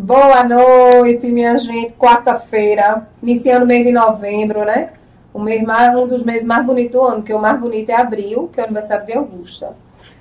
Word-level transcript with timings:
Boa 0.00 0.44
noite, 0.44 1.26
minha 1.26 1.58
gente. 1.58 1.92
Quarta-feira, 1.94 3.08
iniciando 3.20 3.64
o 3.64 3.66
mês 3.66 3.84
de 3.84 3.90
novembro, 3.90 4.64
né? 4.64 4.90
O 5.34 5.40
mês 5.40 5.60
mais, 5.64 5.92
um 5.96 6.06
dos 6.06 6.22
meses 6.22 6.44
mais 6.44 6.64
bonitos 6.64 6.92
do 6.92 7.02
ano, 7.02 7.22
que 7.24 7.34
o 7.34 7.38
mais 7.40 7.58
bonito 7.58 7.90
é 7.90 7.96
abril, 7.96 8.48
que 8.52 8.60
é 8.60 8.62
o 8.62 8.66
aniversário 8.66 9.04
de 9.04 9.14
Augusta. 9.14 9.72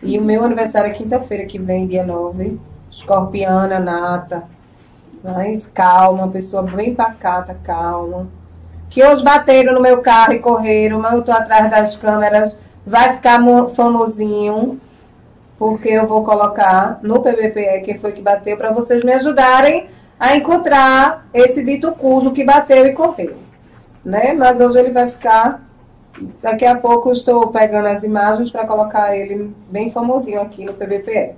E 0.02 0.18
o 0.18 0.24
meu 0.24 0.44
aniversário 0.44 0.90
é 0.90 0.94
quinta-feira, 0.94 1.46
que 1.46 1.60
vem, 1.60 1.86
dia 1.86 2.04
9. 2.04 2.60
Escorpiana, 2.90 3.80
nata. 3.80 4.46
Mas 5.24 5.68
calma, 5.68 6.28
pessoa 6.28 6.64
bem 6.64 6.96
pacata, 6.96 7.56
calma. 7.64 8.26
Que 8.90 9.06
hoje 9.06 9.24
bateram 9.24 9.76
no 9.76 9.80
meu 9.80 10.02
carro 10.02 10.34
e 10.34 10.40
correram, 10.40 11.00
mas 11.00 11.14
eu 11.14 11.22
tô 11.22 11.32
atrás 11.32 11.70
das 11.70 11.96
câmeras. 11.96 12.56
Vai 12.84 13.14
ficar 13.14 13.40
famosinho 13.76 14.82
porque 15.58 15.90
eu 15.90 16.06
vou 16.06 16.24
colocar 16.24 17.00
no 17.02 17.22
PBPE 17.22 17.82
quem 17.84 17.98
foi 17.98 18.12
que 18.12 18.22
bateu, 18.22 18.56
para 18.56 18.72
vocês 18.72 19.04
me 19.04 19.12
ajudarem 19.14 19.88
a 20.20 20.36
encontrar 20.36 21.28
esse 21.34 21.64
dito 21.64 21.92
cujo 21.92 22.32
que 22.32 22.44
bateu 22.44 22.86
e 22.86 22.94
correu. 22.94 23.36
Né? 24.04 24.34
Mas 24.34 24.60
hoje 24.60 24.80
ele 24.80 24.92
vai 24.92 25.08
ficar. 25.08 25.66
Daqui 26.42 26.66
a 26.66 26.76
pouco 26.76 27.10
eu 27.10 27.14
estou 27.14 27.48
pegando 27.48 27.88
as 27.88 28.04
imagens 28.04 28.50
para 28.50 28.66
colocar 28.66 29.16
ele 29.16 29.54
bem 29.70 29.92
famosinho 29.92 30.42
aqui 30.42 30.66
no 30.66 30.74
PBPE. 30.74 31.36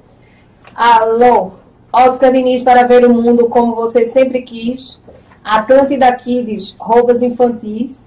Alô, 0.73 1.51
Ótica 1.91 2.31
Diniz 2.31 2.61
para 2.61 2.83
ver 2.83 3.05
o 3.05 3.13
mundo 3.13 3.49
como 3.49 3.75
você 3.75 4.05
sempre 4.05 4.41
quis. 4.41 4.99
Atlântida 5.43 6.11
Kids, 6.13 6.75
roupas 6.79 7.21
infantis. 7.21 8.05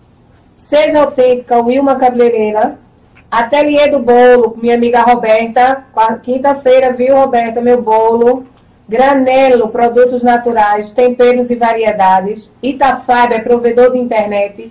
Seja 0.55 1.01
autêntica, 1.03 1.61
Wilma 1.61 1.97
Cabeleireira. 1.97 2.79
Ateliê 3.33 3.89
do 3.89 3.99
Bolo, 3.99 4.55
minha 4.59 4.75
amiga 4.75 5.01
Roberta. 5.01 5.85
Quinta-feira, 6.23 6.93
viu, 6.93 7.17
Roberta, 7.17 7.63
meu 7.63 7.81
bolo. 7.81 8.45
Granelo, 8.87 9.71
produtos 9.71 10.23
naturais, 10.23 10.91
temperos 10.91 11.49
e 11.49 11.55
variedades. 11.55 12.51
Itafab 12.63 13.33
é 13.33 13.39
provedor 13.39 13.93
de 13.93 13.99
internet. 13.99 14.71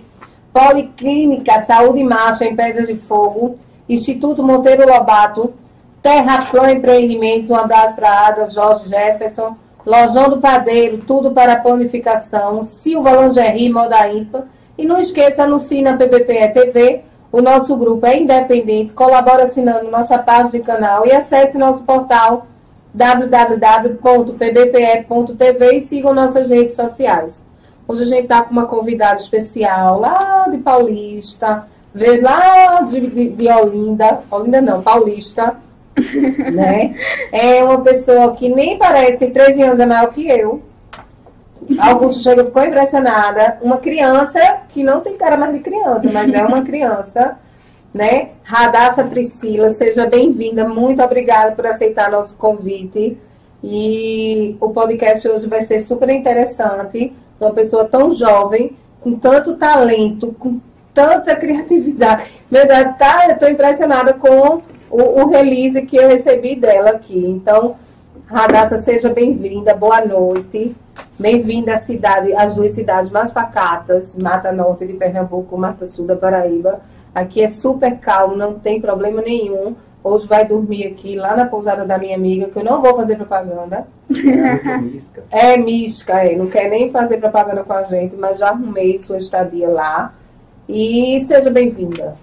Policlínica, 0.52 1.60
saúde 1.62 2.04
marcha 2.04 2.44
em 2.44 2.54
Pedra 2.54 2.86
de 2.86 2.94
Fogo. 2.94 3.58
Instituto 3.88 4.44
Monteiro 4.44 4.86
Lobato. 4.86 5.52
Terraplan 6.00 6.70
Empreendimentos, 6.70 7.50
um 7.50 7.56
abraço 7.56 7.96
para 7.96 8.28
Ada, 8.28 8.48
Jorge 8.48 8.88
Jefferson. 8.88 9.56
Lojão 9.84 10.30
do 10.30 10.40
Padeiro, 10.40 10.98
tudo 10.98 11.32
para 11.32 11.56
panificação. 11.56 12.62
Silva 12.62 13.10
Lingerie, 13.10 13.72
Moda 13.72 14.08
Ímpar. 14.08 14.44
E 14.78 14.84
não 14.84 15.00
esqueça, 15.00 15.42
anuncie 15.42 15.82
na 15.82 15.96
PBPE 15.96 16.48
TV 16.52 17.02
o 17.32 17.40
nosso 17.40 17.74
grupo 17.76 18.04
é 18.06 18.20
independente, 18.20 18.92
colabora 18.92 19.44
assinando 19.44 19.90
nossa 19.90 20.18
página 20.18 20.50
de 20.50 20.60
canal 20.60 21.06
e 21.06 21.12
acesse 21.12 21.56
nosso 21.56 21.82
portal 21.82 22.46
www.pbpe.tv 22.92 23.96
e 25.76 25.80
sigam 25.80 26.12
nossas 26.12 26.50
redes 26.50 26.76
sociais. 26.76 27.42
Hoje 27.88 28.02
a 28.02 28.06
gente 28.06 28.24
está 28.24 28.42
com 28.42 28.52
uma 28.52 28.66
convidada 28.66 29.18
especial 29.18 29.98
lá 29.98 30.46
de 30.50 30.58
Paulista, 30.58 31.66
veio 31.94 32.22
lá 32.22 32.82
de, 32.82 33.00
de, 33.00 33.30
de 33.30 33.48
Olinda, 33.48 34.20
Olinda 34.30 34.60
não, 34.60 34.82
Paulista, 34.82 35.56
né? 36.52 36.94
É 37.32 37.64
uma 37.64 37.80
pessoa 37.80 38.36
que 38.36 38.50
nem 38.50 38.76
parece, 38.76 39.16
tem 39.18 39.30
13 39.30 39.62
anos, 39.62 39.80
é 39.80 39.86
maior 39.86 40.12
que 40.12 40.28
eu. 40.28 40.60
Augusto 41.78 42.22
chega 42.22 42.44
ficou 42.44 42.64
impressionada. 42.64 43.58
Uma 43.62 43.78
criança 43.78 44.40
que 44.70 44.82
não 44.82 45.00
tem 45.00 45.16
cara 45.16 45.36
mais 45.36 45.52
de 45.52 45.60
criança, 45.60 46.10
mas 46.12 46.32
é 46.32 46.42
uma 46.44 46.62
criança, 46.62 47.36
né? 47.92 48.30
Radassa 48.42 49.04
Priscila, 49.04 49.70
seja 49.70 50.06
bem-vinda. 50.06 50.68
Muito 50.68 51.02
obrigada 51.02 51.52
por 51.52 51.66
aceitar 51.66 52.10
nosso 52.10 52.34
convite. 52.36 53.16
E 53.62 54.56
o 54.60 54.70
podcast 54.70 55.28
hoje 55.28 55.46
vai 55.46 55.62
ser 55.62 55.80
super 55.80 56.08
interessante. 56.10 57.12
Uma 57.40 57.52
pessoa 57.52 57.84
tão 57.84 58.14
jovem, 58.14 58.76
com 59.00 59.12
tanto 59.14 59.54
talento, 59.54 60.34
com 60.38 60.60
tanta 60.94 61.36
criatividade. 61.36 62.24
Deus, 62.50 62.66
tá, 62.98 63.26
eu 63.28 63.34
estou 63.34 63.48
impressionada 63.48 64.12
com 64.14 64.62
o, 64.90 65.22
o 65.22 65.28
release 65.28 65.82
que 65.82 65.96
eu 65.96 66.08
recebi 66.08 66.54
dela 66.54 66.90
aqui. 66.90 67.18
Então, 67.18 67.76
Radassa, 68.26 68.78
seja 68.78 69.08
bem-vinda, 69.08 69.74
boa 69.74 70.04
noite. 70.04 70.74
Bem-vinda 71.22 71.74
à 71.74 71.76
cidade, 71.76 72.34
às 72.34 72.52
duas 72.52 72.72
cidades 72.72 73.08
mais 73.08 73.30
pacatas, 73.30 74.16
Mata 74.20 74.50
Norte 74.50 74.84
de 74.84 74.94
Pernambuco, 74.94 75.56
Mata 75.56 75.84
Sul 75.84 76.04
da 76.04 76.16
Paraíba. 76.16 76.80
Aqui 77.14 77.40
é 77.40 77.46
super 77.46 77.96
calmo, 77.98 78.34
não 78.34 78.58
tem 78.58 78.80
problema 78.80 79.22
nenhum. 79.22 79.76
Hoje 80.02 80.26
vai 80.26 80.44
dormir 80.44 80.84
aqui 80.84 81.14
lá 81.14 81.36
na 81.36 81.46
pousada 81.46 81.84
da 81.84 81.96
minha 81.96 82.16
amiga, 82.16 82.48
que 82.48 82.58
eu 82.58 82.64
não 82.64 82.82
vou 82.82 82.96
fazer 82.96 83.14
propaganda. 83.14 83.86
É, 85.30 85.52
é 85.52 85.56
misca, 85.56 86.24
é. 86.24 86.34
Não 86.34 86.48
quer 86.48 86.68
nem 86.68 86.90
fazer 86.90 87.18
propaganda 87.18 87.62
com 87.62 87.72
a 87.72 87.84
gente, 87.84 88.16
mas 88.16 88.38
já 88.38 88.48
arrumei 88.48 88.98
sua 88.98 89.18
estadia 89.18 89.68
lá. 89.68 90.12
E 90.68 91.20
seja 91.20 91.50
bem-vinda. 91.50 92.16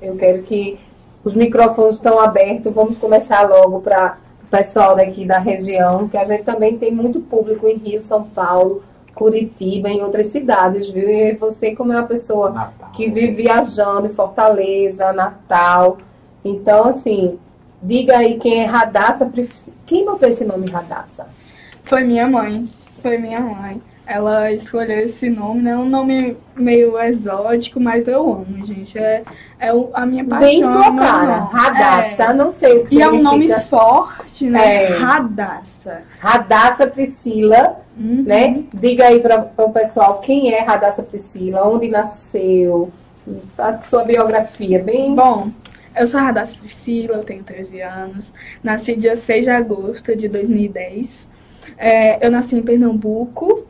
Eu 0.00 0.14
quero 0.14 0.44
que 0.44 0.78
os 1.24 1.34
microfones 1.34 1.96
estão 1.96 2.20
abertos. 2.20 2.72
Vamos 2.72 2.98
começar 2.98 3.48
logo 3.48 3.80
para 3.80 4.16
pessoal 4.50 4.96
daqui 4.96 5.24
da 5.24 5.38
região, 5.38 6.08
que 6.08 6.16
a 6.16 6.24
gente 6.24 6.44
também 6.44 6.76
tem 6.76 6.92
muito 6.92 7.20
público 7.20 7.66
em 7.66 7.76
Rio, 7.76 8.00
São 8.00 8.24
Paulo, 8.24 8.82
Curitiba, 9.14 9.88
em 9.88 10.02
outras 10.02 10.28
cidades, 10.28 10.88
viu? 10.88 11.08
E 11.08 11.32
você, 11.32 11.74
como 11.74 11.92
é 11.92 11.96
uma 11.96 12.06
pessoa 12.06 12.50
Natal. 12.50 12.90
que 12.92 13.08
vive 13.08 13.42
viajando 13.42 14.06
em 14.06 14.10
Fortaleza, 14.10 15.12
Natal. 15.12 15.98
Então, 16.44 16.84
assim, 16.84 17.38
diga 17.82 18.18
aí 18.18 18.38
quem 18.38 18.62
é 18.62 18.66
Radassa. 18.66 19.30
Quem 19.86 20.04
botou 20.04 20.28
esse 20.28 20.44
nome 20.44 20.68
Radassa? 20.68 21.26
Foi 21.84 22.02
minha 22.02 22.28
mãe. 22.28 22.68
Foi 23.00 23.18
minha 23.18 23.40
mãe. 23.40 23.80
Ela 24.06 24.52
escolheu 24.52 24.98
esse 24.98 25.30
nome, 25.30 25.62
né? 25.62 25.76
Um 25.76 25.88
nome 25.88 26.36
meio 26.54 27.00
exótico, 27.00 27.80
mas 27.80 28.06
eu 28.06 28.20
amo, 28.20 28.66
gente. 28.66 28.98
É, 28.98 29.22
é 29.58 29.70
a 29.94 30.04
minha 30.04 30.24
paixão. 30.24 30.46
Bem 30.46 30.62
sua 30.62 30.94
cara. 30.94 31.36
Radassa, 31.44 32.24
é. 32.24 32.34
não 32.34 32.52
sei 32.52 32.78
o 32.78 32.80
que 32.84 32.96
E 32.96 32.98
significa. 32.98 33.16
é 33.16 33.18
um 33.18 33.22
nome 33.22 33.60
forte, 33.62 34.50
né? 34.50 34.84
É. 34.84 34.96
Radassa. 34.98 36.02
Radassa 36.18 36.86
Priscila, 36.86 37.80
uhum. 37.96 38.24
né? 38.26 38.62
Diga 38.74 39.06
aí 39.06 39.20
para 39.20 39.50
o 39.56 39.72
pessoal 39.72 40.20
quem 40.20 40.52
é 40.52 40.60
Radassa 40.60 41.02
Priscila, 41.02 41.66
onde 41.66 41.88
nasceu, 41.88 42.92
a 43.56 43.78
sua 43.78 44.04
biografia, 44.04 44.82
bem... 44.82 45.14
Bom, 45.14 45.50
eu 45.96 46.06
sou 46.06 46.20
Radassa 46.20 46.56
Priscila, 46.58 47.18
tenho 47.18 47.42
13 47.42 47.80
anos. 47.80 48.32
Nasci 48.62 48.96
dia 48.96 49.16
6 49.16 49.44
de 49.44 49.50
agosto 49.50 50.16
de 50.16 50.28
2010. 50.28 51.28
É, 51.78 52.24
eu 52.24 52.30
nasci 52.30 52.56
em 52.56 52.62
Pernambuco, 52.62 53.64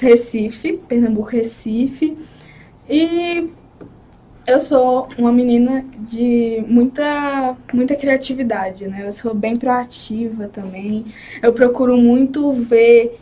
Recife, 0.00 0.78
Pernambuco, 0.88 1.28
Recife. 1.28 2.16
E 2.88 3.50
eu 4.46 4.60
sou 4.60 5.08
uma 5.18 5.32
menina 5.32 5.84
de 5.98 6.64
muita, 6.66 7.56
muita 7.72 7.94
criatividade, 7.94 8.86
né? 8.88 9.06
Eu 9.06 9.12
sou 9.12 9.34
bem 9.34 9.56
proativa 9.56 10.48
também. 10.48 11.04
Eu 11.42 11.52
procuro 11.52 11.96
muito 11.96 12.52
ver, 12.52 13.18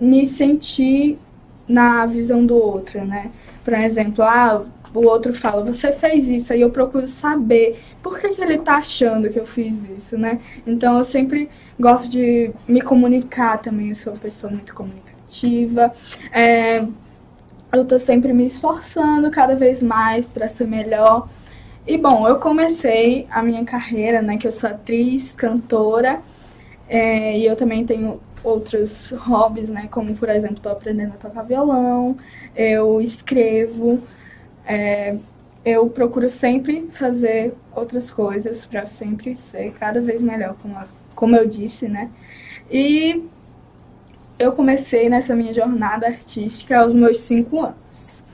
me 0.00 0.28
sentir 0.28 1.18
na 1.66 2.04
visão 2.06 2.44
do 2.44 2.54
outro, 2.54 3.04
né? 3.04 3.30
Por 3.64 3.72
exemplo, 3.74 4.24
ah, 4.24 4.62
o 4.94 5.06
outro 5.06 5.32
fala, 5.32 5.64
você 5.64 5.92
fez 5.92 6.28
isso, 6.28 6.52
aí 6.52 6.60
eu 6.60 6.70
procuro 6.70 7.08
saber 7.08 7.80
por 8.02 8.18
que, 8.18 8.30
que 8.30 8.42
ele 8.42 8.58
tá 8.58 8.76
achando 8.76 9.30
que 9.30 9.38
eu 9.38 9.46
fiz 9.46 9.74
isso, 9.96 10.18
né? 10.18 10.38
Então 10.66 10.98
eu 10.98 11.04
sempre 11.04 11.48
gosto 11.80 12.10
de 12.10 12.50
me 12.68 12.82
comunicar 12.82 13.58
também, 13.58 13.90
eu 13.90 13.96
sou 13.96 14.12
uma 14.12 14.18
pessoa 14.18 14.52
muito 14.52 14.74
comunicativa 14.74 15.01
ativa. 15.32 15.92
É, 16.30 16.84
eu 17.72 17.84
tô 17.86 17.98
sempre 17.98 18.34
me 18.34 18.44
esforçando 18.44 19.30
cada 19.30 19.56
vez 19.56 19.82
mais 19.82 20.28
para 20.28 20.46
ser 20.46 20.66
melhor. 20.66 21.28
E 21.86 21.96
bom, 21.96 22.28
eu 22.28 22.36
comecei 22.38 23.26
a 23.30 23.42
minha 23.42 23.64
carreira, 23.64 24.20
né, 24.20 24.36
que 24.36 24.46
eu 24.46 24.52
sou 24.52 24.70
atriz, 24.70 25.32
cantora, 25.32 26.20
é, 26.88 27.36
e 27.38 27.46
eu 27.46 27.56
também 27.56 27.84
tenho 27.84 28.20
outros 28.44 29.10
hobbies, 29.12 29.68
né, 29.68 29.88
como 29.90 30.14
por 30.14 30.28
exemplo, 30.28 30.58
estou 30.58 30.70
aprendendo 30.70 31.14
a 31.14 31.16
tocar 31.16 31.42
violão, 31.42 32.16
eu 32.54 33.00
escrevo, 33.00 34.00
é, 34.64 35.16
eu 35.64 35.88
procuro 35.88 36.30
sempre 36.30 36.88
fazer 36.92 37.52
outras 37.74 38.12
coisas 38.12 38.64
para 38.64 38.86
sempre 38.86 39.36
ser 39.36 39.72
cada 39.72 40.00
vez 40.00 40.20
melhor, 40.20 40.54
como, 40.62 40.76
como 41.16 41.34
eu 41.34 41.48
disse, 41.48 41.88
né. 41.88 42.10
E 42.70 43.24
eu 44.42 44.52
comecei 44.52 45.08
nessa 45.08 45.34
minha 45.34 45.52
jornada 45.52 46.06
artística 46.06 46.78
aos 46.78 46.94
meus 46.94 47.20
cinco 47.20 47.60
anos. 47.60 48.24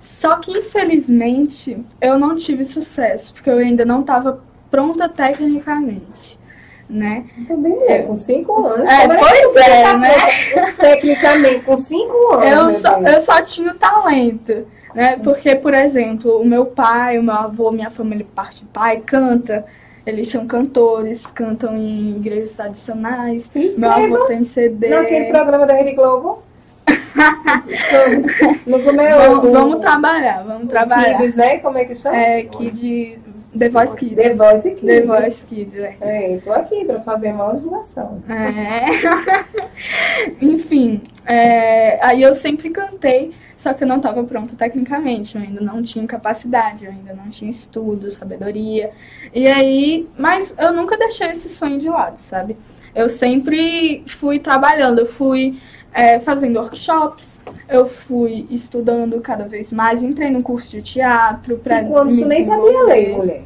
Só 0.00 0.36
que, 0.36 0.52
infelizmente, 0.52 1.82
eu 2.00 2.18
não 2.18 2.36
tive 2.36 2.64
sucesso, 2.64 3.32
porque 3.32 3.48
eu 3.48 3.58
ainda 3.58 3.84
não 3.84 4.00
estava 4.00 4.42
pronta 4.70 5.08
tecnicamente, 5.08 6.38
né? 6.88 7.24
Também 7.48 7.74
é, 7.88 8.02
com 8.02 8.14
cinco 8.14 8.66
anos. 8.66 8.86
É, 8.86 9.08
pois 9.08 9.56
é, 9.56 9.82
tá 9.82 9.96
né? 9.96 10.10
Tecnicamente, 10.78 11.64
com 11.64 11.76
cinco 11.76 12.32
anos. 12.34 12.74
Eu 12.74 12.80
só, 12.80 13.00
eu 13.00 13.20
só 13.22 13.42
tinha 13.42 13.70
o 13.70 13.74
talento, 13.74 14.66
né? 14.94 15.16
Porque, 15.22 15.56
por 15.56 15.72
exemplo, 15.72 16.38
o 16.38 16.44
meu 16.44 16.66
pai, 16.66 17.18
o 17.18 17.22
meu 17.22 17.34
avô, 17.34 17.70
minha 17.70 17.90
família 17.90 18.26
parte 18.34 18.64
pai, 18.72 19.02
canta. 19.04 19.64
Eles 20.06 20.30
são 20.30 20.46
cantores, 20.46 21.26
cantam 21.26 21.76
em 21.76 22.16
igrejas 22.16 22.52
tradicionais. 22.52 23.50
Meu 23.76 23.90
avô 23.90 24.26
tem 24.26 24.44
CD. 24.44 24.88
naquele 24.90 25.26
programa 25.26 25.66
da 25.66 25.74
Rede 25.74 25.92
Globo. 25.92 26.42
no 28.66 28.82
Comeu. 28.82 29.16
Vamos, 29.16 29.50
vamos 29.50 29.80
trabalhar, 29.80 30.42
vamos 30.44 30.68
trabalhar. 30.68 31.18
Kids, 31.18 31.34
né? 31.34 31.58
Como 31.58 31.78
é 31.78 31.84
que 31.84 31.94
chama? 31.94 32.16
É, 32.16 32.42
Kid, 32.42 33.18
The 33.58 33.68
Voice 33.68 33.96
Kids. 33.96 34.16
The 34.16 34.34
Voice 34.34 34.70
Kids. 34.70 34.86
The 34.86 35.00
Voice 35.02 35.46
Kids, 35.46 35.78
é. 35.78 35.96
É, 36.00 36.38
tô 36.42 36.52
aqui 36.52 36.84
pra 36.84 37.00
fazer 37.00 37.32
uma 37.32 37.54
divulgação. 37.54 38.22
É. 38.28 38.84
Enfim, 40.44 41.00
é, 41.24 42.04
aí 42.04 42.22
eu 42.22 42.34
sempre 42.34 42.70
cantei, 42.70 43.32
só 43.56 43.72
que 43.72 43.84
eu 43.84 43.88
não 43.88 43.96
estava 43.96 44.22
pronta 44.24 44.54
tecnicamente, 44.56 45.36
eu 45.36 45.42
ainda 45.42 45.60
não 45.60 45.82
tinha 45.82 46.06
capacidade, 46.06 46.84
eu 46.84 46.90
ainda 46.90 47.14
não 47.14 47.30
tinha 47.30 47.50
estudo, 47.50 48.10
sabedoria. 48.10 48.90
E 49.32 49.46
aí, 49.46 50.08
mas 50.18 50.54
eu 50.58 50.72
nunca 50.72 50.96
deixei 50.96 51.28
esse 51.28 51.48
sonho 51.48 51.78
de 51.78 51.88
lado, 51.88 52.18
sabe? 52.18 52.56
Eu 52.94 53.08
sempre 53.08 54.04
fui 54.06 54.38
trabalhando, 54.38 55.00
eu 55.00 55.06
fui 55.06 55.58
é, 55.92 56.18
fazendo 56.18 56.58
workshops, 56.58 57.40
eu 57.68 57.88
fui 57.88 58.46
estudando 58.50 59.20
cada 59.20 59.44
vez 59.44 59.72
mais, 59.72 60.02
entrei 60.02 60.30
no 60.30 60.42
curso 60.42 60.68
de 60.70 60.82
teatro 60.82 61.58
para 61.58 61.80
Cinco 61.80 61.96
anos 61.96 62.16
tu 62.16 62.24
nem 62.26 62.42
sabia 62.42 62.82
ler, 62.84 63.16
mulher. 63.16 63.44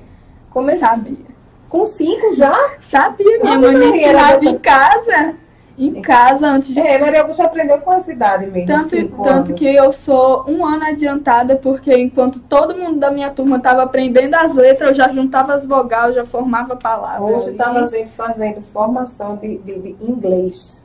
Como 0.51 0.71
é 0.71 0.77
Sabia. 0.77 1.29
Com 1.69 1.85
cinco 1.85 2.35
já? 2.35 2.57
Sabia, 2.81 3.39
minha 3.41 3.55
Ah, 3.55 3.59
mãe 3.59 3.77
me 3.77 3.87
ensinava 3.87 4.45
em 4.45 4.59
casa. 4.59 5.35
Em 5.79 6.03
casa, 6.03 6.47
antes 6.49 6.75
de 6.75 6.81
É, 6.81 6.99
Maria 6.99 7.21
Augusta 7.21 7.45
aprendeu 7.45 7.79
com 7.79 7.93
essa 7.93 8.11
idade 8.13 8.47
mesmo. 8.47 8.67
Tanto, 8.67 8.91
cinco 8.91 9.23
tanto 9.23 9.55
que 9.55 9.65
eu 9.65 9.93
sou 9.93 10.45
um 10.49 10.67
ano 10.67 10.85
adiantada, 10.85 11.55
porque 11.55 11.97
enquanto 11.97 12.41
todo 12.41 12.77
mundo 12.77 12.99
da 12.99 13.11
minha 13.13 13.31
turma 13.31 13.59
estava 13.59 13.85
aprendendo 13.85 14.35
as 14.35 14.55
letras, 14.57 14.91
eu 14.91 14.95
já 14.97 15.09
juntava 15.09 15.55
as 15.55 15.65
vogais, 15.65 16.15
já 16.17 16.25
formava 16.25 16.75
palavras. 16.75 17.31
Hoje 17.37 17.51
estava 17.51 17.79
a 17.81 17.85
gente 17.87 18.11
fazendo 18.11 18.61
formação 18.61 19.37
de, 19.37 19.57
de, 19.59 19.79
de 19.79 19.97
inglês. 20.03 20.85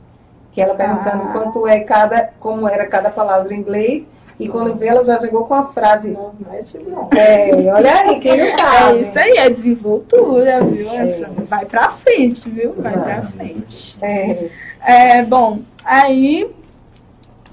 Que 0.52 0.60
ela 0.60 0.74
perguntando 0.74 1.24
Ah. 1.24 1.32
quanto 1.32 1.66
é 1.66 1.80
cada, 1.80 2.30
como 2.38 2.68
era 2.68 2.86
cada 2.86 3.10
palavra 3.10 3.52
em 3.52 3.58
inglês. 3.58 4.04
E 4.38 4.48
quando 4.48 4.74
vê, 4.74 4.88
ela 4.88 5.04
já 5.04 5.18
chegou 5.20 5.44
com 5.46 5.54
a 5.54 5.62
frase. 5.64 6.10
Não, 6.10 6.32
não 6.40 6.52
é 6.54 6.58
tipo 6.62 6.90
não. 6.90 7.08
É, 7.16 7.50
olha 7.72 7.92
aí, 8.00 8.18
quem 8.20 8.36
não 8.36 8.46
É 8.46 8.56
sabe. 8.58 9.00
isso 9.00 9.18
aí, 9.18 9.36
é 9.38 9.48
desenvoltura, 9.50 10.60
viu? 10.62 10.88
É. 10.90 11.24
Vai 11.48 11.64
pra 11.66 11.90
frente, 11.90 12.48
viu? 12.48 12.72
Vai 12.78 12.92
Vai. 12.94 13.02
pra 13.20 13.22
frente. 13.30 13.96
É. 14.02 14.48
É, 14.84 15.22
bom, 15.22 15.62
aí 15.84 16.48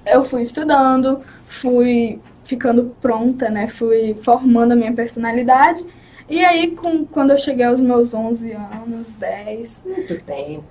eu 0.06 0.26
fui 0.26 0.42
estudando, 0.44 1.22
fui 1.46 2.20
ficando 2.44 2.96
pronta, 3.02 3.50
né? 3.50 3.68
Fui 3.68 4.14
formando 4.24 4.74
a 4.74 4.76
minha 4.76 4.94
personalidade. 4.94 5.86
E 6.30 6.44
aí, 6.44 6.72
com, 6.72 7.06
quando 7.06 7.32
eu 7.32 7.40
cheguei 7.40 7.66
aos 7.66 7.80
meus 7.80 8.14
11 8.14 8.52
anos, 8.52 9.08
10, 9.20 9.82
Muito 9.86 10.22
tempo. 10.24 10.64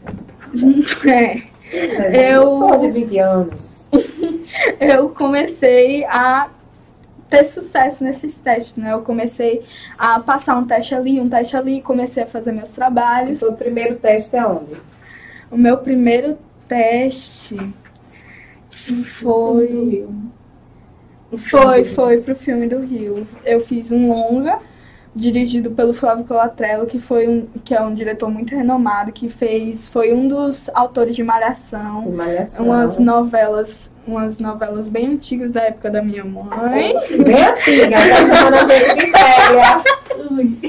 é, 1.08 2.34
Eu- 2.34 2.58
Pode 2.58 2.90
20 2.90 3.18
anos. 3.18 3.88
eu 4.80 5.08
comecei 5.10 6.04
a 6.04 6.48
ter 7.28 7.44
sucesso 7.44 8.02
nesses 8.02 8.34
testes, 8.36 8.76
né? 8.76 8.92
Eu 8.92 9.02
comecei 9.02 9.62
a 9.96 10.18
passar 10.18 10.56
um 10.58 10.66
teste 10.66 10.94
ali, 10.94 11.20
um 11.20 11.28
teste 11.28 11.56
ali, 11.56 11.80
comecei 11.80 12.24
a 12.24 12.26
fazer 12.26 12.52
meus 12.52 12.70
trabalhos. 12.70 13.40
o 13.42 13.52
primeiro 13.52 13.94
teste 13.96 14.36
aonde? 14.36 14.72
O 15.50 15.56
meu 15.56 15.78
primeiro 15.78 16.36
teste 16.70 17.56
foi 18.70 20.06
foi 21.36 21.84
foi 21.84 22.20
pro 22.20 22.36
filme 22.36 22.68
do 22.68 22.78
Rio. 22.78 23.26
Eu 23.44 23.60
fiz 23.60 23.90
um 23.90 24.08
longa 24.08 24.60
dirigido 25.14 25.72
pelo 25.72 25.92
Flávio 25.92 26.24
Colatrello, 26.24 26.86
que 26.86 27.00
foi 27.00 27.26
um 27.26 27.46
que 27.64 27.74
é 27.74 27.82
um 27.82 27.92
diretor 27.92 28.30
muito 28.30 28.54
renomado, 28.54 29.10
que 29.10 29.28
fez 29.28 29.88
foi 29.88 30.14
um 30.14 30.28
dos 30.28 30.70
autores 30.72 31.16
de 31.16 31.24
Malhação. 31.24 32.08
Malhação. 32.12 32.64
umas 32.64 33.00
novelas, 33.00 33.90
umas 34.06 34.38
novelas 34.38 34.86
bem 34.86 35.14
antigas 35.14 35.50
da 35.50 35.62
época 35.62 35.90
da 35.90 36.00
minha 36.00 36.24
mãe. 36.24 36.94
Bem 37.24 37.44
antiga, 37.46 37.96
tá 37.96 38.24
chamando 38.26 38.54
a 38.54 38.64
gente 38.64 38.94
de 38.94 39.10
velha. 39.10 39.82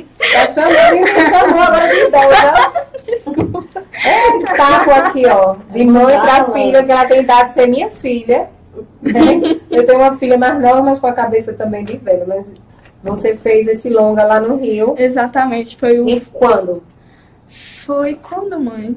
Tá 0.31 0.47
chamando, 0.47 1.01
me 1.01 1.25
chamou 1.27 1.59
agora 1.59 1.88
de 1.89 2.06
idosa. 2.06 2.92
Desculpa. 3.25 3.63
É 3.94 4.29
um 4.35 4.41
papo 4.57 4.91
aqui, 4.91 5.25
ó. 5.27 5.56
De 5.71 5.85
mãe 5.85 6.19
pra 6.19 6.45
filha, 6.45 6.83
que 6.83 6.91
ela 6.91 7.06
tem 7.06 7.21
idade 7.21 7.50
de 7.50 7.53
ser 7.53 7.68
minha 7.68 7.89
filha. 7.89 8.50
Eu 9.69 9.85
tenho 9.85 10.00
uma 10.00 10.18
filha 10.18 10.38
mais 10.38 10.59
nova, 10.62 10.81
mas 10.81 11.00
com 11.00 11.07
a 11.07 11.13
cabeça 11.13 11.53
também 11.53 11.83
de 11.85 11.97
velha. 11.97 12.25
Mas 12.27 12.53
você 13.03 13.35
fez 13.35 13.68
esse 13.68 13.89
longa 13.89 14.23
lá 14.23 14.39
no 14.39 14.57
Rio. 14.57 14.95
Exatamente, 14.97 15.75
foi 15.77 16.00
o 16.00 16.07
E 16.09 16.19
quando? 16.21 16.83
foi 17.85 18.15
quando, 18.15 18.59
mãe? 18.59 18.95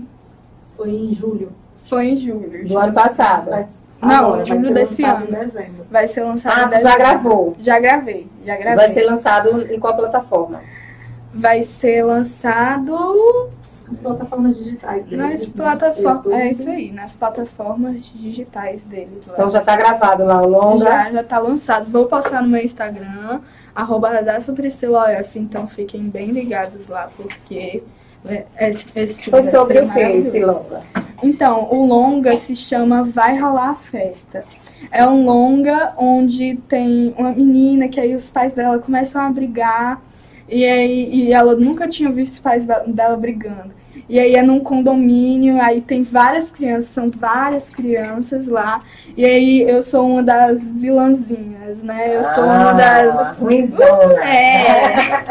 Foi 0.77 0.91
em 0.91 1.13
julho. 1.13 1.51
Foi 1.89 2.07
em 2.09 2.17
julho. 2.17 2.67
Do 2.69 2.79
ano 2.79 2.93
passado. 2.93 3.51
Mas 3.51 3.67
Não, 4.01 4.11
agora 4.27 4.45
julho 4.45 4.75
desse 4.75 5.03
ano. 5.05 5.27
Vai 5.91 6.07
ser 6.09 6.23
lançado 6.23 6.73
Ah, 6.75 6.79
em 6.79 6.83
já 6.83 6.97
gravou. 6.97 7.57
Já 7.61 7.81
gravei, 7.81 8.27
já 8.45 8.57
gravei. 8.57 8.77
Vai 8.77 8.93
ser 8.93 9.05
lançado 9.05 9.73
em 9.73 9.81
qual 9.81 9.97
plataforma? 9.97 10.61
Vai 11.33 11.63
ser 11.63 12.05
lançado 12.05 13.49
As 13.91 14.01
plataformas 14.01 14.57
digitais 14.57 15.05
deles. 15.05 15.19
nas 15.19 15.47
né? 15.47 15.53
plataformas. 15.55 16.25
YouTube. 16.25 16.35
É 16.35 16.51
isso 16.51 16.71
aí, 16.71 16.93
nas 16.93 17.15
plataformas 17.15 18.05
digitais 18.07 18.85
deles. 18.85 19.27
lá. 19.27 19.35
Então 19.35 19.51
já 19.51 19.61
tá 19.61 19.77
gravado 19.77 20.25
lá 20.25 20.41
o 20.43 20.49
longa. 20.49 20.85
Já, 20.85 21.13
já 21.13 21.25
tá 21.25 21.39
lançado. 21.39 21.91
Vou 21.91 22.07
postar 22.07 22.43
no 22.43 22.49
meu 22.49 22.63
Instagram, 22.63 23.41
arroba 23.75 24.11
OF, 24.11 25.39
então 25.39 25.67
fiquem 25.67 26.09
bem 26.09 26.31
ligados 26.31 26.89
lá, 26.89 27.11
porque 27.17 27.83
é, 28.27 28.47
esse, 28.59 28.87
esse 28.97 29.23
filme 29.23 29.43
Foi 29.43 29.51
sobre 29.51 29.81
o 29.81 29.91
que 29.91 30.01
esse 30.01 30.45
longa? 30.45 30.83
Então, 31.23 31.69
o 31.71 31.87
longa 31.87 32.39
se 32.41 32.57
chama 32.57 33.05
Vai 33.05 33.39
Rolar 33.39 33.71
a 33.71 33.75
Festa. 33.75 34.45
É 34.91 35.07
um 35.07 35.25
longa 35.25 35.93
onde 35.97 36.57
tem 36.69 37.15
uma 37.19 37.33
menina 37.33 37.89
que 37.89 38.01
aí 38.01 38.15
os 38.15 38.31
pais 38.31 38.55
dela 38.55 38.79
começam 38.79 39.23
a 39.23 39.31
brigar 39.31 40.01
e 40.49 40.65
aí 40.65 41.09
e 41.15 41.33
ela 41.33 41.55
nunca 41.57 41.89
tinha 41.89 42.11
visto 42.11 42.33
os 42.35 42.41
pais 42.41 42.67
dela 42.87 43.17
brigando. 43.17 43.73
E 44.09 44.19
aí 44.19 44.35
é 44.37 44.43
num 44.43 44.61
condomínio, 44.61 45.61
aí 45.63 45.81
tem 45.81 46.03
várias 46.03 46.51
crianças, 46.53 46.91
são 46.91 47.11
várias 47.11 47.71
crianças 47.71 48.49
lá. 48.49 48.83
E 49.17 49.25
aí 49.25 49.63
eu 49.63 49.83
sou 49.83 50.07
uma 50.07 50.23
das 50.23 50.69
vilãzinhas, 50.71 51.83
né? 51.83 52.15
Eu 52.17 52.25
sou 52.31 52.45
uma 52.45 52.73
das 52.75 53.17
Ah, 53.17 53.33
ruimzona. 53.39 54.21
é. 54.29 55.25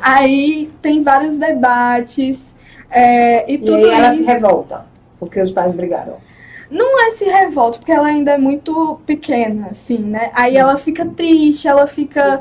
Aí 0.00 0.70
tem 0.82 1.02
vários 1.02 1.36
debates. 1.36 2.54
é, 2.90 3.50
e 3.50 3.58
E 3.58 3.58
tudo 3.58 3.86
aí 3.86 3.90
ela 3.90 4.12
se 4.12 4.22
isso. 4.22 4.24
revolta, 4.24 4.86
porque 5.18 5.40
os 5.40 5.50
pais 5.52 5.72
brigaram. 5.74 6.16
Não 6.70 7.00
é 7.06 7.10
se 7.12 7.24
revolta, 7.24 7.78
porque 7.78 7.92
ela 7.92 8.06
ainda 8.08 8.32
é 8.32 8.38
muito 8.38 9.00
pequena, 9.06 9.68
assim, 9.70 9.98
né? 9.98 10.30
Aí 10.34 10.56
ela 10.56 10.76
fica 10.76 11.04
triste, 11.04 11.66
ela 11.68 11.86
fica 11.86 12.40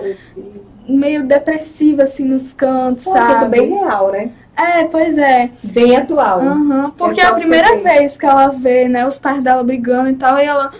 meio 0.89 1.25
depressiva, 1.25 2.03
assim, 2.03 2.25
nos 2.25 2.53
cantos, 2.53 3.05
Poxa, 3.05 3.25
sabe? 3.25 3.59
bem 3.59 3.69
real, 3.69 4.11
né? 4.11 4.31
É, 4.57 4.83
pois 4.85 5.17
é. 5.17 5.49
Bem 5.63 5.95
atual. 5.95 6.41
Aham, 6.41 6.91
porque 6.97 7.21
é 7.21 7.25
a 7.25 7.33
primeira 7.33 7.77
vez 7.77 8.17
que 8.17 8.25
ela 8.25 8.47
vê, 8.47 8.89
né, 8.89 9.07
os 9.07 9.17
pais 9.17 9.41
dela 9.41 9.63
brigando 9.63 10.09
e 10.09 10.15
tal, 10.15 10.37
e 10.37 10.45
ela. 10.45 10.71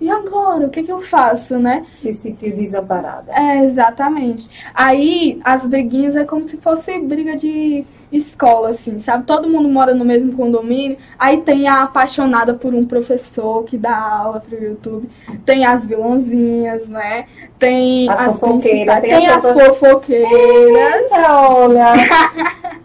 E 0.00 0.10
agora? 0.10 0.66
O 0.66 0.70
que, 0.70 0.82
que 0.82 0.90
eu 0.90 1.00
faço, 1.00 1.58
né? 1.58 1.84
Se 1.94 2.12
sentiu 2.12 2.56
desamparada. 2.56 3.30
É, 3.32 3.62
exatamente. 3.62 4.50
Aí 4.74 5.40
as 5.44 5.66
briguinhas 5.66 6.16
é 6.16 6.24
como 6.24 6.42
se 6.42 6.56
fosse 6.56 6.98
briga 6.98 7.36
de 7.36 7.84
escola, 8.12 8.70
assim, 8.70 8.98
sabe? 8.98 9.24
Todo 9.24 9.48
mundo 9.48 9.68
mora 9.68 9.94
no 9.94 10.04
mesmo 10.04 10.32
condomínio. 10.32 10.96
Aí 11.18 11.38
tem 11.42 11.68
a 11.68 11.82
apaixonada 11.82 12.54
por 12.54 12.74
um 12.74 12.84
professor 12.84 13.64
que 13.64 13.78
dá 13.78 13.96
aula 13.96 14.40
pro 14.40 14.60
YouTube. 14.62 15.08
Tem 15.44 15.64
as 15.64 15.86
vilãzinhas, 15.86 16.88
né? 16.88 17.26
Tem 17.58 18.08
As 18.08 18.20
as, 18.20 18.38
fofoqueiras, 18.40 19.00
tem 19.00 19.10
Tem, 19.10 19.26
as 19.26 19.44
as 19.44 19.52
pessoas- 19.52 19.78
fofoqueiras. 19.78 21.02
Olha! 21.12 21.92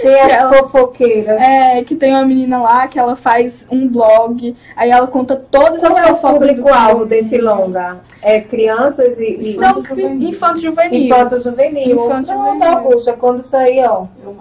Tem 0.00 0.20
as 0.20 0.32
Ela- 0.32 0.52
fofoqueiras. 0.58 1.40
É, 1.40 1.84
que 1.84 1.94
tem 1.94 2.12
uma 2.12 2.24
menina 2.24 2.60
lá 2.60 2.88
que 2.88 2.98
ela 2.98 3.14
faz 3.14 3.66
um 3.70 3.86
blog, 3.86 4.56
aí 4.74 4.90
ela 4.90 5.06
conta 5.06 5.36
todas 5.36 5.80
Qual 5.80 5.92
as 5.96 5.98
é 5.98 6.12
o 6.12 6.16
fofocas 6.16 6.32
do 6.32 6.38
público-alvo 6.40 7.06
desse 7.06 7.38
longa? 7.38 8.00
É 8.20 8.40
crianças 8.40 9.18
e, 9.20 9.54
São 9.58 9.82
cri- 9.82 10.04
infanto 10.04 10.60
juvenil. 10.60 11.00
infanto 11.08 11.40
juvenil. 11.40 12.04
Infanto 12.04 12.26
Pronto, 12.26 12.52
juvenil. 12.54 12.78
Augusta, 12.78 13.12
quando 13.12 13.42
sair, 13.42 13.84
ó. 13.86 14.06
É 14.24 14.28
o. 14.28 14.36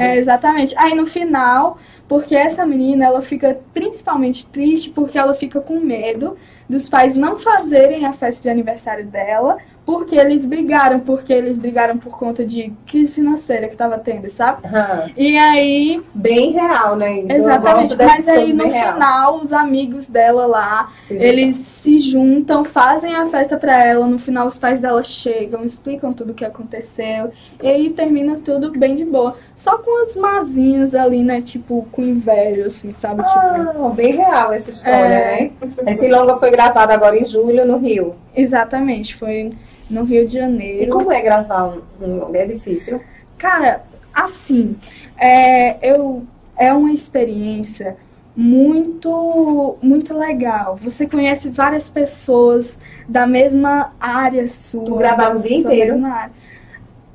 É, 0.00 0.16
exatamente. 0.16 0.74
Aí 0.76 0.94
no 0.94 1.06
final, 1.06 1.78
porque 2.08 2.34
essa 2.34 2.66
menina, 2.66 3.06
ela 3.06 3.22
fica 3.22 3.58
principalmente 3.72 4.44
triste 4.46 4.90
porque 4.90 5.16
ela 5.16 5.32
fica 5.32 5.60
com 5.60 5.78
medo 5.80 6.36
dos 6.68 6.88
pais 6.88 7.16
não 7.16 7.38
fazerem 7.38 8.04
a 8.06 8.12
festa 8.12 8.42
de 8.42 8.48
aniversário 8.48 9.04
dela 9.06 9.56
porque 9.90 10.14
eles 10.14 10.44
brigaram, 10.44 11.00
porque 11.00 11.32
eles 11.32 11.58
brigaram 11.58 11.98
por 11.98 12.16
conta 12.16 12.44
de 12.44 12.72
crise 12.86 13.12
financeira 13.12 13.66
que 13.68 13.76
tava 13.76 13.98
tendo, 13.98 14.30
sabe? 14.30 14.64
Aham. 14.66 15.10
E 15.16 15.36
aí, 15.36 16.00
Bem 16.14 16.52
real, 16.52 16.94
né? 16.94 17.20
Isso, 17.20 17.32
exatamente, 17.32 17.96
mas 17.96 18.28
aí 18.28 18.52
no 18.52 18.62
bem 18.64 18.72
real. 18.72 18.92
final 18.94 19.36
os 19.38 19.52
amigos 19.52 20.06
dela 20.06 20.46
lá, 20.46 20.92
Se 21.08 21.14
juntam. 21.14 21.28
eles 21.28 21.56
se 21.56 21.98
juntam, 21.98 22.64
fazem 22.64 23.14
a 23.16 23.26
festa 23.26 23.56
pra 23.56 23.84
ela, 23.84 24.06
no 24.06 24.18
final 24.18 24.46
os 24.46 24.56
pais 24.56 24.80
dela 24.80 25.02
chegam, 25.02 25.64
explicam 25.64 26.12
tudo 26.12 26.30
o 26.30 26.34
que 26.34 26.44
aconteceu, 26.44 27.30
e 27.62 27.66
aí 27.66 27.90
termina 27.90 28.38
tudo 28.44 28.70
bem 28.70 28.94
de 28.94 29.04
boa. 29.04 29.36
Só 29.56 29.76
com 29.78 30.04
as 30.04 30.16
mazinhas 30.16 30.94
ali, 30.94 31.22
né, 31.22 31.40
tipo, 31.42 31.86
com 31.92 32.02
inveja, 32.02 32.66
assim, 32.68 32.92
sabe? 32.92 33.22
Tipo, 33.24 33.38
Ah, 33.38 33.92
bem 33.94 34.12
real 34.16 34.52
essa 34.52 34.70
história, 34.70 34.96
É. 34.96 35.42
né? 35.42 35.50
Esse 35.88 36.08
longa 36.08 36.36
foi 36.38 36.50
gravado 36.50 36.92
agora 36.92 37.18
em 37.18 37.24
julho 37.26 37.66
no 37.66 37.76
Rio. 37.76 38.14
exatamente, 38.34 39.14
foi 39.16 39.50
no 39.90 40.04
Rio 40.04 40.26
de 40.26 40.36
E 40.36 40.40
Janeiro. 40.40 40.90
como 40.90 41.12
é 41.12 41.20
gravar 41.20 41.74
um? 42.00 42.34
É 42.34 42.46
difícil? 42.46 43.00
Cara, 43.36 43.82
assim, 44.14 44.76
é, 45.18 45.76
eu, 45.86 46.24
é 46.56 46.72
uma 46.72 46.92
experiência 46.92 47.96
muito, 48.36 49.76
muito 49.82 50.16
legal. 50.16 50.76
Você 50.82 51.06
conhece 51.06 51.48
várias 51.48 51.90
pessoas 51.90 52.78
da 53.08 53.26
mesma 53.26 53.92
área 54.00 54.48
sua. 54.48 54.84
Tu 54.84 54.94
gravava 54.94 55.38
o 55.38 55.42
dia 55.42 55.58
inteiro? 55.58 56.00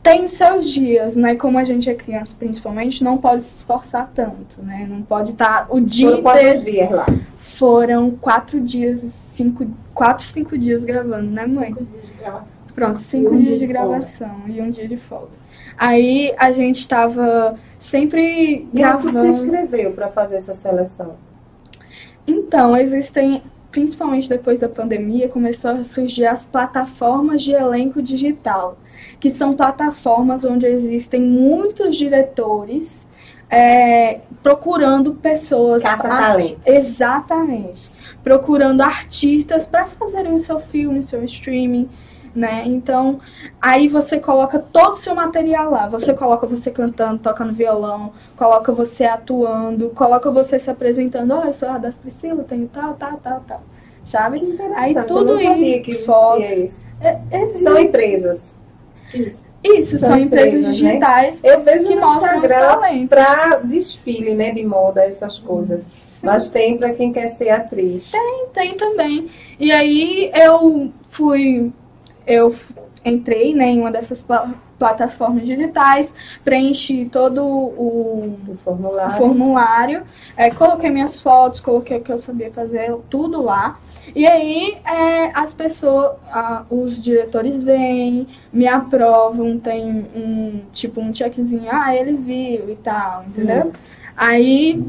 Tem 0.03 0.27
seus 0.27 0.69
dias, 0.69 1.15
né? 1.15 1.35
Como 1.35 1.57
a 1.57 1.63
gente 1.63 1.89
é 1.89 1.95
criança, 1.95 2.35
principalmente, 2.37 3.03
não 3.03 3.17
pode 3.17 3.43
se 3.43 3.57
esforçar 3.57 4.11
tanto, 4.13 4.61
né? 4.61 4.85
Não 4.87 5.01
pode 5.01 5.31
estar 5.31 5.65
o 5.69 5.81
dia 5.81 6.11
Foram 6.11 6.21
quantos 6.21 6.63
dias 6.63 6.91
lá? 6.91 7.05
Foram 7.37 8.11
quatro 8.11 8.59
dias, 8.61 9.01
cinco, 9.35 9.65
quatro, 9.95 10.23
cinco 10.23 10.55
dias 10.57 10.83
gravando, 10.83 11.31
né, 11.31 11.47
mãe? 11.47 11.69
Cinco 11.69 11.85
dias 11.85 12.05
de 12.05 12.13
gravação. 12.19 12.64
Pronto, 12.75 12.99
cinco 12.99 13.31
um 13.33 13.37
dias 13.37 13.47
dia 13.47 13.53
de 13.53 13.59
de 13.59 13.67
gravação 13.67 14.41
e 14.47 14.61
um 14.61 14.69
dia 14.69 14.87
de 14.87 14.97
folga. 14.97 15.31
Aí 15.77 16.33
a 16.37 16.51
gente 16.51 16.87
tava 16.87 17.57
sempre 17.79 18.67
E 18.73 18.85
onde 18.85 18.97
tu 18.97 19.07
se 19.07 19.11
gravando. 19.13 19.27
inscreveu 19.27 19.91
para 19.93 20.09
fazer 20.09 20.35
essa 20.35 20.53
seleção? 20.53 21.15
Então, 22.27 22.75
existem, 22.75 23.41
principalmente 23.71 24.27
depois 24.27 24.59
da 24.59 24.67
pandemia, 24.67 25.29
começou 25.29 25.71
a 25.71 25.83
surgir 25.83 26.25
as 26.25 26.47
plataformas 26.47 27.41
de 27.41 27.53
elenco 27.53 28.01
digital, 28.01 28.77
que 29.19 29.33
são 29.33 29.53
plataformas 29.53 30.43
onde 30.43 30.65
existem 30.65 31.21
muitos 31.21 31.95
diretores 31.95 33.05
é, 33.49 34.19
procurando 34.41 35.13
pessoas. 35.13 35.81
Caça-talento. 35.81 36.59
Exatamente. 36.65 37.91
Procurando 38.23 38.81
artistas 38.81 39.67
para 39.67 39.85
fazerem 39.85 40.33
o 40.33 40.39
seu 40.39 40.59
filme, 40.59 41.03
seu 41.03 41.23
streaming. 41.23 41.89
Né? 42.35 42.63
Então, 42.65 43.21
aí 43.61 43.87
você 43.87 44.19
coloca 44.19 44.59
todo 44.59 44.95
o 44.95 44.99
seu 44.99 45.15
material 45.15 45.71
lá. 45.71 45.87
Você 45.87 46.13
coloca 46.13 46.45
você 46.45 46.69
cantando, 46.69 47.19
tocando 47.19 47.53
violão, 47.53 48.11
coloca 48.35 48.73
você 48.73 49.05
atuando, 49.05 49.89
coloca 49.91 50.29
você 50.29 50.59
se 50.59 50.69
apresentando. 50.69 51.31
Ó, 51.31 51.45
eu 51.45 51.53
sou 51.53 51.69
a 51.69 51.77
das 51.77 51.95
Priscila, 51.95 52.43
tenho 52.43 52.67
tal, 52.67 52.93
tal, 52.95 53.17
tal, 53.23 53.41
tal. 53.47 53.61
Sabe? 54.05 54.57
Aí 54.75 54.93
tudo 55.07 55.19
eu 55.19 55.25
não 55.25 55.37
sabia 55.37 55.77
isso, 55.77 55.83
que 55.83 55.91
isso. 55.93 56.75
É, 56.99 57.19
existe. 57.31 57.63
São 57.63 57.79
empresas. 57.79 58.55
Isso. 59.13 59.45
Isso, 59.63 59.97
são 59.97 60.09
são, 60.09 60.19
empresas, 60.19 60.53
empresas, 60.53 60.81
né? 60.81 60.91
digitais 60.91 61.39
Eu 61.43 61.61
vejo 61.61 61.87
que 61.87 61.95
no 61.95 62.15
Instagram 62.15 63.07
para 63.07 63.55
desfile, 63.63 64.35
né, 64.35 64.51
de 64.51 64.63
moda, 64.63 65.03
essas 65.03 65.39
coisas. 65.39 65.85
Mas 66.21 66.49
tem 66.49 66.77
para 66.77 66.91
quem 66.91 67.11
quer 67.11 67.29
ser 67.29 67.49
atriz. 67.49 68.11
Tem 68.53 68.75
também. 68.75 69.29
E 69.59 69.71
aí 69.71 70.31
eu 70.33 70.91
fui, 71.09 71.71
eu 72.25 72.55
entrei 73.03 73.53
né, 73.53 73.65
em 73.65 73.79
uma 73.79 73.91
dessas 73.91 74.21
pla- 74.23 74.51
plataformas 74.79 75.45
digitais, 75.45 76.13
preenchi 76.43 77.05
todo 77.11 77.43
o, 77.43 78.37
O 78.47 78.51
o 78.51 78.57
formulário. 78.63 79.17
formulário, 79.17 80.03
é, 80.35 80.49
coloquei 80.49 80.89
minhas 80.89 81.21
fotos, 81.21 81.59
coloquei 81.59 81.97
o 81.97 82.01
que 82.01 82.11
eu 82.11 82.19
sabia 82.19 82.51
fazer, 82.51 82.93
tudo 83.09 83.41
lá. 83.41 83.77
E 84.15 84.25
aí 84.27 84.77
é, 84.85 85.31
as 85.33 85.53
pessoas, 85.53 86.11
ah, 86.31 86.63
os 86.69 87.01
diretores 87.01 87.63
vêm, 87.63 88.27
me 88.53 88.67
aprovam, 88.67 89.57
tem 89.59 90.05
um 90.15 90.61
tipo 90.73 91.01
um 91.01 91.13
checkzinho, 91.13 91.67
ah, 91.69 91.95
ele 91.95 92.13
viu 92.13 92.69
e 92.69 92.75
tal, 92.83 93.23
entendeu? 93.27 93.67
Hum. 93.67 93.71
Aí 94.15 94.83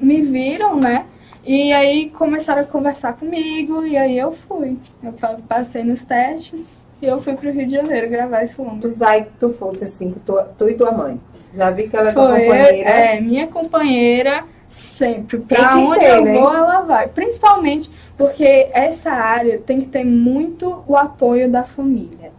me 0.00 0.22
viram, 0.22 0.76
né? 0.76 1.04
E 1.46 1.72
aí 1.72 2.10
começaram 2.10 2.62
a 2.62 2.64
conversar 2.64 3.12
comigo 3.14 3.86
e 3.86 3.96
aí 3.96 4.18
eu 4.18 4.32
fui. 4.32 4.76
Eu 5.02 5.12
pa- 5.12 5.36
passei 5.48 5.84
nos 5.84 6.02
testes 6.02 6.84
e 7.00 7.06
eu 7.06 7.20
fui 7.22 7.34
pro 7.34 7.52
Rio 7.52 7.66
de 7.66 7.72
Janeiro 7.74 8.10
gravar 8.10 8.42
esse 8.42 8.60
longo. 8.60 8.80
Tu 8.80 8.92
vai, 8.94 9.26
tu 9.38 9.52
fosse 9.52 9.84
assim, 9.84 10.12
tu, 10.26 10.36
tu 10.58 10.68
e 10.68 10.74
tua 10.74 10.90
mãe. 10.90 11.20
Já 11.54 11.70
vi 11.70 11.88
que 11.88 11.96
ela 11.96 12.10
é 12.10 12.12
Foi, 12.12 12.22
companheira. 12.26 12.90
é, 12.90 13.20
minha 13.20 13.46
companheira 13.46 14.42
sempre. 14.68 15.38
Pra 15.38 15.56
que 15.74 15.78
onde 15.78 16.00
ter, 16.00 16.10
eu 16.16 16.24
né? 16.24 16.32
vou, 16.32 16.52
ela 16.54 16.80
vai. 16.82 17.06
Principalmente 17.08 17.88
porque 18.18 18.68
essa 18.72 19.10
área 19.12 19.58
tem 19.58 19.80
que 19.80 19.86
ter 19.86 20.04
muito 20.04 20.82
o 20.88 20.96
apoio 20.96 21.48
da 21.48 21.62
família. 21.62 22.32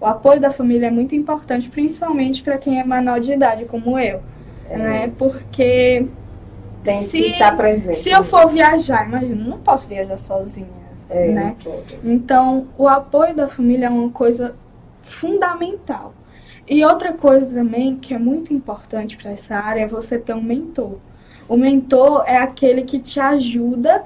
O 0.00 0.06
apoio 0.06 0.40
da 0.40 0.50
família 0.50 0.86
é 0.86 0.90
muito 0.90 1.14
importante, 1.14 1.68
principalmente 1.68 2.42
para 2.42 2.56
quem 2.56 2.80
é 2.80 2.84
menor 2.84 3.20
de 3.20 3.32
idade, 3.32 3.64
como 3.66 3.98
eu. 3.98 4.20
É. 4.70 4.76
Né? 4.78 5.12
Porque 5.18 6.06
Tem 6.84 7.02
se- 7.02 7.18
que 7.18 7.30
estar 7.30 7.56
presente. 7.56 7.98
se 7.98 8.10
eu 8.10 8.24
for 8.24 8.48
viajar, 8.48 9.08
imagina, 9.08 9.44
não 9.44 9.58
posso 9.58 9.88
viajar 9.88 10.18
sozinha. 10.18 10.84
É, 11.10 11.28
né? 11.28 11.56
Então, 12.02 12.66
o 12.78 12.88
apoio 12.88 13.34
da 13.34 13.46
família 13.46 13.86
é 13.86 13.90
uma 13.90 14.10
coisa 14.10 14.54
fundamental. 15.02 16.12
E 16.68 16.84
outra 16.84 17.12
coisa 17.12 17.46
também 17.46 17.96
que 17.96 18.14
é 18.14 18.18
muito 18.18 18.52
importante 18.54 19.16
para 19.16 19.30
essa 19.32 19.54
área 19.56 19.82
é 19.82 19.86
você 19.86 20.18
ter 20.18 20.34
um 20.34 20.42
mentor. 20.42 20.98
O 21.48 21.56
mentor 21.56 22.24
é 22.26 22.38
aquele 22.38 22.82
que 22.82 22.98
te 22.98 23.20
ajuda 23.20 24.02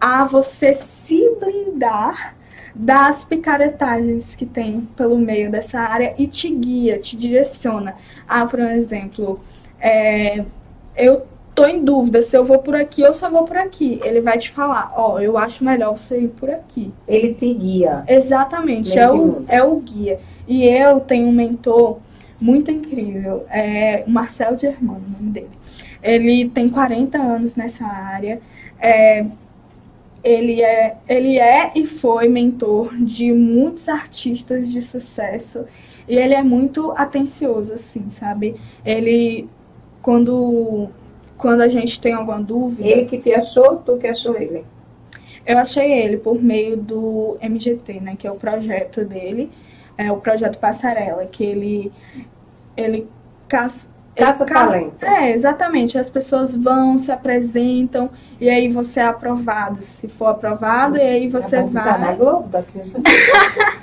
a 0.00 0.24
você 0.24 0.74
se 0.74 1.36
blindar 1.38 2.34
das 2.74 3.24
picaretagens 3.24 4.34
que 4.34 4.44
tem 4.46 4.80
pelo 4.96 5.18
meio 5.18 5.50
dessa 5.50 5.78
área 5.80 6.14
e 6.18 6.26
te 6.26 6.48
guia, 6.50 6.98
te 6.98 7.16
direciona. 7.16 7.94
Ah, 8.28 8.44
por 8.46 8.58
exemplo, 8.60 9.40
é, 9.80 10.44
eu 10.96 11.22
tô 11.60 11.66
em 11.66 11.84
dúvida 11.84 12.22
se 12.22 12.34
eu 12.34 12.42
vou 12.42 12.60
por 12.60 12.74
aqui 12.74 13.04
ou 13.04 13.12
se 13.12 13.22
eu 13.22 13.30
vou 13.30 13.44
por 13.44 13.56
aqui. 13.58 14.00
Ele 14.02 14.22
vai 14.22 14.38
te 14.38 14.50
falar, 14.50 14.94
ó, 14.96 15.20
eu 15.20 15.36
acho 15.36 15.62
melhor 15.62 15.94
você 15.96 16.18
ir 16.18 16.28
por 16.28 16.48
aqui. 16.48 16.90
Ele 17.06 17.34
te 17.34 17.52
guia. 17.52 18.02
Exatamente, 18.08 18.98
é 18.98 19.10
o, 19.10 19.44
é 19.46 19.62
o 19.62 19.76
guia. 19.76 20.18
E 20.48 20.64
eu 20.64 21.00
tenho 21.00 21.28
um 21.28 21.32
mentor 21.32 21.98
muito 22.40 22.70
incrível, 22.70 23.44
é 23.50 24.02
o 24.06 24.10
Marcel 24.10 24.56
Germano, 24.56 25.02
o 25.06 25.22
nome 25.22 25.32
dele. 25.32 25.50
Ele 26.02 26.48
tem 26.48 26.70
40 26.70 27.18
anos 27.18 27.54
nessa 27.54 27.84
área. 27.84 28.40
é, 28.80 29.26
ele, 30.24 30.62
é, 30.62 30.96
ele 31.08 31.38
é 31.38 31.72
e 31.74 31.86
foi 31.86 32.28
mentor 32.28 32.94
de 32.96 33.32
muitos 33.32 33.86
artistas 33.88 34.70
de 34.70 34.82
sucesso. 34.82 35.66
E 36.08 36.16
ele 36.16 36.34
é 36.34 36.42
muito 36.42 36.92
atencioso, 36.92 37.74
assim, 37.74 38.08
sabe? 38.08 38.56
Ele, 38.84 39.46
quando, 40.02 40.88
quando 41.40 41.62
a 41.62 41.68
gente 41.68 42.00
tem 42.00 42.12
alguma 42.12 42.40
dúvida. 42.40 42.86
Ele 42.86 43.04
que 43.04 43.18
te 43.18 43.34
achou, 43.34 43.76
tu 43.76 43.96
que 43.96 44.06
achou 44.06 44.36
ele. 44.36 44.64
Eu 45.46 45.58
achei 45.58 45.90
ele 45.90 46.18
por 46.18 46.40
meio 46.40 46.76
do 46.76 47.38
MGT, 47.40 48.00
né? 48.00 48.16
Que 48.16 48.26
é 48.26 48.30
o 48.30 48.36
projeto 48.36 49.04
dele. 49.04 49.50
É 49.96 50.12
o 50.12 50.16
projeto 50.18 50.58
Passarela, 50.58 51.24
que 51.26 51.42
ele. 51.42 51.92
Ele 52.76 53.08
caça. 53.48 53.88
Caça 54.14 54.44
talento. 54.44 55.02
É, 55.04 55.30
exatamente. 55.30 55.96
As 55.96 56.10
pessoas 56.10 56.56
vão, 56.56 56.98
se 56.98 57.10
apresentam, 57.10 58.10
e 58.40 58.50
aí 58.50 58.68
você 58.68 59.00
é 59.00 59.04
aprovado. 59.04 59.82
Se 59.82 60.08
for 60.08 60.26
aprovado, 60.26 60.98
e 60.98 61.00
aí 61.00 61.28
você 61.28 61.56
é 61.56 61.62
bom 61.62 61.68
que 61.68 61.74
tá 61.74 61.98
na 61.98 62.06
vai. 62.06 62.16
Globo, 62.16 62.48
daqui 62.48 62.80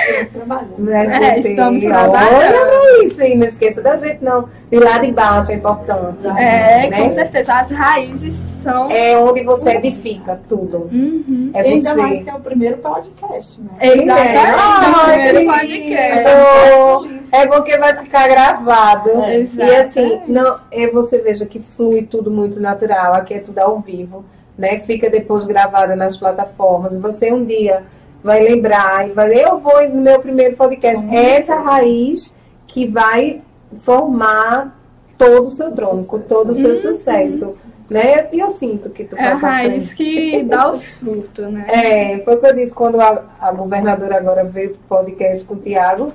uns 0.00 0.26
Estamos 0.26 0.32
trabalhando. 0.32 0.90
É, 0.90 1.38
estamos 1.38 1.84
Olha 1.84 1.92
trabalhando. 1.94 3.04
isso 3.04 3.22
aí, 3.22 3.36
não 3.36 3.46
esqueça 3.46 3.82
da 3.82 3.96
gente, 3.96 4.22
não. 4.22 4.48
De 4.70 4.78
lá 4.78 4.98
de 4.98 5.12
baixo 5.12 5.52
é 5.52 5.54
importante. 5.54 6.26
É, 6.26 6.88
né? 6.88 7.02
com 7.02 7.10
certeza. 7.10 7.54
As 7.54 7.70
raízes 7.70 8.34
são. 8.34 8.90
É 8.90 9.18
onde 9.18 9.42
você 9.42 9.70
edifica 9.72 10.40
tudo. 10.48 10.88
Uhum. 10.92 11.50
É 11.54 11.60
Ainda 11.60 11.94
mais 11.96 12.18
você. 12.18 12.24
que 12.24 12.30
é 12.30 12.34
o 12.34 12.40
primeiro 12.40 12.76
podcast, 12.78 13.60
né? 13.60 13.70
Exatamente. 13.80 14.38
o 14.38 15.00
Ai, 15.00 15.12
primeiro 15.12 15.38
que 15.40 15.46
podcast. 15.46 17.08
lindo. 17.08 17.20
É 17.32 17.46
porque 17.46 17.78
vai 17.78 17.96
ficar 17.96 18.28
gravado. 18.28 19.10
É. 19.24 19.42
E 19.42 19.76
assim, 19.76 20.20
não, 20.26 20.58
é, 20.70 20.86
você 20.88 21.18
veja 21.18 21.46
que 21.46 21.58
flui 21.58 22.02
tudo 22.02 22.30
muito 22.30 22.60
natural. 22.60 23.14
Aqui 23.14 23.34
é 23.34 23.38
tudo 23.38 23.58
ao 23.58 23.78
vivo, 23.80 24.24
né? 24.56 24.80
Fica 24.80 25.08
depois 25.08 25.44
gravado 25.44 25.94
nas 25.96 26.16
plataformas. 26.16 26.96
Você 26.96 27.32
um 27.32 27.44
dia 27.44 27.82
vai 28.22 28.42
lembrar 28.42 29.08
e 29.08 29.12
vai 29.12 29.32
eu 29.44 29.58
vou 29.58 29.88
no 29.88 30.02
meu 30.02 30.20
primeiro 30.20 30.56
podcast. 30.56 31.04
Essa 31.14 31.56
raiz 31.56 32.34
que 32.66 32.86
vai 32.86 33.40
formar 33.80 34.76
todo 35.16 35.48
o 35.48 35.50
seu 35.50 35.70
tronco, 35.72 36.18
todo 36.20 36.50
o 36.50 36.54
seu 36.54 36.80
sucesso. 36.80 37.56
né? 37.88 38.28
E 38.32 38.38
eu 38.38 38.50
sinto 38.50 38.88
que 38.90 39.04
tu 39.04 39.16
É 39.16 39.32
a 39.32 39.36
pra 39.36 39.48
raiz 39.48 39.92
que 39.92 40.42
dá 40.44 40.70
os 40.70 40.92
frutos, 40.92 41.52
né? 41.52 41.66
É, 41.68 42.18
foi 42.20 42.36
o 42.36 42.40
que 42.40 42.46
eu 42.46 42.54
disse 42.54 42.74
quando 42.74 43.00
a, 43.00 43.24
a 43.40 43.52
governadora 43.52 44.16
agora 44.16 44.44
veio 44.44 44.70
pro 44.70 44.98
podcast 44.98 45.44
com 45.44 45.54
o 45.54 45.58
Tiago. 45.58 46.12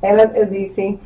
Ela, 0.00 0.30
eu 0.34 0.46
disse, 0.46 0.98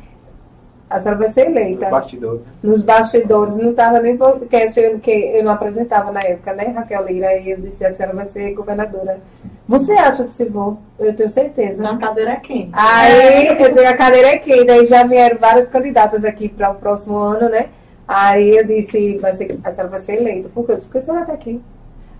a 0.93 0.99
senhora 0.99 1.17
vai 1.17 1.29
ser 1.29 1.47
eleita. 1.47 1.89
Bastidor. 1.89 2.41
Nos 2.61 2.83
bastidores, 2.83 3.57
não 3.57 3.71
estava 3.71 3.99
nem 3.99 4.15
podcast, 4.15 4.79
eu, 4.79 4.99
que 4.99 5.11
eu 5.11 5.43
não 5.43 5.51
apresentava 5.51 6.11
na 6.11 6.21
época, 6.21 6.53
né, 6.53 6.65
Raquel 6.65 7.05
Lira? 7.07 7.35
E 7.35 7.49
eu 7.49 7.57
disse, 7.57 7.83
a 7.83 7.91
senhora 7.91 8.15
vai 8.15 8.25
ser 8.25 8.53
governadora. 8.53 9.19
Você 9.67 9.93
acha 9.93 10.23
que 10.23 10.31
se 10.31 10.45
vou? 10.45 10.77
Eu 10.99 11.15
tenho 11.15 11.29
certeza. 11.29 11.81
Na 11.81 11.97
cadeira 11.97 12.35
quente. 12.35 12.69
Aí 12.73 13.47
eu 13.47 13.73
tenho 13.73 13.89
a 13.89 13.97
cadeira 13.97 14.33
aqui, 14.33 14.63
daí 14.63 14.87
já 14.87 15.03
vieram 15.03 15.37
várias 15.39 15.67
candidatas 15.67 16.23
aqui 16.23 16.47
para 16.47 16.69
o 16.69 16.75
próximo 16.75 17.17
ano, 17.17 17.49
né? 17.49 17.69
Aí 18.07 18.55
eu 18.55 18.63
disse, 18.63 19.17
vai 19.17 19.33
ser, 19.33 19.59
a 19.63 19.71
senhora 19.71 19.89
vai 19.89 19.99
ser 19.99 20.17
eleita. 20.17 20.47
Por 20.53 20.63
quê? 20.63 20.73
Eu 20.73 20.75
disse, 20.75 20.87
Porque 20.87 20.99
a 20.99 21.01
senhora 21.01 21.21
está 21.23 21.33
aqui. 21.33 21.59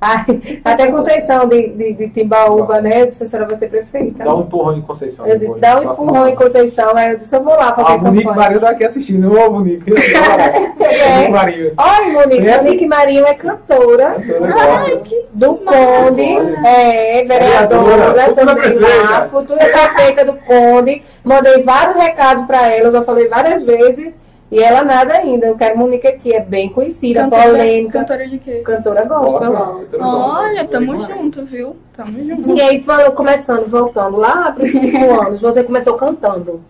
Aí, 0.04 0.62
até 0.66 0.88
Conceição 0.88 1.48
de, 1.48 1.70
de, 1.70 1.94
de 1.94 2.10
Timbaúba, 2.10 2.82
né? 2.82 3.04
Eu 3.04 3.08
disse, 3.08 3.24
a 3.24 3.28
senhora 3.28 3.48
vai 3.48 3.56
ser 3.58 3.70
prefeita. 3.70 4.24
Dá 4.24 4.36
um 4.36 4.42
empurrão 4.42 4.78
em 4.78 4.82
Conceição. 4.82 5.26
Eu 5.26 5.40
disse, 5.40 5.60
dá 5.60 5.80
um 5.80 5.92
empurrão 5.92 6.28
em 6.28 6.36
Conceição. 6.36 6.96
Aí 6.96 7.12
eu 7.12 7.18
disse, 7.18 7.36
eu 7.36 7.44
vou 7.44 7.56
lá 7.56 7.74
fazer 7.74 7.94
Ah, 7.94 7.98
Monique 7.98 8.24
campanha. 8.26 8.44
Marinho 8.44 8.60
tá 8.60 8.70
aqui 8.72 8.84
assistindo. 8.84 9.34
Ô, 9.34 9.52
Monique. 9.52 9.94
É. 10.84 11.16
Monique 11.16 11.32
Marinho. 11.32 11.72
Olha, 11.78 12.14
Monique, 12.14 12.42
Conhece? 12.42 12.64
Monique 12.66 12.88
Marinho 12.88 13.26
é 13.26 13.34
cantora 13.34 14.16
Ai, 14.16 14.98
que 14.98 15.26
do 15.34 15.56
Conde, 15.56 16.22
é, 16.68 17.24
vereadora 17.24 18.14
Vereadora, 18.14 18.26
futura 18.26 18.56
também 18.56 18.80
lá, 18.80 19.28
futura 19.28 19.60
prefeita 19.66 20.26
do 20.26 20.34
Conde. 20.34 21.02
Mandei 21.24 21.64
vários 21.64 21.96
recados 21.96 22.46
para 22.46 22.68
ela, 22.72 22.92
já 22.92 23.02
falei 23.02 23.28
várias 23.28 23.64
vezes, 23.64 24.16
e 24.54 24.60
ela 24.62 24.84
nada 24.84 25.16
ainda. 25.16 25.48
Eu 25.48 25.58
quero 25.58 25.78
Monique 25.78 26.08
aqui, 26.08 26.32
é 26.32 26.40
bem 26.40 26.70
conhecida, 26.70 27.28
polêmica, 27.28 28.00
cantora 28.00 28.28
de 28.28 28.38
quê? 28.38 28.62
cantora 28.64 29.04
gospel. 29.04 29.82
Olha, 30.00 30.66
tamo 30.66 31.04
junto, 31.08 31.44
viu? 31.44 31.76
Tamo 31.98 32.24
junto. 32.24 32.44
Sim, 32.44 32.62
aí 32.62 32.84
começando, 33.16 33.68
voltando 33.68 34.18
lá 34.18 34.52
para 34.52 34.64
os 34.64 34.72
cinco 34.72 35.20
anos, 35.20 35.42
você 35.42 35.64
começou 35.64 35.96
cantando 35.96 36.62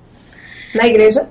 na 0.74 0.88
igreja? 0.88 1.28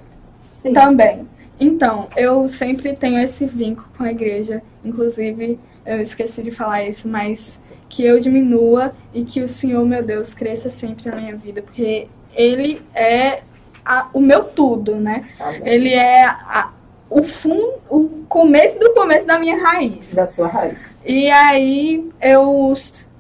Sim. 0.61 0.75
Também. 0.75 1.27
Então, 1.59 2.09
eu 2.17 2.47
sempre 2.49 2.95
tenho 2.95 3.19
esse 3.19 3.47
vínculo 3.47 3.89
com 3.97 4.05
a 4.05 4.11
igreja. 4.11 4.63
Inclusive, 4.85 5.59
eu 5.87 6.03
esqueci 6.03 6.43
de 6.43 6.51
falar 6.51 6.85
isso, 6.85 7.09
mas 7.09 7.59
que 7.89 8.05
eu 8.05 8.21
diminua 8.21 8.93
e 9.15 9.25
que 9.25 9.41
o 9.41 9.49
Senhor, 9.49 9.85
meu 9.87 10.03
Deus, 10.03 10.35
cresça 10.35 10.69
sempre 10.69 11.09
na 11.11 11.17
minha 11.17 11.37
vida, 11.37 11.63
porque 11.63 12.09
Ele 12.35 12.83
é 12.95 13.41
a- 13.85 14.09
o 14.13 14.21
meu 14.21 14.45
tudo, 14.45 14.97
né? 14.97 15.25
Ele 15.65 15.93
é 15.93 16.25
a- 16.25 16.71
o 17.11 17.23
fundo, 17.23 17.75
o 17.91 18.09
começo 18.29 18.79
do 18.79 18.93
começo 18.95 19.27
da 19.27 19.39
minha 19.39 19.57
raiz. 19.63 20.15
Da 20.15 20.27
sua 20.27 20.49
raiz. 20.49 20.77
E 21.05 21.31
aí 21.31 22.09
eu 22.21 22.73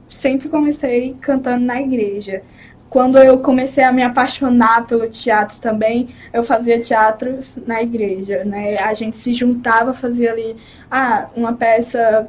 sempre 0.09 0.49
comecei 0.49 1.17
cantando 1.21 1.65
na 1.65 1.81
igreja. 1.81 2.43
Quando 2.89 3.17
eu 3.19 3.39
comecei 3.39 3.83
a 3.83 3.91
me 3.91 4.03
apaixonar 4.03 4.87
pelo 4.87 5.09
teatro 5.09 5.57
também, 5.59 6.09
eu 6.33 6.45
fazia 6.45 6.79
teatro 6.79 7.39
na 7.67 7.83
igreja, 7.83 8.45
né? 8.45 8.77
A 8.79 8.93
gente 8.93 9.17
se 9.17 9.33
juntava, 9.33 9.95
fazia 9.95 10.31
ali 10.31 10.55
ah, 10.91 11.27
uma 11.35 11.55
peça 11.55 12.29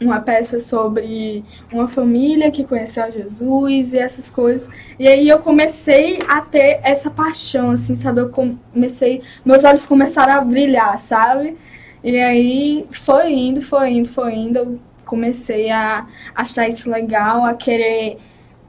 uma 0.00 0.20
peça 0.20 0.58
sobre 0.60 1.44
uma 1.70 1.86
família 1.86 2.50
que 2.50 2.64
conheceu 2.64 3.10
Jesus 3.12 3.92
e 3.92 3.98
essas 3.98 4.30
coisas. 4.30 4.68
E 4.98 5.06
aí 5.06 5.28
eu 5.28 5.38
comecei 5.38 6.18
a 6.26 6.40
ter 6.40 6.80
essa 6.82 7.10
paixão, 7.10 7.70
assim, 7.70 7.94
sabe? 7.94 8.20
Eu 8.20 8.30
comecei, 8.30 9.22
meus 9.44 9.64
olhos 9.64 9.84
começaram 9.84 10.32
a 10.32 10.40
brilhar, 10.40 10.98
sabe? 10.98 11.56
E 12.02 12.18
aí 12.18 12.86
foi 12.90 13.32
indo, 13.32 13.60
foi 13.60 13.90
indo, 13.90 14.08
foi 14.08 14.34
indo. 14.34 14.58
Eu 14.58 14.78
comecei 15.04 15.70
a 15.70 16.06
achar 16.34 16.66
isso 16.68 16.90
legal, 16.90 17.44
a 17.44 17.52
querer 17.52 18.16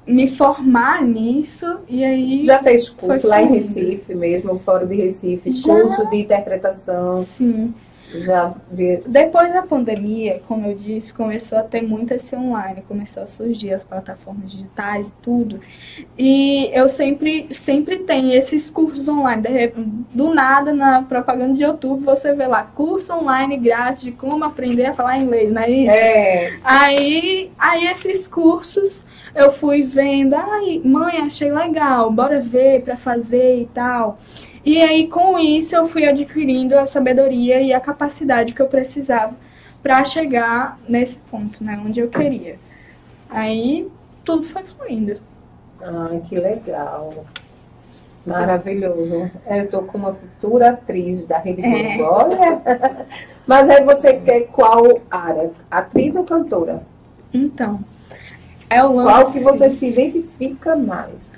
me 0.05 0.29
formar 0.29 1.01
nisso. 1.01 1.77
E 1.87 2.03
aí. 2.03 2.43
Já 2.43 2.61
fez 2.61 2.89
curso 2.89 3.27
lá 3.27 3.41
em. 3.41 3.53
Recife 3.53 4.13
mesmo, 4.13 4.59
fora 4.59 4.85
de 4.85 4.95
Recife, 4.95 5.51
Já. 5.51 5.73
curso 5.73 6.09
de 6.09 6.17
interpretação, 6.17 7.23
Sim. 7.23 7.73
Já. 8.19 8.53
Depois 9.07 9.53
da 9.53 9.61
pandemia, 9.61 10.41
como 10.47 10.67
eu 10.67 10.75
disse, 10.75 11.13
começou 11.13 11.59
a 11.59 11.63
ter 11.63 11.81
muito 11.81 12.13
esse 12.13 12.35
online, 12.35 12.83
começou 12.87 13.23
a 13.23 13.27
surgir 13.27 13.73
as 13.73 13.83
plataformas 13.83 14.51
digitais 14.51 15.07
e 15.07 15.11
tudo. 15.21 15.59
E 16.17 16.69
eu 16.73 16.89
sempre, 16.89 17.47
sempre 17.53 17.99
tenho 17.99 18.33
esses 18.33 18.69
cursos 18.69 19.07
online. 19.07 19.43
Do 20.13 20.33
nada, 20.33 20.73
na 20.73 21.01
propaganda 21.03 21.53
de 21.53 21.63
YouTube, 21.63 22.03
você 22.03 22.33
vê 22.33 22.47
lá, 22.47 22.63
curso 22.63 23.13
online 23.13 23.57
grátis 23.57 24.03
de 24.03 24.11
como 24.11 24.43
aprender 24.43 24.87
a 24.87 24.93
falar 24.93 25.17
inglês, 25.17 25.51
não 25.51 25.61
é 25.61 25.69
isso? 25.69 25.91
É, 25.91 26.53
Aí, 26.63 27.51
aí 27.57 27.87
esses 27.87 28.27
cursos 28.27 29.05
eu 29.33 29.51
fui 29.51 29.83
vendo, 29.83 30.35
ai, 30.35 30.81
mãe, 30.83 31.19
achei 31.19 31.51
legal, 31.51 32.11
bora 32.11 32.41
ver 32.41 32.81
pra 32.81 32.97
fazer 32.97 33.61
e 33.61 33.65
tal. 33.67 34.19
E 34.63 34.79
aí 34.81 35.07
com 35.07 35.39
isso 35.39 35.75
eu 35.75 35.87
fui 35.87 36.05
adquirindo 36.05 36.77
a 36.77 36.85
sabedoria 36.85 37.61
e 37.61 37.73
a 37.73 37.79
capacidade 37.79 38.53
que 38.53 38.61
eu 38.61 38.67
precisava 38.67 39.35
pra 39.81 40.05
chegar 40.05 40.77
nesse 40.87 41.17
ponto, 41.19 41.63
né, 41.63 41.81
onde 41.83 41.99
eu 41.99 42.09
queria. 42.09 42.57
Aí 43.29 43.87
tudo 44.23 44.43
foi 44.47 44.63
fluindo. 44.63 45.17
ai, 45.81 46.21
que 46.27 46.35
legal. 46.37 47.25
Maravilhoso. 48.25 49.31
Eu 49.47 49.67
tô 49.67 49.81
com 49.81 49.97
uma 49.97 50.13
futura 50.13 50.69
atriz 50.69 51.25
da 51.25 51.39
Rede 51.39 51.65
É. 51.65 51.97
Globo, 51.97 52.13
olha. 52.13 52.61
Mas 53.47 53.67
aí 53.67 53.83
você 53.83 54.13
quer 54.19 54.41
qual 54.47 55.01
área? 55.09 55.49
Atriz 55.71 56.15
ou 56.15 56.23
cantora? 56.23 56.83
Então, 57.33 57.79
é 58.69 58.83
o 58.83 58.93
lance 58.93 59.09
Qual 59.11 59.31
que 59.31 59.39
você 59.39 59.69
se 59.71 59.87
identifica 59.89 60.75
mais? 60.75 61.31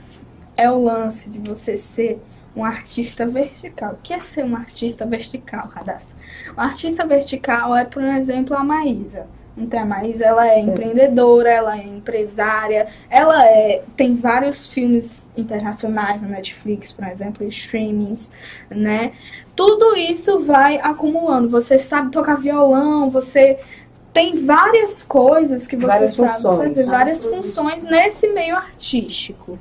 é 0.56 0.70
o 0.70 0.84
lance 0.84 1.30
de 1.30 1.40
você 1.40 1.78
ser 1.78 2.22
um 2.56 2.64
artista 2.64 3.26
vertical. 3.26 3.94
O 3.94 3.98
que 4.04 4.14
é 4.14 4.22
ser 4.22 4.46
um 4.46 4.56
artista 4.56 5.06
vertical, 5.06 5.68
Radassa? 5.68 6.16
Um 6.56 6.62
artista 6.62 7.06
vertical 7.06 7.76
é, 7.76 7.86
por 7.86 8.04
exemplo, 8.04 8.56
a 8.56 8.64
Maísa. 8.64 9.26
Então, 9.56 9.80
a 9.80 9.86
Maísa, 9.86 10.26
ela 10.26 10.48
é 10.48 10.60
empreendedora, 10.60 11.50
ela 11.50 11.78
é 11.78 11.84
empresária, 11.84 12.88
ela 13.08 13.46
é, 13.46 13.84
tem 13.96 14.16
vários 14.16 14.74
filmes 14.74 15.30
internacionais 15.38 16.20
na 16.20 16.28
Netflix, 16.28 16.92
por 16.92 17.08
exemplo, 17.08 17.46
streamings, 17.48 18.32
né? 18.70 19.14
Tudo 19.56 19.96
isso 19.96 20.40
vai 20.40 20.80
acumulando. 20.82 21.50
Você 21.50 21.78
sabe 21.78 22.12
tocar 22.12 22.36
violão, 22.36 23.12
você 23.12 23.60
tem 24.12 24.44
várias 24.44 25.04
coisas 25.04 25.68
que 25.68 25.76
você 25.76 25.88
Várias 25.88 26.16
sabe 26.16 26.32
funções. 26.32 26.68
fazer, 26.76 26.86
várias 26.86 27.26
funções 27.26 27.84
nesse 27.84 28.28
meio 28.30 28.56
artístico. 28.56 29.60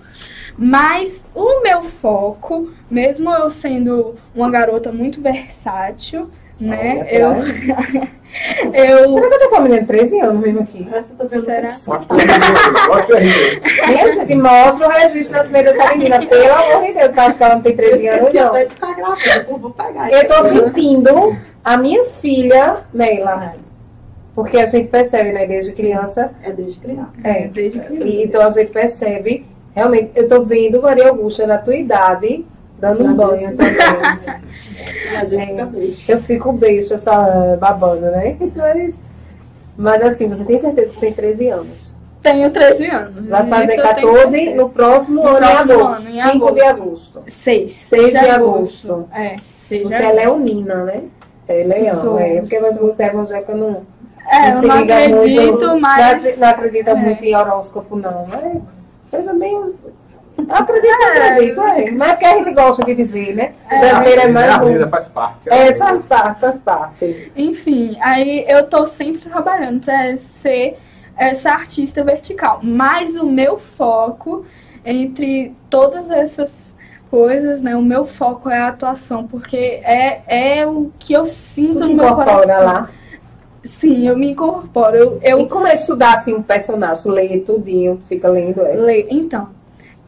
Mas 0.56 1.24
o 1.34 1.62
meu 1.62 1.82
foco, 1.82 2.70
mesmo 2.90 3.30
eu 3.30 3.50
sendo 3.50 4.16
uma 4.34 4.50
garota 4.50 4.90
muito 4.92 5.20
versátil, 5.22 6.30
né? 6.60 7.06
Eu, 7.10 7.32
eu 8.72 9.14
Será 9.14 9.28
que 9.28 9.34
eu 9.34 9.38
tô 9.40 9.48
com 9.50 9.56
a 9.56 9.60
menina 9.60 9.80
de 9.82 9.86
13 9.86 10.20
anos 10.20 10.42
mesmo 10.42 10.60
aqui? 10.60 10.88
Essa 10.90 11.12
eu 11.12 11.16
tô 11.18 11.26
vendo 11.28 11.44
Será? 11.44 11.68
Mostra 11.68 12.16
o 12.16 12.18
RG, 12.18 14.34
mostra 14.36 14.88
o 14.88 14.92
gente, 14.92 15.02
registro 15.02 15.36
nas 15.36 15.50
meias 15.50 15.76
dessa 15.76 15.94
menina, 15.94 16.26
pelo 16.26 16.52
amor 16.52 16.86
de 16.86 16.92
Deus, 16.94 17.12
que 17.12 17.18
eu 17.18 17.22
acho 17.24 17.36
que 17.36 17.44
ela 17.44 17.54
não 17.56 17.62
tem 17.62 17.76
13 17.76 18.08
anos, 18.08 18.32
não. 18.32 18.52
que 18.52 19.50
eu 19.50 19.58
vou 19.58 19.70
pegar. 19.70 20.10
Eu 20.10 20.26
tô 20.26 20.48
sentindo 20.48 21.36
a 21.64 21.76
minha 21.76 22.04
filha, 22.06 22.78
Neila, 22.92 23.54
porque 24.34 24.56
a 24.56 24.64
gente 24.64 24.88
percebe, 24.88 25.30
né, 25.32 25.46
desde 25.46 25.72
criança, 25.72 26.32
É 26.42 26.50
desde 26.50 26.78
criança. 26.80 27.10
é, 27.22 27.48
desde 27.48 27.80
criança. 27.80 28.06
e, 28.06 28.24
então 28.24 28.40
a 28.40 28.50
gente 28.50 28.70
percebe, 28.70 29.44
realmente, 29.74 30.10
eu 30.14 30.28
tô 30.28 30.42
vendo 30.42 30.80
Maria 30.82 31.08
Augusta 31.08 31.46
na 31.46 31.58
tua 31.58 31.76
idade, 31.76 32.44
dando 32.78 33.04
um 33.04 33.14
banho 33.14 33.56
também. 33.56 33.76
A 35.16 35.24
gente 35.24 35.46
fica 35.46 35.66
besta. 35.66 36.12
Eu 36.12 36.20
fico 36.22 36.52
beijo, 36.52 36.98
só 36.98 37.56
babando, 37.56 38.00
né? 38.02 38.36
Mas, 38.56 38.94
mas 39.76 40.02
assim, 40.02 40.28
você 40.28 40.44
tem 40.44 40.58
certeza 40.58 40.92
que 40.92 41.00
tem 41.00 41.12
13 41.12 41.48
anos? 41.48 41.92
Tenho 42.22 42.50
13 42.50 42.86
anos. 42.86 43.26
Vai 43.28 43.40
Isso 43.42 43.50
fazer 43.50 43.62
eu 43.64 43.68
tenho 43.68 43.82
14 43.82 44.30
certeza. 44.30 44.56
no 44.56 44.70
próximo 44.70 45.22
No 45.22 45.28
ano, 45.28 45.36
em 45.36 45.40
próximo 45.40 45.72
agosto. 45.72 46.00
ano, 46.00 46.08
em 46.08 46.32
5 46.32 46.52
de 46.52 46.60
agosto. 46.62 47.22
6. 47.28 47.72
6 47.72 48.10
de 48.10 48.16
agosto. 48.16 49.08
É, 49.12 49.36
6 49.68 49.82
de 49.82 49.88
Você 49.88 49.94
é 49.94 49.98
agosto. 49.98 50.16
leonina, 50.16 50.74
né? 50.84 51.00
É 51.48 51.62
leão, 51.64 52.00
Sou. 52.00 52.18
é. 52.18 52.40
Porque 52.40 52.58
você 52.60 53.02
é 53.02 53.06
evangélica, 53.08 53.54
não, 53.54 53.82
É, 54.30 54.52
eu 54.54 54.60
se 54.60 54.66
não 54.66 54.78
liga 54.78 54.96
acredito, 54.98 55.40
muito, 55.58 55.80
mas. 55.80 56.22
Não, 56.34 56.40
não 56.40 56.48
acredita 56.48 56.90
é. 56.92 56.94
muito 56.94 57.24
em 57.24 57.34
horóscopo, 57.36 57.96
não. 57.96 58.26
Mas 58.28 58.62
eu 59.12 59.24
também. 59.24 59.74
Acredito, 60.48 60.86
eu 60.86 61.22
É. 61.22 61.28
acredito, 61.32 61.60
é. 61.62 61.90
Mas 61.92 62.08
é 62.08 62.12
porque 62.14 62.26
a 62.26 62.36
gente 62.38 62.52
gosta 62.52 62.84
de 62.84 62.94
dizer, 62.94 63.34
né? 63.36 63.52
É. 63.70 63.78
Brasileiro 63.80 64.20
é 64.22 64.28
mais 64.28 64.50
A 64.50 64.58
vida 64.64 64.86
um. 64.86 64.90
faz 64.90 65.08
parte. 65.08 65.48
É, 65.48 65.74
faz 65.74 66.04
parte, 66.04 66.40
faz 66.40 66.58
parte. 66.58 67.32
Enfim, 67.36 67.96
aí 68.00 68.44
eu 68.48 68.66
tô 68.66 68.86
sempre 68.86 69.28
trabalhando 69.28 69.84
pra 69.84 70.16
ser 70.16 70.78
essa 71.16 71.50
artista 71.50 72.02
vertical. 72.02 72.60
Mas 72.62 73.14
o 73.14 73.26
meu 73.26 73.58
foco, 73.58 74.44
entre 74.84 75.54
todas 75.68 76.10
essas 76.10 76.74
coisas, 77.10 77.62
né? 77.62 77.76
O 77.76 77.82
meu 77.82 78.06
foco 78.06 78.48
é 78.48 78.58
a 78.58 78.68
atuação, 78.68 79.26
porque 79.26 79.56
é, 79.84 80.22
é 80.26 80.66
o 80.66 80.90
que 80.98 81.12
eu 81.12 81.26
sinto 81.26 81.80
Tu 81.80 81.88
no 81.88 81.94
meu 82.02 82.14
coração. 82.14 82.64
lá. 82.64 82.90
Sim, 83.64 84.08
eu 84.08 84.16
me 84.16 84.30
incorporo. 84.30 84.96
Eu, 84.96 85.20
eu 85.22 85.40
E 85.40 85.48
como 85.48 85.66
é 85.66 85.74
estudar 85.74 86.18
assim 86.18 86.34
um 86.34 86.42
personagem? 86.42 87.10
Ler 87.10 87.40
tudinho, 87.44 88.00
fica 88.08 88.28
lendo. 88.28 88.60
É. 88.62 88.74
Lê. 88.74 89.06
Então, 89.08 89.48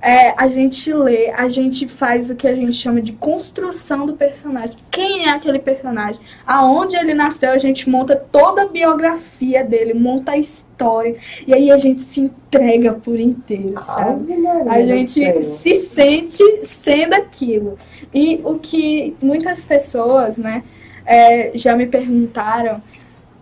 é, 0.05 0.35
a 0.37 0.49
gente 0.49 0.93
lê, 0.93 1.31
a 1.31 1.49
gente 1.49 1.88
faz 1.88 2.29
o 2.29 2.37
que 2.37 2.47
a 2.47 2.55
gente 2.55 2.75
chama 2.75 3.01
de 3.01 3.12
construção 3.12 4.05
do 4.05 4.12
personagem. 4.12 4.77
Quem 4.90 5.25
é 5.27 5.31
aquele 5.31 5.59
personagem? 5.59 6.21
Aonde 6.47 6.95
ele 6.95 7.14
nasceu, 7.14 7.53
a 7.53 7.57
gente 7.57 7.88
monta 7.88 8.14
toda 8.14 8.64
a 8.64 8.67
biografia 8.67 9.64
dele, 9.64 9.95
monta 9.95 10.33
a 10.33 10.37
história. 10.37 11.17
E 11.47 11.55
aí 11.55 11.71
a 11.71 11.79
gente 11.79 12.03
se 12.03 12.21
entrega 12.21 12.93
por 12.93 13.19
inteiro, 13.19 13.81
sabe? 13.81 14.35
A 14.69 14.79
gente 14.83 15.45
se 15.57 15.75
sente 15.87 16.45
sendo 16.67 17.14
aquilo. 17.14 17.79
E 18.12 18.43
o 18.45 18.59
que 18.59 19.17
muitas 19.23 19.64
pessoas, 19.64 20.37
né, 20.37 20.62
é, 21.07 21.53
já 21.55 21.75
me 21.75 21.87
perguntaram 21.87 22.83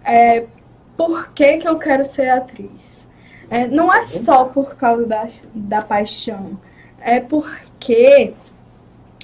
é 0.04 0.44
por 0.96 1.28
que, 1.32 1.58
que 1.58 1.68
eu 1.68 1.78
quero 1.78 2.04
ser 2.04 2.28
atriz. 2.28 3.06
É, 3.50 3.66
não 3.66 3.92
é 3.92 4.06
só 4.06 4.44
por 4.44 4.76
causa 4.76 5.06
da, 5.06 5.28
da 5.54 5.82
paixão, 5.82 6.58
é 7.00 7.20
porque 7.20 8.32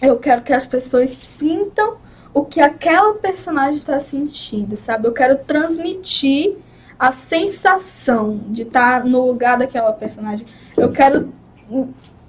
eu 0.02 0.18
quero 0.18 0.42
que 0.42 0.52
as 0.52 0.66
pessoas 0.66 1.12
sintam 1.12 1.96
o 2.34 2.44
que 2.44 2.60
aquela 2.60 3.14
personagem 3.14 3.76
está 3.76 3.98
sentindo, 4.00 4.76
sabe? 4.76 5.08
Eu 5.08 5.12
quero 5.12 5.38
transmitir 5.38 6.56
a 6.98 7.10
sensação 7.10 8.40
de 8.48 8.62
estar 8.62 9.04
no 9.04 9.26
lugar 9.26 9.56
daquela 9.56 9.92
personagem. 9.92 10.46
Eu 10.76 10.92
quero 10.92 11.32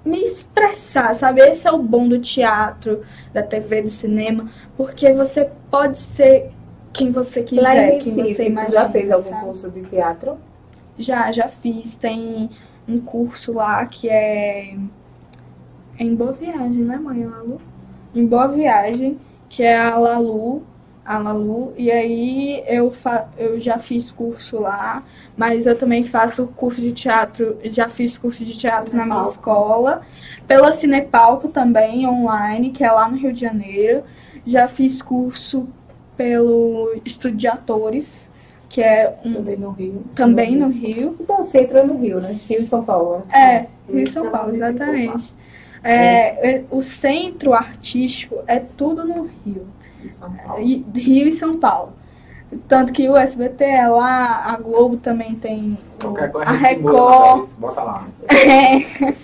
me 0.04 0.22
expressar, 0.22 1.14
sabe? 1.14 1.40
Esse 1.42 1.66
é 1.68 1.72
o 1.72 1.78
bom 1.78 2.08
do 2.08 2.18
teatro, 2.18 3.04
da 3.32 3.42
TV, 3.42 3.82
do 3.82 3.90
cinema, 3.90 4.50
porque 4.76 5.12
você 5.12 5.48
pode 5.70 5.98
ser 5.98 6.50
quem 6.92 7.10
você 7.10 7.42
quiser, 7.42 7.62
Lá 7.62 7.76
em 7.76 7.98
quem 7.98 8.12
Recife, 8.14 8.34
você 8.34 8.44
tu 8.44 8.50
imagina. 8.50 8.70
já 8.70 8.88
fez 8.88 9.10
algum 9.10 9.30
sabe? 9.30 9.44
curso 9.44 9.70
de 9.70 9.84
teatro? 9.84 10.38
Já, 10.98 11.32
já 11.32 11.48
fiz. 11.48 11.94
Tem 11.96 12.50
um 12.88 13.00
curso 13.00 13.52
lá 13.52 13.84
que 13.86 14.08
é 14.08 14.76
em 15.98 16.14
Boa 16.14 16.32
Viagem, 16.32 16.82
né, 16.84 16.96
mãe, 16.96 17.24
Lalu? 17.24 17.60
Em 18.14 18.26
Boa 18.26 18.48
Viagem, 18.48 19.18
que 19.48 19.62
é 19.62 19.78
a 19.78 19.96
Lalu, 19.98 20.62
a 21.04 21.18
Lalu, 21.18 21.74
e 21.76 21.90
aí 21.90 22.64
eu, 22.66 22.90
fa 22.90 23.28
eu 23.36 23.58
já 23.58 23.78
fiz 23.78 24.10
curso 24.10 24.58
lá, 24.60 25.02
mas 25.36 25.66
eu 25.66 25.76
também 25.76 26.02
faço 26.04 26.46
curso 26.48 26.80
de 26.80 26.92
teatro, 26.92 27.58
já 27.64 27.88
fiz 27.88 28.16
curso 28.18 28.44
de 28.44 28.52
teatro 28.52 28.96
na 28.96 29.04
minha 29.06 29.24
Cinepalco. 29.24 29.30
escola, 29.30 30.02
pela 30.46 30.72
Cinepalco 30.72 31.48
também, 31.48 32.06
online, 32.06 32.70
que 32.70 32.82
é 32.84 32.90
lá 32.90 33.08
no 33.08 33.16
Rio 33.16 33.32
de 33.32 33.40
Janeiro. 33.40 34.02
Já 34.46 34.66
fiz 34.68 35.02
curso 35.02 35.68
pelo 36.20 36.92
Estúdio 37.02 37.38
de 37.38 37.46
Atores, 37.48 38.28
que 38.68 38.82
é 38.82 39.18
um, 39.24 39.32
Também 39.32 39.56
no 39.56 39.70
Rio. 39.70 40.02
também 40.14 40.54
no 40.54 40.68
Rio. 40.68 41.16
Então 41.18 41.38
você 41.38 41.62
entrou 41.62 41.86
no 41.86 41.96
Rio, 41.96 42.20
né? 42.20 42.38
Rio 42.46 42.60
e 42.60 42.64
São 42.66 42.84
Paulo. 42.84 43.22
É, 43.32 43.64
Rio 43.90 44.02
e 44.02 44.10
São 44.10 44.30
Paulo, 44.30 44.54
exatamente. 44.54 45.32
É, 45.82 46.56
é, 46.56 46.64
o 46.70 46.82
centro 46.82 47.54
artístico 47.54 48.36
é 48.46 48.58
tudo 48.60 49.02
no 49.02 49.30
Rio. 49.46 49.66
Em 50.04 50.10
São 50.10 50.30
Paulo. 50.30 50.62
E- 50.62 50.84
Rio 50.94 51.26
e 51.26 51.32
São 51.32 51.58
Paulo. 51.58 51.94
Tanto 52.66 52.92
que 52.92 53.08
o 53.08 53.16
SBT 53.16 53.62
é 53.64 53.88
lá, 53.88 54.42
a 54.44 54.56
Globo 54.56 54.96
também 54.96 55.34
tem 55.36 55.78
Qualquer 56.00 56.32
coisa 56.32 56.50
a 56.50 56.52
Record. 56.52 57.48
Bota 57.58 57.82
lá. 57.82 58.06
É. 58.30 59.14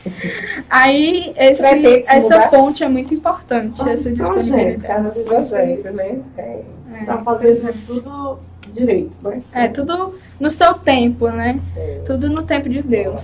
Aí 0.70 1.32
esse, 1.36 2.04
essa 2.06 2.48
ponte 2.48 2.84
é 2.84 2.88
muito 2.88 3.14
importante, 3.14 3.80
Ah, 3.82 3.90
essa 3.92 4.10
disponibilidade. 4.10 4.82
Carlos 4.82 5.18
projetos, 5.18 5.92
né? 5.94 6.18
É. 6.36 6.60
É. 6.94 7.04
Tá 7.04 7.18
fazendo 7.18 7.86
tudo 7.86 8.38
direito, 8.72 9.12
né? 9.22 9.42
É, 9.52 9.68
tudo 9.68 10.14
no 10.40 10.50
seu 10.50 10.74
tempo, 10.74 11.28
né? 11.28 11.60
É. 11.76 12.00
Tudo 12.06 12.28
no 12.28 12.42
tempo 12.42 12.68
de 12.68 12.82
Deus. 12.82 13.20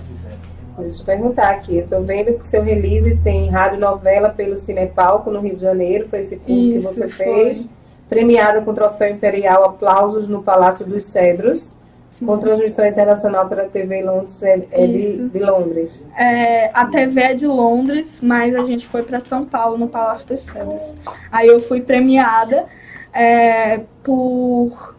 Deixa 0.77 0.91
eu 0.91 0.97
te 0.97 1.03
perguntar 1.03 1.49
aqui. 1.51 1.77
Eu 1.77 1.87
tô 1.87 2.01
vendo 2.01 2.33
que 2.33 2.41
o 2.41 2.45
seu 2.45 2.63
release 2.63 3.15
tem 3.23 3.49
rádio 3.49 3.79
novela 3.79 4.29
pelo 4.29 4.55
Cinepalco 4.55 5.29
no 5.29 5.39
Rio 5.39 5.55
de 5.55 5.61
Janeiro. 5.61 6.07
Foi 6.09 6.19
esse 6.19 6.35
curso 6.37 6.51
Isso, 6.51 6.89
que 6.89 6.95
você 6.95 7.07
foi. 7.07 7.25
fez. 7.25 7.67
Premiada 8.09 8.61
com 8.61 8.73
troféu 8.73 9.09
imperial 9.09 9.63
Aplausos 9.65 10.27
no 10.27 10.43
Palácio 10.43 10.85
dos 10.85 11.05
Cedros. 11.05 11.75
Sim. 12.13 12.27
Com 12.27 12.37
transmissão 12.37 12.85
internacional 12.85 13.47
pela 13.49 13.63
TV 13.63 14.03
Londres, 14.03 14.43
é 14.43 14.67
é 14.71 14.85
de, 14.85 15.29
de 15.29 15.39
Londres. 15.39 16.03
É, 16.15 16.69
a 16.71 16.85
TV 16.85 17.21
é 17.21 17.33
de 17.33 17.47
Londres, 17.47 18.19
mas 18.21 18.55
a 18.55 18.63
gente 18.63 18.87
foi 18.87 19.01
para 19.01 19.19
São 19.19 19.43
Paulo, 19.43 19.79
no 19.79 19.87
Palácio 19.87 20.27
dos 20.27 20.43
Cedros. 20.43 20.83
Aí 21.31 21.47
eu 21.47 21.59
fui 21.59 21.81
premiada 21.81 22.67
é, 23.11 23.81
por. 24.03 24.95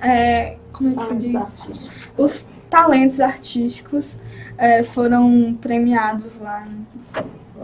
é, 0.00 0.56
como 0.72 1.00
é 1.00 1.06
que 1.06 1.14
diz? 1.16 1.34
Os 2.16 2.46
talentos 2.70 3.20
artísticos 3.20 4.20
é, 4.58 4.82
foram 4.82 5.56
premiados 5.60 6.32
lá. 6.40 6.64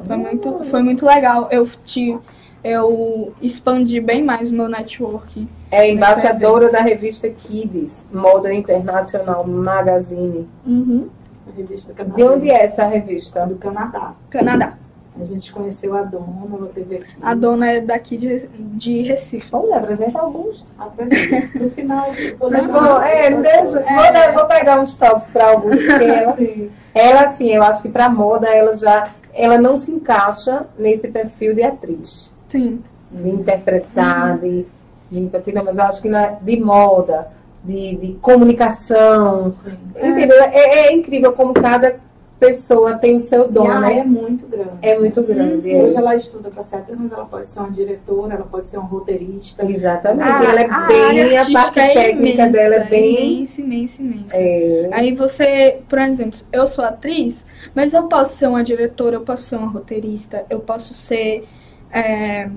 Foi 0.06 0.16
muito, 0.16 0.64
foi 0.70 0.82
muito 0.82 1.06
legal. 1.06 1.48
Eu, 1.50 1.68
te, 1.84 2.18
eu 2.64 3.32
expandi 3.40 4.00
bem 4.00 4.22
mais 4.22 4.50
o 4.50 4.54
meu 4.54 4.68
network. 4.68 5.48
É 5.70 5.90
embaixadora 5.90 6.70
da 6.70 6.80
revista 6.80 7.28
Kids, 7.28 8.04
Moda 8.12 8.52
International 8.52 9.46
Magazine. 9.46 10.46
Uhum. 10.66 11.08
A 11.46 11.56
revista. 11.56 11.92
De 12.04 12.22
onde 12.22 12.50
é 12.50 12.64
essa 12.64 12.86
revista? 12.86 13.46
Do 13.46 13.56
Canadá. 13.56 14.12
Canadá. 14.30 14.74
A 15.20 15.24
gente 15.24 15.52
conheceu 15.52 15.94
a 15.94 16.02
dona, 16.02 16.26
ela 16.56 16.70
teve 16.74 16.96
aqui. 16.96 17.06
A 17.20 17.34
dona 17.34 17.70
é 17.70 17.80
daqui 17.82 18.16
de, 18.16 18.46
de 18.58 19.02
Recife. 19.02 19.50
Vamos 19.50 19.70
apresenta 19.72 20.18
Augusto. 20.20 20.66
Apresenta. 20.78 21.58
No 21.58 21.70
final, 21.70 22.14
eu 22.14 22.38
vou 22.38 22.48
Vou, 22.50 22.60
levar. 22.60 23.06
é, 23.06 23.30
deixa, 23.30 23.80
É. 23.80 24.28
vou, 24.32 24.38
vou 24.38 24.46
pegar 24.46 24.80
uns 24.80 24.96
toques 24.96 25.28
para 25.28 25.50
Augusto, 25.50 25.84
porque 25.84 26.04
ela, 26.08 26.36
Sim. 26.36 26.70
ela, 26.94 27.20
assim, 27.26 27.50
eu 27.52 27.62
acho 27.62 27.82
que 27.82 27.90
para 27.90 28.08
moda, 28.08 28.48
ela 28.48 28.74
já 28.74 29.10
ela 29.34 29.58
não 29.58 29.76
se 29.76 29.90
encaixa 29.90 30.66
nesse 30.78 31.08
perfil 31.08 31.54
de 31.54 31.62
atriz. 31.62 32.31
Sim. 32.52 32.80
de 33.10 33.28
interpretar, 33.30 34.38
de, 34.38 34.64
de 35.10 35.20
empatia, 35.20 35.54
não, 35.54 35.64
mas 35.64 35.78
eu 35.78 35.84
acho 35.84 36.00
que 36.02 36.08
na, 36.08 36.28
de 36.40 36.56
moda, 36.60 37.28
de, 37.64 37.96
de 37.96 38.12
comunicação. 38.20 39.52
Sim. 39.64 39.78
Entendeu? 40.10 40.36
É, 40.44 40.86
é 40.88 40.92
incrível 40.92 41.32
como 41.32 41.52
cada 41.54 41.96
pessoa 42.40 42.94
tem 42.98 43.14
o 43.14 43.20
seu 43.20 43.46
dom, 43.48 43.70
a 43.70 43.76
área 43.78 43.92
é 43.94 43.96
né? 43.98 44.04
muito 44.04 44.48
grande. 44.48 44.70
É 44.82 44.98
muito 44.98 45.22
grande. 45.22 45.70
é. 45.72 45.80
Hoje 45.80 45.96
ela 45.96 46.16
estuda 46.16 46.50
para 46.50 46.62
atriz, 46.62 46.98
mas 46.98 47.12
ela 47.12 47.24
pode 47.24 47.46
ser 47.48 47.60
uma 47.60 47.70
diretora, 47.70 48.34
ela 48.34 48.44
pode 48.44 48.66
ser 48.66 48.78
uma 48.78 48.86
roteirista. 48.88 49.64
Exatamente. 49.64 50.28
A- 50.28 50.42
ela 50.50 50.60
é 50.60 50.68
a 50.68 50.80
bem, 50.88 51.38
a 51.38 51.50
parte 51.52 51.78
é 51.78 51.94
técnica 51.94 52.42
imensa, 52.42 52.52
dela 52.52 52.74
é 52.74 52.84
bem. 52.84 53.34
Imensa, 53.36 53.60
imensa, 53.60 54.02
imensa. 54.02 54.36
é, 54.36 54.88
Aí 54.90 55.14
você, 55.14 55.78
por 55.88 56.00
exemplo, 56.00 56.40
eu 56.52 56.66
sou 56.66 56.84
atriz, 56.84 57.46
mas 57.76 57.94
eu 57.94 58.08
posso 58.08 58.34
ser 58.34 58.48
uma 58.48 58.64
diretora, 58.64 59.14
eu 59.16 59.20
posso 59.20 59.44
ser 59.44 59.54
uma 59.54 59.68
roteirista, 59.68 60.44
eu 60.50 60.58
posso 60.58 60.92
ser. 60.92 61.44
É, 61.92 62.48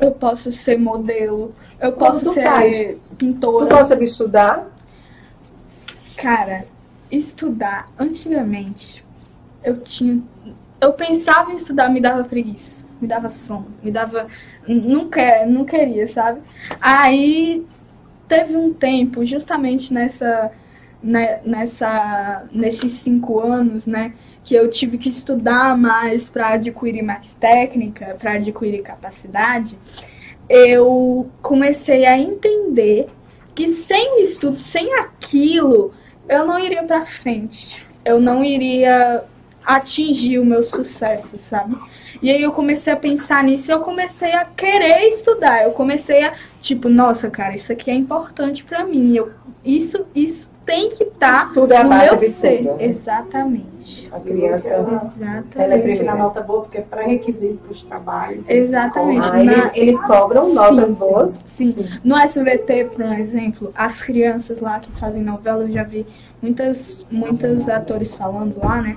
eu 0.00 0.12
posso 0.12 0.50
ser 0.52 0.78
modelo, 0.78 1.54
eu 1.80 1.92
posso 1.92 2.24
tu 2.24 2.32
ser 2.32 2.44
faz? 2.44 2.78
Tu 2.78 3.16
pintora. 3.16 3.66
gosta 3.66 3.96
de 3.96 4.04
estudar? 4.04 4.66
Cara, 6.16 6.64
estudar, 7.10 7.88
antigamente, 7.98 9.04
eu 9.62 9.78
tinha. 9.80 10.22
Eu 10.80 10.92
pensava 10.92 11.52
em 11.52 11.56
estudar, 11.56 11.88
me 11.88 12.00
dava 12.00 12.24
preguiça, 12.24 12.84
me 13.00 13.06
dava 13.08 13.30
sono, 13.30 13.66
me 13.82 13.90
dava. 13.90 14.26
Não, 14.66 15.08
quer, 15.08 15.46
não 15.46 15.64
queria, 15.64 16.06
sabe? 16.06 16.40
Aí 16.80 17.64
teve 18.28 18.56
um 18.56 18.72
tempo, 18.72 19.24
justamente 19.24 19.92
nessa. 19.92 20.50
né, 21.02 21.40
nessa 21.44 22.44
nesses 22.50 22.92
cinco 22.94 23.38
anos, 23.40 23.86
né, 23.86 24.12
que 24.46 24.54
eu 24.54 24.70
tive 24.70 24.96
que 24.96 25.08
estudar 25.08 25.76
mais 25.76 26.30
para 26.30 26.50
adquirir 26.50 27.02
mais 27.02 27.34
técnica, 27.34 28.16
para 28.16 28.34
adquirir 28.34 28.80
capacidade, 28.80 29.76
eu 30.48 31.28
comecei 31.42 32.06
a 32.06 32.16
entender 32.16 33.08
que 33.56 33.66
sem 33.66 34.22
estudo, 34.22 34.56
sem 34.56 34.94
aquilo, 34.94 35.92
eu 36.28 36.46
não 36.46 36.60
iria 36.60 36.84
pra 36.84 37.04
frente. 37.04 37.84
Eu 38.04 38.20
não 38.20 38.44
iria 38.44 39.24
atingir 39.64 40.38
o 40.38 40.44
meu 40.44 40.62
sucesso, 40.62 41.36
sabe? 41.36 41.76
E 42.22 42.30
aí 42.30 42.42
eu 42.42 42.52
comecei 42.52 42.92
a 42.92 42.96
pensar 42.96 43.42
nisso 43.44 43.70
e 43.70 43.74
eu 43.74 43.80
comecei 43.80 44.32
a 44.32 44.44
querer 44.44 45.08
estudar. 45.08 45.62
Eu 45.64 45.72
comecei 45.72 46.24
a, 46.24 46.32
tipo, 46.60 46.88
nossa, 46.88 47.30
cara, 47.30 47.54
isso 47.54 47.72
aqui 47.72 47.90
é 47.90 47.94
importante 47.94 48.64
pra 48.64 48.84
mim. 48.84 49.14
Eu, 49.16 49.30
isso, 49.64 50.06
isso 50.14 50.54
tem 50.64 50.90
que 50.90 51.04
estar 51.04 51.50
a 51.52 51.84
no 51.84 51.90
meu 51.90 52.30
ser. 52.30 52.58
tudo. 52.58 52.76
né? 52.76 52.84
Exatamente. 52.84 54.08
A 54.12 54.20
criança. 54.20 54.68
Ela 54.68 55.02
é 55.14 55.78
Exatamente. 55.78 56.02
na 56.02 56.14
nota 56.16 56.40
boa, 56.40 56.62
porque 56.62 56.78
é 56.78 56.82
pré-requisito 56.82 57.58
para 57.58 57.72
os 57.72 57.82
trabalhos. 57.82 58.44
Exatamente. 58.48 59.26
Ah, 59.30 59.40
eles, 59.40 59.70
eles 59.74 60.02
cobram 60.02 60.52
notas 60.52 60.88
Sim, 60.90 60.94
boas. 60.94 61.40
Sim. 61.46 61.88
No 62.02 62.16
SBT, 62.16 62.84
por 62.86 63.04
exemplo, 63.04 63.72
as 63.74 64.00
crianças 64.00 64.60
lá 64.60 64.80
que 64.80 64.90
fazem 64.92 65.22
novela, 65.22 65.64
eu 65.64 65.72
já 65.72 65.82
vi 65.82 66.06
muitas, 66.42 67.04
muitos 67.10 67.68
atores 67.68 68.16
falando 68.16 68.56
lá, 68.62 68.82
né? 68.82 68.96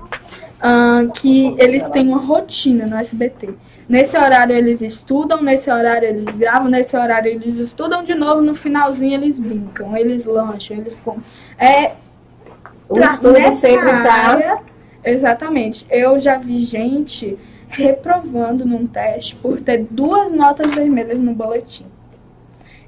Ah, 0.61 1.05
que 1.13 1.55
eles 1.57 1.87
têm 1.89 2.07
uma 2.07 2.17
rotina 2.17 2.85
no 2.85 2.95
SBT. 2.97 3.49
Nesse 3.87 4.15
horário 4.17 4.55
eles 4.55 4.81
estudam, 4.81 5.41
nesse 5.41 5.71
horário 5.71 6.09
eles 6.09 6.35
gravam, 6.35 6.69
nesse 6.69 6.95
horário 6.95 7.31
eles 7.31 7.57
estudam 7.57 8.03
de 8.03 8.13
novo, 8.13 8.41
no 8.41 8.53
finalzinho 8.53 9.15
eles 9.15 9.39
brincam, 9.39 9.97
eles 9.97 10.25
lancham, 10.25 10.77
eles 10.77 10.95
comem. 11.03 11.23
É, 11.57 11.93
O 12.87 12.99
estudo 12.99 13.51
sempre 13.55 13.89
tá. 14.03 14.13
área, 14.13 14.59
Exatamente. 15.03 15.85
Eu 15.89 16.19
já 16.19 16.37
vi 16.37 16.59
gente 16.59 17.37
reprovando 17.69 18.65
num 18.65 18.85
teste 18.87 19.35
por 19.35 19.61
ter 19.61 19.85
duas 19.89 20.31
notas 20.31 20.73
vermelhas 20.73 21.19
no 21.19 21.33
boletim. 21.33 21.85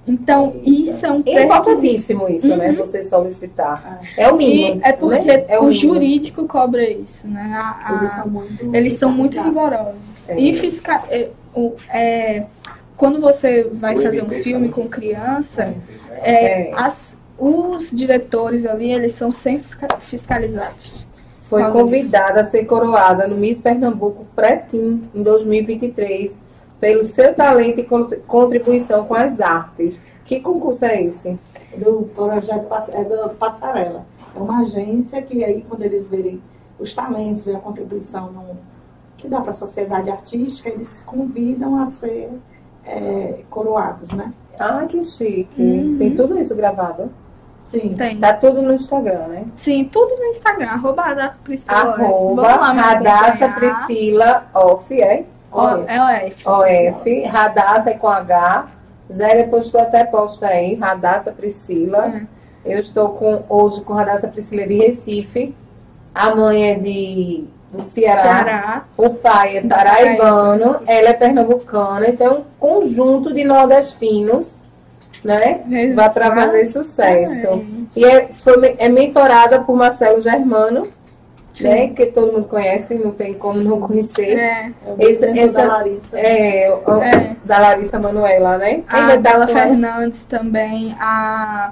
Então, 0.08 0.56
isso 0.66 1.06
é 1.06 1.12
um 1.12 1.22
É 1.26 1.44
importantíssimo 1.44 2.28
isso, 2.28 2.48
né? 2.56 2.72
Você 2.74 3.04
solicitar. 3.04 4.02
É 4.18 4.32
o 4.32 4.36
E 4.36 4.38
mínimo. 4.48 4.82
é 4.84 4.92
porque 4.94 5.26
né? 5.26 5.46
é 5.48 5.60
o 5.60 5.72
jurídico 5.72 6.48
cobra 6.48 6.84
isso, 6.90 7.28
né? 7.28 7.52
A- 7.54 7.94
a- 7.94 7.98
Eles 7.98 8.10
são 8.12 8.28
muito. 8.28 8.76
eles 8.76 8.94
são 8.94 9.12
muito 9.12 9.40
rigorosos. 9.40 9.96
É. 10.28 10.40
E 10.40 10.54
fiscal, 10.54 11.04
é, 11.10 11.30
o- 11.56 11.74
é, 11.94 12.44
quando 12.98 13.20
você 13.22 13.64
vai 13.74 13.96
O 13.96 14.02
fazer 14.02 14.24
um 14.24 14.30
filme 14.30 14.70
fala 14.70 14.84
com 14.84 14.90
criança, 14.90 15.74
É. 16.24 16.70
é, 16.70 16.72
as- 16.76 17.16
os 17.38 17.92
diretores 17.92 18.66
ali, 18.66 18.92
eles 18.92 19.14
são 19.14 19.32
sempre 19.32 19.68
fisca- 19.68 19.98
fiscalizados. 20.00 21.06
Foi 21.44 21.64
convidada 21.72 22.42
a 22.42 22.44
ser 22.46 22.64
coroada 22.66 23.28
no 23.28 23.36
Miss 23.36 23.60
Pernambuco 23.60 24.26
Pretim 24.36 25.04
em 25.14 25.22
2023 25.22 26.38
pelo 26.82 27.06
seu 27.06 27.34
talento 27.34 27.80
e 27.80 27.84
con- 27.84 28.10
contribuição 28.28 29.06
com 29.06 29.14
as 29.16 29.40
artes. 29.40 30.02
Que 30.26 30.40
concurso 30.42 30.84
é 30.84 31.02
esse? 31.04 31.40
do 31.78 32.04
projeto 32.14 32.68
é 32.90 33.04
do 33.06 33.30
Passarela. 33.36 34.04
É 34.36 34.40
uma 34.40 34.60
agência 34.64 35.22
que 35.22 35.42
aí, 35.42 35.66
quando 35.70 35.84
eles 35.84 36.10
verem 36.10 36.42
os 36.78 36.94
talentos, 36.94 37.44
verem 37.44 37.60
a 37.60 37.64
contribuição 37.64 38.30
no- 38.30 38.58
que 39.18 39.30
dá 39.30 39.40
para 39.40 39.52
a 39.52 39.54
sociedade 39.54 40.10
artística, 40.10 40.68
eles 40.68 41.02
convidam 41.06 41.82
a 41.82 41.86
ser 41.92 42.30
é, 42.84 43.42
coroados, 43.50 44.12
né? 44.12 44.34
Ah, 44.60 44.86
que 44.90 45.02
chique. 45.04 45.62
Uhum. 45.62 45.96
Tem 46.00 46.16
tudo 46.16 46.38
isso 46.40 46.56
gravado? 46.56 47.10
Sim. 47.70 47.94
Tem. 47.96 48.20
Tá 48.20 48.34
tudo 48.34 48.62
no 48.62 48.74
Instagram, 48.74 49.28
né? 49.28 49.46
Sim, 49.56 49.86
tudo 49.86 50.18
no 50.18 50.26
Instagram, 50.26 50.68
arroba 50.72 51.04
Radassa 51.04 51.38
Priscila. 51.44 51.78
Arroba 51.78 52.42
Vamos 52.42 52.58
lá 52.62 52.74
me 52.74 52.80
Radassa 52.82 53.46
acompanhar. 53.46 53.56
Priscila 53.86 54.46
Off, 54.56 55.02
é? 55.02 55.26
O, 55.52 55.62
é 55.88 56.28
OF. 56.28 56.48
OF, 56.48 57.24
Radassa 57.26 57.92
é 57.92 57.94
com 57.94 58.08
H. 58.08 58.68
Zélia 59.12 59.48
postou 59.48 59.82
até 59.82 60.06
posta 60.06 60.48
aí, 60.48 60.76
Radassa 60.76 61.32
Priscila. 61.32 62.08
Hum. 62.08 62.26
Eu 62.64 62.80
estou 62.80 63.10
com, 63.10 63.44
hoje 63.50 63.82
com 63.82 63.94
Radassa 63.94 64.28
Priscila 64.28 64.66
de 64.66 64.76
Recife. 64.76 65.54
A 66.14 66.34
mãe 66.36 66.72
é 66.72 66.76
de, 66.76 67.46
do 67.72 67.82
Ceará. 67.82 68.22
Ceará. 68.22 68.84
O 68.96 69.10
pai 69.10 69.58
é 69.58 69.62
paraibano, 69.62 70.80
ela 70.86 71.10
é 71.10 71.14
pernambucana. 71.14 72.08
Então 72.08 72.28
é 72.28 72.32
um 72.32 72.44
conjunto 72.60 73.34
de 73.34 73.44
nordestinos, 73.44 74.62
né? 75.24 75.62
Vai 75.96 76.10
para 76.10 76.34
fazer 76.34 76.66
sucesso. 76.66 77.66
E 77.96 78.06
é, 78.06 78.30
foi, 78.32 78.76
é 78.78 78.88
mentorada 78.88 79.60
por 79.60 79.76
Marcelo 79.76 80.22
Germano, 80.22 80.88
né? 81.60 81.88
Que 81.88 82.06
todo 82.08 82.32
mundo 82.34 82.46
conhece, 82.48 82.96
não 82.96 83.12
tem 83.12 83.34
como 83.34 83.60
não 83.60 83.80
conhecer. 83.80 84.38
É. 84.38 84.72
É 85.00 85.04
exemplo 85.06 85.40
essa- 85.40 85.54
da 85.62 85.66
Larissa. 85.78 86.20
É, 86.20 86.74
o- 86.86 87.02
É. 87.02 87.36
da 87.44 87.60
Larissa 87.60 88.00
Manuela, 88.00 88.58
né? 88.58 88.84
A 88.88 89.12
ela. 89.14 89.48
Fernandes 89.48 90.24
também, 90.24 90.96
a, 91.00 91.72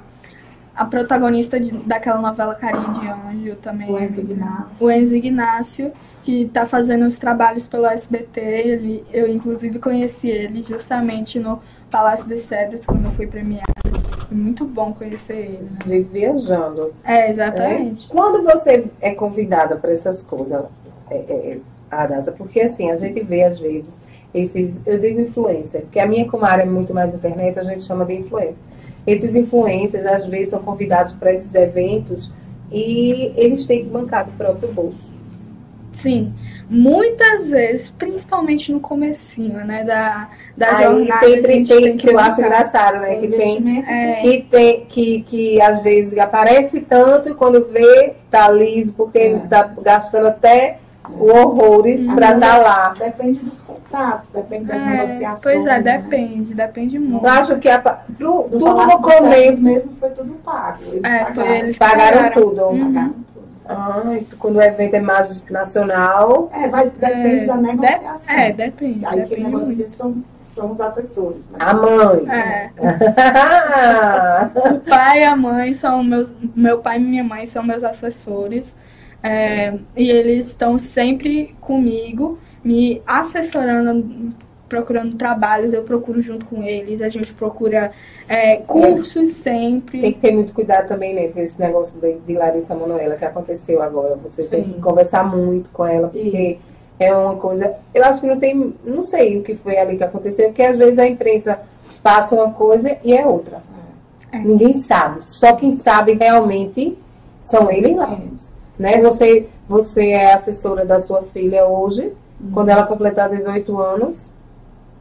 a 0.76 0.84
protagonista 0.84 1.58
de- 1.58 1.72
daquela 1.72 2.20
novela 2.20 2.54
Carinha 2.54 2.88
de 3.00 3.08
Anjo 3.08 3.56
também. 3.56 3.90
O 3.90 3.98
Enzo 3.98 4.20
Ignacio. 4.20 4.86
O 4.86 4.90
Enzo 4.90 5.16
Ignácio, 5.16 5.92
que 6.24 6.42
está 6.42 6.66
fazendo 6.66 7.06
os 7.06 7.18
trabalhos 7.18 7.66
pelo 7.66 7.86
SBT. 7.86 8.40
Ele, 8.40 9.04
eu, 9.12 9.26
inclusive, 9.26 9.78
conheci 9.78 10.28
ele 10.28 10.64
justamente 10.68 11.38
no 11.40 11.60
Palácio 11.90 12.26
dos 12.28 12.42
Cedros, 12.42 12.84
quando 12.86 13.06
eu 13.06 13.10
fui 13.12 13.26
premiada. 13.26 13.64
Foi 14.10 14.36
muito 14.36 14.64
bom 14.64 14.92
conhecer 14.92 15.36
ele. 15.36 15.68
Né? 15.86 16.00
Viajando. 16.00 16.92
É, 17.04 17.30
exatamente. 17.30 18.08
Quando 18.08 18.42
você 18.42 18.84
é 19.00 19.14
convidada 19.14 19.76
para 19.76 19.92
essas 19.92 20.22
coisas, 20.22 20.64
é, 21.10 21.16
é, 21.16 21.58
Arasa, 21.90 22.32
porque 22.32 22.60
assim, 22.60 22.90
a 22.90 22.96
gente 22.96 23.20
vê 23.22 23.44
às 23.44 23.58
vezes 23.58 23.92
esses, 24.32 24.80
eu 24.86 24.98
digo 24.98 25.20
influencer, 25.20 25.82
porque 25.82 25.98
a 25.98 26.06
minha 26.06 26.26
área 26.42 26.62
é 26.62 26.66
muito 26.66 26.94
mais 26.94 27.12
internet, 27.12 27.58
a 27.58 27.64
gente 27.64 27.84
chama 27.84 28.04
de 28.04 28.14
influencer. 28.14 28.54
Esses 29.06 29.34
influencers 29.34 30.06
às 30.06 30.26
vezes 30.26 30.50
são 30.50 30.60
convidados 30.60 31.12
para 31.14 31.32
esses 31.32 31.52
eventos 31.54 32.30
e 32.70 33.32
eles 33.36 33.64
têm 33.64 33.84
que 33.84 33.90
bancar 33.90 34.26
do 34.26 34.32
próprio 34.32 34.72
bolso. 34.72 35.09
Sim, 35.92 36.32
muitas 36.68 37.50
vezes, 37.50 37.90
principalmente 37.90 38.72
no 38.72 38.78
comecinho, 38.80 39.64
né, 39.64 39.82
da, 39.82 40.28
da 40.56 40.76
Aí 40.76 40.84
jornada, 40.84 41.20
tem, 41.26 41.42
tem, 41.42 41.64
tem 41.64 41.96
que 41.96 42.08
eu 42.10 42.18
acho 42.18 42.40
engraçado, 42.40 42.98
né? 43.00 43.16
Que 43.16 43.28
tem. 43.28 43.84
É. 43.88 44.14
que 44.22 44.42
tem 44.48 44.86
que, 44.86 45.22
que 45.22 45.60
às 45.60 45.82
vezes 45.82 46.16
aparece 46.18 46.80
tanto 46.80 47.28
e 47.28 47.34
quando 47.34 47.66
vê 47.72 48.14
tá 48.30 48.48
liso 48.48 48.92
porque 48.92 49.18
É. 49.18 49.38
tá 49.48 49.68
gastando 49.82 50.28
até 50.28 50.78
horrores 51.18 52.06
Uhum. 52.06 52.14
para 52.14 52.34
estar 52.34 52.58
lá. 52.58 52.94
Depende 52.96 53.40
dos 53.40 53.60
contratos, 53.62 54.30
depende 54.30 54.66
das 54.66 54.76
É, 54.80 54.84
negociações. 54.86 55.42
pois 55.42 55.66
é, 55.66 55.80
né? 55.80 55.98
depende, 55.98 56.54
depende 56.54 56.98
muito. 57.00 57.24
Eu 57.26 57.30
acho 57.30 57.58
que 57.58 57.68
a, 57.68 57.78
pro, 57.80 58.46
Do 58.48 58.48
tudo 58.58 58.86
no 58.86 59.02
começo 59.02 59.64
mesmo 59.64 59.92
foi 59.98 60.10
tudo 60.10 60.34
pago. 60.44 60.78
Eles 60.86 61.02
É, 61.04 61.24
foi 61.24 61.34
pagaram. 61.34 61.54
eles 61.56 61.78
pagaram 61.78 62.16
pagaram. 62.18 62.32
tudo. 62.42 62.62
Uhum. 62.62 62.92
Pagaram. 62.94 63.14
Ah, 63.72 64.02
quando 64.38 64.56
o 64.56 64.62
evento 64.62 64.94
é 64.94 65.00
mais 65.00 65.44
nacional, 65.50 66.50
É, 66.52 66.66
vai, 66.68 66.90
depende 66.90 67.40
É, 67.40 67.46
da 67.46 67.56
de- 67.56 67.62
negociação. 67.62 68.34
É, 68.34 68.52
depende, 68.52 69.06
Aí 69.06 69.12
quem 69.12 69.22
depende 69.22 69.44
negocia 69.44 69.74
muito. 69.76 69.88
são, 69.90 70.24
são 70.42 70.72
os 70.72 70.80
assessores. 70.80 71.44
Né? 71.50 71.58
a 71.60 71.74
mãe. 71.74 72.28
É, 72.30 72.70
o 74.74 74.80
pai 74.80 75.20
e 75.20 75.24
a 75.24 75.36
mãe 75.36 75.74
são 75.74 76.02
meus. 76.02 76.32
Meu 76.56 76.78
pai 76.78 76.96
e 76.98 77.00
minha 77.00 77.24
mãe 77.24 77.46
são 77.46 77.62
meus 77.62 77.84
assessores. 77.84 78.76
é, 79.22 79.74
e 79.96 80.10
eles 80.10 80.48
estão 80.48 80.78
sempre 80.78 81.54
comigo, 81.60 82.38
me 82.64 83.02
assessorando, 83.06 84.32
procurando 84.70 85.16
trabalhos, 85.16 85.74
eu 85.74 85.82
procuro 85.82 86.22
junto 86.22 86.46
com 86.46 86.62
eles, 86.62 87.02
a 87.02 87.08
gente 87.08 87.34
procura 87.34 87.90
é, 88.28 88.56
cursos 88.58 89.34
sempre. 89.34 90.00
Tem 90.00 90.12
que 90.12 90.20
ter 90.20 90.32
muito 90.32 90.52
cuidado 90.52 90.86
também, 90.86 91.12
né? 91.12 91.28
Com 91.28 91.40
esse 91.40 91.60
negócio 91.60 92.00
de, 92.00 92.14
de 92.20 92.34
Larissa 92.34 92.74
Manoela 92.74 93.16
que 93.16 93.24
aconteceu 93.24 93.82
agora. 93.82 94.14
Você 94.22 94.44
tem 94.44 94.64
Sim. 94.64 94.72
que 94.74 94.80
conversar 94.80 95.24
muito 95.24 95.68
com 95.70 95.84
ela, 95.84 96.08
porque 96.08 96.58
é 96.98 97.12
uma 97.12 97.34
coisa. 97.34 97.74
Eu 97.92 98.04
acho 98.04 98.20
que 98.20 98.26
não 98.28 98.38
tem. 98.38 98.72
Não 98.84 99.02
sei 99.02 99.38
o 99.38 99.42
que 99.42 99.56
foi 99.56 99.76
ali 99.76 99.96
que 99.96 100.04
aconteceu, 100.04 100.46
porque 100.46 100.62
às 100.62 100.78
vezes 100.78 100.98
a 100.98 101.06
imprensa 101.06 101.58
passa 102.00 102.36
uma 102.36 102.52
coisa 102.52 102.96
e 103.02 103.12
é 103.12 103.26
outra. 103.26 103.60
É. 104.32 104.38
Ninguém 104.38 104.78
sabe. 104.78 105.22
Só 105.24 105.54
quem 105.54 105.76
sabe 105.76 106.12
realmente 106.12 106.96
são 107.40 107.70
eles 107.70 107.96
lá. 107.96 108.12
Eles. 108.12 108.48
Né? 108.78 109.00
Você, 109.02 109.48
você 109.68 110.10
é 110.10 110.32
assessora 110.32 110.84
da 110.84 111.00
sua 111.00 111.22
filha 111.22 111.66
hoje, 111.66 112.12
quando 112.54 112.68
ela 112.68 112.86
completar 112.86 113.28
18 113.28 113.76
anos. 113.78 114.30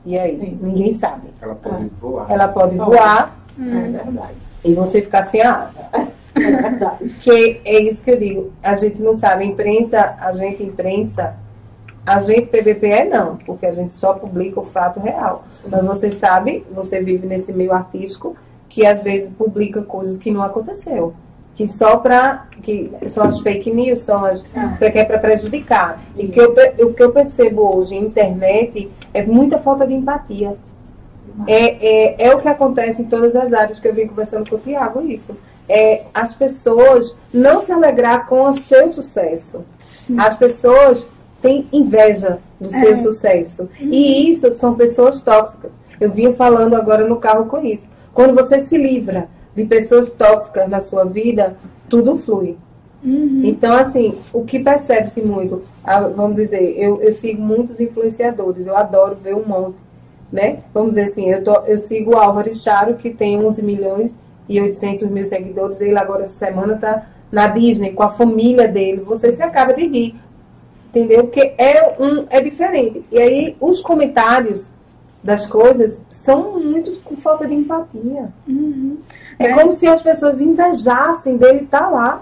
E 0.06 0.18
aí? 0.18 0.38
Sim. 0.40 0.60
Ninguém 0.62 0.94
sabe. 0.96 1.28
Ela 1.42 1.56
pode 1.56 1.90
voar. 2.02 2.32
Ela 2.32 2.48
pode 2.48 2.76
voar 2.78 3.38
É 3.60 3.64
verdade. 3.64 4.34
e 4.64 4.74
você 4.74 5.02
ficar 5.02 5.24
sem 5.24 5.42
a 5.42 5.54
asa. 5.64 6.10
É 6.36 6.52
verdade. 6.62 7.10
Porque 7.10 7.60
é 7.66 7.82
isso 7.82 8.02
que 8.02 8.12
eu 8.12 8.18
digo. 8.18 8.54
A 8.64 8.74
gente 8.76 9.02
não 9.02 9.14
sabe. 9.14 9.44
A 9.44 9.48
imprensa, 9.48 10.16
a 10.20 10.32
gente 10.32 10.64
imprensa, 10.64 11.36
a 12.06 12.22
gente 12.22 12.48
PBPE 12.48 13.06
não, 13.10 13.36
porque 13.38 13.66
a 13.66 13.72
gente 13.72 13.94
só 13.96 14.14
publica 14.14 14.60
o 14.60 14.64
fato 14.64 15.00
real. 15.00 15.44
Mas 15.70 15.84
você 15.86 16.12
sabe, 16.12 16.64
você 16.72 17.02
vive 17.02 17.28
nesse 17.28 17.52
meio 17.52 17.74
artístico, 17.74 18.38
que 18.70 18.86
às 18.86 19.00
vezes 19.00 19.28
publica 19.38 19.82
coisas 19.82 20.16
que 20.16 20.32
não 20.32 20.42
aconteceu. 20.42 21.14
Que 21.60 21.68
só 21.68 21.98
para. 21.98 22.46
que 22.64 22.90
são 23.10 23.22
as 23.22 23.42
fake 23.42 23.70
news, 23.70 24.00
são 24.04 24.24
as. 24.24 24.42
Pra, 24.78 24.90
que 24.90 24.98
é 24.98 25.04
para 25.04 25.20
prejudicar. 25.20 26.02
E 26.18 26.26
que 26.30 26.40
eu, 26.40 26.56
o 26.88 26.94
que 26.94 27.04
eu 27.04 27.12
percebo 27.12 27.76
hoje 27.76 27.96
em 27.96 28.06
internet 28.06 28.90
é 29.14 29.26
muita 29.26 29.58
falta 29.60 29.86
de 29.86 29.94
empatia. 29.94 30.56
É, 31.46 32.22
é, 32.22 32.28
é 32.30 32.34
o 32.34 32.40
que 32.40 32.48
acontece 32.48 33.02
em 33.02 33.06
todas 33.06 33.36
as 33.36 33.52
áreas 33.52 33.78
que 33.78 33.90
eu 33.90 33.94
vim 33.94 34.08
conversando 34.08 34.50
com 34.50 34.56
o 34.56 34.60
Tiago, 34.60 35.02
isso. 35.02 35.36
É 35.68 36.04
as 36.14 36.34
pessoas 36.34 37.14
não 37.34 37.60
se 37.60 37.74
alegrar 37.74 38.26
com 38.26 38.44
o 38.44 38.54
seu 38.54 38.88
sucesso. 38.88 39.66
Sim. 39.80 40.16
As 40.18 40.38
pessoas 40.38 41.06
têm 41.42 41.68
inveja 41.74 42.40
do 42.58 42.72
seu 42.72 42.94
É. 42.94 42.96
sucesso. 42.96 43.68
E 43.82 44.32
isso 44.32 44.50
são 44.54 44.76
pessoas 44.76 45.20
tóxicas. 45.20 45.72
Eu 46.00 46.10
vinha 46.10 46.32
falando 46.32 46.74
agora 46.76 47.06
no 47.06 47.18
carro 47.18 47.48
com 47.48 47.62
isso. 47.62 47.86
Quando 48.14 48.34
você 48.34 48.62
se 48.62 48.78
livra 48.78 49.28
de 49.56 49.66
pessoas 49.66 50.10
tóxicas 50.10 50.68
na 50.70 50.80
sua 50.80 51.04
vida, 51.06 51.56
tudo 51.90 52.18
flui. 52.18 52.56
Uhum. 53.04 53.42
Então, 53.46 53.74
assim, 53.74 54.16
o 54.34 54.44
que 54.44 54.60
percebe-se 54.60 55.22
muito, 55.22 55.64
vamos 56.16 56.36
dizer, 56.36 56.76
eu, 56.78 57.02
eu 57.02 57.14
sigo 57.14 57.42
muitos 57.42 57.80
influenciadores, 57.80 58.68
eu 58.68 58.76
adoro 58.76 59.16
ver 59.16 59.36
um 59.36 59.46
monte, 59.46 59.78
né? 60.32 60.60
Vamos 60.74 60.90
dizer 60.96 61.04
assim, 61.12 61.30
eu, 61.30 61.44
tô- 61.44 61.62
eu 61.66 61.78
sigo 61.78 62.12
o 62.12 62.18
Álvaro 62.18 62.54
Charo, 62.54 62.96
que 62.96 63.10
tem 63.10 63.38
11 63.44 63.62
milhões 63.64 64.14
e 64.48 64.60
800 64.60 65.10
mil 65.10 65.26
seguidores, 65.26 65.80
ele 65.80 65.98
agora 65.98 66.24
essa 66.24 66.46
semana 66.46 66.76
tá 66.76 67.08
na 67.32 67.48
Disney 67.48 67.92
com 67.92 68.04
a 68.04 68.10
família 68.10 68.68
dele, 68.68 69.02
você 69.02 69.32
se 69.32 69.42
acaba 69.42 69.74
de 69.74 69.88
rir, 69.88 70.16
entendeu? 70.90 71.24
Porque 71.24 71.54
é, 71.58 71.96
um, 72.00 72.26
é 72.30 72.42
diferente. 72.42 73.04
E 73.12 73.18
aí, 73.18 73.56
os 73.62 73.80
comentários 73.82 74.72
das 75.24 75.46
coisas 75.46 76.02
são 76.12 76.60
muito 76.60 77.00
com 77.02 77.16
falta 77.16 77.46
de 77.48 77.54
empatia. 77.54 78.30
Uhum. 78.48 78.98
É, 79.40 79.46
É. 79.48 79.54
como 79.54 79.72
se 79.72 79.88
as 79.88 80.02
pessoas 80.02 80.40
invejassem 80.42 81.38
dele 81.38 81.62
estar 81.64 81.88
lá. 81.90 82.22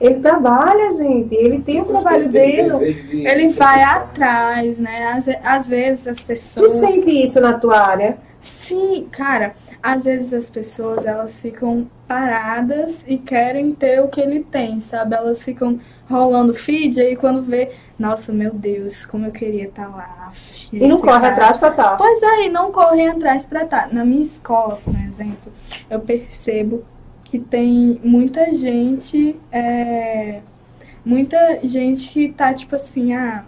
Ele 0.00 0.16
trabalha, 0.16 0.90
gente. 0.96 1.32
Ele 1.34 1.60
tem 1.62 1.80
o 1.80 1.84
trabalho 1.84 2.28
dele. 2.28 2.72
Ele 3.12 3.48
vai 3.50 3.80
atrás, 3.84 4.76
né? 4.76 5.12
Às, 5.12 5.28
às 5.44 5.68
vezes 5.68 6.08
as 6.08 6.16
Tu 6.16 6.26
pessoas. 6.26 6.72
sente 6.72 7.10
isso 7.24 7.40
na 7.40 7.52
tua 7.54 7.78
área? 7.80 8.16
Sim, 8.40 9.06
cara, 9.12 9.54
às 9.80 10.04
vezes 10.04 10.34
as 10.34 10.50
pessoas 10.50 11.06
elas 11.06 11.40
ficam 11.40 11.86
paradas 12.08 13.04
e 13.06 13.16
querem 13.18 13.72
ter 13.72 14.00
o 14.02 14.08
que 14.08 14.20
ele 14.20 14.40
tem, 14.40 14.80
sabe? 14.80 15.14
Elas 15.14 15.40
ficam 15.44 15.78
rolando 16.10 16.52
feed 16.52 16.98
e 16.98 17.00
aí 17.00 17.16
quando 17.16 17.40
vê, 17.40 17.70
nossa, 17.96 18.32
meu 18.32 18.52
Deus, 18.52 19.06
como 19.06 19.26
eu 19.26 19.30
queria 19.30 19.66
estar 19.68 19.86
lá. 19.88 20.32
Aff, 20.72 20.84
E 20.84 20.88
não 20.88 21.00
corre 21.00 21.20
cara- 21.20 21.28
atrás 21.34 21.56
pra 21.56 21.68
estar. 21.68 21.96
Pois 21.96 22.22
é, 22.22 22.46
e 22.46 22.48
não 22.48 22.72
correm 22.72 23.08
atrás 23.08 23.44
pra 23.46 23.64
estar. 23.64 23.92
Na 23.92 24.04
minha 24.04 24.22
escola, 24.22 24.78
por 24.84 24.94
exemplo, 24.94 25.52
eu 25.90 26.00
percebo 26.00 26.82
que 27.24 27.38
tem 27.38 28.00
muita 28.04 28.52
gente, 28.54 29.36
é, 29.50 30.40
muita 31.04 31.58
gente 31.62 32.08
que 32.10 32.32
tá 32.32 32.52
tipo 32.54 32.74
assim, 32.76 33.14
ah, 33.14 33.44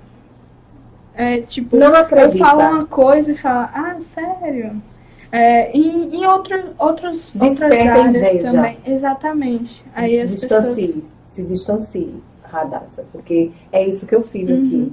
é 1.15 1.41
tipo, 1.41 1.77
Não 1.77 1.89
eu 1.89 1.97
acredita. 1.97 2.45
falo 2.45 2.61
uma 2.63 2.85
coisa 2.87 3.33
e 3.33 3.37
falo, 3.37 3.69
ah, 3.73 3.97
sério? 4.01 4.81
É, 5.31 5.71
em 5.77 6.15
em 6.17 6.27
outro, 6.27 6.57
outros, 6.79 7.33
outras 7.35 7.59
Desperta 7.59 8.01
áreas 8.01 8.07
inveja. 8.17 8.51
também. 8.53 8.79
Exatamente. 8.87 9.85
Aí 9.95 10.21
as 10.21 10.31
pessoas. 10.31 10.63
distancie, 10.77 11.05
se 11.31 11.43
distancie, 11.43 12.15
Radassa, 12.45 13.05
porque 13.11 13.51
é 13.73 13.85
isso 13.87 14.07
que 14.07 14.15
eu 14.15 14.23
fiz 14.23 14.49
Uhum. 14.49 14.57
aqui. 14.57 14.93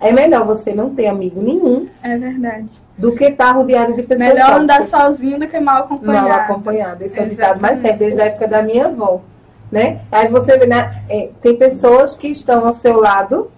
É 0.00 0.12
melhor 0.12 0.44
você 0.44 0.74
não 0.74 0.94
ter 0.94 1.06
amigo 1.06 1.42
nenhum 1.42 1.88
É 2.02 2.16
verdade. 2.16 2.68
do 2.96 3.14
que 3.14 3.24
estar 3.24 3.52
rodeado 3.52 3.94
de 3.94 4.02
pessoas 4.02 4.28
Melhor 4.28 4.60
andar 4.60 4.78
tóxicas. 4.80 5.00
sozinho 5.02 5.38
do 5.38 5.48
que 5.48 5.58
mal 5.58 5.82
acompanhado. 5.84 6.28
mal 6.28 6.38
acompanhado. 6.40 7.04
Esse 7.04 7.18
é 7.18 7.22
o 7.24 7.28
ditado 7.28 7.60
mais 7.60 7.80
certo, 7.80 7.98
desde 7.98 8.20
a 8.20 8.24
época 8.26 8.46
da 8.46 8.62
minha 8.62 8.86
avó. 8.86 9.20
Né? 9.70 10.00
Aí 10.10 10.28
você 10.28 10.56
vê, 10.56 10.66
né, 10.66 11.02
é, 11.08 11.28
tem 11.42 11.56
pessoas 11.56 12.14
que 12.14 12.28
estão 12.28 12.64
ao 12.66 12.72
seu 12.72 12.98
lado 13.00 13.50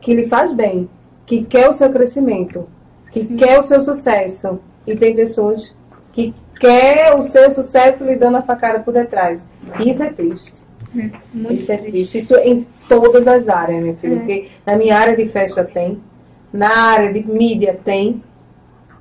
que 0.00 0.14
lhe 0.14 0.26
faz 0.26 0.52
bem, 0.52 0.88
que 1.26 1.44
quer 1.44 1.68
o 1.68 1.72
seu 1.72 1.90
crescimento, 1.90 2.66
que 3.12 3.24
quer 3.36 3.58
o 3.58 3.62
seu 3.62 3.80
sucesso. 3.82 4.58
E 4.86 4.96
tem 4.96 5.14
pessoas 5.14 5.72
que 6.12 6.34
quer 6.58 7.14
o 7.14 7.22
seu 7.22 7.50
sucesso 7.50 8.02
lhe 8.04 8.16
dando 8.16 8.38
a 8.38 8.42
facada 8.42 8.80
por 8.80 8.92
detrás. 8.92 9.40
Isso 9.78 10.02
é 10.02 10.08
triste. 10.08 10.66
Muito 11.32 11.52
Isso 11.60 11.70
é 11.70 11.76
triste. 11.76 12.18
Isso 12.18 12.34
em 12.36 12.66
todas 12.88 13.28
as 13.28 13.48
áreas, 13.48 13.82
minha 13.82 13.94
filha. 13.96 14.16
Porque 14.16 14.48
na 14.64 14.76
minha 14.76 14.98
área 14.98 15.16
de 15.16 15.26
festa 15.26 15.62
tem, 15.62 16.00
na 16.52 16.70
área 16.70 17.12
de 17.12 17.22
mídia 17.30 17.78
tem, 17.84 18.22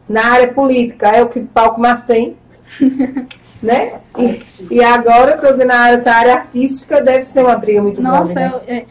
na 0.08 0.26
área 0.26 0.54
política 0.54 1.10
é 1.10 1.24
o 1.24 1.30
que 1.30 1.40
o 1.40 1.48
palco 1.48 1.80
mais 1.80 2.02
tem. 2.02 2.36
né? 3.62 3.94
E, 4.18 4.42
e 4.72 4.84
agora, 4.84 5.36
dizendo, 5.38 5.66
na 5.66 5.76
área, 5.80 5.98
essa 5.98 6.12
área 6.12 6.34
artística 6.34 7.02
deve 7.02 7.24
ser 7.26 7.44
uma 7.44 7.56
briga 7.56 7.82
muito 7.82 8.02
Nossa, 8.02 8.34
grande. 8.34 8.56
Né? 8.56 8.62
eu- 8.68 8.76
é, 8.76 8.86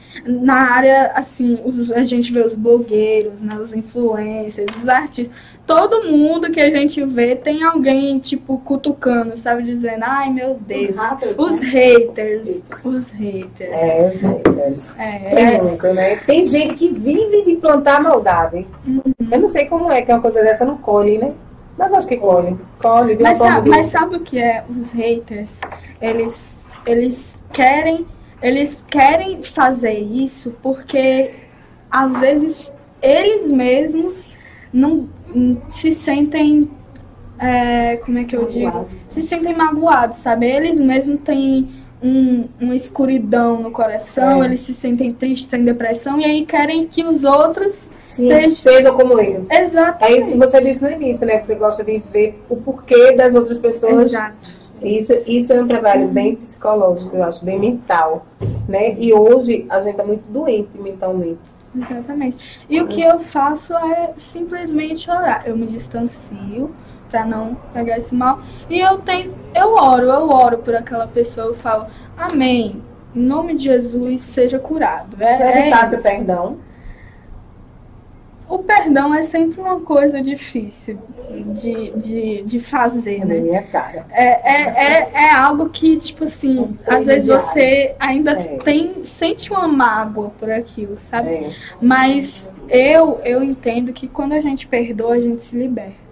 na 0.44 0.72
área, 0.72 1.12
assim, 1.14 1.58
os- 1.64 1.90
a 1.92 2.02
gente 2.02 2.32
vê 2.32 2.40
os 2.40 2.54
blogueiros, 2.54 3.40
né, 3.40 3.56
os 3.60 3.72
influencers, 3.72 4.66
os 4.82 4.88
artistas. 4.88 5.34
Todo 5.66 6.04
mundo 6.04 6.50
que 6.52 6.60
a 6.60 6.70
gente 6.70 7.04
vê 7.04 7.34
tem 7.34 7.64
alguém, 7.64 8.20
tipo, 8.20 8.56
cutucando, 8.58 9.36
sabe? 9.36 9.64
Dizendo, 9.64 10.04
ai 10.04 10.32
meu 10.32 10.56
Deus. 10.60 10.94
haters, 10.94 11.36
Os 11.36 11.60
né? 11.60 11.66
haters. 11.68 12.62
Os 12.84 13.10
haters. 13.10 13.70
É, 13.72 14.06
os 14.08 14.20
haters. 14.20 14.92
É, 14.96 15.42
é, 15.42 15.62
muito, 15.62 15.86
né? 15.92 16.16
Tem 16.24 16.46
gente 16.46 16.74
que 16.74 16.88
vive 16.88 17.42
de 17.42 17.56
plantar 17.56 18.00
maldade. 18.00 18.64
Uhum. 18.86 19.02
Eu 19.28 19.40
não 19.40 19.48
sei 19.48 19.66
como 19.66 19.90
é 19.90 20.02
que 20.02 20.12
uma 20.12 20.20
coisa 20.22 20.40
dessa 20.40 20.64
não 20.64 20.76
colhe, 20.76 21.18
né? 21.18 21.32
Mas 21.76 21.92
acho 21.92 22.06
que 22.06 22.16
colhe. 22.16 22.56
Colhe, 22.80 23.16
Mas, 23.20 23.38
forma 23.38 23.52
sa- 23.52 23.58
ou 23.58 23.64
de 23.64 23.70
mas 23.70 23.86
sabe 23.88 24.16
o 24.16 24.20
que 24.20 24.38
é? 24.38 24.64
Os 24.68 24.92
haters, 24.92 25.60
eles, 26.00 26.56
eles 26.86 27.38
querem 27.52 28.06
eles 28.42 28.82
querem 28.90 29.42
fazer 29.42 29.98
isso 29.98 30.54
porque 30.62 31.32
às 31.90 32.20
vezes 32.20 32.70
eles 33.00 33.50
mesmos 33.50 34.28
não 34.72 35.08
hum, 35.34 35.56
se 35.70 35.92
sentem 35.92 36.70
é, 37.38 37.96
como 37.96 38.18
é 38.18 38.24
que 38.24 38.36
eu 38.36 38.46
digo? 38.46 38.66
Magoados. 38.66 38.92
Se 39.10 39.22
sentem 39.22 39.54
magoados, 39.56 40.18
sabe? 40.18 40.46
Eles 40.46 40.78
mesmos 40.80 41.20
têm 41.20 41.68
um, 42.06 42.44
uma 42.60 42.76
escuridão 42.76 43.60
no 43.60 43.70
coração, 43.70 44.42
É. 44.42 44.46
eles 44.46 44.60
se 44.60 44.74
sentem 44.74 45.12
tristes, 45.12 45.48
têm 45.48 45.64
depressão, 45.64 46.20
e 46.20 46.24
aí 46.24 46.46
querem 46.46 46.86
que 46.86 47.04
os 47.04 47.24
outros 47.24 47.74
Sim, 47.98 48.28
seja- 48.28 48.54
sejam 48.54 48.94
como 48.94 49.18
eles. 49.18 49.50
É 49.50 49.62
Exatamente. 49.64 50.20
isso 50.20 50.30
que 50.30 50.36
você 50.38 50.60
disse 50.62 50.82
no 50.82 50.90
início, 50.90 51.26
né? 51.26 51.38
Que 51.38 51.46
você 51.46 51.54
gosta 51.54 51.82
de 51.84 51.98
ver 51.98 52.40
o 52.48 52.56
porquê 52.56 53.12
das 53.12 53.34
outras 53.34 53.58
pessoas. 53.58 54.12
Exato. 54.12 54.66
Isso, 54.82 55.12
isso 55.26 55.52
é 55.52 55.62
um 55.62 55.66
trabalho 55.66 56.06
bem 56.08 56.36
psicológico, 56.36 57.16
eu 57.16 57.22
acho, 57.24 57.44
bem 57.44 57.58
mental. 57.58 58.26
Né? 58.68 58.94
E 58.98 59.12
hoje 59.12 59.64
a 59.70 59.78
gente 59.80 59.92
está 59.92 60.04
muito 60.04 60.28
doente 60.28 60.78
mentalmente. 60.78 61.38
Exatamente. 61.74 62.36
E 62.68 62.80
o 62.80 62.86
que 62.86 63.00
eu 63.02 63.18
faço 63.20 63.74
é 63.74 64.10
simplesmente 64.32 65.10
orar. 65.10 65.44
Eu 65.46 65.56
me 65.56 65.66
distancio 65.66 66.70
pra 67.10 67.24
não 67.24 67.56
pegar 67.72 67.98
esse 67.98 68.14
mal. 68.14 68.40
E 68.68 68.80
eu 68.80 68.98
tenho, 68.98 69.34
eu 69.54 69.74
oro, 69.74 70.06
eu 70.06 70.28
oro 70.28 70.58
por 70.58 70.74
aquela 70.74 71.06
pessoa, 71.06 71.46
eu 71.48 71.54
falo, 71.54 71.86
amém. 72.16 72.82
Em 73.14 73.20
nome 73.20 73.56
de 73.56 73.64
Jesus, 73.64 74.22
seja 74.22 74.58
curado. 74.58 75.16
É, 75.20 75.64
É, 75.64 75.68
é 75.68 75.70
fácil 75.70 75.98
o 75.98 76.02
perdão. 76.02 76.58
O 78.48 78.58
perdão 78.60 79.12
é 79.12 79.22
sempre 79.22 79.60
uma 79.60 79.80
coisa 79.80 80.22
difícil 80.22 80.96
de, 81.60 81.90
de, 81.96 82.42
de 82.42 82.60
fazer, 82.60 83.16
É 83.16 83.18
na 83.20 83.24
né? 83.26 83.40
minha 83.40 83.62
cara. 83.62 84.06
É, 84.10 84.24
é, 84.24 84.62
é, 85.02 85.10
é 85.14 85.32
algo 85.32 85.68
que, 85.68 85.96
tipo 85.96 86.22
assim, 86.24 86.60
Um 86.60 86.76
às 86.86 87.06
vezes 87.06 87.26
você 87.26 87.96
ainda 87.98 88.32
É. 88.32 88.58
tem, 88.58 89.04
sente 89.04 89.50
uma 89.50 89.66
mágoa 89.66 90.30
por 90.38 90.48
aquilo, 90.48 90.96
sabe? 91.10 91.28
É. 91.28 91.50
Mas 91.82 92.48
eu, 92.68 93.20
eu 93.24 93.42
entendo 93.42 93.92
que 93.92 94.06
quando 94.06 94.32
a 94.34 94.40
gente 94.40 94.64
perdoa, 94.68 95.14
a 95.14 95.20
gente 95.20 95.42
se 95.42 95.56
liberta. 95.56 96.05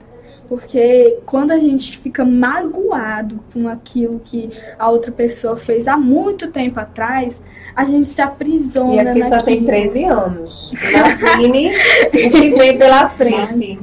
Porque 0.49 1.19
quando 1.27 1.51
a 1.53 1.59
gente 1.59 1.99
fica 1.99 2.25
magoado 2.25 3.41
com 3.53 3.69
aquilo 3.69 4.21
que 4.25 4.51
a 4.79 4.89
outra 4.91 5.11
pessoa 5.13 5.57
fez 5.57 5.89
há 5.89 5.97
muito 5.97 6.49
tempo 6.51 6.79
atrás, 6.81 7.43
a 7.75 7.85
gente 7.85 8.11
se 8.11 8.21
E 8.21 8.23
aprisiona 8.23 9.11
aqui 9.11 9.23
só 9.23 9.43
tem 9.43 9.63
naquilo. 9.63 9.67
13 9.67 10.05
anos. 10.05 10.73
Imagine 10.93 11.69
o 12.07 12.11
que 12.11 12.51
vem 12.51 12.79
pela 12.79 13.09
frente. 13.09 13.79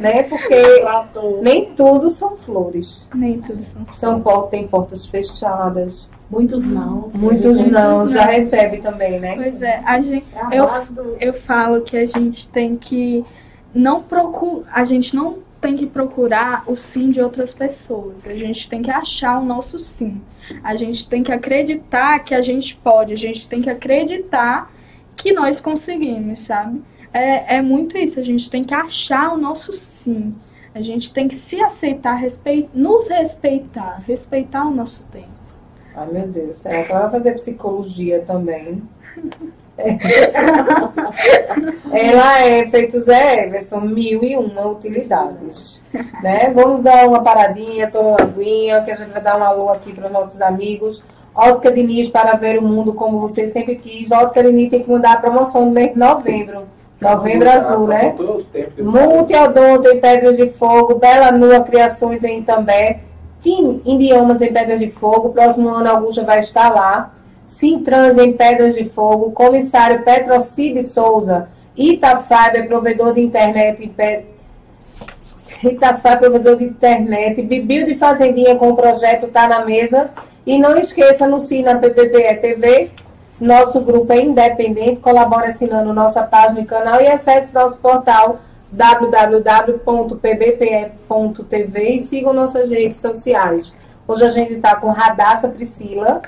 Né? 0.00 0.22
Porque 0.22 0.84
nem 1.42 1.66
tudo 1.74 2.08
são 2.08 2.36
flores. 2.36 3.08
Nem 3.12 3.40
tudo 3.40 3.60
são. 3.64 3.86
São 3.94 4.20
por- 4.20 4.42
tem 4.46 4.66
portas 4.68 5.04
fechadas. 5.06 6.08
Muitos 6.30 6.62
não. 6.62 7.10
Muitos 7.14 7.56
não. 7.64 7.98
não. 8.04 8.08
Já 8.08 8.24
recebe 8.26 8.78
também, 8.78 9.18
né? 9.18 9.34
Pois 9.34 9.60
é, 9.60 9.82
a 9.84 10.00
gente, 10.00 10.24
É 10.52 10.58
Eu- 10.60 10.68
eu 11.20 11.32
falo 11.32 11.80
que 11.80 11.96
a 11.96 12.06
gente 12.06 12.46
tem 12.46 12.76
que 12.76 13.24
não 13.74 14.00
procurar, 14.00 14.66
a 14.72 14.84
gente 14.84 15.16
não 15.16 15.38
tem 15.60 15.76
que 15.76 15.86
procurar 15.86 16.64
o 16.66 16.76
sim 16.76 17.10
de 17.10 17.20
outras 17.20 17.52
pessoas. 17.52 18.26
A 18.26 18.34
gente 18.34 18.68
tem 18.68 18.82
que 18.82 18.90
achar 18.90 19.40
o 19.40 19.44
nosso 19.44 19.78
sim. 19.78 20.20
A 20.62 20.76
gente 20.76 21.08
tem 21.08 21.22
que 21.22 21.32
acreditar 21.32 22.20
que 22.20 22.34
a 22.34 22.40
gente 22.40 22.76
pode, 22.76 23.12
a 23.12 23.16
gente 23.16 23.48
tem 23.48 23.60
que 23.60 23.70
acreditar 23.70 24.70
que 25.16 25.32
nós 25.32 25.60
conseguimos, 25.60 26.40
sabe? 26.40 26.80
É, 27.12 27.56
é 27.56 27.62
muito 27.62 27.98
isso, 27.98 28.20
a 28.20 28.22
gente 28.22 28.50
tem 28.50 28.62
que 28.62 28.74
achar 28.74 29.32
o 29.32 29.36
nosso 29.36 29.72
sim. 29.72 30.34
A 30.74 30.80
gente 30.80 31.12
tem 31.12 31.26
que 31.26 31.34
se 31.34 31.60
aceitar, 31.60 32.14
respeit, 32.14 32.68
nos 32.72 33.08
respeitar, 33.08 34.02
respeitar 34.06 34.64
o 34.64 34.74
nosso 34.74 35.04
tempo. 35.06 35.26
Ai, 35.94 36.06
meu 36.12 36.28
Deus. 36.28 36.64
Ela 36.64 37.00
vai 37.00 37.10
fazer 37.10 37.34
psicologia 37.34 38.22
também? 38.24 38.82
Ela 41.92 42.44
é 42.44 42.66
feito 42.68 42.98
Zé 42.98 43.44
Everson, 43.44 43.80
mil 43.80 44.24
e 44.24 44.36
uma 44.36 44.66
utilidades. 44.66 45.80
Né? 46.22 46.50
Vamos 46.54 46.80
dar 46.82 47.06
uma 47.08 47.22
paradinha, 47.22 47.90
tomar 47.90 48.08
uma 48.08 48.22
aguinha, 48.22 48.82
que 48.82 48.90
a 48.90 48.96
gente 48.96 49.10
vai 49.10 49.22
dar 49.22 49.38
um 49.38 49.44
alô 49.44 49.70
aqui 49.70 49.92
para 49.92 50.06
os 50.06 50.12
nossos 50.12 50.40
amigos. 50.40 51.02
Ótica 51.34 51.70
Diniz 51.70 52.08
para 52.08 52.36
ver 52.36 52.58
o 52.58 52.62
mundo 52.62 52.92
como 52.92 53.20
você 53.20 53.48
sempre 53.50 53.76
quis. 53.76 54.10
Ótica 54.10 54.42
Diniz 54.42 54.70
tem 54.70 54.82
que 54.82 54.90
mudar 54.90 55.12
a 55.12 55.18
promoção 55.18 55.66
no 55.66 55.70
mês 55.70 55.92
de 55.92 55.98
novembro. 55.98 56.62
Novembro 57.00 57.48
azul, 57.48 57.86
né? 57.86 58.16
Multiodonto 58.78 59.88
em 59.88 60.00
Pedras 60.00 60.36
de 60.36 60.48
Fogo, 60.48 60.96
Bela 60.96 61.30
Nua 61.30 61.60
Criações 61.60 62.24
em 62.24 62.40
Itambé, 62.40 62.98
Team 63.40 63.80
Idiomas 63.86 64.42
em 64.42 64.52
Pedras 64.52 64.80
de 64.80 64.90
Fogo, 64.90 65.28
próximo 65.28 65.68
ano 65.68 65.88
a 65.88 65.92
Augusta 65.92 66.24
vai 66.24 66.40
estar 66.40 66.68
lá, 66.74 67.12
Sintrans 67.48 68.16
em 68.16 68.32
Pedras 68.32 68.76
de 68.76 68.84
Fogo, 68.84 69.32
Comissário 69.32 70.04
Petrocide 70.04 70.84
Souza, 70.84 71.48
Itafiber, 71.76 72.68
provedor 72.68 73.14
de 73.14 73.22
internet 73.22 73.84
em 73.84 73.88
Pedras 73.88 74.38
Itafá, 75.64 76.16
provedor 76.16 76.56
de 76.56 76.64
internet, 76.64 77.42
Bibil 77.42 77.84
de 77.84 77.96
Fazendinha 77.96 78.54
com 78.56 78.70
o 78.70 78.76
projeto 78.76 79.26
Tá 79.28 79.48
na 79.48 79.64
Mesa. 79.64 80.10
E 80.46 80.58
não 80.58 80.78
esqueça, 80.78 81.24
anuncie 81.24 81.62
na 81.62 81.76
PPPE 81.76 82.36
TV. 82.36 82.90
Nosso 83.40 83.80
grupo 83.80 84.12
é 84.12 84.20
independente, 84.20 85.00
colabora 85.00 85.50
assinando 85.50 85.92
nossa 85.92 86.22
página 86.22 86.60
e 86.60 86.64
canal 86.64 87.00
e 87.00 87.08
acesse 87.08 87.52
nosso 87.54 87.78
portal 87.78 88.40
www.pbpe.tv 88.70 89.78
e 91.94 91.98
sigam 92.00 92.32
nossas 92.32 92.70
redes 92.70 93.00
sociais. 93.00 93.74
Hoje 94.06 94.24
a 94.24 94.30
gente 94.30 94.54
está 94.54 94.76
com 94.76 94.90
Radassa 94.90 95.48
Priscila, 95.48 96.22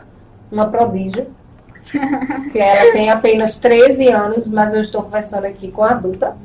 uma 0.50 0.66
prodígio, 0.66 1.26
que 2.52 2.58
ela 2.58 2.92
tem 2.92 3.10
apenas 3.10 3.56
13 3.56 4.08
anos, 4.08 4.46
mas 4.46 4.74
eu 4.74 4.80
estou 4.80 5.02
conversando 5.02 5.44
aqui 5.44 5.70
com 5.70 5.82
a 5.82 5.90
adulta. 5.90 6.36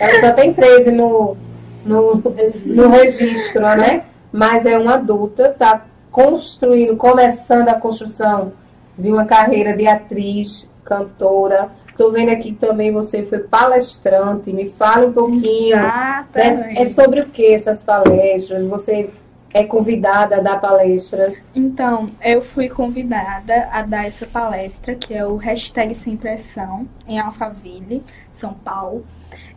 Ela 0.00 0.20
já 0.20 0.32
tem 0.32 0.52
13 0.52 0.92
no, 0.92 1.36
no, 1.84 2.22
no 2.66 2.88
registro, 2.88 3.60
né? 3.60 4.04
Mas 4.32 4.66
é 4.66 4.78
uma 4.78 4.94
adulta, 4.94 5.48
está 5.48 5.84
construindo, 6.10 6.96
começando 6.96 7.68
a 7.68 7.74
construção 7.74 8.52
de 8.98 9.10
uma 9.10 9.24
carreira 9.24 9.74
de 9.74 9.86
atriz, 9.86 10.66
cantora. 10.84 11.68
Estou 11.88 12.12
vendo 12.12 12.30
aqui 12.30 12.52
que 12.52 12.58
também 12.58 12.92
você 12.92 13.22
foi 13.22 13.38
palestrante. 13.38 14.52
Me 14.52 14.68
fala 14.68 15.06
um 15.06 15.12
pouquinho. 15.12 15.76
Exatamente. 15.76 16.78
É, 16.78 16.82
é 16.82 16.88
sobre 16.88 17.20
o 17.20 17.26
que 17.26 17.54
essas 17.54 17.82
palestras? 17.82 18.64
Você 18.66 19.10
é 19.52 19.64
convidada 19.64 20.36
a 20.36 20.40
dar 20.40 20.60
palestras? 20.60 21.36
Então, 21.54 22.10
eu 22.22 22.42
fui 22.42 22.68
convidada 22.68 23.68
a 23.72 23.82
dar 23.82 24.06
essa 24.06 24.26
palestra, 24.26 24.94
que 24.94 25.14
é 25.14 25.24
o 25.26 25.36
hashtag 25.36 25.94
Sem 25.94 26.16
Pressão, 26.16 26.86
em 27.06 27.18
Alphaville, 27.18 28.02
São 28.34 28.54
Paulo. 28.54 29.04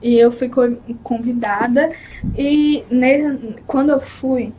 E 0.01 0.15
eu 0.15 0.31
fui 0.31 0.49
co- 0.49 0.77
convidada 1.03 1.91
e 2.37 2.83
ne- 2.89 3.55
quando 3.67 3.91
eu 3.91 3.99
fui, 4.01 4.51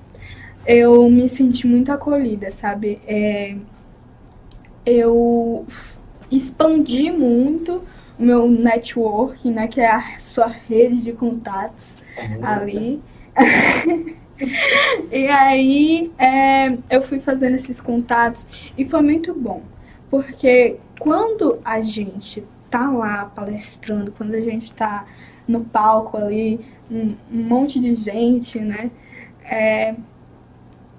eu 0.66 1.10
me 1.10 1.28
senti 1.28 1.66
muito 1.66 1.90
acolhida, 1.90 2.52
sabe? 2.52 3.00
É, 3.06 3.56
eu 4.84 5.66
expandi 6.30 7.10
muito 7.10 7.82
o 8.18 8.22
meu 8.22 8.48
network, 8.48 9.50
né? 9.50 9.66
Que 9.68 9.80
é 9.80 9.90
a 9.90 10.18
sua 10.18 10.46
rede 10.46 10.96
de 11.02 11.12
contatos 11.12 11.96
ali. 12.42 13.00
e 15.10 15.28
aí 15.28 16.10
é, 16.18 16.76
eu 16.90 17.02
fui 17.02 17.20
fazendo 17.20 17.54
esses 17.54 17.80
contatos 17.80 18.46
e 18.76 18.84
foi 18.84 19.02
muito 19.02 19.34
bom. 19.34 19.62
Porque 20.10 20.76
quando 20.98 21.58
a 21.64 21.80
gente 21.80 22.44
tá 22.70 22.90
lá 22.90 23.26
palestrando, 23.26 24.12
quando 24.12 24.34
a 24.34 24.40
gente 24.40 24.72
tá 24.72 25.06
no 25.46 25.64
palco 25.64 26.16
ali, 26.16 26.60
um, 26.90 27.14
um 27.30 27.42
monte 27.44 27.80
de 27.80 27.94
gente, 27.94 28.58
né? 28.58 28.90
É, 29.44 29.94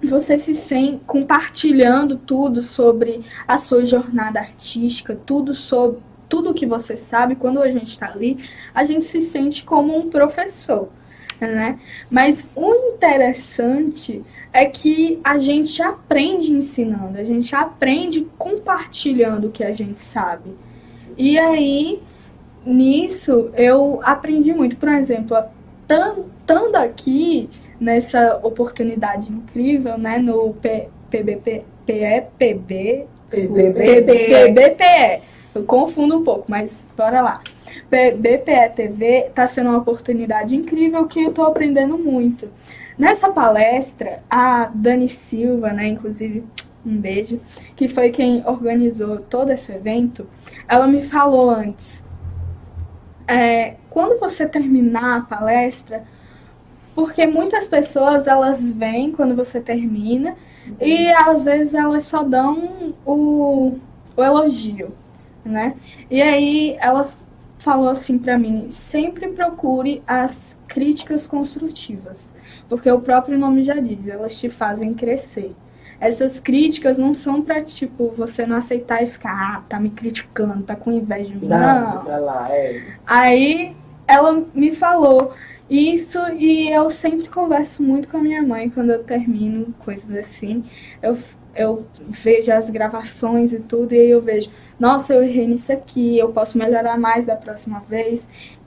você 0.02 0.38
se 0.38 0.54
sente 0.54 1.00
compartilhando 1.06 2.16
tudo 2.16 2.62
sobre 2.62 3.24
a 3.48 3.58
sua 3.58 3.86
jornada 3.86 4.38
artística, 4.38 5.14
tudo 5.14 5.54
sobre 5.54 5.98
tudo 6.28 6.54
que 6.54 6.66
você 6.66 6.96
sabe, 6.96 7.36
quando 7.36 7.62
a 7.62 7.70
gente 7.70 7.90
está 7.90 8.10
ali, 8.10 8.38
a 8.74 8.84
gente 8.84 9.04
se 9.04 9.20
sente 9.22 9.62
como 9.62 9.96
um 9.96 10.10
professor, 10.10 10.88
né? 11.46 11.78
Mas 12.10 12.50
o 12.54 12.74
interessante 12.94 14.22
é 14.52 14.64
que 14.66 15.18
a 15.24 15.38
gente 15.38 15.82
aprende 15.82 16.52
ensinando, 16.52 17.18
a 17.18 17.24
gente 17.24 17.54
aprende 17.54 18.26
compartilhando 18.38 19.48
o 19.48 19.50
que 19.50 19.64
a 19.64 19.72
gente 19.72 20.00
sabe. 20.00 20.50
E 21.16 21.38
aí, 21.38 22.00
nisso, 22.64 23.50
eu 23.54 24.00
aprendi 24.02 24.52
muito. 24.52 24.76
Por 24.76 24.88
exemplo, 24.88 25.36
estando 25.82 26.76
aqui 26.76 27.48
nessa 27.80 28.38
oportunidade 28.42 29.30
incrível, 29.30 29.98
né, 29.98 30.18
no 30.18 30.54
P, 30.54 30.88
PBP, 31.10 31.64
PEPB, 31.84 33.06
PBPE. 33.30 34.52
PBPE. 34.52 35.22
Eu 35.54 35.64
confundo 35.64 36.18
um 36.18 36.24
pouco, 36.24 36.44
mas 36.48 36.84
bora 36.96 37.20
lá. 37.20 37.40
BPE 37.90 38.74
TV 38.74 39.26
está 39.28 39.46
sendo 39.46 39.70
uma 39.70 39.78
oportunidade 39.78 40.54
incrível 40.54 41.06
que 41.06 41.22
eu 41.22 41.30
estou 41.30 41.46
aprendendo 41.46 41.98
muito. 41.98 42.48
Nessa 42.98 43.28
palestra, 43.30 44.20
a 44.30 44.70
Dani 44.72 45.08
Silva, 45.08 45.72
né, 45.72 45.88
inclusive 45.88 46.44
um 46.86 46.96
beijo, 46.96 47.40
que 47.74 47.88
foi 47.88 48.10
quem 48.10 48.42
organizou 48.46 49.18
todo 49.18 49.50
esse 49.50 49.72
evento, 49.72 50.26
ela 50.68 50.86
me 50.86 51.02
falou 51.02 51.50
antes, 51.50 52.04
é, 53.26 53.76
quando 53.90 54.20
você 54.20 54.46
terminar 54.46 55.18
a 55.18 55.20
palestra, 55.22 56.04
porque 56.94 57.26
muitas 57.26 57.66
pessoas 57.66 58.28
elas 58.28 58.60
vêm 58.62 59.10
quando 59.10 59.34
você 59.34 59.60
termina 59.60 60.36
e 60.80 61.08
às 61.08 61.44
vezes 61.44 61.74
elas 61.74 62.04
só 62.04 62.22
dão 62.22 62.94
o, 63.04 63.78
o 64.16 64.22
elogio, 64.22 64.94
né? 65.44 65.74
E 66.10 66.22
aí 66.22 66.76
ela 66.80 67.10
falou 67.64 67.88
assim 67.88 68.18
pra 68.18 68.38
mim, 68.38 68.66
sempre 68.70 69.28
procure 69.28 70.02
as 70.06 70.54
críticas 70.68 71.26
construtivas, 71.26 72.28
porque 72.68 72.90
o 72.90 73.00
próprio 73.00 73.38
nome 73.38 73.62
já 73.62 73.76
diz, 73.80 74.06
elas 74.06 74.38
te 74.38 74.50
fazem 74.50 74.92
crescer. 74.92 75.52
Essas 75.98 76.38
críticas 76.38 76.98
não 76.98 77.14
são 77.14 77.40
pra, 77.40 77.62
tipo, 77.62 78.12
você 78.16 78.44
não 78.44 78.56
aceitar 78.56 79.02
e 79.02 79.06
ficar, 79.06 79.30
ah, 79.32 79.62
tá 79.66 79.80
me 79.80 79.88
criticando, 79.88 80.62
tá 80.62 80.76
com 80.76 80.92
inveja 80.92 81.30
de 81.30 81.38
mim. 81.38 81.48
Dá 81.48 81.80
Não. 81.80 82.04
pra 82.04 82.18
lá, 82.18 82.48
é. 82.50 82.82
Aí 83.06 83.74
ela 84.06 84.44
me 84.54 84.74
falou 84.74 85.32
isso 85.70 86.18
e 86.32 86.68
eu 86.70 86.90
sempre 86.90 87.28
converso 87.28 87.82
muito 87.82 88.08
com 88.08 88.18
a 88.18 88.20
minha 88.20 88.42
mãe 88.42 88.68
quando 88.68 88.90
eu 88.90 89.02
termino 89.02 89.72
coisas 89.78 90.14
assim. 90.14 90.62
Eu, 91.00 91.16
eu 91.56 91.86
vejo 92.06 92.52
as 92.52 92.68
gravações 92.68 93.54
e 93.54 93.60
tudo 93.60 93.94
e 93.94 94.00
aí 94.00 94.10
eu 94.10 94.20
vejo, 94.20 94.50
nossa, 94.78 95.14
eu 95.14 95.22
errei 95.22 95.46
nisso 95.46 95.72
aqui, 95.72 96.18
eu 96.18 96.28
posso 96.30 96.58
melhorar 96.58 96.98
mais 96.98 97.24
da 97.24 97.36
próxima 97.36 97.82
vez. 97.88 98.26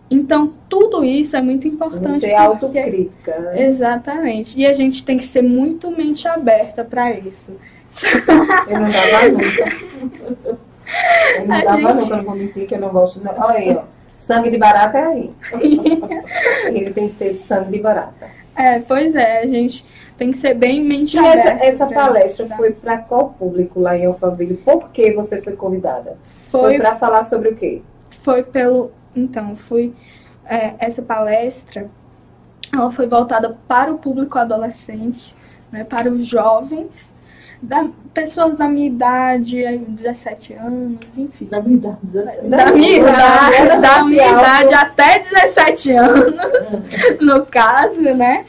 Então, 0.09 0.53
tudo 0.69 1.03
isso 1.03 1.35
é 1.35 1.41
muito 1.41 1.67
importante. 1.67 2.21
Você 2.21 2.27
é 2.27 2.47
porque- 2.47 2.79
autocrítica, 2.79 3.37
né? 3.39 3.65
Exatamente. 3.67 4.57
E 4.57 4.65
a 4.65 4.71
gente 4.73 5.03
tem 5.03 5.17
que 5.17 5.25
ser 5.25 5.41
muito 5.41 5.91
mente 5.91 6.27
aberta 6.27 6.83
para 6.83 7.11
isso. 7.11 7.51
Eu 8.69 8.79
não 8.79 8.89
dava 8.89 9.29
nunca. 9.29 10.57
Eu 11.35 11.45
não 11.47 11.55
A 11.55 11.61
dava 11.61 11.77
gente- 11.77 12.01
nunca, 12.01 12.17
não 12.17 12.23
vou 12.23 12.35
mentir 12.35 12.65
que 12.67 12.75
eu 12.75 12.79
não 12.79 12.89
gosto. 12.89 13.19
Não. 13.21 13.33
Olha 13.37 13.57
aí, 13.57 13.75
ó. 13.75 13.83
Sangue 14.13 14.49
de 14.49 14.57
barata 14.57 14.97
é 14.97 15.03
aí. 15.05 15.31
Ele 16.73 16.89
tem 16.91 17.09
que 17.09 17.15
ter 17.15 17.33
sangue 17.33 17.71
de 17.71 17.79
barata. 17.79 18.27
É, 18.55 18.79
pois 18.79 19.13
é, 19.15 19.39
a 19.41 19.45
gente 19.45 19.85
tem 20.18 20.32
que 20.32 20.38
ser 20.38 20.53
bem 20.55 20.84
mente 20.84 21.18
E 21.18 21.20
essa, 21.20 21.49
aberta. 21.51 21.65
essa 21.65 21.88
pra 21.88 22.07
palestra 22.07 22.45
isso, 22.45 22.47
tá? 22.47 22.55
foi 22.55 22.72
para 22.74 22.97
qual 22.97 23.30
público 23.34 23.80
lá 23.80 23.97
em 23.97 24.05
Alphaville? 24.05 24.57
Por 24.57 24.89
que 24.89 25.11
você 25.13 25.41
foi 25.41 25.53
convidada? 25.55 26.18
Foi, 26.51 26.61
Foi 26.61 26.78
para 26.78 26.95
falar 26.95 27.26
sobre 27.26 27.49
o 27.49 27.55
quê? 27.55 27.82
foi 28.24 28.43
pelo. 28.43 28.91
Então, 29.15 29.55
fui. 29.55 29.93
é, 30.45 30.74
essa 30.80 31.01
palestra 31.01 31.89
ela 32.74 32.91
foi 32.91 33.07
voltada 33.07 33.57
para 33.68 33.91
o 33.93 33.97
público 33.97 34.38
adolescente, 34.38 35.36
né, 35.72 35.84
para 35.84 36.09
os 36.11 36.26
jovens, 36.26 37.13
da, 37.61 37.87
pessoas 38.13 38.55
da 38.55 38.67
minha 38.67 38.87
idade, 38.87 39.65
aí, 39.65 39.77
17 39.79 40.53
anos, 40.53 40.97
enfim. 41.17 41.45
Da 41.45 41.61
minha 41.61 41.75
idade, 41.77 41.97
17. 42.03 42.47
Da 42.47 42.71
minha 42.71 43.03
Da 43.03 43.09
idade, 43.09 43.55
rede 43.55 43.81
da 43.81 44.03
minha 44.03 44.27
idade 44.27 44.73
até 44.73 45.19
17 45.19 45.91
anos, 45.93 46.35
no 47.21 47.45
caso, 47.45 48.01
né? 48.01 48.45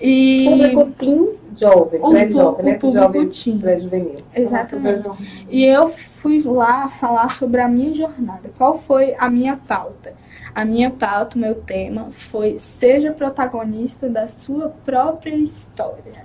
E. 0.00 0.46
Público 0.72 0.92
teen 0.98 1.28
jovem, 1.56 2.00
pré-jovem, 2.00 2.64
né? 2.64 2.74
público- 2.74 3.06
o 3.06 3.10
público 3.12 3.32
Jovem 3.32 3.58
pré-juvenil. 3.58 4.16
Exatamente. 4.34 5.08
E 5.48 5.64
eu 5.64 5.90
fui 6.16 6.42
lá 6.42 6.88
falar 6.88 7.34
sobre 7.34 7.60
a 7.60 7.68
minha 7.68 7.92
jornada. 7.94 8.50
Qual 8.56 8.78
foi 8.80 9.14
a 9.18 9.28
minha 9.28 9.56
pauta? 9.56 10.12
A 10.54 10.64
minha 10.64 10.90
pauta, 10.90 11.36
o 11.36 11.40
meu 11.40 11.54
tema 11.54 12.08
foi 12.12 12.56
seja 12.58 13.12
protagonista 13.12 14.08
da 14.08 14.28
sua 14.28 14.68
própria 14.84 15.34
história. 15.34 16.24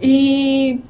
E, 0.00 0.80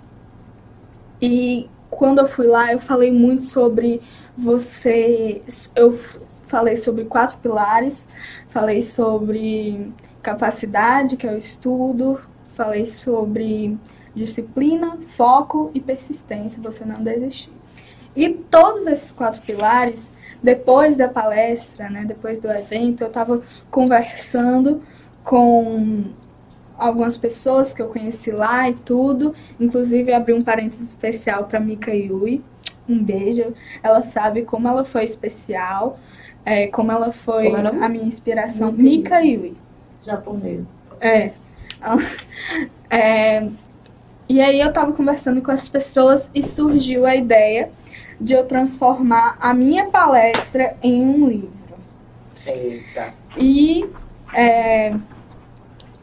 e 1.22 1.70
quando 1.88 2.18
eu 2.18 2.26
fui 2.26 2.48
lá, 2.48 2.72
eu 2.72 2.80
falei 2.80 3.12
muito 3.12 3.44
sobre 3.44 4.02
você. 4.36 5.40
Eu 5.76 6.00
falei 6.48 6.76
sobre 6.76 7.04
quatro 7.04 7.38
pilares, 7.38 8.08
falei 8.50 8.82
sobre 8.82 9.92
capacidade, 10.20 11.16
que 11.16 11.26
é 11.26 11.32
o 11.32 11.38
estudo, 11.38 12.20
falei 12.56 12.86
sobre 12.86 13.78
disciplina, 14.14 14.98
foco 15.10 15.70
e 15.72 15.80
persistência, 15.80 16.60
você 16.60 16.84
não 16.84 17.02
desistir. 17.02 17.52
E 18.16 18.28
todos 18.28 18.86
esses 18.88 19.12
quatro 19.12 19.40
pilares, 19.42 20.10
depois 20.42 20.96
da 20.96 21.08
palestra, 21.08 21.88
né, 21.88 22.04
depois 22.04 22.40
do 22.40 22.50
evento, 22.50 23.02
eu 23.02 23.08
estava 23.08 23.40
conversando 23.70 24.82
com 25.24 26.04
algumas 26.78 27.16
pessoas 27.16 27.74
que 27.74 27.82
eu 27.82 27.88
conheci 27.88 28.30
lá 28.30 28.68
e 28.68 28.74
tudo. 28.74 29.34
Inclusive, 29.60 30.12
abri 30.12 30.32
um 30.32 30.42
parênteses 30.42 30.88
especial 30.88 31.44
para 31.44 31.60
Mika 31.60 31.92
Yui. 31.92 32.42
Um 32.88 33.02
beijo. 33.02 33.54
Ela 33.82 34.02
sabe 34.02 34.42
como 34.42 34.68
ela 34.68 34.84
foi 34.84 35.04
especial, 35.04 35.98
é, 36.44 36.66
como 36.68 36.90
ela 36.92 37.12
foi 37.12 37.50
Como 37.50 37.84
a 37.84 37.88
minha 37.88 38.04
inspiração. 38.04 38.72
Mika 38.72 39.20
Yui. 39.20 39.56
Japonês. 40.02 40.64
É. 41.00 41.32
É, 42.90 43.48
E 44.28 44.40
aí 44.40 44.60
eu 44.60 44.72
tava 44.72 44.92
conversando 44.92 45.42
com 45.42 45.50
as 45.50 45.68
pessoas 45.68 46.30
e 46.34 46.42
surgiu 46.42 47.06
a 47.06 47.16
ideia 47.16 47.70
de 48.20 48.34
eu 48.34 48.46
transformar 48.46 49.36
a 49.40 49.52
minha 49.54 49.86
palestra 49.90 50.76
em 50.82 51.02
um 51.04 51.28
livro. 51.28 51.52
Eita. 52.46 53.14
E 53.36 53.88
é, 54.32 54.94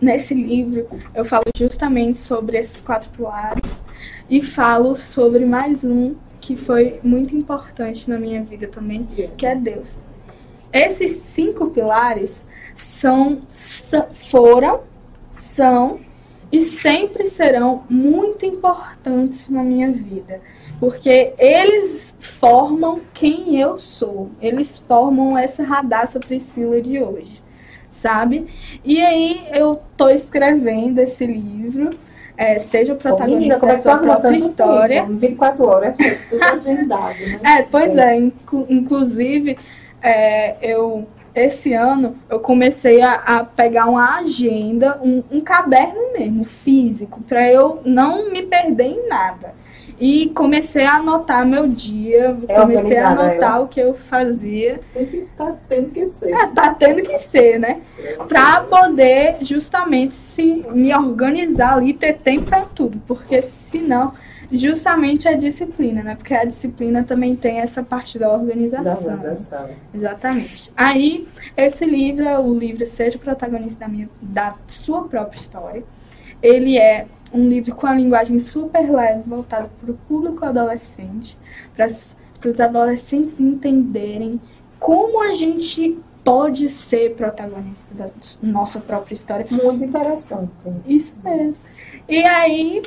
nesse 0.01 0.33
livro 0.33 0.87
eu 1.13 1.25
falo 1.25 1.43
justamente 1.55 2.17
sobre 2.19 2.57
esses 2.57 2.79
quatro 2.81 3.09
pilares 3.09 3.63
e 4.29 4.41
falo 4.41 4.95
sobre 4.95 5.45
mais 5.45 5.83
um 5.83 6.15
que 6.39 6.55
foi 6.55 6.99
muito 7.03 7.35
importante 7.35 8.09
na 8.09 8.17
minha 8.17 8.41
vida 8.41 8.67
também, 8.67 9.05
que 9.37 9.45
é 9.45 9.55
Deus. 9.55 9.99
Esses 10.71 11.11
cinco 11.11 11.69
pilares 11.71 12.45
são, 12.75 13.41
foram, 14.29 14.81
são 15.31 15.99
e 16.51 16.61
sempre 16.61 17.29
serão 17.29 17.83
muito 17.89 18.45
importantes 18.45 19.49
na 19.49 19.63
minha 19.63 19.91
vida, 19.91 20.41
porque 20.79 21.33
eles 21.37 22.15
formam 22.19 23.01
quem 23.13 23.59
eu 23.59 23.79
sou, 23.79 24.29
eles 24.41 24.79
formam 24.79 25.37
essa 25.37 25.63
radaça 25.63 26.19
Priscila 26.19 26.81
de 26.81 27.01
hoje, 27.01 27.38
sabe? 27.99 28.47
E 28.83 29.01
aí 29.01 29.41
eu 29.51 29.79
tô 29.97 30.09
escrevendo 30.09 30.99
esse 30.99 31.25
livro, 31.25 31.89
é, 32.37 32.57
seja 32.59 32.93
o 32.93 32.95
Ô, 32.95 32.99
protagonista 32.99 33.37
menina, 33.39 33.59
como 33.59 33.71
é 33.71 33.75
da 33.75 33.81
sua 33.81 33.97
própria 33.97 34.29
anotando 34.29 34.45
história. 34.45 35.01
tempo? 35.03 35.17
24 35.17 35.65
horas. 35.65 35.95
Tudo 36.29 36.43
agendado, 36.51 37.19
né? 37.27 37.39
É, 37.43 37.63
pois 37.63 37.97
é, 37.97 38.15
inclu- 38.15 38.65
inclusive, 38.69 39.57
é, 40.01 40.55
eu 40.61 41.05
esse 41.35 41.73
ano 41.73 42.15
eu 42.27 42.39
comecei 42.39 43.01
a, 43.01 43.13
a 43.13 43.43
pegar 43.43 43.85
uma 43.85 44.17
agenda, 44.17 44.99
um, 45.01 45.23
um 45.31 45.39
caderno 45.41 46.11
mesmo, 46.17 46.43
físico, 46.43 47.21
para 47.21 47.47
eu 47.51 47.81
não 47.85 48.31
me 48.31 48.41
perder 48.43 48.85
em 48.85 49.07
nada. 49.07 49.53
E 49.99 50.29
comecei 50.29 50.85
a 50.85 50.93
anotar 50.95 51.45
meu 51.45 51.67
dia, 51.67 52.37
É 52.47 52.55
comecei 52.61 52.97
a 52.97 53.09
anotar 53.09 53.55
ela? 53.55 53.59
o 53.59 53.67
que 53.67 53.81
eu 53.81 53.93
fazia. 53.93 54.79
Tem 54.93 55.05
que 55.05 55.17
estar, 55.17 55.51
tem 55.67 55.89
que 55.89 56.05
ser. 56.11 56.31
É, 56.31 56.47
tá 56.47 56.73
tendo 56.73 57.01
que 57.01 57.17
ser, 57.17 57.59
né? 57.59 57.81
Pra 58.27 58.61
poder 58.61 59.37
justamente 59.41 60.15
se 60.15 60.65
me 60.71 60.95
organizar 60.95 61.73
ali 61.75 61.93
ter 61.93 62.13
tempo 62.13 62.45
pra 62.45 62.61
tudo. 62.61 62.97
Porque 63.05 63.41
senão, 63.41 64.13
justamente 64.49 65.27
a 65.27 65.33
disciplina, 65.33 66.01
né? 66.01 66.15
Porque 66.15 66.33
a 66.33 66.45
disciplina 66.45 67.03
também 67.03 67.35
tem 67.35 67.59
essa 67.59 67.83
parte 67.83 68.17
da 68.17 68.27
Da 68.27 68.33
organização. 68.35 69.13
organização. 69.15 69.69
Exatamente. 69.93 70.71
Aí, 70.77 71.27
esse 71.57 71.83
livro 71.83 72.25
é 72.25 72.39
o 72.39 72.53
livro 72.53 72.85
Seja 72.85 73.17
o 73.17 73.19
Protagonista 73.19 73.81
da, 73.81 73.87
minha, 73.89 74.09
da 74.21 74.55
Sua 74.69 75.03
Própria 75.09 75.37
História. 75.39 75.83
Ele 76.41 76.77
é 76.77 77.05
um 77.33 77.47
livro 77.47 77.75
com 77.75 77.87
a 77.87 77.93
linguagem 77.93 78.39
super 78.39 78.89
leve, 78.91 79.23
voltado 79.27 79.69
para 79.81 79.91
o 79.91 79.97
público 80.07 80.45
adolescente, 80.45 81.37
para 81.75 81.87
os 81.87 82.59
adolescentes 82.59 83.39
entenderem 83.39 84.39
como 84.79 85.21
a 85.23 85.33
gente 85.33 85.97
pode 86.23 86.69
ser 86.69 87.15
protagonista 87.15 87.87
da 87.93 88.09
nossa 88.41 88.79
própria 88.79 89.15
história. 89.15 89.45
Muito 89.49 89.83
interessante. 89.83 90.51
Isso 90.85 91.15
mesmo. 91.23 91.61
E 92.07 92.23
aí, 92.23 92.83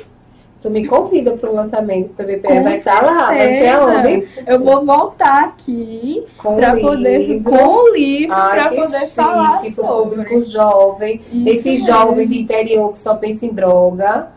Tu 0.63 0.69
me 0.69 0.87
convida 0.87 1.31
para 1.31 1.51
o 1.51 1.55
lançamento 1.55 2.07
do 2.07 2.13
PVP. 2.13 2.47
Com 2.47 2.63
vai 2.63 2.75
estar 2.75 3.01
lá, 3.05 3.25
vai 3.27 3.49
ser 3.49 3.67
aonde? 3.67 4.27
eu 4.47 4.59
vou 4.63 4.85
voltar 4.85 5.43
aqui 5.43 6.23
Com 6.37 6.55
para 6.55 6.77
poder 6.79 7.43
com 7.43 7.51
o 7.67 7.93
livro 7.93 8.33
para 8.33 8.69
que 8.69 8.75
poder 8.77 8.97
chique, 8.99 9.15
falar 9.15 9.61
sobre. 9.65 10.15
público 10.23 10.41
jovem. 10.49 11.21
Isso 11.33 11.49
Esse 11.49 11.69
mesmo. 11.71 11.85
jovem 11.87 12.27
de 12.29 12.39
interior 12.39 12.93
que 12.93 12.99
só 13.01 13.13
pensa 13.15 13.45
em 13.45 13.49
droga, 13.49 14.29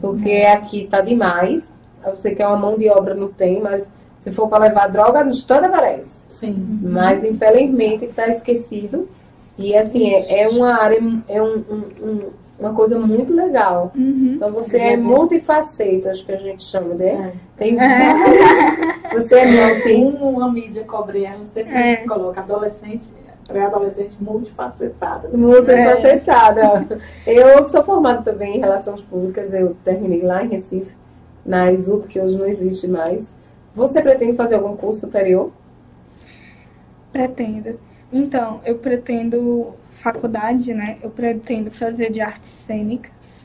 porque 0.00 0.32
aqui 0.50 0.88
tá 0.90 1.02
demais. 1.02 1.70
Você 2.06 2.34
quer 2.34 2.46
uma 2.46 2.56
mão 2.56 2.78
de 2.78 2.88
obra, 2.88 3.14
não 3.14 3.28
tem, 3.28 3.60
mas 3.60 3.86
se 4.18 4.30
for 4.32 4.48
para 4.48 4.64
levar 4.64 4.88
droga, 4.88 5.22
no 5.22 5.32
instante 5.32 5.66
aparece. 5.66 6.22
Sim. 6.30 6.78
Mas 6.82 7.22
infelizmente 7.22 8.06
está 8.06 8.26
esquecido. 8.28 9.06
E 9.58 9.76
assim, 9.76 10.10
é, 10.14 10.44
é 10.44 10.48
uma 10.48 10.82
área, 10.82 10.98
é 11.28 11.42
um- 11.42 11.62
um- 11.70 12.06
um- 12.06 12.43
uma 12.58 12.72
coisa 12.72 12.98
muito 12.98 13.32
legal. 13.34 13.92
Uhum. 13.96 14.34
Então 14.36 14.52
você 14.52 14.78
é 14.78 14.96
multifaceta, 14.96 16.10
acho 16.10 16.24
que 16.24 16.32
a 16.32 16.38
gente 16.38 16.62
chama, 16.62 16.94
né? 16.94 17.32
É. 17.34 17.38
Tem 17.56 17.76
várias. 17.76 18.58
Você 19.12 19.34
é 19.36 19.46
multi. 19.46 19.94
Uma 20.22 20.50
mídia 20.52 20.84
cobrendo 20.84 21.44
sempre 21.52 21.74
É. 21.74 21.96
coloca 22.06 22.40
adolescente, 22.40 23.12
pré-adolescente 23.46 24.16
multifacetada. 24.20 25.28
Multifacetada. 25.36 26.86
Eu 27.26 27.66
sou 27.68 27.84
formada 27.84 28.22
também 28.22 28.56
em 28.56 28.60
Relações 28.60 29.02
Públicas, 29.02 29.52
eu 29.52 29.76
terminei 29.84 30.22
lá 30.22 30.44
em 30.44 30.48
Recife, 30.48 30.94
na 31.44 31.70
ISUP, 31.72 32.06
que 32.08 32.20
hoje 32.20 32.36
não 32.36 32.46
existe 32.46 32.86
mais. 32.88 33.34
Você 33.74 34.00
pretende 34.00 34.34
fazer 34.36 34.54
algum 34.54 34.76
curso 34.76 35.00
superior? 35.00 35.50
Pretendo. 37.12 37.78
Então, 38.12 38.60
eu 38.64 38.76
pretendo 38.76 39.74
faculdade, 40.04 40.74
né? 40.74 40.98
Eu 41.02 41.10
pretendo 41.10 41.70
fazer 41.70 42.10
de 42.12 42.20
artes 42.20 42.50
cênicas 42.50 43.44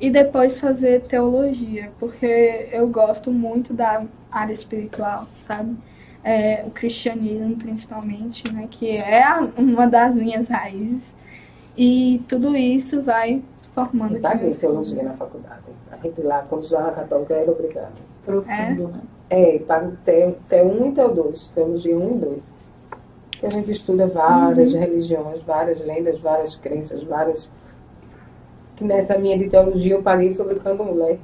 e 0.00 0.10
depois 0.10 0.58
fazer 0.60 1.02
teologia, 1.02 1.90
porque 2.00 2.68
eu 2.72 2.88
gosto 2.88 3.30
muito 3.30 3.72
da 3.72 4.04
área 4.30 4.52
espiritual, 4.52 5.26
sabe? 5.34 5.76
É, 6.24 6.64
o 6.66 6.70
cristianismo, 6.70 7.56
principalmente, 7.56 8.50
né? 8.52 8.66
Que 8.70 8.96
é 8.96 9.22
a- 9.22 9.48
uma 9.56 9.86
das 9.86 10.14
minhas 10.14 10.48
raízes. 10.48 11.14
E 11.76 12.20
tudo 12.28 12.56
isso 12.56 13.02
vai 13.02 13.42
formando. 13.74 14.16
Eu 14.16 14.20
paguei 14.20 14.54
teologia 14.54 15.02
na 15.02 15.14
faculdade. 15.14 15.62
A 15.92 15.96
gente 15.96 16.20
lá, 16.22 16.44
quando 16.48 16.62
estudava 16.62 16.92
católica, 16.92 17.34
era 17.34 17.50
obrigada. 17.50 17.92
Profundo, 18.24 18.88
né? 18.88 19.00
É, 19.30 19.58
pago 19.60 19.96
T- 20.04 20.34
T1 20.48 20.88
e 20.88 20.92
T2, 20.92 21.48
teologia 21.54 21.96
1 21.96 22.16
e 22.16 22.18
2. 22.18 22.59
Que 23.40 23.46
a 23.46 23.50
gente 23.50 23.72
estuda 23.72 24.06
várias 24.06 24.72
religiões, 24.74 25.42
várias 25.46 25.80
lendas, 25.80 26.18
várias 26.20 26.54
crenças, 26.56 27.02
várias. 27.02 27.50
Que 28.76 28.84
nessa 28.84 29.16
minha 29.16 29.36
de 29.38 29.48
teologia 29.48 29.94
eu 29.94 30.02
paguei 30.02 30.30
sobre 30.30 30.56
candomblé. 30.56 31.16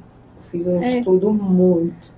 Fiz 0.50 0.66
um 0.66 0.82
É. 0.82 0.98
estudo 0.98 1.30
muito, 1.32 2.10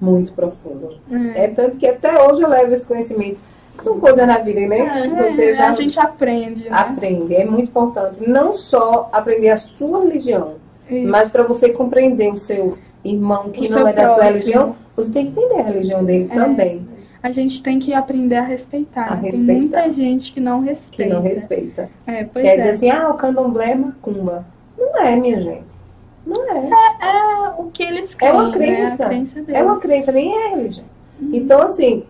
muito 0.00 0.32
profundo. 0.32 0.94
É. 1.34 1.44
É 1.44 1.48
tanto 1.48 1.76
que 1.78 1.86
até 1.86 2.22
hoje 2.26 2.42
eu 2.42 2.48
levo 2.48 2.72
esse 2.74 2.86
conhecimento. 2.86 3.38
São 3.82 3.98
coisas 4.00 4.26
na 4.26 4.38
vida, 4.38 4.60
né? 4.66 4.80
É, 4.80 5.32
Você 5.32 5.52
já 5.54 5.70
a 5.70 5.72
gente 5.74 5.98
aprende, 6.00 6.64
né? 6.64 6.70
aprende. 6.76 7.34
É 7.34 7.44
muito 7.44 7.68
importante. 7.68 8.28
Não 8.28 8.52
só 8.52 9.08
aprender 9.12 9.50
a 9.50 9.56
sua 9.56 10.02
religião, 10.02 10.54
Isso. 10.90 11.08
mas 11.08 11.28
para 11.28 11.44
você 11.44 11.68
compreender 11.70 12.28
o 12.32 12.36
seu 12.36 12.76
irmão 13.04 13.50
que 13.50 13.68
O 13.68 13.70
não 13.70 13.86
é 13.88 13.92
da 13.92 14.02
sua 14.06 14.14
próximo. 14.16 14.24
religião, 14.32 14.76
você 14.96 15.10
tem 15.10 15.30
que 15.30 15.40
entender 15.40 15.60
a 15.60 15.64
religião 15.64 16.04
dele 16.04 16.28
É. 16.30 16.34
também. 16.34 16.86
A 17.22 17.30
gente 17.30 17.62
tem 17.62 17.78
que 17.78 17.92
aprender 17.92 18.36
a 18.36 18.42
respeitar. 18.44 19.12
A 19.12 19.16
né? 19.16 19.22
Tem 19.22 19.30
respeitar. 19.32 19.60
muita 19.60 19.90
gente 19.90 20.32
que 20.32 20.40
não 20.40 20.62
Que 20.62 20.68
respeita. 20.70 21.14
não 21.14 21.22
respeita. 21.22 21.90
É, 22.06 22.24
pois 22.24 22.44
Quer 22.44 22.54
é. 22.54 22.56
dizer 22.56 22.68
assim, 22.70 22.90
ah, 22.90 23.10
o 23.10 23.14
candomblé 23.14 23.72
é 23.72 23.74
macumba. 23.74 24.46
Não 24.78 24.96
é, 25.02 25.16
minha 25.16 25.40
gente. 25.40 25.78
Não 26.24 26.44
é. 26.48 26.68
É 26.68 27.48
o 27.58 27.70
que 27.72 27.82
eles 27.82 28.14
É 28.14 28.16
creem, 28.18 28.32
uma 28.34 28.44
né? 28.48 28.52
crença. 28.52 29.04
A 29.04 29.08
crença 29.08 29.34
deles. 29.34 29.54
É 29.54 29.62
uma 29.62 29.78
crença, 29.78 30.12
nem 30.12 30.32
é 30.32 30.48
religião. 30.50 30.84
Então, 31.32 31.62
assim, 31.62 32.04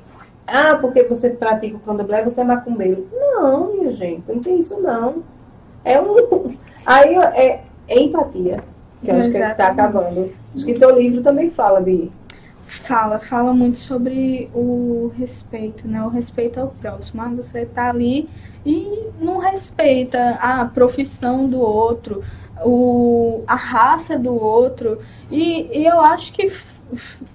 ah, 0.47 0.77
porque 0.81 1.03
você 1.05 1.31
pratica 1.31 1.77
o 1.77 1.81
candomblé, 1.81 2.25
você 2.25 2.41
é 2.41 2.45
macumbeiro. 2.45 3.07
Não, 3.13 3.75
minha 3.75 3.93
gente, 3.93 4.23
não 4.29 4.41
tem 4.41 4.59
isso 4.59 4.81
não. 4.81 5.23
É 5.85 6.01
um. 6.01 6.55
Aí 6.85 7.15
é, 7.15 7.63
é 7.87 8.01
empatia, 8.01 8.63
que 9.03 9.11
eu 9.11 9.17
acho 9.17 9.31
que 9.31 9.37
está 9.39 9.69
acabando. 9.69 10.31
Acho 10.55 10.65
que 10.65 10.75
teu 10.75 10.99
livro 10.99 11.23
também 11.23 11.51
fala 11.51 11.83
de. 11.83 12.11
Fala, 12.69 13.19
fala 13.19 13.55
muito 13.55 13.79
sobre 13.79 14.51
o 14.55 15.11
respeito, 15.17 15.89
né? 15.89 16.05
O 16.05 16.09
respeito 16.09 16.61
ao 16.61 16.69
próximo. 16.69 17.23
Ah, 17.23 17.29
você 17.29 17.65
tá 17.65 17.89
ali 17.89 18.29
e 18.65 19.09
não 19.19 19.39
respeita 19.39 20.39
a 20.41 20.67
profissão 20.67 21.49
do 21.49 21.59
outro, 21.59 22.23
o, 22.63 23.43
a 23.47 23.55
raça 23.55 24.19
do 24.19 24.35
outro. 24.35 25.01
E, 25.31 25.79
e 25.79 25.87
eu 25.87 25.99
acho 25.99 26.31
que, 26.31 26.53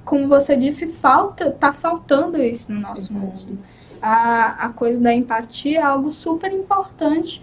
como 0.05 0.27
você 0.27 0.55
disse, 0.55 0.85
falta, 0.85 1.49
tá 1.49 1.73
faltando 1.73 2.41
isso 2.41 2.71
no 2.71 2.79
nosso 2.79 3.11
mundo. 3.11 3.57
A, 3.99 4.67
a 4.67 4.69
coisa 4.69 5.01
da 5.01 5.11
empatia 5.15 5.79
é 5.79 5.81
algo 5.81 6.11
super 6.11 6.53
importante 6.53 7.41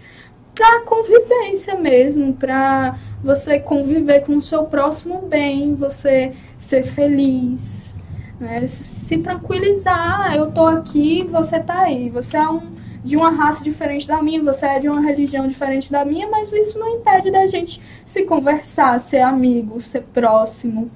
para 0.55 0.81
convivência 0.81 1.75
mesmo, 1.75 2.33
para 2.33 2.95
você 3.21 3.59
conviver 3.59 4.21
com 4.21 4.37
o 4.37 4.41
seu 4.41 4.63
próximo 4.63 5.27
bem, 5.27 5.75
você 5.75 6.33
ser 6.61 6.83
feliz, 6.83 7.95
né? 8.39 8.65
se 8.67 9.17
tranquilizar. 9.17 10.29
"Ah, 10.31 10.35
Eu 10.35 10.51
tô 10.51 10.65
aqui, 10.65 11.23
você 11.29 11.59
tá 11.59 11.81
aí. 11.81 12.09
Você 12.09 12.37
é 12.37 12.47
um, 12.49 12.61
de 13.03 13.17
uma 13.17 13.29
raça 13.29 13.63
diferente 13.63 14.07
da 14.07 14.21
minha, 14.21 14.41
você 14.41 14.65
é 14.65 14.79
de 14.79 14.87
uma 14.89 15.01
religião 15.01 15.47
diferente 15.47 15.91
da 15.91 16.05
minha, 16.05 16.27
mas 16.29 16.51
isso 16.51 16.77
não 16.79 16.97
impede 16.97 17.31
da 17.31 17.47
gente 17.47 17.81
se 18.05 18.23
conversar, 18.23 18.99
ser 18.99 19.21
amigo, 19.21 19.81
ser 19.81 20.01
próximo. 20.13 20.89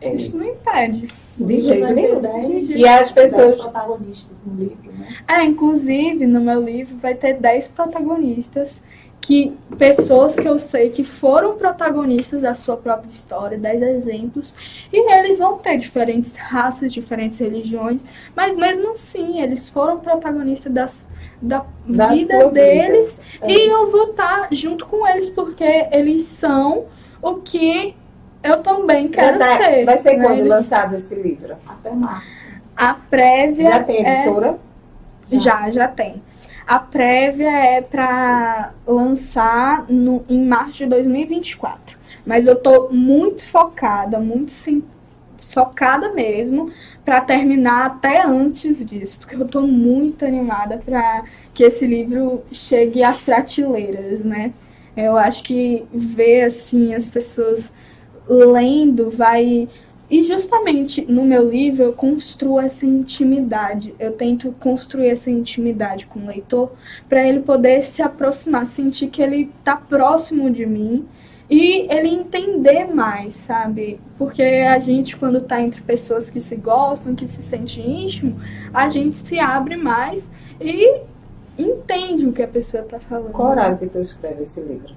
É, 0.00 0.14
Isso 0.14 0.36
não 0.36 0.44
impede. 0.44 1.08
de 1.36 1.60
jeito 1.60 1.86
ter 1.88 1.92
nenhum. 1.94 2.20
E 2.76 2.86
as 2.86 3.10
pessoas. 3.10 3.58
protagonistas 3.58 4.36
no 4.46 4.54
livro, 4.54 4.92
né? 4.96 5.16
É, 5.26 5.42
inclusive, 5.44 6.24
no 6.24 6.40
meu 6.40 6.62
livro 6.62 6.96
vai 6.98 7.14
ter 7.16 7.34
10 7.34 7.66
protagonistas 7.68 8.80
que 9.20 9.54
pessoas 9.76 10.36
que 10.38 10.48
eu 10.48 10.58
sei 10.58 10.88
que 10.90 11.04
foram 11.04 11.56
protagonistas 11.56 12.40
da 12.40 12.54
sua 12.54 12.76
própria 12.76 13.10
história, 13.10 13.58
10 13.58 13.82
exemplos, 13.82 14.54
e 14.92 15.12
eles 15.12 15.38
vão 15.38 15.58
ter 15.58 15.76
diferentes 15.76 16.34
raças, 16.34 16.92
diferentes 16.92 17.38
religiões, 17.38 18.02
mas 18.34 18.56
mesmo 18.56 18.92
assim, 18.92 19.40
eles 19.42 19.68
foram 19.68 19.98
protagonistas 20.00 20.72
das, 20.72 21.08
da, 21.42 21.62
Da 21.86 22.06
vida 22.08 22.40
sua 22.40 22.48
vida. 22.48 22.50
deles 22.52 23.20
É. 23.42 23.50
e 23.52 23.68
eu 23.68 23.90
vou 23.90 24.10
estar 24.10 24.48
junto 24.50 24.86
com 24.86 25.06
eles, 25.06 25.28
porque 25.28 25.86
eles 25.92 26.24
são 26.24 26.84
o 27.20 27.34
que 27.36 27.94
eu 28.42 28.62
também 28.62 29.08
quero 29.08 29.38
tá- 29.38 29.58
ser. 29.58 29.84
vai 29.84 29.98
ser 29.98 30.16
né? 30.16 30.24
quando 30.24 30.38
Eles- 30.38 30.48
lançado 30.48 30.96
esse 30.96 31.14
livro? 31.14 31.54
Até 31.68 31.90
março. 31.90 32.44
A 32.76 32.94
prévia 32.94 33.70
Já 33.72 33.82
tem 33.82 34.06
é- 34.06 34.22
editora? 34.22 34.58
Já, 35.32 35.68
já 35.68 35.88
tem. 35.88 36.22
A 36.68 36.78
prévia 36.78 37.48
é 37.48 37.80
para 37.80 38.74
lançar 38.86 39.86
no, 39.88 40.22
em 40.28 40.44
março 40.44 40.76
de 40.76 40.84
2024. 40.84 41.96
Mas 42.26 42.46
eu 42.46 42.56
tô 42.56 42.90
muito 42.90 43.42
focada, 43.46 44.20
muito 44.20 44.52
sim, 44.52 44.82
focada 45.48 46.12
mesmo, 46.12 46.70
para 47.06 47.22
terminar 47.22 47.86
até 47.86 48.22
antes 48.22 48.84
disso, 48.84 49.18
porque 49.18 49.34
eu 49.34 49.48
tô 49.48 49.62
muito 49.62 50.26
animada 50.26 50.76
para 50.76 51.24
que 51.54 51.64
esse 51.64 51.86
livro 51.86 52.42
chegue 52.52 53.02
às 53.02 53.22
prateleiras, 53.22 54.22
né? 54.22 54.52
Eu 54.94 55.16
acho 55.16 55.44
que 55.44 55.86
ver 55.90 56.42
assim 56.42 56.94
as 56.94 57.08
pessoas 57.08 57.72
lendo 58.28 59.10
vai 59.10 59.70
e 60.10 60.22
justamente 60.22 61.02
no 61.02 61.24
meu 61.24 61.48
livro 61.48 61.82
eu 61.82 61.92
construo 61.92 62.58
essa 62.58 62.86
intimidade. 62.86 63.94
Eu 63.98 64.12
tento 64.12 64.52
construir 64.58 65.08
essa 65.08 65.30
intimidade 65.30 66.06
com 66.06 66.20
o 66.20 66.26
leitor 66.26 66.72
para 67.08 67.26
ele 67.26 67.40
poder 67.40 67.82
se 67.82 68.00
aproximar, 68.00 68.66
sentir 68.66 69.08
que 69.08 69.20
ele 69.20 69.50
está 69.58 69.76
próximo 69.76 70.50
de 70.50 70.64
mim 70.64 71.06
e 71.50 71.86
ele 71.92 72.08
entender 72.08 72.86
mais, 72.86 73.34
sabe? 73.34 74.00
Porque 74.16 74.42
a 74.42 74.78
gente 74.78 75.16
quando 75.16 75.38
está 75.38 75.60
entre 75.60 75.82
pessoas 75.82 76.30
que 76.30 76.40
se 76.40 76.56
gostam, 76.56 77.14
que 77.14 77.28
se 77.28 77.42
sente 77.42 77.80
íntimo, 77.80 78.40
a 78.72 78.88
gente 78.88 79.16
se 79.16 79.38
abre 79.38 79.76
mais 79.76 80.28
e 80.58 81.02
entende 81.58 82.26
o 82.26 82.32
que 82.32 82.42
a 82.42 82.48
pessoa 82.48 82.82
está 82.82 82.98
falando. 82.98 83.32
Qual 83.32 83.50
horário 83.50 83.76
que 83.76 83.88
tu 83.88 83.98
escreve 83.98 84.44
esse 84.44 84.60
livro? 84.60 84.94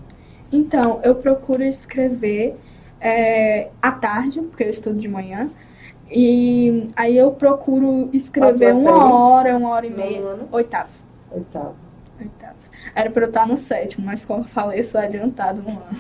Então, 0.51 0.99
eu 1.03 1.15
procuro 1.15 1.63
escrever 1.63 2.55
é, 3.01 3.69
à 3.81 3.91
tarde, 3.91 4.41
porque 4.41 4.63
eu 4.63 4.69
estudo 4.69 4.99
de 4.99 5.07
manhã. 5.07 5.49
E 6.09 6.89
aí 6.95 7.17
eu 7.17 7.31
procuro 7.31 8.09
escrever 8.13 8.73
uma 8.73 8.81
série? 8.81 9.13
hora, 9.13 9.57
uma 9.57 9.69
hora 9.69 9.85
e 9.85 9.89
meia. 9.89 10.21
Nono? 10.21 10.47
Oitavo. 10.51 10.89
Oitavo. 11.31 11.75
Oitavo. 12.19 12.55
Era 12.93 13.09
pra 13.09 13.23
eu 13.23 13.27
estar 13.29 13.47
no 13.47 13.57
sétimo, 13.57 14.05
mas 14.05 14.25
como 14.25 14.41
eu 14.41 14.45
falei, 14.45 14.79
eu 14.79 14.83
sou 14.83 14.99
adiantado 15.01 15.61
no 15.61 15.69
ano. 15.69 15.97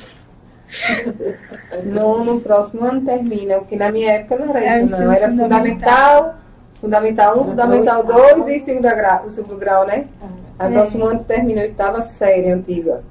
No, 1.83 2.23
no 2.23 2.39
próximo 2.39 2.85
ano 2.85 3.01
termina, 3.01 3.55
porque 3.55 3.75
na 3.75 3.91
minha 3.91 4.09
época 4.13 4.37
não 4.37 4.55
era 4.55 4.65
É, 4.77 4.83
isso, 4.83 4.95
não. 4.95 5.11
Era 5.11 5.27
fundamental. 5.29 6.35
fundamental, 6.79 7.35
fundamental 7.35 7.41
1, 7.41 7.43
fundamental 7.49 8.03
2 8.05 8.47
e 8.47 8.59
segundo 8.59 8.83
grau, 8.83 9.25
o 9.25 9.29
segundo 9.29 9.57
grau, 9.57 9.85
né? 9.85 10.07
Aí 10.57 10.71
É. 10.71 10.77
próximo 10.77 11.05
ano 11.05 11.25
termina 11.25 11.59
a 11.61 11.63
oitava 11.65 12.01
série 12.01 12.49
antiga. 12.49 13.03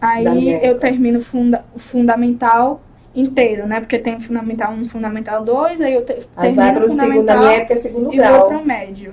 Aí 0.00 0.64
eu 0.64 0.78
termino 0.78 1.20
funda 1.20 1.64
o 1.74 1.80
fundamental 1.80 2.80
inteiro, 3.14 3.66
né? 3.66 3.80
Porque 3.80 3.98
tem 3.98 4.20
fundamental 4.20 4.72
1, 4.72 4.88
fundamental 4.88 5.44
2, 5.44 5.80
aí 5.80 5.94
eu 5.94 6.04
te 6.04 6.16
Aí 6.36 6.52
vai 6.52 6.72
termino 6.72 6.74
para 6.74 6.84
o 6.84 6.88
o 6.88 6.92
segundo, 6.92 7.24
na 7.24 7.36
minha 7.36 7.52
época 7.52 7.74
é 7.74 7.76
segundo 7.76 8.14
e 8.14 8.18
vou 8.18 8.26
grau. 8.26 8.48
pro 8.48 8.64
médio. 8.64 9.10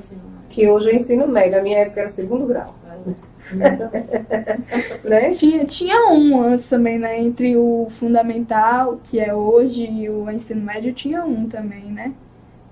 Que 0.50 0.68
hoje 0.68 0.90
eu 0.90 0.96
ensino 0.96 1.28
médio, 1.28 1.60
a 1.60 1.62
minha 1.62 1.80
época 1.80 2.02
era 2.02 2.10
segundo 2.10 2.46
grau. 2.46 2.76
né? 5.04 5.30
Tinha, 5.30 5.66
tinha 5.66 6.12
um 6.12 6.42
antes 6.42 6.70
também, 6.70 7.00
né? 7.00 7.20
Entre 7.20 7.56
o 7.56 7.88
fundamental, 8.00 9.00
que 9.04 9.20
é 9.20 9.34
hoje, 9.34 9.84
e 9.84 10.10
o 10.10 10.30
ensino 10.30 10.62
médio, 10.62 10.94
tinha 10.94 11.24
um 11.24 11.48
também, 11.48 11.86
né? 11.86 12.14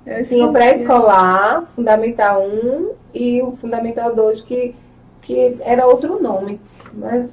Eu 0.06 0.24
Tinha 0.24 0.46
o 0.46 0.54
pré-escolar, 0.54 1.66
fundamental 1.76 2.46
1 2.46 2.92
e 3.14 3.42
o 3.42 3.54
fundamental 3.54 4.14
2, 4.14 4.42
que, 4.42 4.76
que 5.22 5.58
era 5.62 5.88
outro 5.88 6.22
nome. 6.22 6.60
Mas 6.94 7.32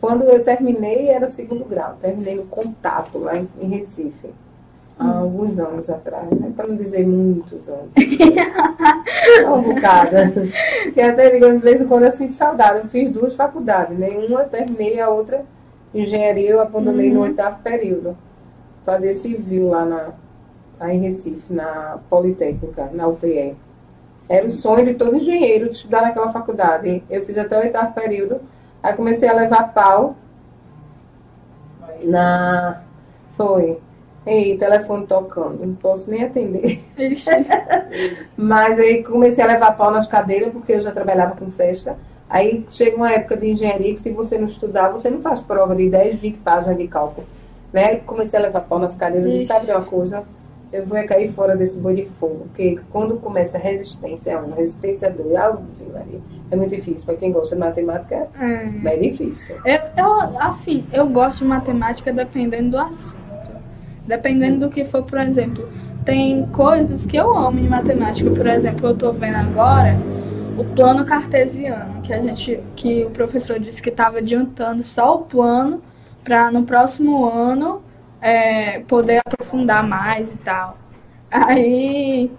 quando 0.00 0.24
eu 0.24 0.42
terminei 0.42 1.08
era 1.08 1.26
segundo 1.26 1.64
grau. 1.64 1.96
Terminei 2.00 2.36
no 2.36 2.44
contato 2.44 3.18
lá 3.18 3.36
em, 3.36 3.48
em 3.60 3.68
Recife. 3.68 4.28
Há 4.98 5.18
alguns 5.18 5.60
anos 5.60 5.88
atrás, 5.88 6.28
né? 6.30 6.52
Para 6.56 6.66
não 6.66 6.76
dizer 6.76 7.06
muitos 7.06 7.68
anos. 7.68 7.94
Um 9.46 9.62
bocado. 9.62 10.16
Que 10.92 11.00
até 11.00 11.30
digo, 11.30 11.52
de 11.52 11.58
vez 11.58 11.80
em 11.80 11.86
quando 11.86 12.04
eu 12.04 12.10
sinto 12.10 12.34
saudade. 12.34 12.78
Eu 12.78 12.84
fiz 12.86 13.10
duas 13.10 13.34
faculdades, 13.34 13.96
né? 13.96 14.08
Uma 14.08 14.42
eu 14.42 14.48
terminei, 14.48 15.00
a 15.00 15.08
outra 15.08 15.44
engenharia 15.94 16.50
eu 16.50 16.60
abandonei 16.60 17.12
no 17.12 17.20
oitavo 17.20 17.62
período. 17.62 18.16
Fazer 18.84 19.12
civil 19.12 19.68
lá 19.68 19.84
na, 19.84 20.08
lá 20.80 20.92
em 20.92 21.00
Recife, 21.00 21.52
na 21.52 21.98
Politécnica, 22.10 22.90
na 22.92 23.06
UPE. 23.06 23.54
Era 24.28 24.46
o 24.46 24.50
sonho 24.50 24.84
de 24.84 24.94
todo 24.94 25.16
engenheiro 25.16 25.66
de 25.66 25.76
estudar 25.76 26.02
naquela 26.02 26.32
faculdade. 26.32 27.02
Eu 27.08 27.24
fiz 27.24 27.38
até 27.38 27.56
o 27.56 27.62
oitavo 27.62 27.94
período. 27.94 28.40
Aí 28.82 28.94
comecei 28.94 29.28
a 29.28 29.34
levar 29.34 29.72
pau 29.72 30.16
na. 32.02 32.82
Foi. 33.36 33.78
Ei, 34.26 34.58
telefone 34.58 35.06
tocando, 35.06 35.64
não 35.64 35.74
posso 35.74 36.10
nem 36.10 36.24
atender. 36.24 36.82
Mas 38.36 38.78
aí 38.78 39.02
comecei 39.02 39.42
a 39.42 39.46
levar 39.46 39.76
pau 39.76 39.90
nas 39.90 40.06
cadeiras, 40.06 40.52
porque 40.52 40.72
eu 40.72 40.80
já 40.80 40.92
trabalhava 40.92 41.34
com 41.34 41.50
festa. 41.50 41.96
Aí 42.28 42.66
chega 42.68 42.96
uma 42.96 43.10
época 43.10 43.38
de 43.38 43.50
engenharia 43.50 43.94
que 43.94 44.00
se 44.00 44.10
você 44.10 44.36
não 44.36 44.46
estudar, 44.46 44.90
você 44.90 45.08
não 45.08 45.20
faz 45.20 45.40
prova 45.40 45.74
de 45.74 45.88
10, 45.88 46.16
20 46.16 46.38
páginas 46.38 46.76
de 46.76 46.86
cálculo. 46.86 47.26
Né? 47.72 47.96
Comecei 47.96 48.38
a 48.38 48.42
levar 48.42 48.60
pau 48.60 48.78
nas 48.78 48.94
cadeiras 48.94 49.32
e 49.32 49.46
sabe 49.46 49.64
de 49.64 49.72
uma 49.72 49.82
coisa? 49.82 50.22
Eu 50.72 50.84
vou 50.84 50.98
é 50.98 51.04
cair 51.04 51.32
fora 51.32 51.56
desse 51.56 51.76
boi 51.76 51.94
de 51.94 52.04
fogo. 52.20 52.46
Porque 52.48 52.78
quando 52.90 53.16
começa 53.16 53.56
a 53.56 53.60
resistência 53.60 54.38
1, 54.38 54.52
resistência 54.54 55.10
2, 55.10 55.34
Ave 55.34 55.62
Maria, 55.92 56.20
é 56.50 56.56
muito 56.56 56.74
difícil. 56.74 57.04
Para 57.04 57.16
quem 57.16 57.32
gosta 57.32 57.54
de 57.54 57.60
matemática, 57.60 58.28
É. 58.38 58.68
é 58.84 58.96
difícil. 58.96 59.56
Eu, 59.64 59.80
eu, 59.96 60.38
assim, 60.40 60.84
eu 60.92 61.06
gosto 61.06 61.38
de 61.38 61.44
matemática 61.44 62.12
dependendo 62.12 62.70
do 62.70 62.78
assunto. 62.78 63.18
Dependendo 64.06 64.66
do 64.66 64.70
que 64.70 64.84
for, 64.84 65.02
por 65.02 65.18
exemplo, 65.18 65.68
tem 66.04 66.46
coisas 66.46 67.04
que 67.04 67.16
eu 67.16 67.36
amo 67.36 67.58
em 67.58 67.68
matemática. 67.68 68.30
Por 68.30 68.46
exemplo, 68.46 68.88
eu 68.88 68.96
tô 68.96 69.12
vendo 69.12 69.36
agora 69.36 69.96
o 70.58 70.64
plano 70.64 71.04
cartesiano, 71.04 72.02
que 72.02 72.12
a 72.12 72.20
gente, 72.20 72.58
que 72.74 73.04
o 73.04 73.10
professor 73.10 73.58
disse 73.58 73.82
que 73.82 73.90
estava 73.90 74.18
adiantando 74.18 74.82
só 74.82 75.16
o 75.16 75.18
plano 75.20 75.80
para 76.24 76.50
no 76.50 76.64
próximo 76.64 77.26
ano 77.26 77.80
é, 78.20 78.80
poder 78.80 79.20
aprofundar 79.26 79.86
mais 79.86 80.32
e 80.32 80.36
tal. 80.38 80.76
Aí, 81.30 82.30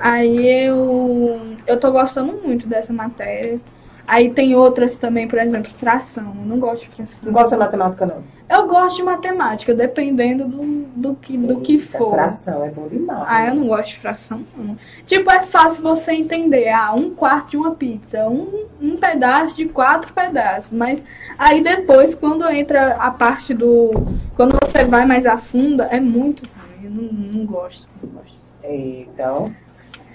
aí 0.00 0.66
eu, 0.66 1.56
eu 1.66 1.78
tô 1.80 1.92
gostando 1.92 2.32
muito 2.34 2.66
dessa 2.66 2.92
matéria. 2.92 3.60
Aí 4.06 4.30
tem 4.30 4.54
outras 4.54 4.98
também, 4.98 5.26
por 5.26 5.38
exemplo, 5.38 5.70
fração. 5.74 6.32
Eu 6.38 6.46
não 6.46 6.58
gosto 6.58 6.84
de 6.84 6.90
fração. 6.90 7.20
Não 7.24 7.32
gosta 7.32 7.56
de 7.56 7.60
matemática, 7.60 8.06
não. 8.06 8.36
Eu 8.48 8.68
gosto 8.68 8.96
de 8.96 9.02
matemática, 9.02 9.74
dependendo 9.74 10.46
do, 10.46 10.62
do, 10.94 11.14
que, 11.16 11.36
do 11.36 11.60
que 11.60 11.80
for. 11.80 12.12
Fração 12.12 12.64
é 12.64 12.70
bom 12.70 12.86
demais. 12.86 13.24
Ah, 13.26 13.48
eu 13.48 13.56
não 13.56 13.66
gosto 13.66 13.90
de 13.90 13.98
fração, 13.98 14.42
não. 14.56 14.76
Tipo, 15.04 15.28
é 15.32 15.42
fácil 15.42 15.82
você 15.82 16.12
entender. 16.12 16.68
Ah, 16.68 16.92
um 16.94 17.10
quarto 17.10 17.50
de 17.50 17.56
uma 17.56 17.74
pizza, 17.74 18.28
um, 18.28 18.66
um 18.80 18.96
pedaço 18.96 19.56
de 19.56 19.66
quatro 19.66 20.12
pedaços. 20.12 20.72
Mas 20.72 21.02
aí 21.36 21.60
depois, 21.60 22.14
quando 22.14 22.48
entra 22.48 22.94
a 22.94 23.10
parte 23.10 23.52
do. 23.52 23.90
Quando 24.36 24.56
você 24.62 24.84
vai 24.84 25.04
mais 25.04 25.26
a 25.26 25.36
fundo, 25.36 25.82
é 25.82 25.98
muito 25.98 26.44
ruim. 26.44 26.84
Eu 26.84 26.90
não, 26.90 27.12
não 27.12 27.46
gosto, 27.46 27.88
não 28.00 28.10
gosto. 28.10 28.36
Então. 28.62 29.52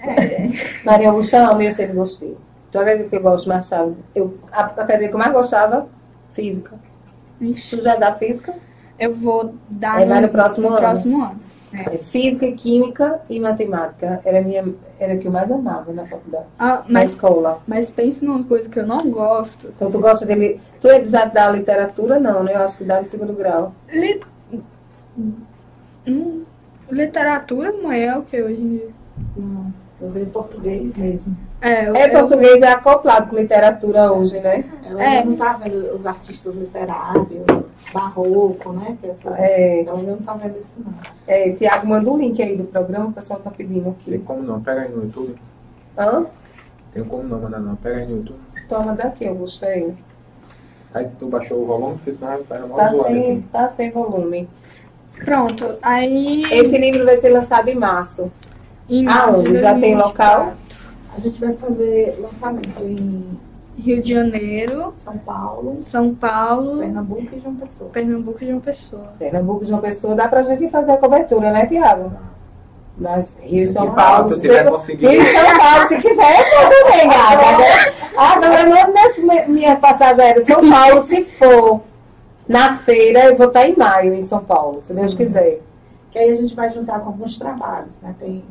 É. 0.00 0.48
Maria 0.84 1.10
Augusta, 1.10 1.36
eu 1.36 1.70
sempre 1.70 1.94
Tu 2.72 2.78
acredita 2.78 3.08
que 3.10 3.16
eu 3.16 3.20
gosto 3.22 3.48
mais, 3.48 3.66
sabe? 3.66 3.94
Eu, 4.14 4.36
a, 4.50 4.62
a 4.64 4.68
cadeira 4.70 5.08
que 5.08 5.14
eu 5.14 5.18
mais 5.18 5.32
gostava, 5.32 5.86
física. 6.32 6.72
Ixi, 7.40 7.76
Tu 7.76 7.82
já 7.82 7.94
dá 7.96 8.12
física? 8.14 8.54
eu 8.98 9.14
vou 9.14 9.54
dar 9.68 9.96
Aí 9.96 10.06
vai 10.08 10.20
no 10.20 10.28
próximo 10.28 10.68
ano. 10.68 10.76
próximo 10.78 11.22
ano. 11.24 11.40
É, 11.74 11.96
física, 11.98 12.50
química 12.52 13.20
e 13.30 13.40
matemática. 13.40 14.20
Era, 14.24 14.38
a 14.38 14.42
minha, 14.42 14.64
era 15.00 15.14
o 15.14 15.18
que 15.18 15.26
eu 15.26 15.32
mais 15.32 15.50
amava 15.50 15.90
na 15.92 16.04
faculdade. 16.06 16.44
Ah, 16.58 16.82
Na 16.86 17.00
mas, 17.00 17.10
escola. 17.10 17.60
mas 17.66 17.90
pense 17.90 18.24
numa 18.24 18.44
coisa 18.44 18.68
que 18.68 18.78
eu 18.78 18.86
não 18.86 19.10
gosto. 19.10 19.68
Então 19.68 19.90
tu 19.90 19.98
gosta 19.98 20.24
dele. 20.26 20.60
Tu 20.80 20.88
é 20.88 21.02
já 21.04 21.24
da 21.24 21.48
literatura, 21.50 22.20
não, 22.20 22.42
né? 22.44 22.54
Eu 22.54 22.62
acho 22.62 22.76
que 22.76 22.84
dá 22.84 23.00
no 23.00 23.06
segundo 23.06 23.32
grau. 23.32 23.74
Li... 23.90 24.20
Hum, 26.06 26.44
literatura 26.90 27.72
não 27.72 27.90
é 27.92 28.16
o 28.16 28.22
que 28.22 28.40
hoje 28.42 28.60
em 28.60 28.68
dia. 28.76 28.88
Não, 29.36 29.72
eu 30.00 30.10
vejo 30.10 30.26
português 30.30 30.94
mesmo. 30.96 31.36
É, 31.62 31.88
eu, 31.88 31.94
É, 31.96 32.06
eu- 32.08 32.10
português 32.20 32.60
é 32.60 32.72
acoplado 32.72 33.28
com 33.28 33.36
literatura 33.36 34.12
hoje, 34.12 34.38
né? 34.40 34.64
Ela 34.84 35.02
É. 35.04 35.24
não 35.24 35.36
tá 35.36 35.52
vendo 35.54 35.94
os 35.94 36.04
artistas 36.04 36.54
literários, 36.54 37.26
barroco, 37.92 38.72
né? 38.72 38.96
Que 39.00 39.08
essa, 39.10 39.30
É, 39.38 39.84
Ela 39.86 40.02
não 40.02 40.16
tá 40.18 40.34
vendo 40.34 40.58
isso, 40.58 40.78
não. 40.84 40.92
é, 41.26 41.50
Tiago 41.52 41.86
manda 41.86 42.10
um 42.10 42.18
link 42.18 42.42
aí 42.42 42.56
do 42.56 42.64
programa, 42.64 43.06
o 43.06 43.12
pessoal 43.12 43.38
tá 43.38 43.50
pedindo 43.50 43.94
Tem 44.04 44.14
aqui. 44.14 44.24
como 44.24 44.42
não, 44.42 44.60
pega 44.60 44.82
aí 44.82 44.88
no 44.90 45.04
YouTube. 45.04 45.36
Hã? 45.96 46.26
Tem 46.92 47.04
como 47.04 47.22
não 47.22 47.40
mandar 47.40 47.60
não, 47.60 47.76
pega 47.76 47.96
aí 47.98 48.06
no 48.06 48.16
YouTube. 48.18 48.40
Toma 48.68 48.94
daqui, 48.94 49.24
eu 49.24 49.34
gostei. 49.36 49.94
Aí 50.92 51.06
se 51.06 51.12
tu 51.14 51.26
baixou 51.28 51.62
o 51.62 51.66
volume, 51.66 51.94
porque 51.96 52.12
senão 52.12 52.28
vai 52.32 52.38
ficar 52.38 52.58
mal 52.66 52.76
Tá 52.76 52.90
sem, 52.90 53.32
aqui. 53.32 53.44
tá 53.52 53.68
sem 53.68 53.90
volume. 53.90 54.48
Pronto, 55.24 55.76
aí. 55.80 56.42
Esse 56.52 56.76
livro 56.76 57.04
vai 57.04 57.16
ser 57.18 57.28
lançado 57.30 57.68
em 57.68 57.76
março. 57.76 58.30
em 58.90 59.04
março 59.04 59.36
Já 59.54 59.72
tem 59.74 59.94
2024, 59.94 59.98
local? 60.06 60.52
A 61.16 61.20
gente 61.20 61.40
vai 61.40 61.52
fazer 61.54 62.18
lançamento 62.20 62.82
em 62.82 63.38
Rio 63.78 64.02
de 64.02 64.14
Janeiro, 64.14 64.92
São 64.98 65.16
Paulo, 65.18 65.82
São 65.86 66.14
Paulo, 66.14 66.78
Pernambuco 66.78 67.28
e 67.32 67.40
João 67.40 67.54
Pessoa. 67.56 67.90
Pernambuco 67.90 68.38
e 68.42 68.46
João 68.48 68.60
Pessoa. 68.60 69.12
Pernambuco 69.18 69.64
de 69.64 69.72
uma 69.72 69.80
pessoa, 69.80 70.14
dá 70.14 70.28
pra 70.28 70.42
gente 70.42 70.68
fazer 70.68 70.92
a 70.92 70.96
cobertura, 70.96 71.50
né, 71.50 71.66
Tiago? 71.66 72.12
Mas 72.96 73.38
Rio 73.42 73.62
e 73.62 73.66
São 73.66 73.88
Se 73.88 73.94
Paulo, 73.94 74.28
tu 74.28 74.40
tiver 74.40 74.64
se- 74.64 74.70
conseguido. 74.70 75.10
Rio 75.12 75.22
e 75.22 75.32
São 75.32 75.58
Paulo, 75.58 75.88
se 75.88 75.98
quiser, 75.98 76.38
eu 76.40 76.60
vou 76.60 76.70
também, 76.82 77.08
gata. 77.08 77.92
Agora, 78.16 78.46
agora 78.46 78.66
não 78.66 79.48
minha 79.48 79.76
passagem 79.76 80.24
aérea. 80.24 80.44
São 80.44 80.68
Paulo, 80.70 81.02
se 81.06 81.22
for 81.22 81.80
na 82.48 82.76
feira, 82.76 83.26
eu 83.26 83.36
vou 83.36 83.46
estar 83.48 83.66
em 83.66 83.76
maio 83.76 84.14
em 84.14 84.26
São 84.26 84.40
Paulo, 84.44 84.80
se 84.82 84.92
Deus 84.92 85.14
quiser. 85.14 85.60
Que 86.12 86.18
aí 86.18 86.30
a 86.30 86.34
gente 86.36 86.54
vai 86.54 86.68
juntar 86.70 87.00
com 87.00 87.06
alguns 87.08 87.38
trabalhos, 87.38 87.94
né? 88.02 88.14
Tem 88.20 88.44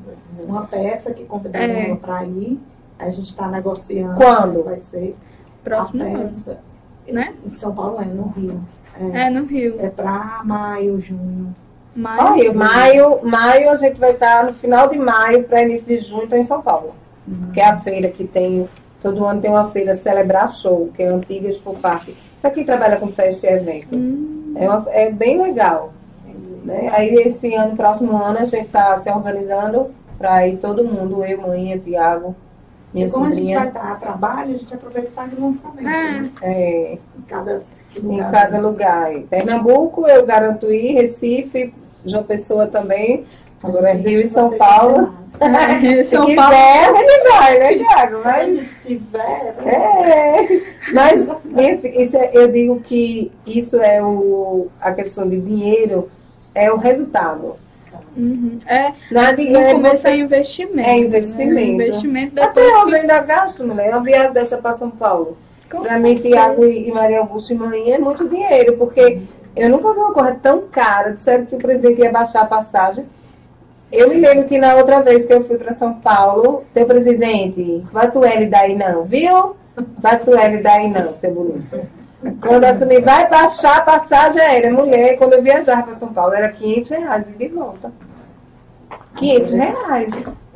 uma 0.47 0.65
peça 0.65 1.13
que 1.13 1.23
convidaram 1.25 1.65
É. 1.73 1.95
para 1.95 2.25
ir. 2.25 2.59
A 2.97 3.09
gente 3.09 3.27
está 3.29 3.47
negociando. 3.47 4.15
Quando? 4.15 4.63
Vai 4.63 4.77
ser 4.79 5.15
Próximo 5.63 6.03
a 6.03 6.07
ano, 6.07 6.19
peça. 6.19 6.57
né? 7.07 7.33
Em 7.45 7.49
São 7.51 7.73
Paulo 7.73 8.01
é, 8.01 8.05
no 8.05 8.27
Rio. 8.29 8.59
É, 9.13 9.27
É, 9.27 9.29
no 9.29 9.45
Rio. 9.45 9.75
é 9.79 9.89
para 9.89 10.41
maio, 10.43 10.99
junho. 10.99 11.53
Maio. 11.95 12.21
Olha, 12.21 12.53
maio, 12.53 13.19
maio 13.23 13.69
a 13.69 13.75
gente 13.75 13.99
vai 13.99 14.11
estar 14.11 14.45
no 14.45 14.53
final 14.53 14.87
de 14.89 14.97
maio 14.97 15.43
para 15.43 15.61
início 15.63 15.85
de 15.85 15.99
junho 15.99 16.27
tá 16.27 16.37
em 16.37 16.43
São 16.45 16.61
Paulo. 16.61 16.93
Que 17.53 17.59
é 17.61 17.65
a 17.65 17.77
feira 17.77 18.09
que 18.09 18.25
tem, 18.25 18.67
todo 19.01 19.23
ano 19.25 19.39
tem 19.41 19.51
uma 19.51 19.69
feira 19.69 19.93
Celebrar 19.93 20.51
Show, 20.51 20.89
que 20.95 21.03
é 21.03 21.07
antiga 21.07 21.47
Expo 21.47 21.75
Park. 21.75 22.09
Para 22.41 22.49
quem 22.49 22.65
trabalha 22.65 22.97
com 22.97 23.07
festa 23.07 23.47
e 23.47 23.53
evento. 23.53 23.95
Hum, 23.95 24.53
É, 24.55 24.67
uma- 24.69 24.85
é 24.89 25.11
bem 25.11 25.41
legal. 25.41 25.93
Né? 26.63 26.89
Aí 26.93 27.15
esse 27.15 27.53
ano, 27.55 27.75
próximo 27.75 28.15
ano, 28.15 28.39
a 28.39 28.45
gente 28.45 28.65
está 28.67 28.99
se 29.01 29.09
organizando 29.09 29.87
para 30.17 30.47
ir 30.47 30.57
todo 30.57 30.83
mundo, 30.85 31.23
eu, 31.25 31.41
mãe, 31.41 31.77
Tiago, 31.79 32.35
minha 32.93 33.07
e 33.07 33.11
como 33.11 33.25
a 33.25 33.31
gente 33.31 33.53
vai 33.53 33.63
sobrinha, 33.63 33.67
estar 33.67 33.91
a 33.91 33.95
trabalho, 33.95 34.53
a 34.53 34.57
gente 34.57 34.73
aproveita 34.73 35.07
e 35.07 35.11
faz 35.11 35.33
o 35.33 35.41
lançamento. 35.41 35.87
É. 35.87 36.19
né? 36.21 36.29
é, 36.43 36.97
Em 37.17 37.21
cada 37.27 37.61
em 37.97 37.99
lugar. 38.01 38.31
cada 38.31 38.59
lugar. 38.59 39.15
Em 39.15 39.21
Pernambuco, 39.23 40.07
eu 40.07 40.25
garanto 40.25 40.71
ir, 40.71 40.93
Recife, 40.93 41.73
João 42.05 42.23
Pessoa 42.23 42.67
também, 42.67 43.25
agora 43.63 43.89
é 43.89 43.93
Rio 43.93 44.21
e 44.21 44.27
São 44.27 44.51
Paulo. 44.57 45.13
É, 45.39 46.03
Se 46.03 46.11
São 46.11 46.25
quiser, 46.25 46.35
Paulo. 46.35 46.97
a 46.97 46.99
gente 46.99 47.29
vai, 47.29 47.57
né, 47.59 47.77
Tiago? 47.77 48.17
Se 48.17 48.23
Mas 48.23 48.53
estiver, 48.61 49.55
né? 49.63 49.73
É, 49.73 50.61
mas 50.93 51.27
enfim, 51.57 51.99
isso 52.01 52.15
é- 52.17 52.29
eu 52.33 52.51
digo 52.51 52.79
que 52.81 53.31
isso 53.45 53.77
é 53.81 54.03
o, 54.03 54.67
a 54.79 54.91
questão 54.91 55.27
de 55.27 55.39
dinheiro, 55.39 56.09
é 56.53 56.71
o 56.71 56.77
resultado. 56.77 57.55
Uhum. 58.15 58.59
É, 58.65 58.93
Nada 59.09 59.35
de 59.35 59.49
no 59.49 59.63
começo 59.71 60.01
você. 60.01 60.09
é 60.09 60.17
investimento. 60.17 60.89
É 60.89 60.97
investimento. 60.97 61.53
Né? 61.53 61.85
Investimento 61.85 62.41
Até 62.41 62.61
hoje 62.61 62.91
eu 62.93 63.01
ainda 63.01 63.19
gasto, 63.19 63.63
mulher. 63.65 63.91
Uma 63.91 64.01
viagem 64.01 64.33
dessa 64.33 64.57
para 64.57 64.73
São 64.73 64.89
Paulo. 64.89 65.37
Para 65.69 65.97
mim, 65.99 66.15
Tiago 66.15 66.65
e 66.65 66.91
Maria 66.91 67.19
Augusto 67.19 67.53
e 67.53 67.55
mãe 67.55 67.93
é 67.93 67.97
muito 67.97 68.27
dinheiro, 68.27 68.75
porque 68.77 69.21
eu 69.55 69.69
nunca 69.69 69.93
vi 69.93 69.99
uma 69.99 70.13
coisa 70.13 70.37
tão 70.41 70.63
cara. 70.69 71.13
Disseram 71.13 71.45
que 71.45 71.55
o 71.55 71.59
presidente 71.59 72.01
ia 72.01 72.11
baixar 72.11 72.41
a 72.41 72.45
passagem. 72.45 73.05
Eu 73.89 74.09
me 74.09 74.15
lembro 74.15 74.45
que 74.45 74.57
na 74.57 74.75
outra 74.75 75.01
vez 75.01 75.25
que 75.25 75.33
eu 75.33 75.43
fui 75.43 75.57
para 75.57 75.73
São 75.73 75.93
Paulo, 75.95 76.63
teu 76.73 76.85
presidente, 76.85 77.83
vai 77.91 78.09
tu 78.11 78.23
ele 78.25 78.45
daí 78.45 78.75
não, 78.75 79.03
viu? 79.03 79.55
Vai 79.97 80.19
tu 80.19 80.37
ele 80.37 80.57
daí 80.57 80.89
não, 80.89 81.13
seu 81.15 81.33
bonito. 81.33 81.79
Quando 82.39 82.63
eu 82.63 82.69
assumi, 82.69 82.99
vai 83.01 83.27
baixar 83.27 83.77
a 83.77 83.81
passagem 83.81 84.41
aérea, 84.41 84.71
mulher, 84.71 85.17
quando 85.17 85.33
eu 85.33 85.41
viajava 85.41 85.83
para 85.83 85.95
São 85.95 86.13
Paulo, 86.13 86.33
era 86.33 86.49
500 86.49 86.89
reais 86.89 87.25
e 87.29 87.31
de 87.33 87.47
volta. 87.47 87.91
500 89.15 89.51
reais. 89.51 90.13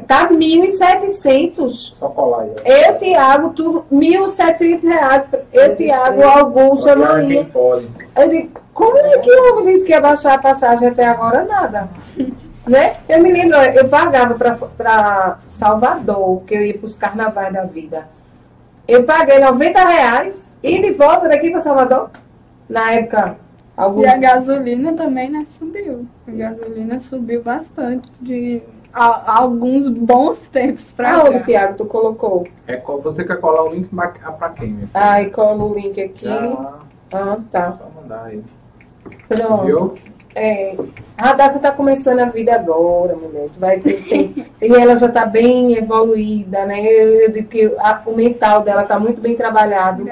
Tá 0.07 0.30
1.700. 0.30 1.70
Só 1.93 2.09
colar 2.09 2.41
aí. 2.41 2.51
ó. 2.51 2.70
Eu, 2.70 2.97
Tiago, 2.99 3.49
tu, 3.49 3.86
1.700 3.91 4.84
reais. 4.84 5.26
Eu, 5.51 5.76
Tiago, 5.76 6.24
Augusto, 6.24 6.89
quem 7.28 7.45
pode. 7.45 7.88
Eu 8.16 8.30
digo, 8.30 8.49
como 8.74 8.97
é 8.97 9.18
que 9.18 9.32
o 9.32 9.53
homem 9.53 9.74
disse 9.74 9.86
que 9.86 9.91
ia 9.91 10.01
baixar 10.01 10.36
a 10.36 10.39
passagem 10.39 10.88
até 10.88 11.05
agora? 11.05 11.43
Nada. 11.45 11.89
né? 12.68 12.97
Eu 13.07 13.22
me 13.22 13.32
lembro, 13.32 13.57
eu 13.57 13.88
pagava 13.88 14.36
para 14.78 15.39
Salvador, 15.47 16.43
que 16.43 16.55
eu 16.55 16.66
ia 16.66 16.78
para 16.78 16.86
os 16.86 16.95
carnavais 16.95 17.53
da 17.53 17.63
vida. 17.63 18.07
Eu 18.88 19.04
paguei 19.04 19.40
90 19.40 19.80
reais 19.88 20.50
e 20.62 20.80
de 20.82 20.92
volta 20.92 21.28
daqui 21.28 21.50
para 21.50 21.60
Salvador. 21.60 22.10
Na 22.70 22.92
época, 22.94 23.36
E 23.38 23.82
alguns. 23.82 24.06
a 24.08 24.18
gasolina 24.18 24.94
também, 24.94 25.30
né, 25.30 25.46
subiu. 25.50 26.06
A 26.28 26.32
gasolina 26.32 27.00
subiu 27.00 27.42
bastante 27.44 28.10
de 28.22 28.62
há- 28.94 29.24
há 29.34 29.40
alguns 29.42 29.88
bons 29.90 30.48
tempos 30.48 30.92
pra 30.92 31.16
Aonde, 31.18 31.40
cá. 31.40 31.46
Tiago, 31.46 31.78
tu 31.78 31.86
colocou? 31.86 32.48
É, 32.68 32.78
você 32.78 33.24
quer 33.24 33.40
colar 33.40 33.64
o 33.64 33.74
link 33.74 33.88
pra, 33.94 34.08
pra 34.10 34.50
quem? 34.50 34.70
meu 34.70 34.78
filho? 34.88 34.90
Ai, 34.94 35.26
cola 35.30 35.64
o 35.64 35.74
link 35.74 36.00
aqui. 36.02 36.26
Já 36.26 36.74
Ah, 37.12 37.38
tá. 37.52 37.72
só 37.74 38.02
mandar 38.02 38.24
aí. 38.26 38.44
Pronto. 39.28 39.66
Viu? 39.66 39.98
É, 40.38 40.76
a 41.18 41.28
Radassa 41.28 41.56
está 41.58 41.72
começando 41.72 42.20
a 42.20 42.26
vida 42.26 42.54
agora, 42.54 43.16
mulher. 43.16 43.48
Tu 43.54 43.60
vai 43.60 43.80
ter, 43.80 44.04
tem- 44.04 44.46
e 44.62 44.74
ela 44.76 44.94
já 44.98 45.08
está 45.08 45.26
bem 45.26 45.78
evoluída, 45.78 46.66
né? 46.66 46.82
Eu, 46.86 47.22
eu 47.22 47.32
digo 47.32 47.48
que 47.48 47.66
a- 47.80 48.02
o 48.06 48.14
mental 48.14 48.62
dela 48.62 48.82
está 48.84 49.00
muito 49.00 49.22
bem 49.22 49.34
trabalhado 49.36 50.04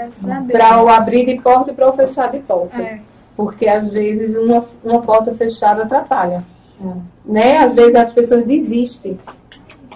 para 0.49 0.81
o 0.81 0.87
abrir 0.87 1.25
de 1.25 1.35
porta 1.41 1.71
e 1.71 1.73
para 1.73 1.89
o 1.89 1.93
fechar 1.93 2.31
de 2.31 2.39
portas. 2.39 2.79
É. 2.85 2.99
Porque 3.35 3.67
às 3.67 3.89
vezes 3.89 4.33
uma, 4.37 4.63
uma 4.83 5.01
porta 5.01 5.33
fechada 5.33 5.83
atrapalha. 5.83 6.41
É. 6.81 6.87
Né? 7.25 7.57
Às 7.57 7.73
vezes 7.73 7.95
as 7.95 8.13
pessoas 8.13 8.45
desistem 8.45 9.19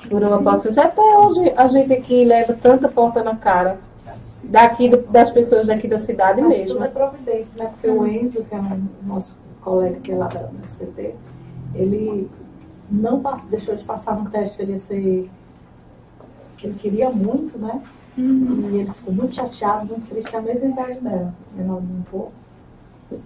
por 0.10 0.22
uma 0.22 0.42
porta 0.42 0.64
fechada. 0.68 0.88
Até 0.90 1.02
hoje 1.02 1.54
a 1.56 1.68
gente 1.68 1.94
aqui 1.94 2.26
leva 2.26 2.52
tanta 2.54 2.90
porta 2.90 3.24
na 3.24 3.36
cara. 3.36 3.78
Daqui 4.44 4.90
do- 4.90 4.98
das 5.10 5.32
pessoas 5.32 5.68
daqui 5.68 5.88
da 5.88 5.98
cidade 5.98 6.42
Mas 6.42 6.50
mesmo. 6.58 6.74
tudo 6.76 6.86
é 6.86 6.88
providência, 6.90 7.64
né? 7.64 7.70
Porque 7.72 7.88
o 7.88 8.06
Enzo, 8.06 8.44
que 8.44 8.56
é 8.56 8.58
um 8.58 8.82
nosso 9.06 9.38
colega 9.68 10.00
que 10.00 10.12
é 10.12 10.16
lá 10.16 10.28
da 10.28 10.44
do 10.44 10.64
SBT, 10.64 11.14
ele 11.76 12.30
não 12.90 13.20
pass- 13.22 13.44
deixou 13.50 13.76
de 13.76 13.84
passar 13.84 14.16
no 14.18 14.30
teste 14.30 14.58
que 14.58 14.64
ele 14.64 14.72
ia 14.74 14.78
ser. 14.80 15.30
que 16.58 16.66
ele 16.68 16.76
queria 16.80 17.10
muito, 17.12 17.58
né? 17.60 17.82
Uhum. 18.18 18.70
E 18.72 18.78
ele 18.80 18.92
ficou 18.94 19.14
muito 19.14 19.36
chateado, 19.36 19.86
muito 19.86 20.10
triste, 20.10 20.32
com 20.32 20.38
a 20.38 20.42
mesma 20.42 20.70
idade 20.70 21.00
dela, 21.02 21.34
menor 21.56 21.78
um 21.78 22.02
pouco. 22.10 22.32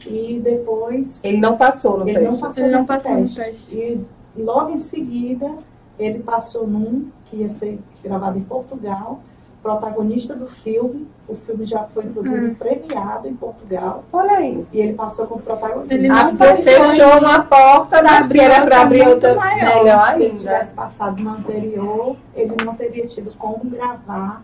E 0.05 0.39
depois 0.43 1.19
Ele 1.23 1.37
não 1.37 1.55
passou 1.57 1.99
no 1.99 2.07
ele 2.09 2.19
não 2.19 2.25
teste. 2.31 2.41
passou 2.41 2.63
Ele 2.65 2.75
não 2.75 2.85
passou 2.85 3.11
no 3.11 3.17
teste. 3.21 3.35
teste. 3.41 3.75
E 3.75 4.41
logo 4.41 4.69
em 4.71 4.79
seguida, 4.79 5.49
ele 5.97 6.19
passou 6.19 6.67
num 6.67 7.07
que 7.29 7.37
ia 7.37 7.49
ser 7.49 7.79
gravado 8.03 8.37
em 8.37 8.43
Portugal, 8.43 9.21
protagonista 9.63 10.35
do 10.35 10.47
filme. 10.47 11.07
O 11.31 11.35
filme 11.45 11.63
já 11.65 11.83
foi, 11.93 12.03
inclusive, 12.03 12.45
Hum. 12.47 12.53
premiado 12.55 13.25
em 13.25 13.33
Portugal. 13.33 14.03
Olha 14.11 14.33
aí. 14.33 14.65
E 14.73 14.79
ele 14.81 14.93
passou 14.93 15.25
como 15.27 15.41
protagonista. 15.41 15.93
Ele 15.93 16.09
Ah, 16.09 16.25
não 16.25 16.35
passou 16.35 16.57
fechou 16.57 17.17
uma 17.19 17.39
porta, 17.43 18.03
mas 18.03 18.27
que 18.27 18.37
era 18.37 18.65
para 18.65 18.81
abrir 18.81 19.07
outra 19.07 19.33
maior. 19.33 19.83
melhor 19.83 20.07
Se 20.07 20.15
ele 20.15 20.25
ainda. 20.25 20.37
tivesse 20.39 20.73
passado 20.73 21.21
no 21.23 21.29
anterior, 21.29 22.15
ele 22.35 22.55
não 22.65 22.75
teria 22.75 23.05
tido 23.07 23.31
como 23.37 23.61
gravar. 23.63 24.41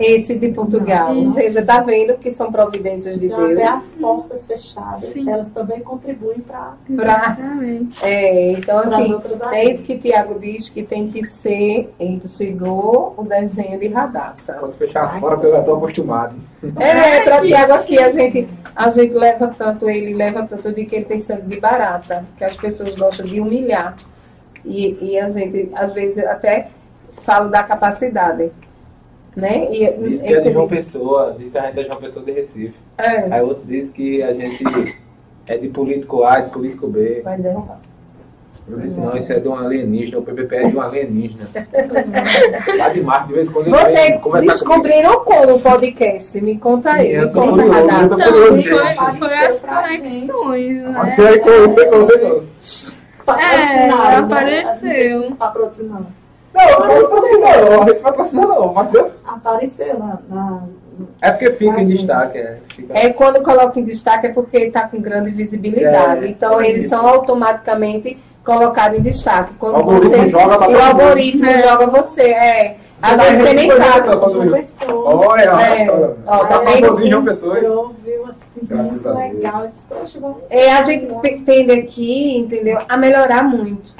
Esse 0.00 0.34
de 0.34 0.48
Portugal. 0.48 1.14
Isso. 1.14 1.34
Você 1.34 1.50
já 1.50 1.60
está 1.60 1.80
vendo 1.80 2.16
que 2.16 2.30
são 2.30 2.50
providências 2.50 3.20
de 3.20 3.26
Então, 3.26 3.44
até 3.44 3.54
Deus. 3.54 3.70
as 3.70 3.82
portas 4.00 4.46
fechadas, 4.46 5.04
Sim. 5.04 5.30
elas 5.30 5.50
também 5.50 5.80
contribuem 5.80 6.40
para 6.40 6.72
Exatamente. 6.88 8.02
É, 8.02 8.52
então, 8.52 8.78
as 8.78 8.86
assim, 8.86 9.20
é 9.52 9.64
isso 9.70 9.82
que 9.82 9.98
Tiago 9.98 10.38
diz 10.40 10.70
que 10.70 10.82
tem 10.82 11.10
que 11.10 11.22
ser. 11.26 11.92
Ele 12.00 12.22
chegou 12.26 13.12
o 13.14 13.24
desenho 13.24 13.78
de 13.78 13.88
radassa. 13.88 14.54
Pode 14.54 14.72
fechar 14.78 15.04
as 15.04 15.20
portas 15.20 15.44
eu 15.44 15.52
já 15.52 15.62
tô 15.62 15.74
acostumado. 15.74 16.34
É, 16.78 17.20
para 17.20 17.42
Tiago 17.42 17.72
aqui, 17.74 17.98
a 17.98 18.08
gente, 18.08 18.48
a 18.74 18.88
gente 18.88 19.12
leva 19.12 19.48
tanto, 19.48 19.90
ele 19.90 20.14
leva 20.14 20.46
tanto 20.46 20.72
de 20.72 20.86
que 20.86 20.96
ele 20.96 21.04
tem 21.04 21.18
sangue 21.18 21.46
de 21.46 21.60
barata, 21.60 22.24
que 22.38 22.44
as 22.44 22.56
pessoas 22.56 22.94
gostam 22.94 23.26
de 23.26 23.38
humilhar. 23.38 23.94
E, 24.64 24.96
e 25.12 25.18
a 25.18 25.28
gente, 25.28 25.68
às 25.74 25.92
vezes, 25.92 26.24
até 26.24 26.68
fala 27.22 27.48
da 27.48 27.62
capacidade. 27.62 28.50
Né? 29.36 29.72
E, 29.72 29.92
Diz 30.08 30.22
que 30.22 30.34
é 30.34 30.40
de 30.40 30.52
João 30.52 30.68
Pessoa, 30.68 31.36
diz 31.38 31.52
que 31.52 31.58
a 31.58 31.66
gente 31.66 31.78
é 31.78 31.82
de 31.82 31.88
João 31.88 32.00
Pessoa 32.00 32.24
de 32.24 32.32
Recife. 32.32 32.74
é, 32.98 33.32
Aí 33.32 33.40
outros 33.42 33.66
dizem 33.66 33.92
que 33.92 34.22
a 34.22 34.32
gente 34.32 34.64
é 35.46 35.56
de 35.56 35.68
político 35.68 36.24
A, 36.24 36.40
de 36.40 36.50
político 36.50 36.88
B. 36.88 37.20
vai 37.22 37.38
derrubar. 37.38 37.80
Eu 38.68 38.78
disse, 38.78 39.00
não, 39.00 39.16
isso 39.16 39.32
é 39.32 39.40
de 39.40 39.48
um 39.48 39.54
alienígena, 39.56 40.18
o 40.18 40.22
PPP 40.22 40.54
é 40.54 40.68
de 40.70 40.76
um 40.76 40.80
alienígena. 40.80 41.44
Lá 42.78 42.88
de 42.90 43.00
Marte, 43.02 43.28
de 43.28 43.34
vez 43.34 43.48
em 43.48 43.52
quando 43.52 43.70
Vocês 43.70 44.20
descobriram 44.46 45.24
como 45.24 45.54
o 45.56 45.60
podcast? 45.60 46.40
Me 46.40 46.56
conta 46.56 46.92
aí. 46.92 47.12
Eu 47.14 47.26
Me 47.26 47.32
tô 47.32 47.40
conta, 47.40 47.62
curioso, 47.64 47.88
eu 47.90 48.08
tô 48.08 48.16
curioso, 48.16 48.62
foi, 48.62 48.92
gente. 48.92 49.18
foi 49.18 49.34
as 49.34 49.58
conexões, 49.64 50.82
né? 50.84 51.12
Você. 51.12 52.92
É, 53.40 53.88
apareceu. 54.18 55.32
Patrocinando. 55.36 56.06
Não, 56.52 56.78
não 56.80 57.08
patrocina 57.10 57.56
não, 57.60 57.82
a 57.82 57.86
gente 57.86 58.00
patrocina 58.00 58.46
não, 58.46 58.72
mas 58.74 58.94
eu... 58.94 59.10
Apareceu 59.24 59.98
na, 59.98 60.18
na- 60.28 60.62
É 61.22 61.30
porque 61.30 61.52
fica 61.52 61.80
em 61.80 61.86
destaque, 61.86 62.38
é. 62.38 62.58
Fica... 62.74 62.98
É 62.98 63.08
quando 63.10 63.42
coloca 63.42 63.78
em 63.78 63.84
destaque 63.84 64.26
é 64.26 64.32
porque 64.32 64.58
está 64.58 64.88
com 64.88 65.00
grande 65.00 65.30
visibilidade. 65.30 66.24
É, 66.26 66.28
então 66.28 66.58
sim. 66.58 66.66
eles 66.66 66.88
são 66.88 67.06
automaticamente 67.06 68.18
colocados 68.44 68.98
em 68.98 69.02
destaque. 69.02 69.52
Quando 69.58 69.74
O 69.74 69.76
algoritmo 69.76 70.10
você, 70.16 70.28
joga 70.28 70.58
pra 70.58 70.68
o 70.70 70.80
algoritmo 70.82 71.46
É. 71.46 71.68
joga 71.68 71.86
você. 71.86 72.22
É. 72.22 72.76
Às 73.02 73.16
tá 73.16 73.22
vezes 73.22 73.38
você 73.38 73.52
nem 73.54 73.70
sabe. 73.70 74.08
Olha, 74.92 75.42
É. 75.42 75.90
olha. 75.90 76.16
Ó, 76.26 76.38
tá 76.44 76.58
vendo? 76.58 76.80
famosinho 76.86 77.10
João 77.10 77.24
Pessoa. 77.24 77.58
hein? 77.58 77.68
ouviu 77.68 78.26
assim, 78.26 78.40
Graças 78.70 78.90
muito 78.92 79.08
a 79.08 79.12
Deus. 79.12 79.32
legal. 79.34 79.68
Disse, 79.68 79.84
poxa, 79.88 80.34
É, 80.48 80.72
a 80.72 80.82
gente 80.82 81.06
tende 81.44 81.72
aqui, 81.72 82.36
entendeu, 82.38 82.78
a 82.88 82.96
melhorar 82.96 83.42
muito. 83.42 83.92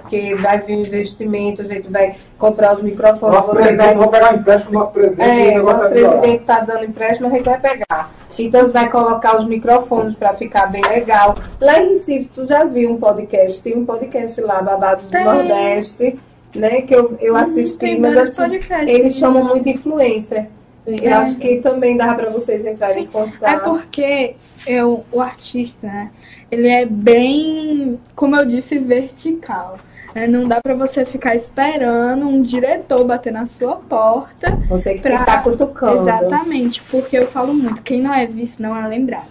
Porque 0.00 0.34
vai 0.36 0.58
vir 0.58 0.78
investimento, 0.78 1.60
a 1.60 1.64
gente 1.64 1.88
vai 1.90 2.16
comprar 2.38 2.74
os 2.74 2.82
microfones, 2.82 3.34
Nosso 3.36 3.48
você 3.48 3.62
presidente, 3.62 3.84
vai. 3.86 3.94
vamos 3.94 4.10
pegar 4.10 4.32
um 4.34 4.36
empréstimo 4.38 4.72
nosso 4.72 4.92
presidente. 4.92 5.28
o 5.28 5.30
É, 5.30 5.60
o 5.60 5.62
nosso 5.64 5.90
melhorar. 5.90 5.90
presidente 6.18 6.40
está 6.40 6.60
dando 6.60 6.84
empréstimo, 6.84 7.28
a 7.28 7.30
gente 7.30 7.44
vai 7.44 7.60
pegar. 7.60 8.10
Então, 8.38 8.62
você 8.62 8.72
vai 8.72 8.88
colocar 8.90 9.36
os 9.36 9.44
microfones 9.44 10.14
para 10.14 10.32
ficar 10.32 10.66
bem 10.72 10.80
legal. 10.82 11.36
Lá 11.60 11.80
em 11.80 11.90
Recife, 11.90 12.30
tu 12.34 12.46
já 12.46 12.64
viu 12.64 12.90
um 12.92 12.96
podcast? 12.96 13.60
Tem 13.62 13.76
um 13.76 13.84
podcast 13.84 14.40
lá, 14.40 14.62
Babados 14.62 15.04
do. 15.06 15.18
Nordeste, 15.20 16.18
né? 16.54 16.80
Que 16.80 16.94
eu, 16.94 17.16
eu 17.20 17.34
Hum, 17.34 17.36
assisti, 17.36 17.96
mas 17.98 18.16
assim, 18.16 18.42
podcasts. 18.42 18.88
eles 18.88 19.16
chamam 19.16 19.44
muito 19.44 19.68
influencer. 19.68 20.46
Eu 20.86 20.98
É. 21.10 21.12
acho 21.12 21.36
que 21.36 21.56
também 21.58 21.96
dá 21.96 22.12
para 22.14 22.28
vocês 22.30 22.66
entrarem 22.66 23.04
em 23.04 23.06
É 23.06 23.08
contato. 23.08 23.62
porque 23.70 24.34
eu, 24.66 25.04
o 25.12 25.20
artista, 25.20 25.86
né, 25.86 26.10
ele 26.50 26.68
é 26.68 26.84
bem, 26.84 27.98
como 28.16 28.34
eu 28.36 28.44
disse, 28.44 28.78
vertical. 28.78 29.78
né? 30.14 30.26
Não 30.26 30.46
dá 30.46 30.60
pra 30.60 30.74
você 30.74 31.06
ficar 31.06 31.34
esperando 31.34 32.26
um 32.28 32.42
diretor 32.42 33.02
bater 33.04 33.32
na 33.32 33.46
sua 33.46 33.76
porta. 33.76 34.58
Você 34.68 34.94
que 34.96 35.00
pra- 35.00 35.14
estar 35.14 35.42
cutucando. 35.42 36.02
Exatamente, 36.02 36.82
porque 36.90 37.16
eu 37.16 37.28
falo 37.28 37.54
muito, 37.54 37.80
quem 37.80 38.02
não 38.02 38.12
é 38.12 38.26
visto 38.26 38.60
não 38.62 38.76
é 38.76 38.86
lembrado. 38.86 39.30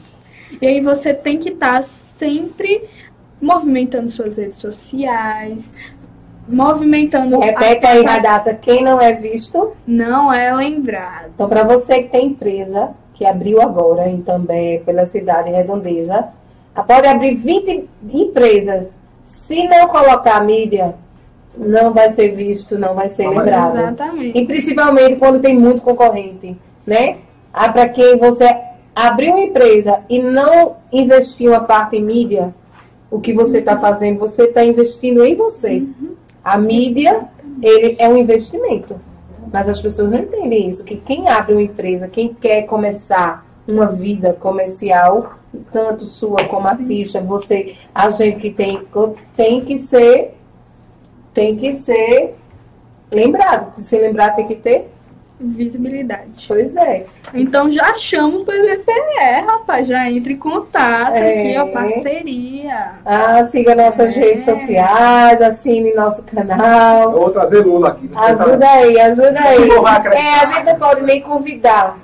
E 0.60 0.66
aí 0.66 0.82
você 0.82 1.14
tem 1.14 1.38
que 1.38 1.50
estar 1.50 1.84
sempre 1.84 2.84
movimentando 3.40 4.10
suas 4.12 4.38
redes 4.38 4.58
sociais, 4.58 5.72
movimentando 6.52 7.40
Repete 7.40 7.86
a- 7.86 7.90
aí, 7.92 8.04
Radassa, 8.04 8.54
quem 8.54 8.84
não 8.84 9.00
é 9.00 9.14
visto 9.14 9.72
não 9.88 10.32
é 10.32 10.54
lembrado. 10.54 11.32
Então, 11.34 11.48
para 11.50 11.64
você 11.64 12.04
que 12.04 12.10
tem 12.10 12.28
empresa, 12.28 12.90
que 13.14 13.26
abriu 13.26 13.62
agora 13.62 14.10
em 14.10 14.22
também 14.22 14.80
pela 14.82 15.06
cidade 15.06 15.50
redondeza, 15.52 16.26
ah, 16.76 16.84
pode 16.84 17.08
abrir 17.08 17.36
20 17.36 17.88
empresas. 18.12 18.92
Se 19.24 19.68
não 19.68 19.88
colocar 19.88 20.38
a 20.38 20.42
mídia, 20.44 20.96
não 21.58 21.94
vai 21.94 22.12
ser 22.14 22.30
visto, 22.30 22.78
não 22.78 22.94
vai 22.94 23.10
ser 23.10 23.28
lembrado. 23.30 23.78
Exatamente. 23.78 24.38
E 24.38 24.46
principalmente 24.46 25.16
quando 25.18 25.40
tem 25.40 25.58
muito 25.58 25.82
concorrente, 25.82 26.56
né? 26.86 27.18
Ah, 27.54 27.70
para 27.70 27.90
quem 27.90 28.18
você 28.18 28.50
abriu 28.96 29.32
uma 29.34 29.42
empresa 29.42 30.00
e 30.10 30.22
não 30.22 30.76
investiu 30.92 31.54
a 31.54 31.60
parte 31.60 31.98
em 31.98 32.04
mídia, 32.04 32.54
o 33.10 33.20
que 33.20 33.34
você 33.34 33.60
está 33.60 33.78
fazendo, 33.78 34.20
você 34.20 34.44
está 34.44 34.64
investindo 34.64 35.24
em 35.24 35.36
você. 35.36 35.84
A 36.44 36.58
mídia, 36.58 37.28
ele 37.62 37.96
é 38.00 38.08
um 38.10 38.18
investimento. 38.18 39.00
Mas 39.52 39.68
as 39.68 39.82
pessoas 39.82 40.12
não 40.12 40.20
entendem 40.20 40.70
isso, 40.70 40.84
que 40.84 40.96
quem 40.96 41.28
abre 41.28 41.54
uma 41.54 41.62
empresa, 41.62 42.08
quem 42.08 42.34
quer 42.34 42.64
começar 42.64 43.46
uma 43.68 43.86
vida 43.86 44.34
comercial, 44.34 45.34
tanto 45.72 46.06
sua 46.06 46.46
como 46.46 46.68
artista, 46.68 47.20
você, 47.20 47.76
a 47.94 48.10
gente 48.10 48.40
que 48.40 48.50
tem, 48.50 48.82
tem 49.36 49.62
que 49.66 49.78
ser, 49.78 50.36
tem 51.34 51.56
que 51.58 51.74
ser 51.74 52.36
lembrado. 53.12 53.82
Se 53.82 53.98
lembrar 53.98 54.36
tem 54.36 54.48
que 54.48 54.56
ter, 54.56 54.91
Visibilidade. 55.44 56.46
pois 56.48 56.76
é. 56.76 57.06
Então 57.34 57.70
já 57.70 57.94
chama 57.96 58.38
o 58.40 58.46
PVPE, 58.46 59.46
rapaz. 59.48 59.88
Já 59.88 60.10
entre 60.10 60.34
em 60.34 60.38
contato 60.38 61.16
É. 61.16 61.40
aqui, 61.40 61.58
ó, 61.58 61.66
parceria. 61.68 62.92
Ah, 63.06 63.44
siga 63.46 63.74
nossas 63.76 64.16
É. 64.16 64.20
redes 64.20 64.46
sociais, 64.46 65.42
assine 65.42 65.94
nosso 65.94 66.22
Eu 66.22 66.44
canal. 66.46 67.12
vou 67.12 67.30
trazer 67.32 67.60
Lula 67.66 67.90
aqui. 67.90 68.08
tem 68.08 68.18
Ajuda 68.18 68.70
aí, 68.70 69.00
ajuda 69.00 69.40
aí. 69.40 69.70
É, 70.16 70.40
a 70.42 70.46
gente 70.46 70.64
não 70.66 70.76
pode 70.76 71.02
nem 71.04 71.22
convidar 71.22 71.98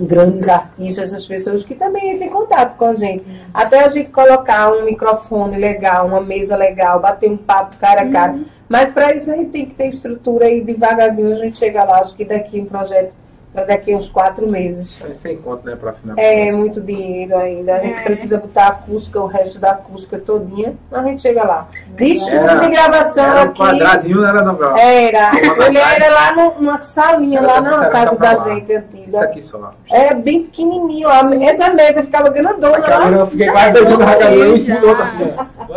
grandes 0.00 0.48
artistas, 0.48 1.08
essas 1.08 1.26
pessoas 1.26 1.62
que 1.62 1.74
também 1.74 2.12
entram 2.12 2.26
em 2.26 2.30
contato 2.30 2.76
com 2.76 2.86
a 2.86 2.94
gente. 2.94 3.24
Até 3.52 3.84
a 3.84 3.88
gente 3.88 4.10
colocar 4.10 4.70
um 4.72 4.84
microfone 4.84 5.56
legal, 5.56 6.06
uma 6.06 6.20
mesa 6.20 6.56
legal, 6.56 7.00
bater 7.00 7.30
um 7.30 7.36
papo 7.36 7.76
cara 7.76 8.02
a 8.02 8.10
cara. 8.10 8.38
Mas 8.68 8.90
para 8.90 9.14
isso 9.14 9.30
a 9.30 9.36
gente 9.36 9.50
tem 9.50 9.66
que 9.66 9.74
ter 9.74 9.86
estrutura 9.86 10.50
e 10.50 10.60
devagarzinho 10.60 11.32
a 11.32 11.36
gente 11.36 11.56
chega 11.56 11.84
lá. 11.84 12.00
Acho 12.00 12.14
que 12.14 12.24
daqui 12.24 12.60
um 12.60 12.66
projeto 12.66 13.12
para 13.56 13.64
daqui 13.64 13.94
uns 13.94 14.06
quatro 14.06 14.46
meses. 14.46 14.98
Mas 15.00 15.16
sem 15.16 15.38
conta, 15.38 15.70
né, 15.70 15.76
finalizar. 15.76 16.14
É 16.18 16.52
muito 16.52 16.78
dinheiro 16.78 17.38
ainda. 17.38 17.76
A 17.76 17.78
gente 17.80 18.00
É. 18.00 18.02
precisa 18.02 18.36
botar 18.36 18.64
a 18.64 18.68
acústica, 18.68 19.18
o 19.18 19.26
resto 19.26 19.58
da 19.58 19.70
acústica 19.70 20.18
todinha. 20.18 20.74
A 20.92 21.02
gente 21.04 21.22
chega 21.22 21.42
lá. 21.42 21.66
De 21.96 22.12
estúdio 22.12 22.38
Era- 22.40 22.54
de 22.60 22.68
gravação 22.68 23.24
Era 23.24 23.40
um 23.40 23.42
aqui. 23.44 23.58
quadradinho, 23.58 24.16
não 24.20 24.28
era 24.28 24.42
não, 24.42 24.52
não. 24.58 24.76
Era. 24.76 25.30
Ele 25.66 25.78
era 25.78 26.12
lá 26.12 26.34
no- 26.34 26.54
numa 26.60 26.82
salinha, 26.82 27.38
Era 27.38 27.46
lá 27.46 27.60
na 27.62 27.86
casa 27.88 28.14
da 28.16 28.32
lá. 28.34 28.44
gente 28.44 28.72
Isso 28.72 28.78
antiga. 28.94 29.20
aqui 29.24 29.40
só. 29.42 29.72
Era 29.90 30.14
bem 30.16 30.42
pequenininho. 30.42 31.08
Essa 31.42 31.70
mesa 31.72 32.02
ficava 32.02 32.28
grandona 32.28 32.76
Aquela 32.76 33.04
lá. 33.06 33.10
eu 33.10 33.26
fiquei 33.28 33.46
quase 33.50 33.72
doidinho 33.72 33.98
na 33.98 34.06
cadeira, 34.16 34.34
eu 34.48 34.56
em 34.56 34.58
cima 34.60 34.80
do 34.80 34.88
outro 34.88 35.02
Já. 35.02 35.10
assim, 35.12 35.24
um. 35.24 35.76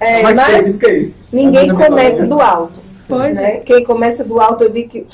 É, 0.00 0.20
é 0.20 0.24
que 0.24 0.34
mas 0.34 0.76
que 0.76 0.86
é 0.86 0.94
isso? 1.00 1.22
ninguém 1.30 1.68
começa 1.74 2.26
do 2.26 2.40
alto. 2.40 2.72
Pois 3.06 3.34
né? 3.34 3.58
Quem 3.66 3.84
começa 3.84 4.24
do 4.24 4.40
alto, 4.40 4.64
eu 4.64 4.70
digo 4.70 4.88
que 4.88 5.06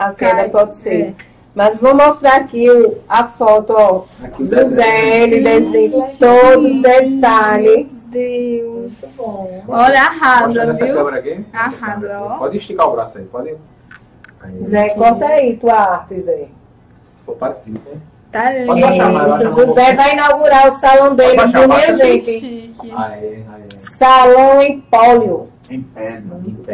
a 0.00 0.12
queda 0.12 0.36
Cai. 0.36 0.48
pode 0.48 0.76
ser. 0.76 1.00
É. 1.02 1.14
Mas 1.54 1.78
vou 1.78 1.94
mostrar 1.94 2.36
aqui 2.36 2.70
o- 2.70 2.98
a 3.08 3.24
foto, 3.24 3.74
ó. 3.76 4.04
Aqui 4.24 4.42
o 4.42 4.46
José, 4.46 4.66
desenho. 4.66 5.22
ele 5.34 5.40
desenha 5.40 6.06
todo 6.18 6.82
detalhe. 6.82 7.84
Deus. 8.10 9.04
Olha, 9.68 10.02
arrasa, 10.02 10.72
viu? 10.72 11.08
Arrasa, 11.52 12.18
ó. 12.20 12.38
Pode 12.38 12.56
esticar 12.58 12.88
o 12.88 12.92
braço 12.92 13.18
aí, 13.18 13.24
pode. 13.24 13.54
Aí. 14.42 14.64
Zé, 14.64 14.88
conta 14.90 15.26
aí 15.26 15.56
tua 15.56 15.74
arte, 15.74 16.20
Zé. 16.20 16.48
Ficou 17.20 17.36
parecido, 17.36 17.80
né? 17.86 18.00
Tá 18.32 18.44
Pode 18.66 18.80
lindo. 18.80 19.52
José 19.52 19.94
vai 19.94 20.12
inaugurar 20.12 20.68
o 20.68 20.70
salão 20.72 21.14
dele, 21.14 21.30
viu, 21.30 21.36
baixar, 21.36 21.68
minha 21.68 21.92
gente? 21.92 22.40
Chique. 22.40 22.92
Aí, 22.96 23.44
aí. 23.52 23.68
Salão 23.78 24.62
Empólio. 24.62 25.48
Império. 25.68 26.22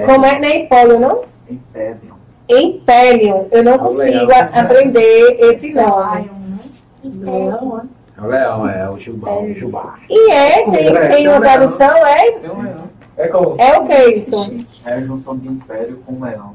Como 0.07 0.24
é? 0.27 0.39
Não 0.39 0.49
é 0.49 0.57
Empólio, 0.57 1.01
não? 1.01 1.24
Império. 1.51 2.15
Império. 2.49 3.47
Eu 3.51 3.64
não 3.64 3.74
o 3.74 3.78
consigo 3.78 4.26
leão. 4.26 4.30
a- 4.30 4.61
aprender 4.61 5.36
esse 5.40 5.72
nome. 5.72 6.30
Leão, 7.05 7.82
É 8.18 8.22
o 8.22 8.26
leão, 8.26 8.68
é 8.68 8.90
o 8.90 8.99
jubá, 8.99 9.30
o 9.32 9.55
jubá. 9.55 9.94
E 10.09 10.30
é, 10.32 10.64
tem, 10.64 10.66
É, 10.66 10.70
tem 10.70 10.90
uma 10.90 11.01
tem 11.09 11.28
um 11.28 11.30
leão. 11.32 11.40
tradução, 11.40 11.97
é? 12.07 12.32
Tem 12.32 12.51
um 12.51 12.62
leão. 12.62 12.86
É 13.18 13.28
como? 13.28 13.57
É 13.59 13.78
o 13.78 13.84
que 13.86 13.92
é 13.92 14.16
isso? 14.16 14.57
É 14.84 14.92
a 14.94 15.01
junção 15.01 15.36
de 15.36 15.49
império 15.49 16.01
com 16.07 16.22
leão. 16.22 16.55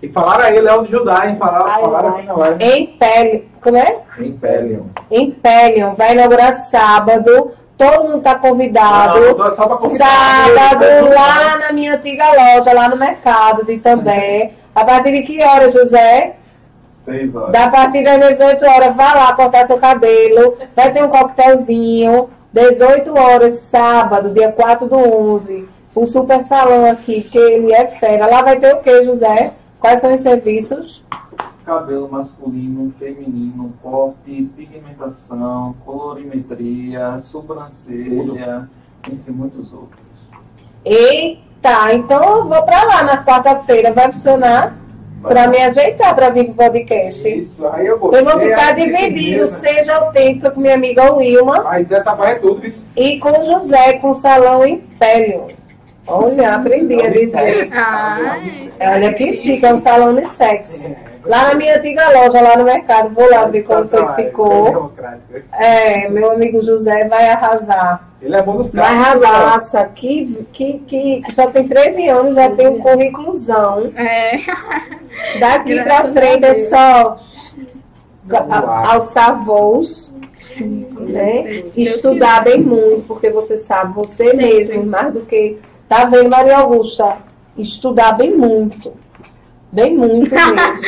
E 0.00 0.08
falaram 0.08 0.44
aí, 0.44 0.60
Leão 0.60 0.84
de 0.84 0.92
Judá, 0.92 1.26
hein? 1.28 1.36
Falaram, 1.36 1.66
Ai, 1.66 1.80
falaram 1.80 2.08
ai. 2.10 2.14
aqui 2.18 2.26
na 2.28 2.34
live. 2.34 2.80
Império. 2.80 3.44
Como 3.60 3.76
é? 3.76 3.96
Império. 4.20 4.86
Império. 5.10 5.94
Vai 5.96 6.12
inaugurar 6.12 6.54
sábado. 6.56 7.50
Todo 7.76 8.04
mundo 8.08 8.22
tá 8.22 8.36
convidado. 8.36 9.18
Não, 9.20 9.34
tô 9.34 9.50
só 9.56 9.66
pra 9.66 9.76
convidar. 9.76 10.06
Sábado, 10.06 10.84
Né? 10.84 11.00
lá 11.00 11.56
na 11.58 11.72
minha 11.72 11.94
antiga 11.94 12.26
loja, 12.30 12.72
lá 12.72 12.88
no 12.88 12.96
mercado 12.96 13.64
de 13.66 13.78
também. 13.78 14.52
A 14.78 14.84
partir 14.84 15.10
de 15.10 15.22
que 15.22 15.42
horas, 15.42 15.72
José? 15.72 16.36
Seis 17.04 17.34
horas. 17.34 17.50
Da 17.50 17.68
partir 17.68 18.04
das 18.04 18.28
18 18.28 18.64
horas, 18.64 18.94
vá 18.94 19.12
lá 19.12 19.32
cortar 19.32 19.66
seu 19.66 19.76
cabelo. 19.76 20.54
Vai 20.76 20.92
ter 20.92 21.02
um 21.02 21.08
coquetelzinho. 21.08 22.30
18 22.52 23.12
horas, 23.12 23.58
sábado, 23.58 24.30
dia 24.30 24.52
4 24.52 24.86
do 24.86 24.94
11. 24.94 25.68
O 25.96 26.06
super 26.06 26.38
salão 26.44 26.88
aqui, 26.88 27.22
que 27.22 27.36
ele 27.36 27.72
é 27.72 27.88
fera. 27.88 28.28
Lá 28.28 28.42
vai 28.42 28.60
ter 28.60 28.72
o 28.72 28.80
que, 28.80 29.02
José? 29.02 29.52
Quais 29.80 30.00
são 30.00 30.14
os 30.14 30.20
serviços? 30.20 31.02
Cabelo 31.64 32.08
masculino, 32.08 32.94
feminino, 33.00 33.72
corte, 33.82 34.48
pigmentação, 34.56 35.74
colorimetria, 35.84 37.18
sobrancelha, 37.18 38.68
entre 39.10 39.32
muitos 39.32 39.72
outros. 39.72 39.98
Eita, 41.62 41.92
então 41.92 42.22
eu 42.38 42.44
vou 42.44 42.62
pra 42.62 42.84
lá 42.84 43.02
nas 43.02 43.24
quarta-feiras. 43.24 43.94
Vai 43.94 44.12
funcionar? 44.12 44.74
Pra 45.20 45.48
me 45.48 45.58
ajeitar 45.60 46.14
pra 46.14 46.28
vir 46.28 46.44
pro 46.44 46.54
podcast. 46.54 47.28
Isso, 47.28 47.66
aí 47.72 47.86
eu 47.88 47.98
gostei. 47.98 48.20
Eu 48.20 48.24
vou 48.24 48.38
ficar 48.38 48.72
assim 48.72 48.86
dividido, 48.86 49.40
mesmo. 49.42 49.56
seja 49.56 49.96
autêntica 49.96 50.50
com 50.52 50.60
minha 50.60 50.74
amiga 50.76 51.12
Wilma 51.12 51.64
Mas 51.64 51.90
essa 51.90 52.14
vai 52.14 52.32
é 52.32 52.34
tudo, 52.36 52.60
viu? 52.60 52.72
e 52.96 53.18
com 53.18 53.30
o 53.30 53.44
José, 53.44 53.94
com 53.94 54.10
o 54.10 54.14
Salão 54.14 54.64
Império. 54.64 55.48
Olha, 56.06 56.54
aprendi 56.54 57.04
a 57.04 57.10
dizer. 57.10 57.68
Olha 58.80 59.12
que 59.12 59.34
chique, 59.34 59.66
é 59.66 59.74
um 59.74 59.80
salão 59.80 60.14
de 60.14 60.26
sexo. 60.26 60.88
Lá 61.26 61.48
na 61.48 61.54
minha 61.54 61.76
antiga 61.76 62.08
loja, 62.10 62.40
lá 62.40 62.56
no 62.56 62.64
mercado. 62.64 63.10
Vou 63.10 63.28
lá 63.28 63.44
ver 63.46 63.62
como 63.64 63.88
foi 63.88 64.06
que 64.06 64.14
ficou. 64.22 64.92
É, 65.52 66.08
meu 66.08 66.30
amigo 66.30 66.64
José 66.64 67.06
vai 67.08 67.28
arrasar. 67.28 68.07
Ele 68.20 68.34
é 68.34 68.42
bom 68.42 68.54
nos 68.54 68.70
carros. 68.72 69.22
arrasar. 69.24 69.92
Que, 69.94 70.44
que, 70.52 70.78
que 70.86 71.22
só 71.30 71.46
tem 71.50 71.68
13 71.68 72.08
anos, 72.08 72.34
já 72.34 72.50
tem 72.50 72.66
um 72.68 72.78
currículozão. 72.80 73.92
é. 73.96 74.38
Daqui 75.40 75.74
Graças 75.74 75.84
pra 75.84 76.10
a 76.10 76.12
frente 76.12 76.44
é 76.44 76.54
só 76.64 77.16
a- 78.50 78.92
alçar 78.92 79.44
voos, 79.44 80.12
né? 80.60 81.48
Estudar 81.76 82.42
bem 82.44 82.60
muito, 82.60 83.04
porque 83.06 83.30
você 83.30 83.56
sabe, 83.56 83.92
você 83.94 84.30
Sempre. 84.30 84.44
mesmo, 84.66 84.84
mais 84.86 85.12
do 85.12 85.20
que. 85.20 85.58
Tá 85.88 86.04
vendo, 86.04 86.28
Maria 86.30 86.58
Augusta? 86.58 87.16
Estudar 87.56 88.12
bem 88.12 88.36
muito. 88.36 88.92
Bem 89.72 89.96
muito 89.96 90.30
mesmo. 90.30 90.82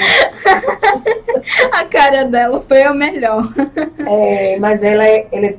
A 1.73 1.85
cara 1.85 2.25
dela 2.25 2.63
foi 2.67 2.83
a 2.83 2.93
melhor. 2.95 3.45
É, 4.07 4.57
mas 4.59 4.83
ela 4.83 5.05
é, 5.05 5.27
ela 5.33 5.47
é 5.47 5.55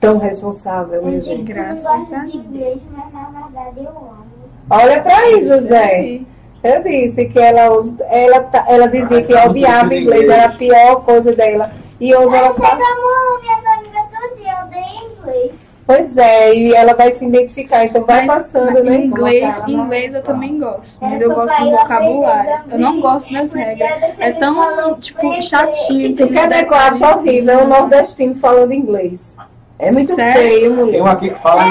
tão 0.00 0.18
responsável, 0.18 1.02
minha 1.04 1.20
gente. 1.20 1.50
eu 1.52 1.64
não 1.64 1.76
gosto 1.76 2.08
de 2.08 2.16
Deus. 2.16 2.34
inglês, 2.34 2.86
mas 2.92 3.12
na 3.12 3.40
verdade 3.40 3.78
eu 3.78 3.88
amo. 3.90 4.26
Olha 4.70 5.00
pra 5.02 5.16
aí, 5.16 5.42
José. 5.42 6.20
Eu 6.64 6.82
disse 6.82 7.24
que 7.26 7.38
ela, 7.38 7.60
ela, 8.10 8.40
tá- 8.40 8.64
ela 8.68 8.88
dizia 8.88 9.18
Ai, 9.18 9.22
que 9.22 9.32
tá 9.32 9.38
muito 9.42 9.50
odiava 9.50 9.94
inglês, 9.94 10.22
inglês. 10.22 10.28
era 10.28 10.46
a 10.46 10.52
pior 10.56 10.96
coisa 11.04 11.32
dela. 11.32 11.70
E 12.00 12.14
hoje 12.14 12.34
ela 12.34 12.48
Você 12.52 12.60
fala. 12.60 12.74
amor, 12.74 13.40
minhas 13.40 13.66
amigas 13.78 14.02
todo 14.10 14.36
dia 14.42 14.64
odeiam 14.66 15.10
inglês. 15.20 15.66
Pois 15.86 16.16
é, 16.16 16.52
e 16.52 16.74
ela 16.74 16.94
vai 16.94 17.14
se 17.14 17.24
identificar, 17.24 17.84
então 17.84 18.04
vai 18.04 18.26
Mas- 18.26 18.42
passando, 18.42 18.72
mas 18.72 18.82
né? 18.84 18.96
Inglês, 18.96 19.54
inglês 19.68 20.14
eu 20.14 20.22
também 20.22 20.58
gosto, 20.58 20.98
mas 21.00 21.20
É, 21.20 21.24
eu 21.24 21.32
gosto 21.32 21.62
do 21.62 21.70
vocabulário. 21.70 22.50
Eu 22.72 22.78
não 22.80 23.00
gosto 23.00 23.32
das 23.32 23.52
regras. 23.52 24.14
É 24.18 24.32
tão, 24.32 24.96
tipo, 24.98 25.40
chatinho. 25.40 26.16
Tu 26.16 26.28
quer 26.32 26.48
ver 26.48 26.64
que 26.66 26.74
eu 26.74 26.78
acho 26.78 27.04
horrível? 27.04 27.60
É 27.60 27.62
um 27.62 27.68
nordestino 27.68 28.34
falando 28.34 28.72
inglês. 28.72 29.35
É 29.78 29.90
muito 29.90 30.14
Sério? 30.14 30.40
feio, 30.42 30.60
Tem 30.60 30.70
mulher. 30.70 31.02
um 31.02 31.06
aqui 31.06 31.30
que 31.30 31.38
fala 31.40 31.64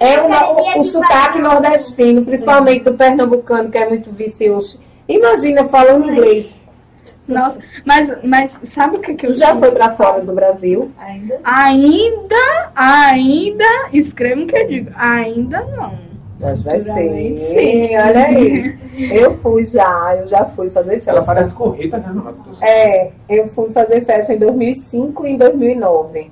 É 0.00 0.16
tem 0.16 0.20
uma- 0.26 0.50
o, 0.50 0.80
o 0.80 0.84
sotaque 0.84 1.38
nordestino, 1.40 2.24
principalmente 2.24 2.84
do 2.84 2.94
pernambucano, 2.94 3.70
que 3.70 3.78
é 3.78 3.88
muito 3.88 4.10
vicioso. 4.10 4.78
Imagina 5.08 5.64
falando 5.66 6.10
inglês. 6.10 6.50
Nossa, 7.26 7.58
mas, 7.86 8.12
mas 8.22 8.58
sabe 8.64 8.96
o 8.96 9.00
que, 9.00 9.14
que 9.14 9.26
eu 9.26 9.32
Tu 9.32 9.38
já 9.38 9.56
foi 9.56 9.70
pra 9.70 9.92
fora 9.94 10.20
do 10.20 10.32
Brasil? 10.34 10.90
Ainda 10.98 11.40
Ainda, 11.42 12.70
ainda, 12.74 13.64
escreva 13.92 14.42
o 14.42 14.46
que 14.46 14.56
eu 14.56 14.66
digo. 14.68 14.90
Ainda 14.94 15.60
não. 15.74 15.98
Mas 16.40 16.62
vai 16.62 16.80
ser. 16.80 17.36
sim. 17.38 17.96
Olha 17.96 18.24
aí. 18.26 18.74
Eu 19.10 19.34
fui 19.38 19.64
já, 19.64 20.14
eu 20.20 20.26
já 20.28 20.44
fui 20.44 20.70
fazer 20.70 21.02
Ela 21.04 21.16
festa. 21.16 21.34
parece 21.34 21.52
com 21.54 21.70
Rita, 21.70 21.98
né? 21.98 22.12
Não, 22.14 22.32
É, 22.62 23.10
eu 23.28 23.48
fui 23.48 23.70
fazer 23.72 24.02
festa 24.04 24.32
em 24.32 24.38
2005 24.38 25.26
e 25.26 25.32
em 25.32 25.36
2009. 25.36 26.30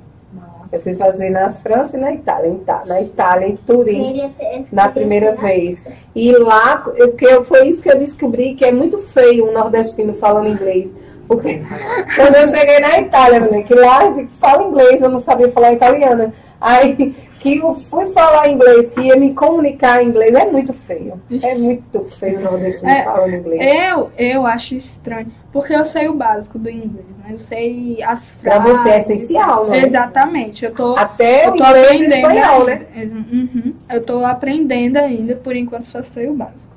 Eu 0.71 0.81
fui 0.81 0.95
fazer 0.95 1.29
na 1.31 1.51
França 1.51 1.97
e 1.97 2.01
na 2.01 2.13
Itália. 2.13 2.49
Em 2.51 2.55
Ita- 2.55 2.83
Na 2.87 3.01
Itália, 3.03 3.49
em 3.49 3.57
Turim, 3.57 4.33
na 4.71 4.89
primeira 4.89 5.33
vez. 5.35 5.85
E 6.15 6.31
lá, 6.33 6.85
eu, 6.95 7.13
que 7.15 7.25
eu- 7.25 7.43
foi 7.45 7.67
isso 7.67 7.83
que 7.83 7.91
eu 7.91 7.99
descobri, 7.99 8.55
que 8.55 8.65
é 8.65 8.71
muito 8.71 8.99
feio 8.99 9.49
um 9.49 9.53
nordestino 9.53 10.15
falando 10.15 10.49
inglês. 10.49 10.89
Porque 11.27 11.61
quando 12.17 12.37
eu 12.37 12.47
cheguei 12.47 12.79
na 12.79 13.01
Itália, 13.01 13.41
mulher, 13.41 13.65
que 13.65 13.75
lá 13.75 14.05
eu 14.07 14.29
falo 14.41 14.69
inglês, 14.71 15.03
eu 15.03 15.11
não 15.11 15.21
sabia 15.21 15.51
falar 15.51 15.73
italiano. 15.73 16.33
Aí 16.61 17.13
que 17.43 17.59
eu 17.59 17.75
fui 17.75 18.07
falar 18.07 18.49
inglês, 18.49 18.89
que 18.91 19.01
ia 19.01 19.17
me 19.17 19.35
comunicar 19.35 20.01
em 20.03 20.09
inglês, 20.09 20.33
é 20.35 20.45
muito 20.51 20.73
feio. 20.73 21.21
É 21.43 21.55
muito 21.57 22.01
feio 22.05 22.39
o 22.39 22.43
nordestino 22.43 22.89
É, 22.91 23.03
falando 23.03 23.35
inglês. 23.35 23.61
Eu, 23.91 24.11
eu 24.17 24.47
acho 24.47 24.77
estranho, 24.77 25.27
porque 25.53 25.75
eu 25.75 25.85
sei 25.85 26.09
o 26.09 26.15
básico 26.15 26.57
do 26.59 26.71
inglês, 26.71 27.05
né? 27.19 27.31
Eu 27.33 27.39
sei 27.41 28.01
as 28.03 28.37
Pra 28.41 28.63
frases. 28.63 28.81
você 28.83 28.89
é 28.91 29.01
essencial, 29.01 29.67
não 29.67 29.75
é? 29.75 29.85
Exatamente. 29.85 30.65
Eu 30.65 30.73
tô, 30.73 30.95
Até 30.97 31.47
eu 31.49 31.53
tô 31.57 31.65
aprendendo 31.65 32.15
espanhol, 32.15 32.61
ainda. 32.61 32.75
né? 32.77 32.87
Uhum. 32.95 33.75
Eu 33.91 34.03
tô 34.05 34.25
aprendendo 34.25 34.97
ainda, 34.99 35.35
por 35.35 35.57
enquanto 35.57 35.87
só 35.87 36.01
sei 36.03 36.29
o 36.29 36.35
básico. 36.35 36.73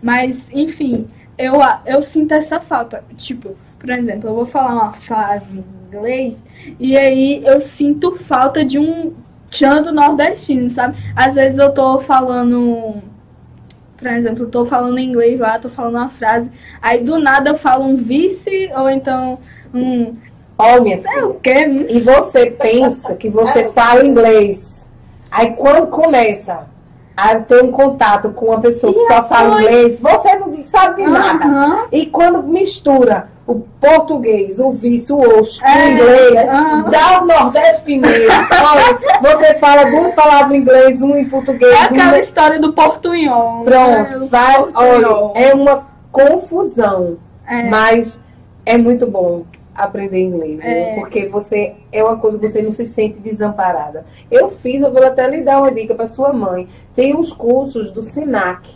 Mas, 0.00 0.48
enfim, 0.52 1.08
eu, 1.36 1.54
eu 1.84 2.00
sinto 2.02 2.32
essa 2.34 2.60
falta. 2.60 3.02
Tipo, 3.16 3.56
por 3.80 3.90
exemplo, 3.90 4.30
eu 4.30 4.34
vou 4.34 4.46
falar 4.46 4.74
uma 4.74 4.92
frase 4.92 5.44
em 5.58 5.96
inglês 5.96 6.36
e 6.78 6.96
aí 6.96 7.42
eu 7.44 7.60
sinto 7.60 8.16
falta 8.16 8.64
de 8.64 8.78
um 8.78 9.12
do 9.82 9.92
nordestino, 9.92 10.68
sabe? 10.68 10.96
Às 11.14 11.34
vezes 11.34 11.58
eu 11.58 11.72
tô 11.72 12.00
falando. 12.00 13.02
Por 13.96 14.08
exemplo, 14.08 14.44
eu 14.44 14.50
tô 14.50 14.66
falando 14.66 14.98
inglês 14.98 15.38
lá, 15.40 15.58
tô 15.58 15.68
falando 15.68 15.94
uma 15.94 16.08
frase, 16.08 16.50
aí 16.82 17.02
do 17.02 17.18
nada 17.18 17.50
eu 17.50 17.56
falo 17.56 17.84
um 17.84 17.96
vice 17.96 18.70
ou 18.76 18.90
então 18.90 19.38
um. 19.72 20.14
Minha 20.82 21.00
É 21.04 21.24
o 21.24 21.34
quê? 21.34 21.66
Não 21.66 21.86
E 21.88 22.00
você 22.00 22.46
pensa 22.46 23.14
que 23.14 23.28
você 23.28 23.70
fala 23.70 24.04
inglês. 24.04 24.84
Aí 25.30 25.52
quando 25.52 25.88
começa 25.88 26.66
a 27.16 27.36
ter 27.36 27.62
um 27.62 27.70
contato 27.70 28.30
com 28.30 28.46
uma 28.46 28.60
pessoa 28.60 28.92
que 28.92 29.00
E 29.00 29.06
só 29.06 29.24
fala 29.24 29.60
inglês, 29.60 29.98
você 30.00 30.36
não 30.36 30.64
sabe 30.64 31.02
de 31.02 31.10
nada. 31.10 31.86
E 31.90 32.06
quando 32.06 32.42
mistura 32.42 33.28
o 33.46 33.56
português, 33.80 34.58
o 34.58 34.70
vice, 34.72 35.12
o 35.12 35.18
osso, 35.38 35.60
com 35.60 35.66
o 35.66 35.70
É, 35.70 35.90
inglês, 35.92 36.48
aham. 36.48 36.90
dá 36.90 37.22
o 37.22 37.26
nordestino. 37.26 38.08
Olha, 38.08 39.20
você 39.36 39.54
fala 39.58 39.84
duas 39.90 40.12
palavras 40.12 40.52
em 40.52 40.60
inglês, 40.60 41.02
uma 41.02 41.18
em 41.18 41.28
português, 41.28 41.70
É 41.72 41.76
uma 41.76 41.84
aquela 41.84 42.18
história 42.18 42.58
do 42.58 42.72
portunhol. 42.72 43.64
né? 43.64 43.70
Pronto, 43.70 44.24
O 44.24 44.28
vai, 44.28 44.56
portunhol. 44.56 45.32
olha, 45.34 45.38
é 45.44 45.54
uma 45.54 45.86
confusão. 46.10 47.18
É. 47.46 47.68
Mas 47.68 48.18
é 48.64 48.78
muito 48.78 49.06
bom 49.06 49.42
aprender 49.74 50.20
inglês? 50.22 50.64
É. 50.64 50.94
porque 50.94 51.26
você 51.26 51.74
é 51.92 52.02
uma 52.02 52.16
coisa 52.16 52.38
que 52.38 52.48
você 52.48 52.62
não 52.62 52.72
se 52.72 52.84
sente 52.86 53.18
desamparada. 53.18 54.06
Eu 54.30 54.48
fiz, 54.48 54.80
eu 54.80 54.90
vou 54.92 55.04
até 55.04 55.26
lhe 55.28 55.42
dar 55.42 55.58
uma 55.58 55.70
dica 55.70 55.94
para 55.94 56.08
sua 56.10 56.32
mãe. 56.32 56.66
Tem 56.94 57.14
uns 57.14 57.30
cursos 57.32 57.90
do 57.90 58.00
Senac, 58.00 58.70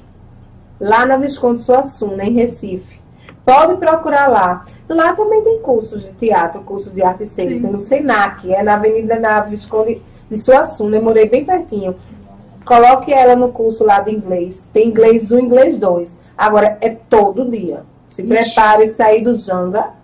lá 0.79 1.07
na 1.07 1.17
Visconde 1.17 1.61
Suassuna, 1.63 2.25
em 2.25 2.33
Recife. 2.35 2.98
Pode 3.49 3.77
procurar 3.77 4.27
lá. 4.27 4.63
Lá 4.87 5.15
também 5.15 5.43
tem 5.43 5.59
cursos 5.61 6.03
de 6.03 6.13
teatro, 6.13 6.61
curso 6.61 6.91
de 6.91 7.03
arte 7.03 7.25
cênica, 7.25 7.67
no 7.67 7.79
Senac, 7.79 8.53
é 8.53 8.63
na 8.63 8.75
Avenida 8.75 9.19
na 9.19 9.41
Visconde 9.41 10.03
de 10.31 10.37
Suassuna. 10.37 10.97
Eu 10.97 11.03
morei 11.03 11.27
bem 11.27 11.47
pertinho. 11.47 11.97
Coloque 12.63 13.11
ela 13.11 13.35
no 13.35 13.49
curso 13.49 13.85
lá 13.85 14.01
de 14.01 14.11
inglês. 14.11 14.69
Tem 14.71 14.89
inglês 14.89 15.33
1, 15.33 15.39
inglês 15.39 15.79
2. 15.79 16.19
Agora, 16.37 16.77
é 16.83 16.91
todo 16.91 17.51
dia. 17.51 17.85
Se 18.11 18.23
prepare 18.23 18.85
e 18.85 18.89
sair 18.89 19.23
do 19.23 19.35
Janga. 19.35 19.97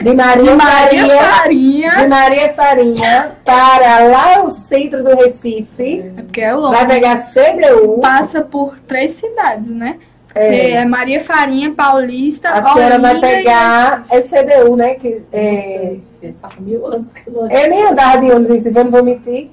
De 0.00 0.14
Maria, 0.14 0.56
Maria 0.56 1.06
Maria, 1.06 1.18
Farinha. 1.18 1.90
de 1.90 2.06
Maria 2.08 2.52
Farinha 2.54 3.32
para 3.44 4.04
lá 4.08 4.44
o 4.44 4.50
centro 4.50 5.02
do 5.02 5.16
Recife. 5.16 6.12
É 6.16 6.22
porque 6.22 6.40
é 6.40 6.54
longe. 6.54 6.76
Vai 6.76 6.86
pegar 6.86 7.16
CDU. 7.16 7.98
Passa 8.00 8.42
por 8.42 8.78
três 8.78 9.12
cidades, 9.12 9.68
né? 9.68 9.98
É. 10.34 10.70
É, 10.72 10.84
Maria 10.84 11.22
Farinha, 11.22 11.72
Paulista, 11.72 12.48
A 12.50 12.62
senhora 12.62 12.98
vai 12.98 13.12
Olinda 13.12 13.28
e- 13.32 13.36
pegar. 13.36 14.06
É 14.10 14.20
CDU, 14.20 14.76
né? 14.76 14.94
Que, 14.94 15.22
é, 15.32 15.96
faz 16.40 16.54
mil 16.58 16.86
anos 16.86 17.12
que 17.12 17.28
eu 17.28 17.32
não 17.34 17.50
eu 17.50 17.68
nem 17.68 17.86
andava 17.86 18.18
de 18.18 18.30
ônibus, 18.32 18.64
não 18.64 18.90
vou 18.90 19.02
mentir. 19.04 19.50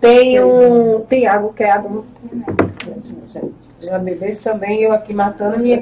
Tem 0.00 0.42
um. 0.42 1.00
Tem 1.08 1.26
água, 1.26 1.52
que 1.54 1.64
é 1.64 1.70
água. 1.70 2.04
Já 3.86 3.98
bebesse 3.98 4.40
também, 4.40 4.82
eu 4.82 4.92
aqui 4.92 5.12
matando 5.14 5.58
minha, 5.58 5.78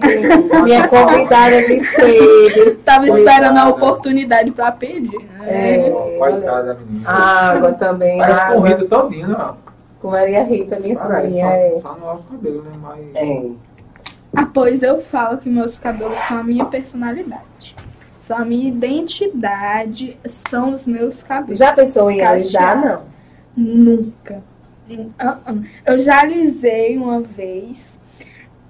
minha 0.64 0.86
convidada 0.88 1.56
de 1.62 1.78
sede. 1.80 2.70
Tava 2.84 3.06
esperando 3.08 3.56
a 3.58 3.68
oportunidade 3.68 4.50
pra 4.50 4.72
pedir. 4.72 5.18
né? 5.38 5.86
É, 5.86 5.90
Coitada 6.18 6.78
menina. 6.88 7.08
água 7.10 7.72
também. 7.72 8.18
Parece. 8.18 8.58
Rita 8.60 8.84
todinho, 8.86 9.28
né? 9.28 9.50
Com 10.00 10.10
Maria 10.10 10.42
Rita, 10.42 10.80
minha 10.80 10.96
Parece, 10.96 11.22
sobrinha. 11.28 11.46
só, 11.46 11.52
É. 11.54 11.80
só 11.80 11.92
no 11.94 12.00
nosso 12.06 12.26
cabelo, 12.26 12.62
né? 12.62 12.70
Mas... 12.82 13.00
É. 13.14 13.42
Ah, 14.34 14.46
pois 14.46 14.82
eu 14.82 15.02
falo 15.02 15.38
que 15.38 15.48
meus 15.48 15.78
cabelos 15.78 16.18
são 16.20 16.38
a 16.38 16.42
minha 16.42 16.64
personalidade. 16.64 17.76
São 18.18 18.38
a 18.38 18.44
minha 18.44 18.68
identidade, 18.68 20.16
são 20.48 20.70
os 20.70 20.86
meus 20.86 21.22
cabelos. 21.22 21.58
Já 21.58 21.72
pensou 21.72 22.10
em 22.10 22.22
alisar? 22.22 22.80
Não. 22.84 23.06
Nunca. 23.56 24.42
Ah, 25.18 25.38
ah. 25.44 25.54
Eu 25.84 25.98
já 25.98 26.20
alisei 26.20 26.96
uma 26.96 27.20
vez. 27.20 27.98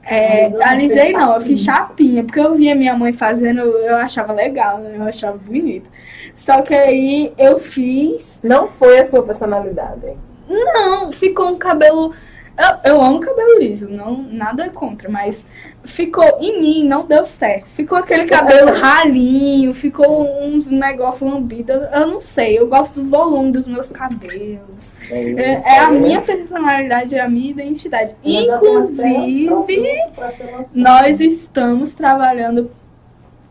É, 0.05 0.49
não 0.49 0.63
alisei 0.63 1.13
não, 1.13 1.35
eu 1.35 1.41
fiz 1.43 1.61
chapinha. 1.61 1.87
chapinha, 1.87 2.25
porque 2.25 2.41
eu 2.41 2.55
via 2.55 2.75
minha 2.75 2.97
mãe 2.97 3.13
fazendo, 3.13 3.61
eu 3.61 3.95
achava 3.97 4.33
legal, 4.33 4.79
né? 4.79 4.97
Eu 4.97 5.05
achava 5.05 5.39
bonito. 5.39 5.91
Só 6.35 6.61
que 6.63 6.75
aí 6.75 7.33
eu 7.39 7.61
fiz. 7.61 8.39
Não 8.43 8.67
foi 8.67 8.99
a 8.99 9.07
sua 9.07 9.23
personalidade. 9.23 10.17
Não, 10.49 11.13
ficou 11.13 11.51
um 11.51 11.59
cabelo. 11.59 12.13
Eu, 12.57 12.93
eu 12.93 13.01
amo 13.01 13.21
cabelo 13.21 13.59
liso, 13.59 13.89
não, 13.89 14.23
nada 14.23 14.69
contra, 14.69 15.09
mas 15.09 15.47
ficou 15.85 16.39
em 16.41 16.61
mim, 16.61 16.85
não 16.85 17.07
deu 17.07 17.25
certo. 17.25 17.67
Ficou 17.69 17.99
aquele 17.99 18.27
cabelo 18.27 18.73
ralinho, 18.73 19.73
ficou 19.73 20.29
uns 20.43 20.71
negócios 20.71 21.31
lambidos. 21.31 21.77
Eu 21.93 22.07
não 22.07 22.21
sei, 22.21 22.59
eu 22.59 22.69
gosto 22.69 23.01
do 23.01 23.09
volume 23.09 23.53
dos 23.53 23.67
meus 23.67 23.91
cabelos. 23.91 24.89
É, 25.11 25.77
é 25.77 25.79
a 25.81 25.91
minha 25.91 26.21
personalidade, 26.21 27.15
é 27.15 27.21
a 27.21 27.29
minha 27.29 27.51
identidade. 27.51 28.15
Inclusive, 28.23 29.49
nós 30.75 31.21
estamos 31.21 31.95
trabalhando 31.95 32.71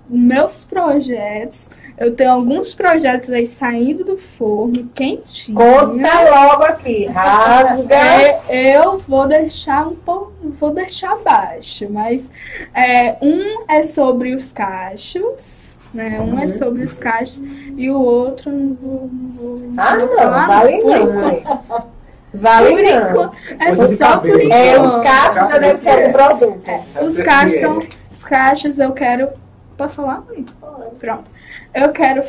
meus 0.07 0.63
projetos. 0.63 1.69
Eu 2.01 2.15
tenho 2.15 2.31
alguns 2.31 2.73
projetos 2.73 3.29
aí 3.29 3.45
saindo 3.45 4.03
do 4.03 4.17
forno, 4.17 4.89
quentinhos. 4.95 5.55
Conta 5.55 6.29
logo 6.31 6.63
aqui, 6.63 7.05
rasga. 7.05 7.95
É, 7.95 8.75
eu 8.75 8.97
vou 8.97 9.27
deixar 9.27 9.87
um 9.87 9.93
pouco, 9.95 10.31
vou 10.59 10.71
deixar 10.71 11.11
abaixo, 11.11 11.85
mas 11.91 12.31
é, 12.73 13.17
um 13.21 13.65
é 13.69 13.83
sobre 13.83 14.33
os 14.33 14.51
cachos, 14.51 15.77
né? 15.93 16.19
Um 16.19 16.39
é 16.39 16.47
sobre 16.47 16.81
os 16.83 16.97
cachos 16.97 17.43
e 17.77 17.91
o 17.91 17.99
outro 18.01 18.51
não 18.51 18.73
vou, 18.73 19.09
não 19.11 19.33
vou, 19.35 19.61
Ah, 19.77 19.95
não, 19.95 20.07
falar, 20.15 20.47
vale 20.47 20.77
por 20.81 20.99
não. 20.99 21.91
Vale 22.33 22.69
Por 22.71 22.83
enquanto. 22.83 23.35
É 23.59 23.65
Coisa 23.67 23.95
só 23.95 24.17
por 24.17 24.31
cabelo. 24.31 24.41
enquanto. 24.41 24.53
É, 24.53 24.79
os 24.81 25.03
cachos 25.03 25.51
já 25.51 25.57
deve 25.59 25.77
ser 25.77 25.89
algum 25.89 26.11
produto. 26.13 26.71
Os 26.99 27.21
cachos 27.21 27.59
são. 27.59 27.77
Os 28.11 28.23
cachos 28.23 28.79
eu 28.79 28.91
quero. 28.91 29.27
Posso 29.77 29.97
falar? 29.97 30.23
mãe? 30.27 30.45
Pronto. 30.99 31.40
Eu 31.74 31.89
quero 31.89 32.24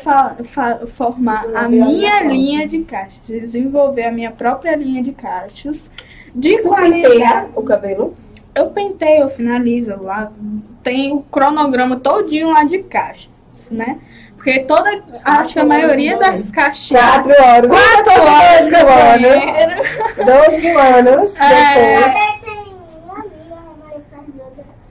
formar 0.95 1.45
a 1.53 1.67
minha 1.67 2.21
linha 2.23 2.65
de 2.67 2.79
cachos, 2.79 3.19
desenvolver 3.27 4.05
a 4.05 4.11
minha 4.11 4.31
própria 4.31 4.75
linha 4.75 5.03
de 5.03 5.11
cachos 5.11 5.89
de 6.33 6.57
Tu 6.59 6.67
qualidade. 6.69 7.47
o 7.55 7.61
cabelo? 7.61 8.15
Eu 8.55 8.67
pentei, 8.67 9.21
eu 9.21 9.29
finalizo 9.29 10.01
lá. 10.01 10.31
Tem 10.81 11.11
o 11.13 11.21
cronograma 11.23 11.97
todinho 11.97 12.51
lá 12.51 12.63
de 12.63 12.79
cachos, 12.83 13.29
né? 13.69 13.99
Porque 14.35 14.59
toda. 14.59 14.89
Acho 15.25 15.53
que 15.53 15.59
a 15.59 15.65
maioria 15.65 16.17
das 16.17 16.49
caixinhas. 16.51 17.03
Quatro 17.03 17.31
horas. 17.43 17.69
Quatro 17.69 18.21
horas 18.21 18.69
Doze 18.69 19.47
anos. 19.61 19.87
Doze 20.25 20.67
anos 20.69 21.39
É. 21.39 22.33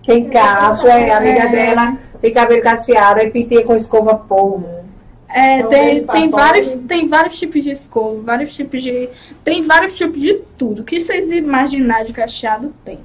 tem 0.04 0.28
cacho, 0.28 0.86
é, 0.88 1.10
a 1.12 1.16
amiga 1.18 1.42
É. 1.44 1.48
dela 1.48 1.96
tem 2.22 2.32
cabelo 2.32 2.62
cacheado, 2.62 3.20
aí 3.20 3.30
penteia 3.30 3.64
com 3.64 3.74
escova 3.74 4.14
polvo. 4.14 4.82
É, 5.28 5.58
Então, 5.58 5.70
tem, 5.70 6.06
tem, 6.06 6.28
vários, 6.28 6.74
tem 6.74 7.08
vários 7.08 7.38
tipos 7.38 7.64
de 7.64 7.70
escova, 7.72 8.22
vários 8.22 8.54
tipos 8.54 8.80
de. 8.80 9.08
Tem 9.42 9.66
vários 9.66 9.94
tipos 9.94 10.20
de 10.20 10.34
tudo. 10.56 10.82
O 10.82 10.84
que 10.84 11.00
vocês 11.00 11.30
imaginarem 11.32 12.06
de 12.06 12.12
cacheado 12.12 12.72
tem. 12.84 13.00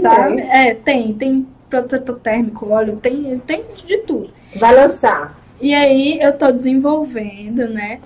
Sabe? 0.00 0.42
É, 0.42 0.74
tem. 0.74 1.14
Tem 1.14 1.46
protetor 1.70 2.18
térmico, 2.18 2.68
óleo, 2.68 2.98
tem, 3.00 3.40
tem 3.46 3.64
de 3.86 3.98
tudo. 3.98 4.28
Vai 4.56 4.74
lançar. 4.74 5.34
E 5.58 5.72
aí 5.72 6.18
eu 6.20 6.36
tô 6.36 6.52
desenvolvendo, 6.52 7.66
né? 7.68 8.00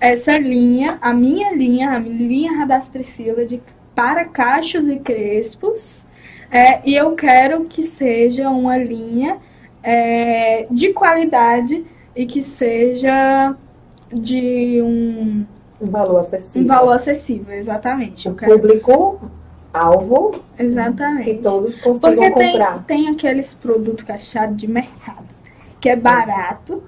Essa 0.00 0.36
linha, 0.36 0.98
a 1.00 1.12
minha 1.14 1.54
linha, 1.54 1.92
a 1.92 2.00
minha 2.00 2.28
linha 2.28 2.52
Radaz 2.58 2.88
Priscila 2.88 3.46
de, 3.46 3.62
para 3.94 4.24
cachos 4.24 4.88
e 4.88 4.96
crespos. 4.96 6.04
É, 6.50 6.80
e 6.84 6.94
eu 6.94 7.12
quero 7.12 7.64
que 7.66 7.82
seja 7.82 8.50
uma 8.50 8.76
linha 8.76 9.36
é, 9.84 10.66
de 10.70 10.92
qualidade 10.94 11.84
e 12.16 12.24
que 12.24 12.42
seja 12.42 13.54
de 14.10 14.80
um, 14.82 15.44
Um 15.80 15.90
valor 15.90 16.18
acessível. 16.20 16.62
um 16.62 16.66
valor 16.66 16.92
acessível, 16.92 17.54
exatamente. 17.54 18.28
O 18.28 18.34
público 18.34 19.20
alvo 19.72 20.40
que 20.56 20.62
exatamente. 20.62 21.34
todos 21.42 21.74
consigam 21.76 22.16
Porque 22.16 22.38
tem, 22.38 22.52
comprar. 22.52 22.84
tem 22.84 23.08
aqueles 23.08 23.52
produtos 23.54 24.04
cacheados 24.04 24.56
de 24.56 24.68
mercado, 24.68 25.26
que 25.80 25.88
é 25.88 25.96
barato 25.96 26.82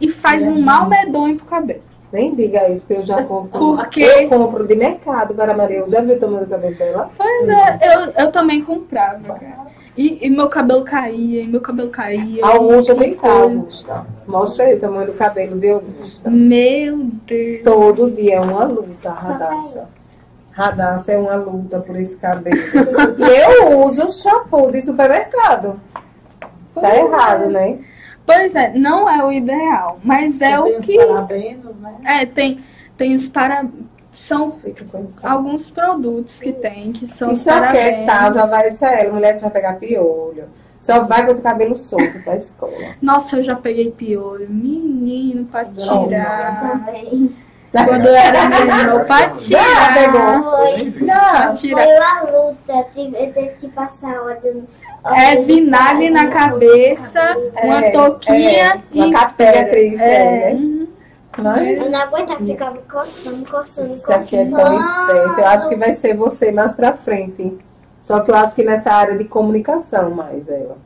e 0.00 0.08
faz 0.08 0.42
um 0.46 0.60
mal 0.60 0.88
medonho 0.88 1.36
pro 1.36 1.46
cabelo. 1.46 1.80
Nem 2.12 2.34
diga 2.34 2.68
isso, 2.68 2.82
porque 2.82 3.00
eu 3.00 3.04
já 3.06 3.22
compro. 3.24 3.58
Por 3.58 3.88
quê? 3.88 4.04
Eu 4.04 4.28
compro 4.28 4.66
de 4.66 4.76
mercado, 4.76 5.34
cara 5.34 5.56
Maria. 5.56 5.78
Eu 5.78 5.90
já 5.90 6.00
viu 6.02 6.14
o 6.14 6.18
tamanho 6.18 6.44
do 6.44 6.50
cabelo 6.50 6.74
dela? 6.76 7.10
Pois 7.16 7.48
é, 7.48 7.78
eu, 7.82 8.12
eu 8.26 8.30
também 8.30 8.62
comprava, 8.62 9.34
cara. 9.34 9.65
E, 9.96 10.26
e 10.26 10.30
meu 10.30 10.48
cabelo 10.48 10.84
caía, 10.84 11.42
e 11.42 11.46
meu 11.46 11.60
cabelo 11.60 11.88
caía. 11.88 12.44
Augusta, 12.44 12.94
vem 12.94 13.14
cá. 13.14 13.28
Augusta. 13.28 14.06
Mostra 14.26 14.64
aí 14.64 14.74
o 14.74 14.80
tamanho 14.80 15.06
do 15.06 15.14
cabelo 15.14 15.58
de 15.58 15.70
Augusta. 15.70 16.28
Meu 16.28 16.98
Deus. 17.26 17.62
Todo 17.64 18.10
dia 18.10 18.36
é 18.36 18.40
uma 18.40 18.64
luta, 18.64 19.10
Radassa. 19.10 19.88
Radassa 20.52 21.12
é 21.12 21.18
uma 21.18 21.36
luta 21.36 21.80
por 21.80 21.96
esse 21.96 22.16
cabelo. 22.16 22.56
e 23.18 23.70
eu 23.70 23.80
uso 23.80 24.10
shampoo 24.10 24.70
de 24.70 24.82
supermercado. 24.82 25.80
Tá 26.74 26.94
errado, 26.94 27.48
né? 27.48 27.78
Pois 28.26 28.54
é, 28.54 28.72
não 28.74 29.08
é 29.08 29.24
o 29.24 29.30
ideal, 29.30 29.98
mas 30.02 30.40
é 30.40 30.50
Tem 30.50 30.58
o 30.58 30.78
os 30.78 30.84
que. 30.84 30.98
parabenos, 30.98 31.76
né? 31.76 31.94
É, 32.04 32.26
tem, 32.26 32.60
tem 32.96 33.14
os 33.14 33.28
para. 33.28 33.64
São 34.20 34.54
isso. 34.64 34.84
alguns 35.22 35.70
produtos 35.70 36.40
que 36.40 36.52
tem, 36.52 36.92
que 36.92 37.06
são 37.06 37.30
E 37.32 37.36
só 37.36 37.52
quer 37.52 38.04
parabenos. 38.04 38.06
tá, 38.06 38.30
já 38.30 38.46
vai 38.46 38.70
ser 38.72 38.84
ela, 38.86 39.12
mulher 39.14 39.34
que 39.36 39.42
vai 39.42 39.50
pegar 39.50 39.74
piolho. 39.74 40.44
Só 40.80 41.02
vai 41.02 41.24
com 41.24 41.32
esse 41.32 41.42
cabelo 41.42 41.76
solto 41.76 42.22
pra 42.22 42.36
escola. 42.36 42.72
Nossa, 43.02 43.36
eu 43.38 43.42
já 43.44 43.54
peguei 43.56 43.90
piolho. 43.90 44.46
Menino, 44.48 45.44
pra 45.46 45.64
tirar. 45.64 46.70
Também. 46.86 47.34
Quando 47.72 48.06
eu 48.06 48.14
era 48.14 48.46
menino, 48.48 49.04
pra 49.04 49.18
Já 49.28 49.30
tirar. 49.36 49.94
pegou. 49.94 50.50
Foi, 50.50 50.90
Pra 50.92 51.54
foi 51.56 51.72
uma 51.74 52.20
luta. 52.22 52.86
Tive, 52.94 53.16
eu 53.16 53.32
tive 53.32 53.48
que 53.60 53.68
passar 53.68 54.14
óleo. 54.22 54.64
É 55.14 55.36
vinagre 55.36 56.10
na 56.10 56.26
cabeça, 56.28 57.36
uma 57.62 57.84
É, 57.84 57.90
touquinha 57.90 58.74
é, 58.74 58.80
e 58.92 59.02
uma 59.04 59.12
capinha 59.12 59.50
espera. 59.50 59.68
triste, 59.70 60.02
É, 60.02 60.50
é. 60.50 60.56
Mas 61.38 61.80
Eu 61.80 61.90
não 61.90 62.00
aguentava, 62.00 62.44
ficava 62.44 62.78
coçando, 62.90 63.44
coçando, 63.50 63.94
isso 63.94 64.12
aqui 64.12 64.36
é 64.36 64.50
tão 64.50 64.78
esperto. 64.80 65.40
Eu 65.40 65.46
acho 65.46 65.68
que 65.68 65.76
vai 65.76 65.92
ser 65.92 66.14
você 66.14 66.50
mais 66.50 66.72
pra 66.72 66.92
frente. 66.92 67.56
Só 68.00 68.20
que 68.20 68.30
eu 68.30 68.34
acho 68.36 68.54
que 68.54 68.62
nessa 68.64 68.90
área 68.92 69.16
de 69.18 69.24
comunicação 69.24 70.10
mais 70.10 70.48
ela. 70.48 70.76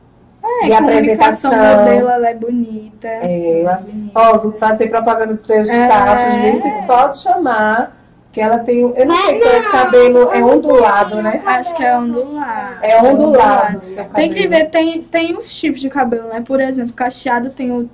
É, 0.43 0.65
de 0.65 0.73
a 0.73 0.79
apresentação. 0.79 1.51
modelo, 1.51 2.09
ela 2.09 2.29
é 2.29 2.33
bonita. 2.33 3.07
É, 3.07 3.61
eu 3.61 3.69
acho 3.69 3.85
bonita. 3.85 4.11
Ó, 4.19 4.37
tu 4.39 4.51
fazer 4.53 4.87
propaganda 4.87 5.35
dos 5.35 5.45
teus 5.45 5.69
É. 5.69 5.87
cachos? 5.87 6.61
Você 6.61 6.71
pode 6.87 7.19
chamar. 7.19 7.97
Que 8.33 8.39
ela 8.39 8.59
tem. 8.59 8.79
Eu 8.79 9.05
não 9.05 9.15
sei 9.23 9.39
qual 9.41 9.53
é 9.53 9.59
o 9.59 9.71
cabelo, 9.71 10.31
é 10.33 10.41
ondulado, 10.41 11.21
né? 11.21 11.41
Acho 11.45 11.75
que 11.75 11.83
é 11.83 11.97
ondulado. 11.97 12.75
É 12.81 13.01
ondulado. 13.03 13.81
é 13.95 14.01
o 14.01 14.05
Tem 14.05 14.33
que 14.33 14.47
ver, 14.47 14.69
tem, 14.69 15.01
tem 15.01 15.37
os 15.37 15.53
tipos 15.53 15.81
de 15.81 15.89
cabelo, 15.89 16.29
né? 16.29 16.41
Por 16.41 16.61
exemplo, 16.61 16.93
cacheado 16.93 17.49
tem 17.49 17.71
o, 17.71 17.89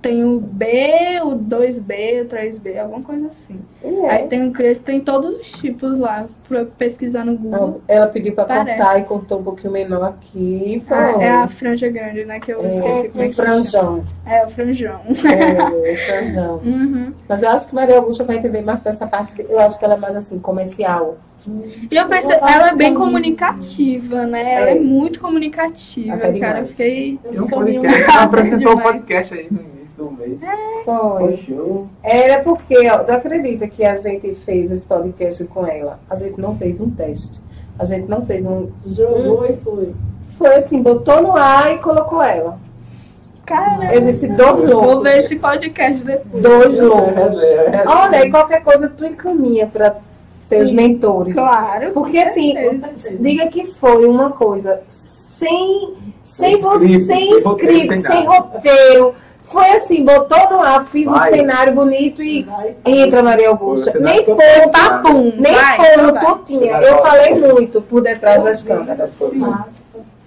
tem 0.00 0.24
o 0.24 0.38
B, 0.38 0.66
o 1.24 1.30
2B, 1.36 2.22
o 2.22 2.26
3B, 2.26 2.78
alguma 2.78 3.02
coisa 3.02 3.26
assim. 3.26 3.58
É. 3.82 4.10
Aí 4.10 4.26
tem 4.28 4.46
o 4.46 4.52
crespo, 4.52 4.84
tem 4.84 5.00
todos 5.00 5.34
os 5.40 5.50
tipos 5.52 5.98
lá, 5.98 6.26
pra 6.48 6.64
pesquisar 6.64 7.24
no 7.24 7.36
Google. 7.36 7.80
Ela 7.88 8.06
pediu 8.06 8.32
pra 8.32 8.44
Parece. 8.44 8.76
cortar 8.78 8.98
e 9.00 9.04
cortou 9.04 9.40
um 9.40 9.42
pouquinho 9.42 9.72
menor 9.72 10.04
aqui. 10.04 10.82
Ah, 10.90 11.14
é 11.20 11.30
a 11.30 11.48
franja 11.48 11.88
grande, 11.88 12.24
né? 12.24 12.38
Que 12.40 12.52
eu 12.52 12.64
esqueci 12.66 13.08
como 13.08 13.22
é 13.22 13.26
É, 13.26 13.28
que 13.28 13.34
franjão. 13.34 14.04
É, 14.26 14.46
o 14.46 14.50
franjão. 14.50 15.00
É, 15.84 15.96
franjão. 16.06 16.60
Uhum. 16.64 17.12
Mas 17.28 17.42
eu 17.42 17.48
acho 17.50 17.68
que 17.68 17.74
Maria 17.74 17.96
Augusta 17.96 18.24
vai 18.24 18.36
entender 18.36 18.62
mais 18.62 18.80
pra 18.80 18.92
essa 18.92 19.06
parte. 19.06 19.44
Eu 19.48 19.58
acho 19.58 19.78
que 19.78 19.84
ela 19.84 19.94
é 19.94 19.98
mais 19.98 20.14
assim, 20.14 20.38
comercial. 20.38 21.18
E 21.90 21.96
eu 21.96 22.06
pensei, 22.08 22.36
ela 22.36 22.70
é 22.70 22.74
bem 22.76 22.92
comunicativa, 22.94 24.26
né? 24.26 24.54
Ela 24.54 24.70
é, 24.70 24.76
É. 24.76 24.80
muito 24.80 25.18
comunicativa, 25.20 26.14
Até 26.14 26.38
cara. 26.38 26.58
Eu 26.60 26.66
fiquei. 26.66 27.18
Tem 27.22 27.40
um 27.40 27.46
podcast, 27.46 28.02
ela 28.10 28.22
apresentou 28.22 28.72
um 28.72 28.76
Demais. 28.76 28.82
podcast 28.92 29.34
aí 29.34 29.46
no 29.50 29.58
início 29.60 29.77
do 29.98 30.10
mês. 30.12 30.38
Foi. 30.84 31.36
Show. 31.38 31.86
Era 32.02 32.42
porque, 32.42 32.88
ó, 32.88 33.00
tu 33.00 33.10
acredita 33.10 33.66
que 33.66 33.84
a 33.84 33.96
gente 33.96 34.32
fez 34.34 34.70
esse 34.70 34.86
podcast 34.86 35.44
com 35.44 35.66
ela? 35.66 35.98
A 36.08 36.16
gente 36.16 36.40
não 36.40 36.56
fez 36.56 36.80
um 36.80 36.88
teste. 36.90 37.40
A 37.78 37.84
gente 37.84 38.08
não 38.08 38.24
fez 38.24 38.46
um. 38.46 38.68
Jogou 38.86 39.44
e 39.46 39.56
foi. 39.56 39.94
Foi 40.38 40.54
assim, 40.54 40.80
botou 40.80 41.20
no 41.20 41.36
ar 41.36 41.72
e 41.72 41.78
colocou 41.78 42.22
ela. 42.22 42.58
Cara, 43.44 43.94
Eu 43.94 44.02
disse, 44.02 44.28
dois 44.28 44.56
vou 44.58 44.66
loucos. 44.84 45.02
ver 45.02 45.24
esse 45.24 45.36
podcast 45.36 46.04
depois. 46.04 46.42
Dois 46.42 46.78
loucos. 46.78 47.42
É, 47.42 47.84
Olha, 47.86 48.26
e 48.26 48.30
qualquer 48.30 48.62
coisa 48.62 48.88
tu 48.88 49.04
encaminha 49.06 49.66
para 49.66 49.96
teus 50.48 50.68
Sim. 50.68 50.74
mentores. 50.76 51.34
Claro. 51.34 51.90
Porque 51.92 52.18
assim, 52.18 52.54
certeza. 52.54 53.16
diga 53.18 53.46
que 53.48 53.64
foi 53.64 54.04
uma 54.06 54.30
coisa 54.30 54.80
sem, 54.86 55.94
sem, 56.22 56.56
Sem 56.56 56.56
você, 56.58 56.84
script, 56.84 57.04
sem 57.04 57.38
script, 57.38 58.00
sem 58.00 58.12
sem 58.12 58.26
roteiro. 58.26 59.14
Foi 59.50 59.68
assim, 59.70 60.04
botou 60.04 60.38
no 60.50 60.60
ar, 60.62 60.84
fiz 60.86 61.06
Vai. 61.06 61.30
um 61.32 61.36
cenário 61.36 61.72
bonito 61.72 62.22
e 62.22 62.42
Vai. 62.42 62.74
entra 62.84 63.22
Maria 63.22 63.48
Augusta. 63.48 63.98
Nem 63.98 64.22
ponto, 64.24 64.38
Papum. 64.72 65.32
nem 65.36 65.54
vai. 65.54 65.76
tu 66.20 66.40
tinha. 66.46 66.76
Eu 66.82 66.98
falei 66.98 67.34
muito 67.34 67.80
por 67.80 68.02
detrás 68.02 68.42
das 68.44 68.62
câmeras. 68.62 69.10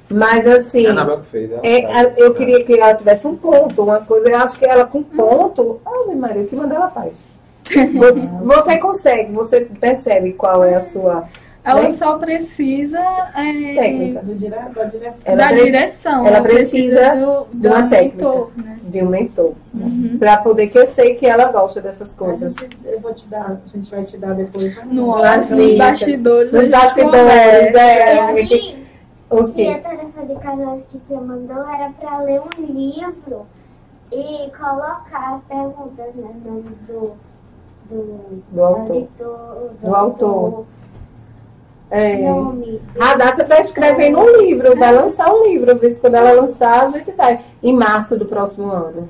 Mas 0.10 0.46
assim, 0.46 0.86
É 0.88 1.18
fez. 1.32 1.52
ela 1.52 1.62
é, 1.64 1.86
a- 1.86 2.14
eu 2.18 2.34
queria 2.34 2.64
que 2.64 2.78
ela 2.78 2.94
tivesse 2.94 3.26
um 3.28 3.36
ponto, 3.36 3.82
uma 3.84 4.02
coisa. 4.02 4.30
Eu 4.30 4.38
acho 4.40 4.58
que 4.60 4.66
ela 4.66 4.84
com 4.86 5.02
ponto. 5.04 5.80
Ave 5.86 6.16
Maria, 6.16 6.42
o 6.44 6.48
que 6.48 6.56
manda 6.56 6.76
ela 6.76 6.90
faz? 6.90 7.26
Vo- 7.94 8.46
Você 8.56 8.78
consegue, 8.78 9.32
você 9.32 9.62
percebe 9.80 10.34
qual 10.34 10.64
é 10.66 10.76
a 10.76 10.82
sua 10.82 11.24
Ela 11.64 11.82
Né? 11.84 11.94
só 11.94 12.18
precisa 12.18 13.00
é, 13.36 13.74
técnica. 13.76 14.22
Do 14.24 14.34
Da 14.74 14.84
direção. 14.86 15.22
Ela 15.26 15.38
da 15.38 15.48
pre- 15.50 15.64
direção. 15.64 16.26
ela 16.26 16.42
precisa 16.42 17.16
do, 17.16 17.48
de 17.54 17.68
uma 17.68 17.82
do 17.84 17.90
técnica. 17.90 18.16
mentor, 18.26 18.52
né? 18.58 18.80
de 18.84 19.02
um 19.04 19.10
mentor. 19.10 19.54
Uhum. 19.74 20.16
Pra 20.18 20.38
poder 20.38 20.68
que 20.68 20.80
eu 20.80 20.88
sei 20.88 21.14
que 21.16 21.26
ela 21.28 21.52
gosta 21.52 21.80
dessas 21.80 22.14
coisas. 22.14 22.56
gente, 22.56 22.78
eu 22.84 23.00
vou 23.00 23.14
te 23.14 23.28
dar, 23.28 23.62
a 23.64 23.68
gente 23.78 23.92
vai 23.92 24.04
te 24.04 24.18
dar 24.18 24.34
depois. 24.34 24.76
né? 24.76 24.84
No, 24.88 25.18
nos 25.18 25.48
dicas, 25.50 25.78
bastidores. 25.78 26.54
a 26.54 26.58
Nos 26.58 26.68
bastidores, 26.68 27.20
conversa. 27.22 27.80
é. 27.80 28.76
O 29.30 29.48
E 29.56 29.68
a 29.70 29.80
tarefa 29.80 30.26
de 30.26 30.36
casal 30.42 30.82
que 30.92 30.98
você 31.08 31.14
mandou 31.22 31.70
era 31.70 31.90
para 31.92 32.20
ler 32.24 32.42
um 32.42 32.66
livro 32.66 33.46
e 34.12 34.50
colocar 34.58 35.36
as 35.36 35.44
perguntas, 35.44 36.16
né? 36.16 36.32
Nome 36.44 36.64
do, 36.88 37.12
do, 37.90 38.44
Do 38.52 38.64
autor. 38.64 38.96
editor, 38.98 39.70
Do 39.82 39.96
autor. 39.96 40.66
É. 41.92 42.24
A 43.00 43.16
Dácia 43.16 43.42
está 43.44 43.60
escrevendo 43.60 44.20
um 44.20 44.38
livro, 44.38 44.78
vai 44.78 44.94
lançar 44.94 45.32
um 45.34 45.46
livro. 45.46 45.76
Vê 45.78 45.92
se 45.92 46.00
quando 46.00 46.16
ela 46.16 46.32
lançar, 46.32 46.84
a 46.84 46.88
gente 46.88 47.12
vai. 47.12 47.42
Em 47.62 47.74
março 47.74 48.18
do 48.18 48.26
próximo 48.26 48.72
ano. 48.72 49.10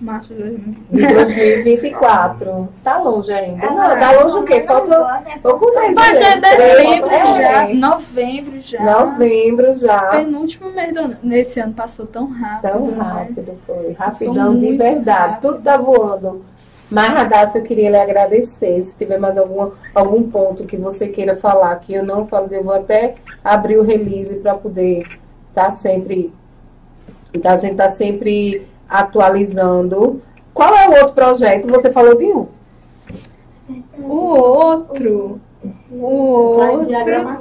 Março 0.00 0.32
de 0.32 0.40
2020. 0.42 0.78
De 0.90 1.14
2024. 1.14 2.68
Tá 2.82 2.98
longe 2.98 3.30
ainda. 3.32 3.66
Não, 3.66 3.82
Ela- 3.84 3.96
tá 3.96 4.12
longe 4.22 4.38
o 4.38 4.42
quê? 4.44 4.60
não 4.60 4.66
Falta 4.66 4.98
gosta, 4.98 5.30
é 5.30 5.38
pouco 5.38 5.74
mais. 5.74 5.94
Mas 5.94 6.20
né? 6.20 6.32
é 6.32 6.36
dezembro 6.38 7.10
É, 7.10 7.42
já, 7.42 7.68
é. 7.68 7.74
novembro 7.74 8.60
já. 8.60 8.82
Novembro 8.82 9.72
já. 9.74 10.00
Penúltimo 10.10 10.70
mês 10.70 10.94
do 10.94 11.00
ano. 11.00 11.16
Nesse 11.22 11.60
ano 11.60 11.74
passou 11.74 12.06
tão 12.06 12.30
rápido. 12.30 12.72
Tão 12.72 12.86
né? 12.86 12.96
rápido 12.98 13.52
foi. 13.66 13.92
Rapidão 13.92 14.58
de 14.58 14.76
verdade. 14.76 15.32
rápido. 15.32 15.40
Tudo 15.52 15.62
tá 15.62 15.76
voando. 15.76 16.44
Mas, 16.90 17.08
Radassa, 17.10 17.58
eu 17.58 17.62
queria 17.62 17.88
lhe 17.90 17.96
agradecer. 17.96 18.82
Se 18.82 18.92
tiver 18.94 19.18
mais 19.18 19.38
alguma, 19.38 19.72
algum 19.94 20.22
ponto 20.28 20.64
que 20.64 20.76
você 20.76 21.06
queira 21.08 21.36
falar 21.36 21.76
que 21.76 21.94
eu 21.94 22.04
não 22.04 22.26
falei, 22.26 22.58
eu 22.58 22.64
vou 22.64 22.74
até 22.74 23.14
abrir 23.44 23.76
o 23.78 23.82
release 23.82 24.34
para 24.36 24.54
poder 24.54 25.06
estar 25.48 25.70
sempre. 25.70 26.32
A 27.44 27.56
gente 27.56 27.76
tá 27.76 27.88
sempre 27.88 28.66
atualizando. 28.88 30.20
Qual 30.52 30.74
é 30.74 30.88
o 30.88 30.92
outro 30.94 31.12
projeto? 31.14 31.68
Você 31.68 31.90
falou 31.92 32.16
de 32.18 32.24
um. 32.24 32.46
O 33.98 34.14
outro. 34.16 35.40
O 35.92 36.04
outro. 36.06 36.90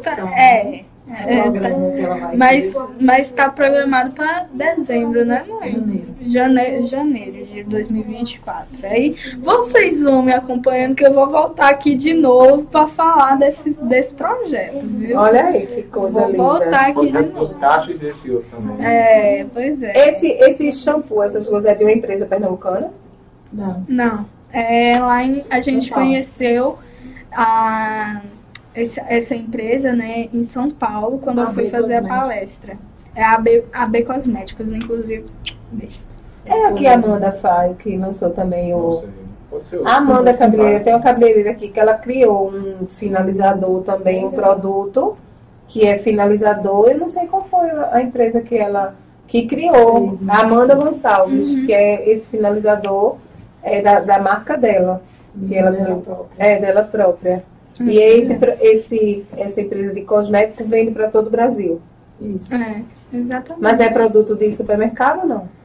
tá- 0.04 0.16
é. 0.40 0.84
É, 1.12 1.42
tá- 1.42 2.32
mas, 2.38 2.72
mas 3.00 3.32
tá 3.32 3.50
programado 3.50 4.12
para 4.12 4.46
dezembro, 4.54 5.26
né, 5.26 5.44
mãe? 5.48 5.72
Janeiro. 5.74 6.08
Janeiro, 6.22 6.88
janeiro 6.88 7.46
de 7.48 7.64
2024. 7.64 8.68
Aí 8.84 9.16
vocês 9.40 10.02
vão 10.02 10.22
me 10.22 10.32
acompanhando 10.32 10.94
que 10.96 11.04
eu 11.06 11.12
vou 11.14 11.28
voltar 11.28 11.70
aqui 11.70 11.96
de 11.96 12.14
novo 12.14 12.64
para 12.66 12.88
falar 12.90 13.38
desse, 13.38 13.72
desse 13.84 14.14
projeto, 14.14 14.82
viu? 14.86 15.18
Olha 15.18 15.46
aí, 15.46 15.66
que 15.66 15.84
coisa 15.84 16.20
Vou 16.20 16.30
linda. 16.32 16.44
voltar 16.44 16.82
aqui 16.90 17.06
de 17.08 17.12
Projeto 17.12 17.32
dos 17.34 17.50
novo. 17.50 17.60
cachos 17.60 18.02
e 18.02 18.06
esse 18.06 18.32
outro 18.32 18.50
também. 18.56 18.86
É, 18.86 19.46
pois 19.52 19.82
é. 19.82 20.10
Esse, 20.12 20.28
esse 20.28 20.72
shampoo, 20.74 21.24
essas 21.24 21.48
coisas 21.48 21.70
é 21.72 21.74
de 21.76 21.84
uma 21.84 21.92
empresa 21.92 22.26
pernambucana? 22.28 22.92
Não. 23.52 23.84
Não. 23.90 24.26
É, 24.54 25.00
lá 25.00 25.24
em, 25.24 25.44
a 25.50 25.60
gente 25.62 25.86
São 25.88 25.96
Paulo. 25.96 26.06
conheceu 26.10 26.78
a, 27.32 28.22
essa, 28.74 29.02
essa 29.08 29.36
empresa 29.36 29.92
né, 29.94 30.30
em 30.34 30.48
São 30.50 30.70
Paulo 30.72 31.20
quando 31.20 31.40
eu 31.40 31.46
AB 31.48 31.54
fui 31.54 31.70
fazer 31.70 31.96
a 31.96 32.02
Cosméticos. 32.02 32.10
palestra. 32.20 32.78
É 33.16 33.24
a 33.24 33.34
AB, 33.34 33.64
AB 33.74 34.04
Cosméticos, 34.04 34.72
inclusive. 34.72 35.26
Beijo. 35.72 36.00
É 36.46 36.66
a 36.68 36.74
que 36.74 36.88
a 36.88 36.94
Amanda 36.94 37.32
faz, 37.32 37.76
que 37.78 37.98
lançou 37.98 38.30
também 38.32 38.72
Não 38.72 38.80
o. 38.80 39.00
sei. 39.02 39.10
Pode 39.50 39.68
ser 39.68 39.78
outro. 39.78 39.92
A 39.92 39.98
Amanda 39.98 40.34
Cabeleireira, 40.34 40.84
tem 40.84 40.94
uma 40.94 41.02
cabeleireira 41.02 41.52
aqui 41.52 41.70
que 41.70 41.80
ela 41.80 41.96
criou 41.96 42.50
um 42.52 42.86
finalizador 42.86 43.82
também, 43.82 44.26
um 44.26 44.32
produto 44.32 45.18
que 45.68 45.86
é 45.86 45.98
finalizador. 46.00 46.88
Eu 46.90 46.98
não 47.00 47.10
sei 47.10 47.26
qual 47.28 47.44
foi 47.46 47.70
a 47.92 48.00
empresa 48.02 48.42
que 48.42 48.56
ela 48.56 48.96
que 49.28 49.46
criou. 49.48 50.18
A 50.28 50.42
Amanda 50.42 50.74
Gonçalves, 50.76 51.54
Uhum. 51.54 51.66
que 51.66 51.74
é 51.74 52.10
esse 52.10 52.28
finalizador 52.28 53.18
é 53.62 53.82
da, 53.82 54.00
da 54.00 54.20
marca 54.20 54.56
dela. 54.58 55.02
Que 55.48 55.56
ela 55.56 55.72
Dela 55.72 55.84
criou. 55.86 56.02
própria. 56.02 56.28
É 56.38 56.60
dela 56.60 56.84
própria. 56.84 57.44
E 57.80 57.98
esse, 57.98 58.36
pro- 58.36 58.58
esse, 58.60 59.26
essa 59.38 59.62
empresa 59.62 59.94
de 59.94 60.02
cosméticos 60.02 60.68
vende 60.68 60.92
para 60.92 61.10
todo 61.10 61.28
o 61.28 61.30
Brasil. 61.30 61.80
Isso. 62.22 62.54
É, 62.54 62.84
exatamente. 63.14 63.62
Mas 63.62 63.80
é 63.80 63.90
produto 63.90 64.36
de 64.36 64.56
supermercado 64.56 65.22
ou 65.22 65.28
não? 65.28 65.60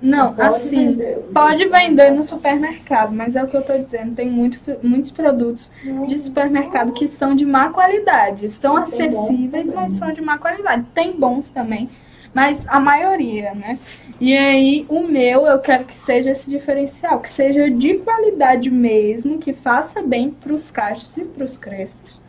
Não, 0.00 0.34
assim, 0.36 0.88
vender. 0.92 1.18
pode 1.32 1.66
vender 1.68 2.10
no 2.10 2.22
supermercado, 2.22 3.14
mas 3.14 3.34
é 3.34 3.42
o 3.42 3.46
que 3.48 3.56
eu 3.56 3.62
tô 3.62 3.76
dizendo, 3.78 4.14
tem 4.14 4.30
muito, 4.30 4.60
muitos 4.82 5.10
produtos 5.10 5.72
de 6.06 6.18
supermercado 6.18 6.92
que 6.92 7.08
são 7.08 7.34
de 7.34 7.46
má 7.46 7.70
qualidade. 7.70 8.50
São 8.50 8.74
Tem 8.84 9.06
acessíveis, 9.08 9.72
mas 9.74 9.92
são 9.92 10.12
de 10.12 10.20
má 10.20 10.36
qualidade. 10.36 10.84
Tem 10.94 11.12
bons 11.12 11.48
também, 11.48 11.88
mas 12.36 12.68
a 12.68 12.78
maioria, 12.78 13.54
né? 13.54 13.78
E 14.20 14.36
aí, 14.36 14.84
o 14.90 15.00
meu, 15.00 15.46
eu 15.46 15.58
quero 15.58 15.86
que 15.86 15.96
seja 15.96 16.32
esse 16.32 16.50
diferencial, 16.50 17.18
que 17.18 17.30
seja 17.30 17.70
de 17.70 17.94
qualidade 17.94 18.70
mesmo, 18.70 19.38
que 19.38 19.54
faça 19.54 20.02
bem 20.02 20.28
pros 20.30 20.70
cachos 20.70 21.16
e 21.16 21.24
pros 21.24 21.56
crespos. 21.56 22.20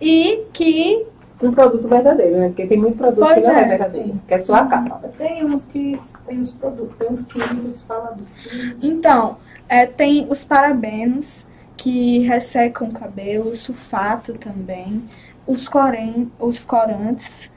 E 0.00 0.42
que 0.52 1.06
Um 1.40 1.52
produto 1.52 1.86
verdadeiro, 1.86 2.36
né? 2.36 2.48
Porque 2.48 2.66
tem 2.66 2.76
muito 2.76 2.96
produto 2.96 3.20
Pois 3.20 3.36
que 3.36 3.42
não 3.42 3.50
é, 3.50 3.62
é, 3.62 3.68
verdadeiro, 3.68 4.08
sim. 4.08 4.20
que 4.26 4.34
é 4.34 4.38
só 4.40 4.56
a 4.56 4.66
capa. 4.66 5.08
Tem 5.16 5.44
uns 5.44 5.66
que 5.66 6.00
tem 6.26 6.40
os 6.40 6.52
produtos, 6.52 6.96
tem 6.98 7.08
uns 7.08 7.24
químicos, 7.26 7.82
fala 7.82 8.10
dos 8.10 8.32
químicos. 8.32 8.82
Então, 8.82 9.36
é, 9.68 9.86
tem 9.86 10.26
os 10.28 10.42
parabenos 10.42 11.46
que 11.76 12.18
ressecam 12.26 12.88
o 12.88 12.92
cabelo, 12.92 13.54
sulfato 13.54 14.34
também, 14.34 15.00
os, 15.46 15.68
coren, 15.68 16.26
os 16.40 16.64
corantes? 16.64 17.53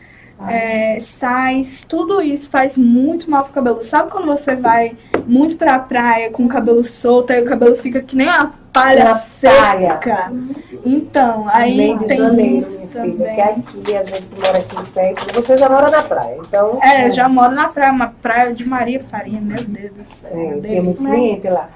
É, 0.47 0.99
sais, 0.99 1.83
tudo 1.85 2.21
isso 2.21 2.49
faz 2.49 2.75
muito 2.77 3.29
mal 3.29 3.43
pro 3.45 3.53
cabelo. 3.53 3.83
Sabe 3.83 4.11
quando 4.11 4.27
você 4.27 4.55
vai 4.55 4.95
muito 5.25 5.55
pra 5.57 5.79
praia 5.79 6.29
com 6.29 6.45
o 6.45 6.47
cabelo 6.49 6.83
solto, 6.85 7.31
aí 7.31 7.41
o 7.41 7.45
cabelo 7.45 7.75
fica 7.75 8.01
que 8.01 8.15
nem 8.15 8.27
uma 8.27 8.53
palha 8.71 9.05
Uma 9.05 9.17
seca? 9.17 10.31
Então, 10.85 11.47
aí 11.49 11.75
Meio 11.75 11.99
tem 11.99 12.17
janeiro, 12.17 12.61
isso 12.61 12.77
minha 12.79 12.87
filha, 12.87 13.01
também. 13.01 13.35
que 13.35 13.41
aqui 13.41 13.95
a 13.97 14.03
gente 14.03 14.21
que 14.21 14.39
mora 14.39 14.57
aqui 14.59 14.91
perto. 14.91 15.33
Você 15.33 15.57
já 15.57 15.69
mora 15.69 15.89
na 15.89 16.03
praia, 16.03 16.37
então. 16.39 16.79
É, 16.83 17.07
eu 17.07 17.11
já 17.11 17.27
moro 17.27 17.51
na 17.53 17.67
praia, 17.67 17.91
uma 17.91 18.07
praia 18.21 18.53
de 18.53 18.63
Maria 18.65 18.99
Farinha, 19.03 19.41
meu 19.41 19.57
Deus 19.63 19.91
do 19.93 20.03
céu. 20.03 20.29
É, 20.31 20.35
tem 20.35 20.61
delícia. 20.61 20.83
muitos 20.83 21.05
clientes 21.05 21.51
lá. 21.51 21.69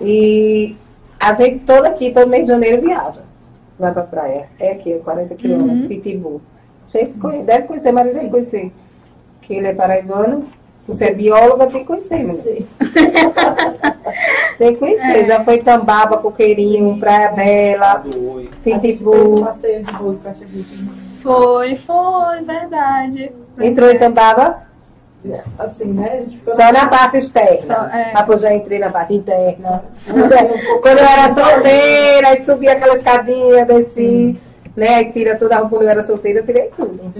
E 0.00 0.76
a 1.20 1.34
gente 1.34 1.58
toda 1.60 1.88
aqui, 1.88 2.10
todo 2.12 2.28
mês 2.28 2.44
de 2.46 2.52
janeiro, 2.52 2.80
viaja. 2.80 3.22
Vai 3.78 3.92
pra 3.92 4.02
praia. 4.04 4.46
É 4.58 4.72
aqui, 4.72 4.94
40 5.04 5.34
quilômetros, 5.34 5.80
Uhum. 5.82 5.88
Pitbull. 5.88 6.40
Vocês 6.94 7.12
devem 7.44 7.66
conhecer, 7.66 7.90
mas 7.90 8.14
deve 8.14 8.28
conhecer. 8.28 8.72
Que 9.42 9.54
ele 9.54 9.66
é 9.66 9.74
paraibano. 9.74 10.46
Você 10.86 11.06
é 11.06 11.14
bióloga, 11.14 11.66
tem 11.66 11.80
que 11.80 11.86
conhecer, 11.86 12.18
menina. 12.18 12.44
Tem 14.58 14.74
que 14.74 14.78
conhecer. 14.78 15.22
É. 15.22 15.24
Já 15.24 15.42
foi 15.42 15.58
Tambaba, 15.58 16.18
Coqueirinho, 16.18 17.00
Praia 17.00 17.32
Bela, 17.32 18.04
um 18.06 18.46
Pitbull. 18.62 19.44
Foi, 21.20 21.74
foi, 21.74 22.42
verdade. 22.42 23.32
Entrou 23.58 23.90
em 23.90 23.98
Tambaba? 23.98 24.62
Assim, 25.58 25.86
né? 25.86 26.26
Só 26.54 26.70
na 26.70 26.86
parte 26.86 27.16
externa. 27.16 27.74
Só, 27.74 27.86
é. 27.86 28.12
Mas 28.12 28.40
já 28.42 28.54
entrei 28.54 28.78
na 28.78 28.90
parte 28.90 29.14
interna. 29.14 29.82
Quando 30.06 30.98
eu 30.98 31.04
era 31.04 31.32
solteira, 31.32 32.28
aí 32.28 32.42
subia 32.42 32.72
aquela 32.72 32.94
escadinha, 32.94 33.64
desci, 33.64 34.38
né? 34.76 35.04
Tira 35.04 35.36
toda 35.36 35.56
a 35.56 35.58
roupa 35.58 35.76
quando 35.76 35.82
eu 35.82 35.90
era 35.90 36.02
solteira, 36.02 36.40
eu 36.40 36.44
tirei 36.46 36.70
tudo. 36.70 37.00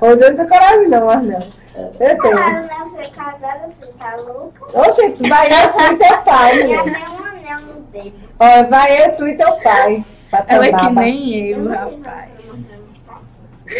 Hoje 0.00 0.22
eu 0.22 0.30
não 0.30 0.36
tenho 0.36 0.48
coragem 0.48 0.88
não, 0.88 1.06
mas 1.06 1.22
não. 1.22 1.42
Eu 1.76 1.90
tenho. 1.98 2.18
Claro, 2.18 2.66
né? 2.66 2.76
Você 2.90 3.02
é 3.02 3.08
casada, 3.08 3.68
você 3.68 3.86
tá 3.98 4.16
louca. 4.16 4.78
Ô, 4.78 4.92
gente, 4.92 5.22
tu 5.22 5.28
vai 5.28 5.46
eu, 5.46 5.72
tu 5.72 5.82
e 5.82 5.96
teu 5.96 6.18
pai, 6.18 6.68
Já 6.68 6.82
tem 6.82 6.92
um 6.92 7.24
anel 7.24 7.60
no 7.60 7.80
dedo. 7.92 8.12
Ó, 8.38 8.62
vai 8.64 9.04
eu, 9.04 9.16
tu 9.16 9.28
e 9.28 9.36
teu 9.36 9.52
pai. 9.60 10.04
Ela 10.48 10.66
é 10.66 10.72
que 10.72 10.90
nem 10.90 11.36
eu, 11.48 11.68
rapaz. 11.68 12.30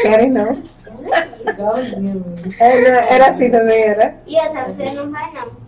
Querem 0.02 0.30
não? 0.30 0.62
Era, 2.58 2.88
era 3.06 3.28
assim 3.28 3.50
também, 3.50 3.82
era? 3.82 4.16
E 4.26 4.36
outra, 4.36 4.64
você 4.64 4.90
não 4.90 5.10
vai 5.10 5.32
não. 5.32 5.65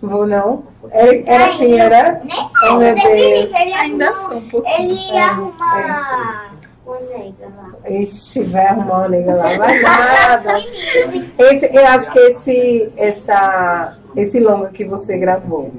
Vou 0.00 0.26
não. 0.26 0.62
Era, 0.90 1.22
era 1.26 1.46
assim, 1.46 1.78
era? 1.78 2.22
Nem 2.24 2.50
Oh, 2.70 2.74
meu 2.76 2.94
Deus. 2.94 3.02
Deus. 3.02 3.50
Ele 3.60 3.74
Ainda 3.74 4.08
arrumou- 4.08 4.22
sou 4.30 4.36
um 4.38 4.48
pouquinho. 4.48 4.74
Ele 4.80 5.12
ia 5.12 5.24
arrumar 5.26 6.52
uma 6.86 6.98
nega 7.00 7.48
lá. 7.56 7.90
Ixi, 7.90 8.42
vai 8.44 8.66
arrumando 8.68 9.08
nega 9.10 9.34
lá. 9.34 9.56
Vai 9.58 9.80
nada. 9.80 10.58
Esse, 11.38 11.66
eu 11.74 11.86
acho 11.86 12.12
que 12.12 12.18
esse, 12.18 12.92
essa, 12.96 13.96
esse 14.16 14.40
longa 14.40 14.68
que 14.68 14.84
você 14.84 15.18
gravou 15.18 15.70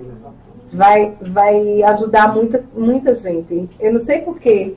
vai, 0.72 1.14
vai 1.22 1.82
ajudar 1.84 2.34
muita, 2.34 2.64
muita 2.76 3.14
gente. 3.16 3.70
Eu 3.80 3.94
não 3.94 4.00
sei 4.02 4.20
porquê, 4.20 4.76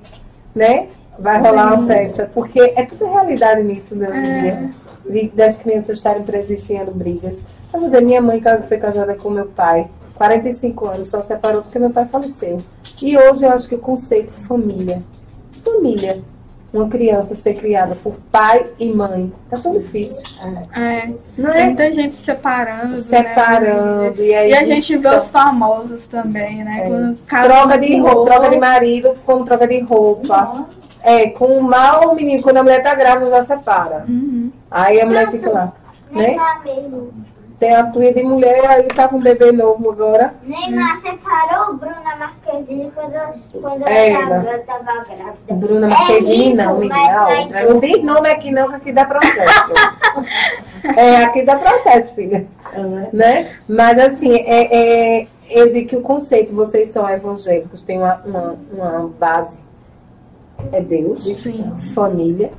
né? 0.55 0.87
Vai 1.19 1.39
rolar 1.41 1.75
uma 1.75 1.87
festa, 1.87 2.31
porque 2.33 2.73
é 2.75 2.85
tudo 2.87 3.05
realidade 3.13 3.63
nisso 3.63 3.95
hoje 3.95 4.19
em 4.19 4.41
dia. 4.41 5.31
Das 5.35 5.57
crianças 5.57 5.99
estarem 5.99 6.23
presenciando 6.23 6.91
brigas. 6.93 7.39
Vamos 7.73 7.91
dizer, 7.91 8.03
minha 8.03 8.21
mãe 8.21 8.41
foi 8.69 8.77
casada 8.77 9.15
com 9.15 9.31
meu 9.31 9.47
pai, 9.47 9.89
45 10.15 10.87
anos, 10.87 11.09
só 11.09 11.21
separou 11.23 11.63
porque 11.63 11.79
meu 11.79 11.91
pai 11.91 12.05
faleceu. 12.05 12.63
E 13.01 13.17
hoje 13.17 13.45
eu 13.45 13.51
acho 13.51 13.69
que 13.69 13.75
o 13.75 13.79
conceito 13.79 14.31
família, 14.31 15.03
família, 15.65 16.23
uma 16.73 16.89
criança 16.89 17.35
ser 17.35 17.55
criada 17.55 17.95
por 17.95 18.15
pai 18.31 18.67
e 18.79 18.91
mãe, 18.93 19.33
tá 19.51 19.59
tão 19.59 19.73
difícil. 19.73 20.25
É, 20.75 21.11
Não 21.37 21.53
tem 21.53 21.63
é? 21.63 21.65
muita 21.67 21.93
gente 21.93 22.15
se 22.15 22.23
separando. 22.23 22.97
Separando. 22.97 24.17
Né? 24.17 24.27
E, 24.27 24.35
aí 24.35 24.51
E 24.51 24.55
a 24.55 24.65
gente 24.65 24.97
vê 24.97 25.09
então, 25.09 25.19
os 25.19 25.29
famosos 25.29 26.07
também, 26.07 26.65
né? 26.65 27.17
É. 27.31 27.43
Troca 27.43 27.79
de 27.79 27.93
com 27.93 28.03
roupa, 28.03 28.31
troca 28.31 28.49
de 28.49 28.59
marido 28.59 29.17
como 29.27 29.45
troca 29.45 29.67
de 29.67 29.81
roupa. 29.81 30.67
É, 31.03 31.31
com 31.31 31.59
o 31.59 31.63
mal, 31.63 32.13
o 32.13 32.15
menino, 32.15 32.43
quando 32.43 32.59
a 32.59 32.63
mulher 32.63 32.81
tá 32.81 32.95
grávida, 32.95 33.29
já 33.29 33.45
separa. 33.45 34.05
Uhum. 34.09 34.53
Aí 34.71 35.01
a 35.01 35.05
mulher 35.05 35.31
fica 35.31 35.51
lá, 35.51 35.73
né? 36.13 36.29
Neymar 36.29 36.63
mesmo. 36.63 37.13
Tem 37.63 37.77
a 37.77 37.87
tua 37.87 38.13
de 38.13 38.25
mulher, 38.25 38.67
aí 38.69 38.83
tá 38.89 39.07
com 39.07 39.19
um 39.19 39.21
bebê 39.21 39.53
novo 39.53 39.89
agora. 39.93 40.35
Neymar 40.43 41.01
separou 41.01 41.75
Bruna 41.77 42.17
Marquezine 42.19 42.91
quando, 42.93 43.61
quando 43.63 43.87
É, 43.89 44.11
ela 44.11 44.59
tava, 44.67 44.93
né? 44.95 45.05
grávida. 45.07 45.55
Bruna 45.55 45.87
É 45.87 45.91
Marquezine, 45.91 46.55
não, 46.55 46.81
rico, 46.81 46.93
a 46.93 47.25
vai 47.25 47.43
outra. 47.43 47.59
ter- 47.61 47.69
Não 47.73 47.79
diz 47.79 48.03
nome 48.03 48.29
aqui 48.31 48.51
não, 48.51 48.69
que 48.69 48.75
aqui 48.75 48.91
dá 48.93 49.05
processo. 49.05 49.73
é, 50.99 51.17
aqui 51.23 51.43
dá 51.43 51.55
processo, 51.55 52.13
filha. 52.17 52.45
Né? 53.13 53.57
Mas 53.69 53.97
assim, 53.97 54.35
é, 54.35 55.21
é, 55.21 55.27
eu 55.49 55.73
digo 55.73 55.89
que 55.89 55.97
o 55.97 56.03
conceito, 56.03 56.53
vocês 56.53 56.89
são 56.89 57.09
evangélicos, 57.09 57.81
tem 57.81 57.99
uma, 57.99 58.21
uma, 58.27 58.57
uma 58.73 59.09
base, 59.21 59.61
é 60.73 60.81
Deus, 60.81 61.23
Sim. 61.39 61.73
família. 61.95 62.51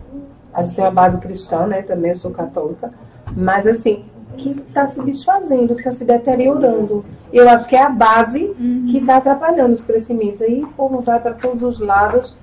A 0.53 0.61
gente 0.61 0.75
tem 0.77 0.85
uma 0.85 0.91
base 0.91 1.17
cristã, 1.17 1.67
né? 1.67 1.81
Também 1.81 2.11
eu 2.11 2.15
sou 2.17 2.31
católica. 2.31 2.89
Mas 3.35 3.65
assim, 3.67 4.05
que 4.37 4.51
está 4.51 4.87
se 4.87 5.01
desfazendo, 5.01 5.75
está 5.77 5.91
se 5.91 6.03
deteriorando. 6.05 7.03
Eu 7.31 7.47
acho 7.49 7.67
que 7.67 7.75
é 7.75 7.81
a 7.81 7.89
base 7.89 8.53
que 8.89 8.97
está 8.97 9.17
atrapalhando 9.17 9.73
os 9.73 9.83
crescimentos. 9.83 10.41
Aí 10.41 10.63
o 10.63 10.67
povo 10.67 10.99
vai 10.99 11.19
para 11.19 11.33
todos 11.33 11.63
os 11.63 11.79
lados, 11.79 12.35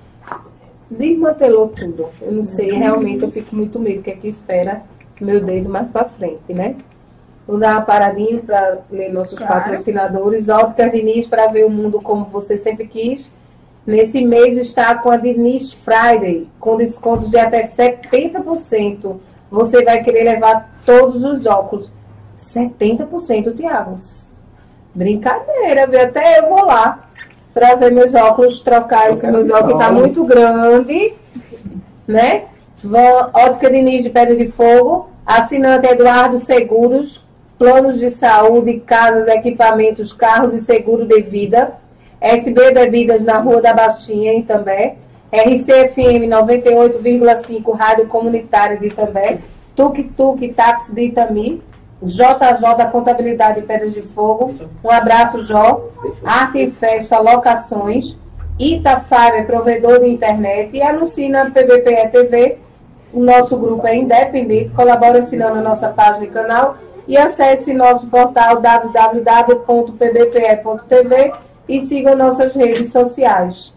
desmantelou 0.89 1.67
tudo. 1.69 2.07
Eu 2.21 2.31
não 2.31 2.43
sei, 2.43 2.71
realmente 2.71 3.23
eu 3.23 3.31
fico 3.31 3.55
muito 3.55 3.79
medo, 3.79 4.01
que 4.01 4.11
aqui 4.11 4.27
espera 4.27 4.81
meu 5.19 5.39
dedo 5.43 5.69
mais 5.69 5.89
para 5.89 6.05
frente, 6.05 6.53
né? 6.53 6.75
Vou 7.47 7.57
dar 7.57 7.73
uma 7.73 7.81
paradinha 7.81 8.39
para 8.39 8.79
ler 8.91 9.11
nossos 9.11 9.37
Claro. 9.37 9.53
patrocinadores. 9.53 10.49
Ótica 10.49 10.89
Diniz 10.89 11.27
para 11.27 11.47
ver 11.47 11.65
o 11.65 11.69
mundo 11.69 12.01
como 12.01 12.25
você 12.25 12.57
sempre 12.57 12.87
quis. 12.87 13.31
Nesse 13.85 14.23
mês 14.23 14.57
está 14.57 14.95
com 14.95 15.09
a 15.09 15.17
Diniz 15.17 15.71
Friday, 15.73 16.47
com 16.59 16.77
descontos 16.77 17.29
de 17.31 17.37
até 17.37 17.67
70%. 17.67 19.19
Você 19.51 19.83
vai 19.83 20.01
querer 20.01 20.23
levar 20.23 20.69
todos 20.85 21.23
os 21.23 21.45
óculos. 21.45 21.91
70%, 22.39 23.55
Tiago. 23.55 23.97
Brincadeira, 24.95 25.85
viu? 25.85 26.01
Até 26.01 26.39
eu 26.39 26.49
vou 26.49 26.65
lá 26.65 27.07
para 27.53 27.75
ver 27.75 27.91
meus 27.91 28.13
óculos, 28.13 28.61
trocar 28.61 29.09
esse 29.09 29.21
quero 29.21 29.33
meus 29.33 29.47
que 29.47 29.53
óculos, 29.53 29.77
tá 29.77 29.85
fale. 29.85 29.99
muito 29.99 30.23
grande, 30.23 31.13
né? 32.07 32.45
Ótica 33.33 33.69
Diniz 33.69 34.03
de 34.03 34.09
Pedra 34.09 34.35
de 34.35 34.47
Fogo, 34.47 35.09
assinante 35.25 35.87
Eduardo 35.87 36.37
Seguros, 36.37 37.23
planos 37.59 37.99
de 37.99 38.09
saúde, 38.09 38.79
casas, 38.79 39.27
equipamentos, 39.27 40.11
carros 40.11 40.53
e 40.53 40.61
seguro 40.61 41.05
de 41.05 41.21
vida. 41.21 41.73
SB 42.19 42.71
Bebidas 42.71 43.21
na 43.23 43.39
Rua 43.39 43.61
da 43.61 43.73
Baixinha, 43.73 44.33
em 44.33 44.43
També. 44.43 44.95
RCFM 45.31 46.27
98,5, 46.27 47.73
Rádio 47.73 48.07
Comunitária 48.07 48.77
de 48.77 48.89
També. 48.89 49.39
Tuk 49.75 50.03
Tuk 50.17 50.49
Táxi 50.49 50.93
de 50.93 51.05
Itami. 51.05 51.61
JJ 52.03 52.91
Contabilidade 52.91 53.61
de 53.61 53.67
Pedras 53.67 53.93
de 53.93 54.01
Fogo. 54.01 54.53
Um 54.83 54.91
abraço, 54.91 55.41
Jó. 55.41 55.87
Arte 56.25 56.57
e 56.59 56.71
Festa 56.71 57.17
Locações. 57.19 58.17
Itafiber, 58.59 59.45
provedor 59.45 59.99
de 60.01 60.09
internet. 60.09 60.75
E 60.75 60.81
anuncia 60.81 61.29
na 61.29 61.45
PBPE 61.45 62.09
TV. 62.11 62.57
O 63.13 63.23
nosso 63.23 63.55
grupo 63.55 63.87
é 63.87 63.95
independente. 63.95 64.71
Colabora 64.71 65.19
assinando 65.19 65.59
a 65.59 65.61
nossa 65.61 65.87
página 65.87 66.25
e 66.25 66.29
canal. 66.29 66.75
E 67.07 67.17
acesse 67.17 67.73
nosso 67.73 68.05
portal 68.07 68.59
www.pbpe.tv 68.59 69.71
e 71.69 71.79
siga 71.79 72.15
nossas 72.15 72.53
redes 72.53 72.91
sociais. 72.91 73.71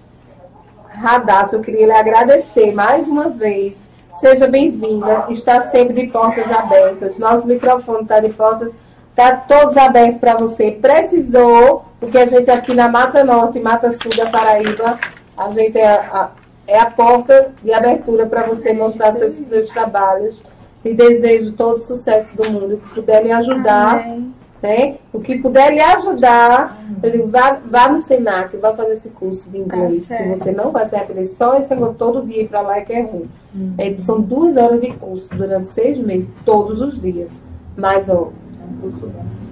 Radassa, 0.94 1.56
eu 1.56 1.60
queria 1.60 1.86
lhe 1.86 1.92
agradecer 1.92 2.72
mais 2.72 3.06
uma 3.08 3.28
vez. 3.28 3.82
Seja 4.20 4.46
bem-vinda. 4.46 5.26
Está 5.28 5.60
sempre 5.62 5.94
de 5.94 6.12
portas 6.12 6.48
abertas. 6.50 7.18
Nosso 7.18 7.46
microfone 7.46 8.02
está 8.02 8.20
de 8.20 8.32
portas, 8.32 8.72
está 9.10 9.36
todos 9.36 9.76
abertos 9.76 10.20
para 10.20 10.36
você. 10.36 10.70
Precisou, 10.70 11.84
porque 11.98 12.16
a 12.16 12.26
gente 12.26 12.50
aqui 12.50 12.74
na 12.74 12.88
Mata 12.88 13.24
Norte 13.24 13.58
Mata 13.58 13.90
Sul 13.90 14.10
da 14.16 14.30
Paraíba, 14.30 14.98
a 15.36 15.48
gente 15.48 15.76
é 15.76 15.86
a, 15.86 16.30
é 16.66 16.78
a 16.78 16.86
porta 16.86 17.50
de 17.62 17.72
abertura 17.72 18.26
para 18.26 18.44
você 18.44 18.72
mostrar 18.72 19.12
seus, 19.16 19.34
seus 19.34 19.68
trabalhos. 19.70 20.42
E 20.84 20.92
desejo 20.92 21.52
todo 21.52 21.78
o 21.78 21.84
sucesso 21.84 22.36
do 22.36 22.50
mundo. 22.50 22.76
Que 22.76 22.94
puder 22.94 23.24
me 23.24 23.32
ajudar 23.32 24.00
Amém. 24.00 24.34
Né? 24.64 24.94
O 25.12 25.20
que 25.20 25.38
puder 25.38 25.72
lhe 25.74 25.80
ajudar, 25.80 26.76
ele 27.02 27.22
vá, 27.24 27.58
vá 27.70 27.88
no 27.88 28.00
Senac, 28.00 28.56
vá 28.56 28.72
fazer 28.74 28.92
esse 28.94 29.10
curso 29.10 29.50
de 29.50 29.58
inglês, 29.58 30.08
Tá 30.08 30.16
que 30.16 30.28
você 30.30 30.52
não 30.52 30.70
vai 30.70 30.88
se 30.88 30.96
arrepender. 30.96 31.24
Só 31.26 31.56
esse 31.58 31.68
negócio 31.68 31.94
todo 31.96 32.26
dia 32.26 32.42
ir 32.42 32.48
pra 32.48 32.62
lá 32.62 32.78
é 32.78 32.80
que 32.80 32.92
é 32.94 33.02
ruim. 33.02 33.28
É, 33.76 33.94
são 33.98 34.20
duas 34.22 34.56
horas 34.56 34.80
de 34.80 34.90
curso 34.92 35.28
durante 35.36 35.68
seis 35.68 35.98
meses, 35.98 36.26
todos 36.46 36.80
os 36.80 36.98
dias. 37.00 37.40
Mas, 37.76 38.08
ó, 38.08 38.30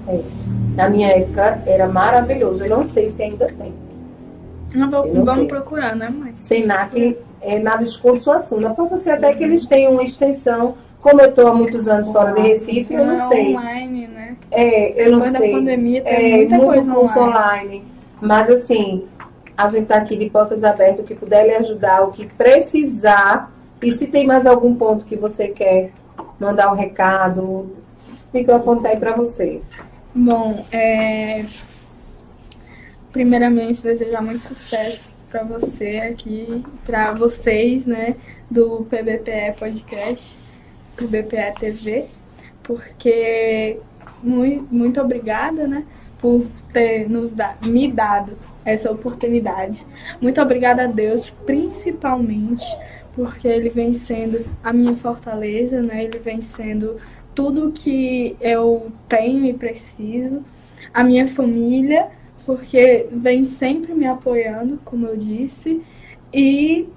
é, 0.08 0.20
na 0.76 0.88
minha 0.88 1.08
época 1.08 1.62
era 1.66 1.86
maravilhoso. 1.88 2.64
Eu 2.64 2.70
não 2.78 2.86
sei 2.86 3.12
se 3.12 3.22
ainda 3.22 3.46
tem. 3.46 3.72
Não, 4.74 4.90
vou- 4.90 5.04
Eu 5.06 5.14
não 5.14 5.24
vamos 5.24 5.40
sei. 5.40 5.48
procurar, 5.48 5.94
né, 5.94 6.08
mãe? 6.08 6.32
Senac 6.32 7.16
é 7.42 7.58
na 7.58 7.76
Visconde 7.76 8.20
Suassuna. 8.22 8.70
Posso 8.70 8.96
ser 9.02 9.10
até 9.10 9.34
que 9.34 9.44
eles 9.44 9.66
tenham 9.66 9.92
uma 9.92 10.02
extensão. 10.02 10.74
Como 11.02 11.20
eu 11.20 11.30
estou 11.30 11.48
há 11.48 11.52
muitos 11.52 11.88
anos 11.88 12.12
fora 12.12 12.30
de 12.32 12.40
Recife, 12.40 12.94
eu 12.94 13.04
não 13.04 13.14
é 13.14 13.28
sei. 13.28 13.56
online, 13.56 14.06
né? 14.06 14.36
É, 14.52 15.02
eu 15.02 15.10
não 15.10 15.18
Depois 15.18 15.32
da 15.32 15.38
sei. 15.40 15.52
pandemia 15.52 16.02
tem 16.02 16.12
é, 16.12 16.36
muita 16.36 16.56
muito 16.56 16.66
coisa 16.72 16.94
curso 16.94 17.18
online. 17.18 17.66
online. 17.66 17.84
Mas 18.20 18.48
assim, 18.48 19.04
a 19.56 19.68
gente 19.68 19.82
está 19.82 19.96
aqui 19.96 20.16
de 20.16 20.30
portas 20.30 20.62
abertas, 20.62 21.00
o 21.00 21.02
que 21.02 21.16
puder 21.16 21.44
lhe 21.44 21.54
ajudar, 21.56 22.02
o 22.04 22.12
que 22.12 22.24
precisar. 22.26 23.52
E 23.82 23.90
se 23.90 24.06
tem 24.06 24.24
mais 24.24 24.46
algum 24.46 24.76
ponto 24.76 25.04
que 25.04 25.16
você 25.16 25.48
quer 25.48 25.90
mandar 26.38 26.72
um 26.72 26.76
recado, 26.76 27.42
o 27.42 27.76
microfone 28.32 28.78
está 28.78 28.90
aí 28.90 28.96
para 28.96 29.12
você. 29.12 29.60
Bom, 30.14 30.64
é... 30.70 31.44
primeiramente 33.10 33.82
desejar 33.82 34.22
muito 34.22 34.46
sucesso 34.46 35.12
para 35.28 35.42
você 35.42 35.96
aqui, 35.96 36.62
para 36.86 37.12
vocês, 37.12 37.86
né, 37.86 38.14
do 38.48 38.86
PBPE 38.88 39.58
Podcast, 39.58 40.36
PBPE 40.96 41.54
TV, 41.58 42.06
porque 42.62 43.78
muito, 44.22 44.74
muito 44.74 45.00
obrigada, 45.00 45.66
né, 45.66 45.84
por 46.20 46.46
ter 46.72 47.08
nos 47.08 47.32
da, 47.32 47.56
me 47.64 47.90
dado 47.90 48.32
essa 48.64 48.90
oportunidade. 48.90 49.84
Muito 50.20 50.40
obrigada 50.40 50.84
a 50.84 50.86
Deus, 50.86 51.30
principalmente 51.30 52.64
porque 53.14 53.46
ele 53.46 53.68
vem 53.68 53.92
sendo 53.92 54.44
a 54.62 54.72
minha 54.72 54.94
fortaleza, 54.94 55.82
né? 55.82 56.04
Ele 56.04 56.18
vem 56.18 56.40
sendo 56.40 56.96
tudo 57.34 57.72
que 57.72 58.36
eu 58.40 58.90
tenho 59.08 59.44
e 59.44 59.52
preciso. 59.52 60.42
A 60.92 61.02
minha 61.04 61.26
família, 61.26 62.08
porque 62.46 63.06
vem 63.10 63.44
sempre 63.44 63.94
me 63.94 64.06
apoiando, 64.06 64.78
como 64.84 65.06
eu 65.06 65.16
disse. 65.16 65.82
E 66.32 66.88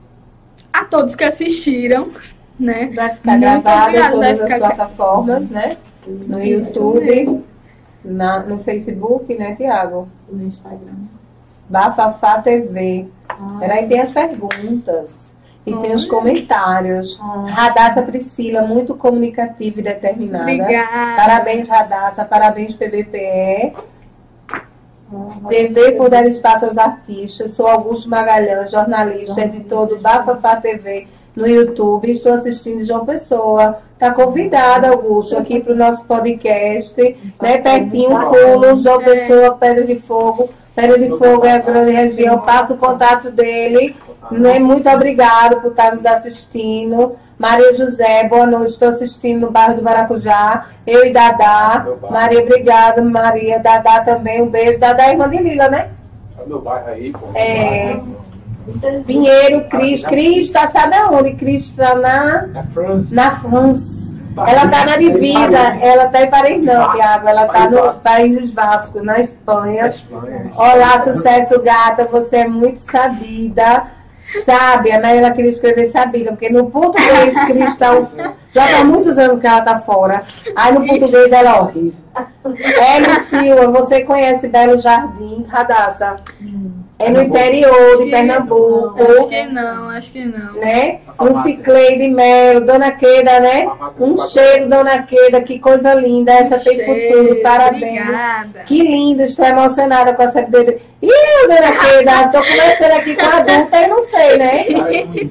a 0.71 0.85
todos 0.85 1.15
que 1.15 1.23
assistiram, 1.23 2.11
né? 2.59 2.91
Vai 2.95 3.13
ficar 3.13 3.31
Muito 3.31 3.41
gravado 3.41 3.95
em 3.97 4.11
todas 4.11 4.41
as 4.41 4.49
gra- 4.49 4.57
plataformas, 4.59 5.49
né? 5.49 5.77
No 6.07 6.41
Isso 6.41 6.79
YouTube, 6.79 7.43
na, 8.03 8.39
no 8.39 8.59
Facebook, 8.59 9.33
né, 9.35 9.55
Tiago? 9.55 10.07
No 10.31 10.43
Instagram. 10.45 10.93
Bafafá 11.69 12.41
TV. 12.41 13.07
Ah, 13.27 13.57
Peraí, 13.59 13.87
tem 13.87 13.99
as 14.01 14.11
perguntas. 14.11 15.33
E 15.65 15.75
tem 15.77 15.93
os 15.95 16.03
Olha. 16.03 16.11
comentários. 16.11 17.19
ah, 17.19 17.45
Radassa 17.49 18.03
Priscila, 18.03 18.61
muito 18.61 18.93
comunicativa 18.95 19.79
e 19.79 19.83
determinada. 19.83 20.43
Obrigada. 20.43 21.15
Parabéns, 21.17 21.67
Radassa. 21.67 22.23
Parabéns, 22.23 22.73
PBPE. 22.75 23.73
ah, 24.51 25.47
TV 25.49 25.93
por 25.93 26.09
dar 26.09 26.25
espaço 26.27 26.65
aos 26.65 26.77
artistas. 26.77 27.51
Sou 27.55 27.65
Augusto 27.67 28.09
Magalhães, 28.09 28.69
jornalista, 28.69 29.41
editor 29.41 29.87
do 29.87 29.97
Bafafá 29.99 30.57
TV 30.57 31.07
no 31.35 31.47
YouTube. 31.47 32.09
Estou 32.09 32.33
assistindo 32.33 32.83
João 32.85 33.05
Pessoa. 33.05 33.77
Está 33.93 34.11
convidada, 34.11 34.89
Augusto, 34.89 35.37
aqui 35.37 35.59
para 35.59 35.73
o 35.73 35.77
nosso 35.77 36.03
podcast. 36.05 37.01
Né? 37.41 37.57
Pertinho, 37.57 38.09
pulo, 38.09 38.77
João 38.77 39.01
É. 39.01 39.05
Pessoa, 39.05 39.55
Pedra 39.55 39.83
de 39.83 39.95
Fogo. 39.95 40.49
Pedra 40.75 40.99
de 40.99 41.09
Fogo 41.09 41.45
é 41.45 41.53
a 41.53 41.59
grande 41.59 41.91
região. 41.91 42.39
Passo 42.39 42.73
o 42.73 42.77
contato 42.77 43.29
dele. 43.31 43.95
Né? 44.31 44.59
Muito 44.59 44.89
obrigado 44.89 45.61
por 45.61 45.71
estar 45.71 45.95
nos 45.95 46.05
assistindo. 46.05 47.15
Maria 47.37 47.73
José, 47.73 48.27
boa 48.27 48.45
noite. 48.45 48.71
Estou 48.71 48.89
assistindo 48.89 49.41
no 49.41 49.51
bairro 49.51 49.75
do 49.75 49.83
Maracujá. 49.83 50.67
Eu 50.85 51.05
e 51.05 51.11
Dadá. 51.11 51.85
Maria, 52.09 52.41
obrigada. 52.41 53.01
Maria, 53.01 53.59
Dadá 53.59 54.01
também. 54.01 54.41
Um 54.41 54.47
beijo. 54.47 54.79
Dadá 54.79 55.07
é 55.07 55.11
irmã 55.11 55.29
de 55.29 55.37
Lila, 55.37 55.67
né? 55.69 55.89
É 56.39 56.45
meu 56.47 56.61
bairro 56.61 56.89
aí, 56.89 57.11
pô. 57.11 57.27
É. 57.35 57.99
Pinheiro, 59.05 59.65
Cris. 59.69 60.03
Cris 60.03 60.45
está, 60.47 60.67
sabe 60.69 60.95
aonde? 60.95 61.33
Cris 61.33 61.65
está 61.65 61.95
na, 61.95 62.47
Na 62.47 62.63
França. 62.63 63.15
na 63.15 63.31
França. 63.31 64.05
Ela 64.37 64.65
está 64.65 64.85
na 64.85 64.97
divisa. 64.97 65.57
Ela 65.81 66.05
está 66.05 66.23
em 66.23 66.29
Paris, 66.29 66.63
não, 66.63 66.91
Tiago. 66.93 67.27
Ela 67.27 67.45
está 67.45 67.53
País 67.53 67.71
nos 67.71 67.81
Vasco. 67.81 68.01
Países 68.03 68.51
Vascos, 68.51 69.03
na 69.03 69.13
Na 69.13 69.19
Espanha. 69.19 69.87
Espanha. 69.87 70.51
Olá, 70.55 71.01
sucesso, 71.03 71.61
gata. 71.61 72.05
Você 72.05 72.37
é 72.37 72.47
muito 72.47 72.79
sabida. 72.79 73.83
Sabe, 74.43 74.91
a 74.91 74.99
Maria 74.99 75.31
queria 75.31 75.51
escrever 75.51 75.85
sabida, 75.91 76.31
porque 76.31 76.49
no 76.49 76.65
português 76.71 77.31
cristão, 77.45 78.09
já 78.51 78.67
faz 78.67 78.83
muitos 78.83 79.19
anos 79.19 79.39
que 79.39 79.45
ela 79.45 79.61
tá 79.61 79.79
fora. 79.79 80.23
Aí 80.55 80.73
no 80.73 80.83
português 80.83 81.31
ela 81.31 81.49
é 81.57 81.59
horrível. 81.61 81.99
Hélio 82.81 83.21
Silva, 83.27 83.67
você 83.67 84.01
conhece 84.01 84.47
Belo 84.47 84.79
Jardim, 84.81 85.45
Radassa? 85.47 86.15
É 86.97 87.09
no 87.09 87.21
interior 87.23 87.97
de 87.97 88.09
Pernambuco 88.09 88.95
Acho 89.01 89.27
que 89.27 89.43
não, 89.47 89.89
acho 89.89 90.11
que 90.13 90.23
não. 90.25 90.53
né? 90.53 90.99
Um 91.19 91.41
Cicleide 91.41 92.07
Melo, 92.07 92.61
Dona 92.65 92.91
Queda, 92.91 93.39
né? 93.41 93.67
Um 93.99 94.17
cheiro, 94.17 94.69
Dona 94.69 95.03
Queda, 95.03 95.41
que 95.41 95.59
coisa 95.59 95.93
linda. 95.93 96.31
Essa 96.31 96.57
tem 96.59 96.79
futuro, 96.79 97.41
parabéns. 97.41 98.01
Obrigada. 98.01 98.59
Que 98.65 98.81
lindo, 98.81 99.23
estou 99.23 99.45
emocionada 99.45 100.13
com 100.13 100.23
essa 100.23 100.41
bebê. 100.43 100.79
Ih, 101.01 101.47
Dona 101.47 101.71
Queda, 101.73 102.27
tô 102.29 102.37
conversando 102.39 102.91
aqui 102.93 103.15
com 103.15 103.25
a 103.25 103.37
adulta 103.37 103.77
e 103.77 103.87
não 103.87 104.03
sei, 104.03 104.37
né? 104.37 104.65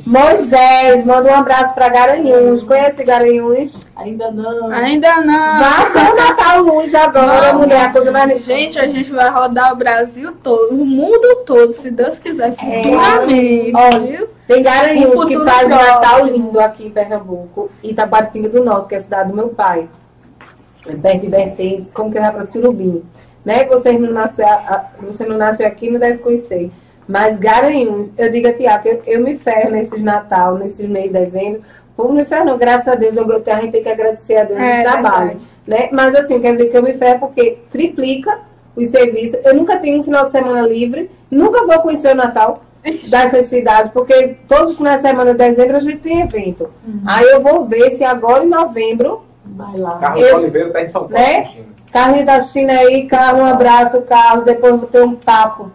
Moisés, 0.07 1.05
manda 1.05 1.31
um 1.31 1.35
abraço 1.35 1.75
pra 1.75 1.89
Garanhuns. 1.89 2.63
Conhece 2.63 3.05
Garanhuns? 3.05 3.85
Ainda 3.97 4.31
não. 4.31 4.71
Ainda 4.71 5.21
não. 5.21 5.61
Vá 5.61 5.91
ter 5.91 6.13
o 6.13 6.17
Natal 6.17 6.63
Luz 6.63 6.95
agora, 6.95 7.53
Não, 7.53 7.61
mulher, 7.61 7.81
a 7.83 7.93
coisa 7.93 8.11
mais 8.11 8.45
Gente, 8.45 8.79
a 8.79 8.89
gente 8.89 9.13
vai 9.13 9.31
rodar 9.31 9.73
o 9.73 9.77
Brasil 9.77 10.33
todo, 10.43 10.75
o 10.75 10.85
mundo 10.85 11.45
todo, 11.47 11.73
se 11.73 11.91
Deus 11.91 12.19
quiser, 12.19 12.49
É. 12.49 12.83
futuramente, 12.83 13.73
Olha, 13.75 14.01
viu? 14.01 14.29
Tem 14.49 14.61
Um 14.61 14.63
Garanhuns 14.63 15.11
que 15.11 15.17
futuro 15.17 15.45
faz 15.45 15.67
um 15.67 15.77
Natal 15.77 16.27
lindo 16.27 16.61
aqui 16.61 16.87
em 16.87 16.91
Pernambuco. 16.91 17.71
E 17.83 17.91
Itabatinga 17.91 18.49
do 18.49 18.65
Norte, 18.65 18.89
que 18.89 18.95
é 18.95 18.99
a 18.99 19.03
cidade 19.03 19.31
do 19.31 19.37
meu 19.37 19.49
pai. 19.51 19.89
É 20.87 20.95
perto 20.95 21.21
de 21.21 21.29
Vertentes, 21.29 21.91
como 21.91 22.13
que 22.13 22.21
vai 22.21 22.31
para 22.31 22.43
Surubim. 22.43 23.03
Né? 23.45 23.65
Vocês 23.65 23.99
não 23.99 24.11
nasceu, 24.11 24.47
você 25.01 25.25
não 25.25 25.39
nasceu 25.39 25.67
aqui, 25.67 25.91
não 25.91 26.01
deve 26.01 26.19
conhecer. 26.19 26.71
Mas 27.07 27.39
Garanhuns, 27.39 28.11
eu 28.17 28.31
digo 28.31 28.49
a 28.49 28.53
Tiago, 28.53 28.89
eu, 28.89 29.03
eu 29.07 29.21
me 29.21 29.37
ferro 29.37 29.71
nesses 29.71 30.03
Natal, 30.03 30.57
nesses 30.57 30.87
mês 30.89 31.07
de 31.07 31.13
dezembro. 31.13 31.63
Por 31.97 32.13
me 32.13 32.25
ferro, 32.25 32.45
não, 32.47 32.59
graças 32.59 32.89
a 32.89 32.95
Deus, 32.97 33.17
eu, 33.17 33.25
a 33.25 33.61
gente 33.61 33.71
tem 33.73 33.83
que 33.83 33.89
agradecer 33.89 34.37
a 34.37 34.45
Deus 34.45 34.59
É, 34.61 34.75
esse 34.75 34.83
trabalho. 34.85 35.27
verdade. 35.29 35.41
Né? 35.67 35.89
Mas 35.93 36.15
assim, 36.15 36.35
eu 36.35 36.41
quero 36.41 36.57
dizer 36.57 36.71
que 36.71 36.77
eu 36.77 36.83
me 36.83 36.93
ferro 36.95 37.21
porque 37.21 37.59
triplica 37.71 38.39
os 38.77 38.91
serviços. 38.91 39.39
Eu 39.45 39.55
nunca 39.55 39.77
tenho 39.79 40.01
um 40.01 40.03
final 40.03 40.25
de 40.27 40.33
semana 40.33 40.63
livre, 40.67 41.11
nunca 41.31 41.65
vou 41.65 41.79
conhecer 41.81 42.13
o 42.13 42.17
Natal 42.17 42.63
dessas 43.09 43.47
cidades, 43.47 43.91
porque 43.93 44.37
todos 44.47 44.73
os 44.73 44.77
finais 44.77 44.97
de 44.97 45.03
semana 45.09 45.31
de 45.33 45.39
dezembro 45.39 45.77
a 45.77 45.81
gente 45.81 45.99
tem 45.99 46.21
evento. 46.21 46.69
Aí 47.07 47.25
eu 47.31 47.41
vou 47.41 47.65
ver 47.65 47.91
se 47.93 48.05
agora 48.05 48.45
em 48.45 48.49
novembro, 48.49 49.23
Vai 49.47 49.77
lá. 49.77 49.99
Carlos 49.99 50.27
Eu- 50.27 50.37
Oliveira 50.39 50.71
tá 50.71 50.83
em 50.83 50.89
São 50.89 51.03
Paulo. 51.07 51.15
Né? 51.15 51.51
Carlos 51.93 52.25
da 52.27 52.43
China 52.43 52.73
aí, 52.73 53.07
Carlos, 53.07 53.43
um 53.43 53.47
abraço, 53.47 54.03
Carlos. 54.03 54.45
Depois 54.45 54.73
eu 54.73 54.79
vou 54.79 54.89
ter 54.89 55.03
um 55.03 55.15
papo 55.15 55.71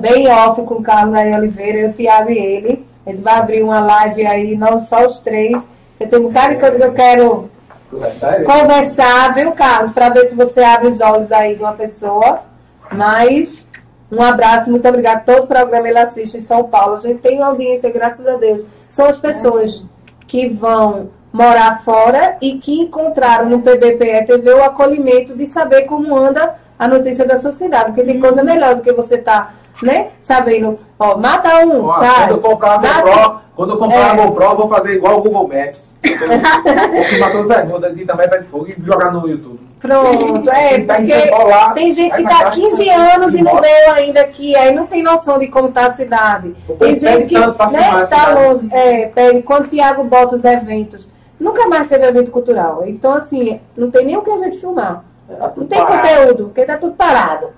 bem 0.00 0.28
off 0.28 0.60
com 0.62 0.74
o 0.74 0.82
Carlos 0.82 1.14
aí 1.14 1.32
Oliveira, 1.34 1.78
eu, 1.78 1.92
Tiago 1.92 2.30
e 2.30 2.38
ele. 2.38 2.84
A 3.06 3.10
gente 3.10 3.22
vai 3.22 3.34
abrir 3.34 3.62
uma 3.62 3.80
live 3.80 4.26
aí, 4.26 4.56
não 4.56 4.84
só 4.86 5.06
os 5.06 5.20
três. 5.20 5.68
Eu 5.98 6.08
tenho 6.08 6.22
um 6.22 6.28
bocado 6.28 6.54
de 6.54 6.60
coisa 6.60 6.76
que 6.76 6.84
eu 6.84 6.92
quero 6.92 7.50
estar 8.08 8.44
conversar, 8.44 9.34
viu, 9.34 9.52
Carlos? 9.52 9.92
Para 9.92 10.08
ver 10.08 10.26
se 10.26 10.34
você 10.34 10.60
abre 10.62 10.88
os 10.88 11.00
olhos 11.00 11.30
aí 11.32 11.56
de 11.56 11.62
uma 11.62 11.72
pessoa. 11.72 12.40
Mas 12.90 13.68
um 14.10 14.20
abraço, 14.20 14.70
muito 14.70 14.86
obrigada. 14.86 15.22
Todo 15.24 15.46
programa 15.46 15.88
ele 15.88 15.98
assiste 15.98 16.36
em 16.36 16.42
São 16.42 16.64
Paulo. 16.64 16.96
A 16.96 17.00
gente 17.00 17.20
tem 17.20 17.42
audiência, 17.42 17.90
graças 17.90 18.26
a 18.26 18.36
Deus. 18.36 18.64
São 18.88 19.06
as 19.06 19.18
pessoas 19.18 19.82
que 20.26 20.48
vão 20.48 21.08
morar 21.32 21.82
fora 21.82 22.36
e 22.40 22.58
que 22.58 22.78
encontraram 22.78 23.48
no 23.48 23.60
PBPE 23.60 24.26
TV 24.26 24.52
o 24.52 24.62
acolhimento 24.62 25.34
de 25.34 25.46
saber 25.46 25.82
como 25.82 26.14
anda 26.14 26.54
a 26.78 26.86
notícia 26.86 27.24
da 27.24 27.40
sociedade. 27.40 27.86
Porque 27.86 28.04
tem 28.04 28.20
coisa 28.20 28.44
melhor 28.44 28.74
do 28.74 28.82
que 28.82 28.92
você 28.92 29.16
tá, 29.16 29.54
né, 29.82 30.08
sabendo. 30.20 30.78
Ó, 30.98 31.16
mata 31.16 31.64
um, 31.64 31.84
Ó, 31.84 31.98
sai. 32.00 32.28
quando 32.28 32.30
eu 32.32 32.40
comprar 32.40 32.74
a 32.74 32.78
Mata- 32.78 33.00
GoPro, 33.02 33.40
quando 33.56 33.70
eu 33.70 33.76
comprar 33.76 33.98
É. 33.98 34.10
a 34.10 34.14
GoPro, 34.14 34.44
eu 34.44 34.56
vou 34.56 34.68
fazer 34.68 34.94
igual 34.94 35.18
o 35.18 35.22
Google 35.22 35.48
Maps. 35.48 35.92
Vou 36.02 37.04
filmar 37.04 37.32
todos 37.32 37.50
os 37.50 37.84
aqui 37.84 38.04
da 38.04 38.14
meta 38.14 38.38
de 38.38 38.46
fogo 38.48 38.66
e 38.68 38.76
jogar 38.84 39.12
no 39.12 39.28
YouTube. 39.28 39.60
Pronto, 39.80 40.48
é, 40.48 40.78
Tá 40.82 40.94
porque 40.94 41.12
tem 41.74 41.92
gente 41.92 42.14
que 42.14 42.22
tá 42.22 42.44
lá, 42.44 42.50
15 42.52 42.84
vai 42.84 43.14
anos 43.16 43.34
e 43.34 43.42
não 43.42 43.60
veio 43.60 43.90
ainda 43.92 44.20
aqui, 44.20 44.56
aí 44.56 44.72
não 44.72 44.86
tem 44.86 45.02
noção 45.02 45.40
de 45.40 45.48
como 45.48 45.72
tá 45.72 45.86
a 45.86 45.94
cidade. 45.94 46.54
Tem 46.78 46.96
gente 46.96 47.26
que 47.26 47.36
né, 47.36 47.46
a 47.46 48.06
tá 48.06 48.30
longe, 48.32 48.68
é, 48.70 49.06
pede, 49.06 49.42
quando 49.42 49.64
o 49.64 49.68
Tiago 49.68 50.04
bota 50.04 50.36
os 50.36 50.44
eventos, 50.44 51.10
nunca 51.40 51.66
mais 51.66 51.88
teve 51.88 52.06
evento 52.06 52.30
cultural. 52.30 52.84
Então, 52.86 53.12
assim, 53.12 53.60
não 53.76 53.90
tem 53.90 54.06
nem 54.06 54.16
o 54.16 54.22
que 54.22 54.30
a 54.30 54.36
gente 54.38 54.58
filmar. 54.58 55.02
Não 55.56 55.66
tem 55.66 55.84
conteúdo, 55.84 56.44
porque 56.44 56.64
tá 56.64 56.76
tudo 56.78 56.94
parado. 56.94 57.48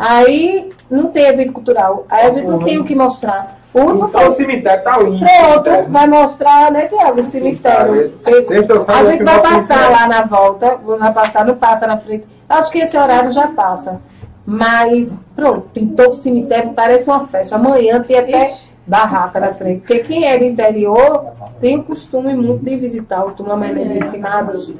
Aí 0.00 0.72
não 0.90 1.08
tem 1.08 1.26
evento 1.26 1.52
cultural. 1.52 2.06
Aí 2.08 2.26
a 2.26 2.30
gente 2.30 2.46
não 2.46 2.58
tem 2.60 2.78
o 2.78 2.84
que 2.84 2.94
mostrar. 2.94 3.58
O 3.72 4.06
Então 4.06 4.28
o 4.28 4.32
cemitério 4.32 4.82
tá 4.82 4.98
lindo. 4.98 5.18
Pronto, 5.18 5.64
cemitério. 5.64 5.90
vai 5.90 6.06
mostrar, 6.08 6.72
né, 6.72 6.86
Tiago, 6.86 7.20
o 7.20 7.24
cemitério. 7.24 8.12
Sempre 8.24 8.58
eu 8.58 8.66
Porque 8.66 8.80
saio 8.80 8.98
A 8.98 9.04
gente 9.04 9.22
vai 9.22 9.40
passar 9.40 9.62
cemitério. 9.62 9.92
lá 9.92 10.08
na 10.08 10.22
volta, 10.22 10.76
vai 10.98 11.12
passar, 11.12 11.44
não 11.44 11.54
passa 11.54 11.86
na 11.86 11.98
frente. 11.98 12.26
Acho 12.48 12.70
que 12.72 12.78
esse 12.78 12.96
horário 12.96 13.30
já 13.30 13.46
passa. 13.48 14.00
Mas, 14.44 15.16
pronto, 15.36 15.68
pintou 15.72 16.10
o 16.10 16.14
cemitério, 16.14 16.72
parece 16.72 17.08
uma 17.08 17.28
festa. 17.28 17.54
Amanhã 17.54 18.02
tem 18.02 18.18
até 18.18 18.52
barraca 18.86 19.38
na 19.38 19.52
frente. 19.52 19.80
Porque 19.80 20.00
quem 20.00 20.26
é 20.26 20.36
do 20.36 20.44
interior 20.44 21.26
tem 21.60 21.78
o 21.78 21.84
costume 21.84 22.34
muito 22.34 22.64
de 22.64 22.74
visitar 22.74 23.24
o 23.24 23.32
túmulo 23.32 23.54
amanhã 23.54 23.74
de 23.74 24.08
finados. 24.08 24.72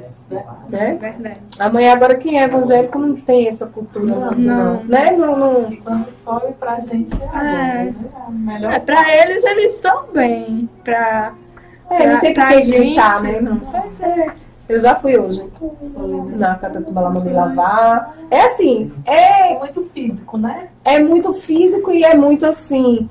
Né? 0.69 0.97
Verdade. 0.99 1.37
Amanhã, 1.59 1.93
agora, 1.93 2.15
quem 2.15 2.39
é 2.39 2.43
evangélico 2.43 2.97
não 2.99 3.15
tem 3.15 3.47
essa 3.47 3.65
cultura 3.65 4.05
muito, 4.05 4.39
não. 4.39 4.73
Não. 4.75 4.83
Né? 4.85 5.11
Não, 5.11 5.37
não. 5.37 5.71
E 5.71 5.77
quando 5.77 6.09
sobe 6.09 6.53
pra 6.59 6.79
gente 6.79 7.11
é, 7.21 7.37
É. 7.37 7.83
né? 7.85 7.95
A 8.27 8.31
melhor 8.31 8.73
É, 8.73 8.79
pra 8.79 9.15
eles, 9.15 9.43
eles 9.43 9.73
estão 9.75 10.05
bem. 10.13 10.69
Pra, 10.83 11.33
É, 11.89 12.07
não 12.13 12.19
tem 12.19 12.33
pra 12.33 12.47
que 12.47 12.61
inventar, 12.61 13.21
né? 13.21 13.39
não. 13.41 13.57
Pois 13.57 14.01
é. 14.01 14.31
Eu 14.69 14.79
já 14.79 14.95
fui 14.95 15.17
hoje. 15.17 15.43
Na 16.37 16.55
Catatuba 16.55 17.01
lá 17.01 17.09
mandei 17.09 17.33
lavar. 17.33 18.15
É 18.31 18.43
assim, 18.43 18.89
é, 19.05 19.51
É 19.53 19.59
muito 19.59 19.83
físico, 19.93 20.37
né? 20.37 20.67
é 20.85 20.97
muito 21.01 21.33
físico 21.33 21.91
e 21.91 22.03
é 22.05 22.15
muito 22.15 22.45
assim, 22.45 23.09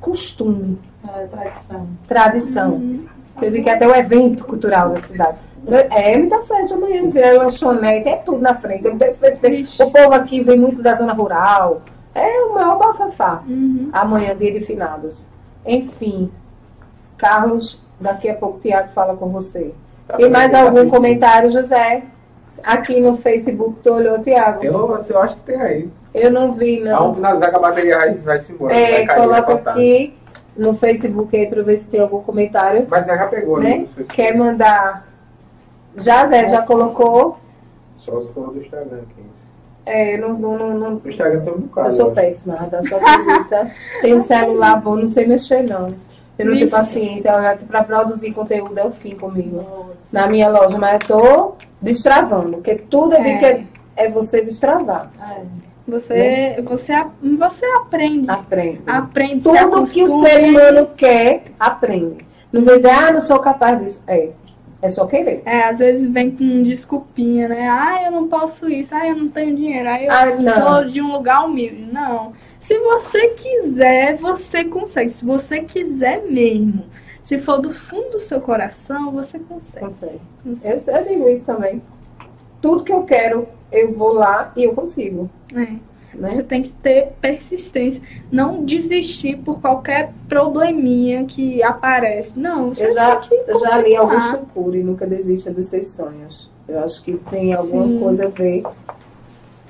costume, 0.00 0.78
É, 1.16 1.26
tradição. 1.26 1.86
tradição. 2.06 2.98
Eu 3.42 3.50
digo 3.50 3.64
que 3.64 3.70
é 3.70 3.74
até 3.74 3.88
o 3.88 3.94
evento 3.94 4.44
cultural 4.44 4.90
da 4.90 5.00
cidade. 5.00 5.38
É 5.90 6.16
muita 6.16 6.40
festa 6.42 6.74
amanhã, 6.74 7.08
vira 7.10 7.42
lanchonete, 7.42 8.08
é 8.08 8.16
tudo 8.16 8.40
na 8.40 8.54
frente. 8.54 8.88
O 8.88 9.90
povo 9.90 10.14
aqui 10.14 10.40
vem 10.42 10.58
muito 10.58 10.82
da 10.82 10.94
zona 10.94 11.12
rural. 11.12 11.82
É 12.14 12.40
o 12.42 12.54
maior 12.54 12.78
bafafá. 12.78 13.42
Uhum. 13.46 13.90
Amanhã, 13.92 14.34
dia 14.34 14.52
de 14.52 14.60
finados. 14.60 15.26
Enfim, 15.64 16.30
Carlos, 17.16 17.80
daqui 18.00 18.28
a 18.28 18.34
pouco 18.34 18.56
o 18.58 18.60
Tiago 18.60 18.88
fala 18.88 19.14
com 19.16 19.28
você. 19.28 19.72
Tem 20.16 20.30
mais 20.30 20.54
algum 20.54 20.88
comentário, 20.88 21.50
José? 21.50 22.02
Aqui 22.62 22.98
no 23.00 23.16
Facebook, 23.18 23.76
tu 23.84 23.92
olhou, 23.92 24.18
Tiago? 24.20 24.64
Eu, 24.64 25.00
eu 25.08 25.20
acho 25.20 25.36
que 25.36 25.42
tem 25.42 25.60
aí. 25.60 25.88
Eu 26.14 26.30
não 26.30 26.52
vi, 26.52 26.82
Vamos 26.82 26.98
não. 27.00 27.14
finalizar 27.14 27.50
que 27.50 27.56
a 27.56 27.58
bateria 27.60 27.96
vai, 27.98 28.14
vai 28.14 28.40
se 28.40 28.52
embora. 28.52 28.74
É, 28.74 29.04
vai 29.04 29.16
coloca 29.16 29.54
aqui 29.54 30.14
no 30.56 30.74
Facebook 30.74 31.36
aí 31.36 31.46
pra 31.46 31.62
ver 31.62 31.76
se 31.76 31.84
tem 31.84 32.00
algum 32.00 32.20
comentário. 32.22 32.86
Mas 32.88 33.06
já 33.06 33.26
pegou, 33.26 33.60
Né? 33.60 33.86
né? 33.96 34.04
Quer 34.12 34.34
mandar. 34.36 35.06
Já, 35.96 36.26
Zé, 36.26 36.48
já 36.48 36.62
colocou? 36.62 37.38
Só 37.98 38.20
se 38.20 38.28
for 38.32 38.52
do 38.52 38.60
Instagram, 38.60 39.00
15. 39.16 39.28
É, 39.86 40.16
não, 40.18 40.34
não, 40.34 40.58
não, 40.58 40.74
não- 40.78 40.90
No 41.02 41.08
Instagram 41.08 41.40
tem 41.40 41.52
um 41.54 41.58
bocado. 41.60 41.88
eu 41.88 41.92
sou 41.92 42.10
péssima, 42.12 42.54
da 42.70 42.80
sua 42.82 42.98
acredita. 42.98 43.70
Tem 44.00 44.14
um 44.14 44.20
celular 44.20 44.80
bom, 44.80 44.96
não 44.96 45.08
sei 45.08 45.26
mexer, 45.26 45.62
não. 45.62 45.94
Eu 46.38 46.46
não 46.46 46.52
tenho 46.52 46.70
paciência, 46.70 47.30
eu 47.30 47.66
pra 47.66 47.82
produzir 47.82 48.32
conteúdo 48.32 48.78
é 48.78 48.84
o 48.84 48.92
fim 48.92 49.14
comigo. 49.16 49.90
Na 50.12 50.26
minha 50.28 50.48
loja, 50.48 50.78
mas 50.78 50.92
eu 50.94 50.98
tô 51.18 51.52
destravando, 51.82 52.52
porque 52.58 52.76
tudo 52.76 53.14
eu 53.14 53.22
digo 53.22 53.38
que 53.40 53.44
é, 53.46 53.64
é 53.96 54.08
você 54.08 54.40
destravar. 54.42 55.10
É. 55.20 55.42
Você, 55.88 56.62
você, 56.64 56.92
a- 56.92 57.08
você 57.38 57.64
aprende. 57.66 58.30
Aprende. 58.30 58.80
Aprende. 58.86 59.42
Tudo 59.42 59.86
que 59.86 60.02
o 60.04 60.08
ser 60.08 60.44
e- 60.44 60.50
humano 60.50 60.86
quer, 60.96 61.44
aprende. 61.58 62.18
Não 62.52 62.62
vai 62.62 62.76
dizer, 62.76 62.90
ah, 62.90 63.10
não 63.10 63.20
sou 63.20 63.38
capaz 63.40 63.80
disso. 63.80 64.00
É, 64.06 64.28
é 64.80 64.88
só 64.88 65.06
querer. 65.06 65.42
É, 65.44 65.64
às 65.64 65.78
vezes 65.78 66.08
vem 66.08 66.30
com 66.30 66.62
desculpinha, 66.62 67.48
né? 67.48 67.68
Ah, 67.68 68.04
eu 68.04 68.12
não 68.12 68.28
posso 68.28 68.68
isso, 68.68 68.94
ah, 68.94 69.06
eu 69.06 69.16
não 69.16 69.28
tenho 69.28 69.56
dinheiro, 69.56 69.88
ah, 69.88 70.02
eu 70.02 70.10
Ah, 70.10 70.62
sou 70.62 70.84
de 70.84 71.00
um 71.02 71.12
lugar 71.12 71.44
humilde. 71.44 71.88
Não. 71.92 72.32
Se 72.60 72.78
você 72.78 73.28
quiser, 73.30 74.16
você 74.16 74.64
consegue. 74.64 75.10
Se 75.10 75.24
você 75.24 75.60
quiser 75.60 76.22
mesmo. 76.24 76.84
Se 77.22 77.38
for 77.38 77.58
do 77.58 77.74
fundo 77.74 78.12
do 78.12 78.20
seu 78.20 78.40
coração, 78.40 79.10
você 79.10 79.38
consegue. 79.38 79.84
Consegue. 79.86 80.20
Consegue. 80.44 80.90
Eu, 80.90 80.94
eu 80.94 81.04
digo 81.04 81.28
isso 81.28 81.44
também. 81.44 81.82
Tudo 82.62 82.84
que 82.84 82.92
eu 82.92 83.02
quero, 83.02 83.46
eu 83.70 83.92
vou 83.92 84.12
lá 84.12 84.52
e 84.56 84.64
eu 84.64 84.72
consigo. 84.74 85.28
É. 85.54 85.74
Né? 86.18 86.30
Você 86.30 86.42
tem 86.42 86.62
que 86.62 86.72
ter 86.72 87.12
persistência. 87.20 88.02
Não 88.30 88.64
desistir 88.64 89.36
por 89.38 89.60
qualquer 89.60 90.12
probleminha 90.28 91.24
que 91.24 91.62
aparece. 91.62 92.38
Não, 92.38 92.74
você 92.74 92.86
Eu 92.86 92.94
já, 92.94 93.16
tem 93.16 93.44
que 93.44 93.50
eu 93.50 93.60
já 93.60 93.78
li. 93.78 93.96
Augusto 93.96 94.38
Cury, 94.52 94.82
nunca 94.82 95.06
desista 95.06 95.50
dos 95.50 95.66
seus 95.66 95.86
sonhos. 95.88 96.50
Eu 96.68 96.80
acho 96.80 97.02
que 97.02 97.14
tem 97.30 97.54
alguma 97.54 97.86
Sim. 97.86 98.00
coisa 98.00 98.26
a 98.26 98.28
ver 98.28 98.62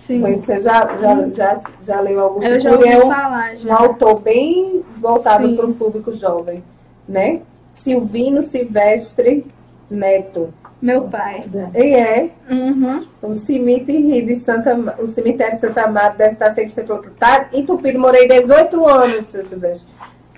Sim. 0.09 0.23
Você 0.23 0.63
já, 0.63 0.97
já, 0.97 1.29
já, 1.29 1.63
já 1.83 2.01
leu 2.01 2.19
algum 2.19 2.43
Eu 2.43 2.59
já 2.59 2.73
ouvi 2.73 2.89
é 2.89 2.97
um, 2.97 3.09
falar 3.09 3.53
um 3.53 3.57
já. 3.59 3.77
autor 3.77 4.21
bem 4.21 4.83
voltado 4.97 5.47
Sim. 5.47 5.55
para 5.55 5.67
o 5.67 5.75
público 5.75 6.13
jovem, 6.13 6.65
né? 7.07 7.43
Silvino 7.71 8.41
Silvestre 8.41 9.45
Neto. 9.91 10.49
Meu 10.81 11.03
pai. 11.03 11.45
E 11.75 11.95
é 11.95 12.31
Uhum. 12.49 13.05
o 13.21 13.35
cemitério 13.35 14.25
de 14.27 14.37
Santa 14.37 14.77
o 14.99 15.07
cemitério 15.07 15.55
de 15.55 15.61
Santa 15.61 15.87
Marta 15.89 16.17
deve 16.19 16.33
estar 16.35 16.55
100% 16.55 16.89
lotado. 16.89 17.13
Tá 17.19 17.47
entupido, 17.53 17.99
morei 17.99 18.29
18 18.29 18.87
anos, 18.87 19.29
seu 19.29 19.43
Silvestre. 19.43 19.89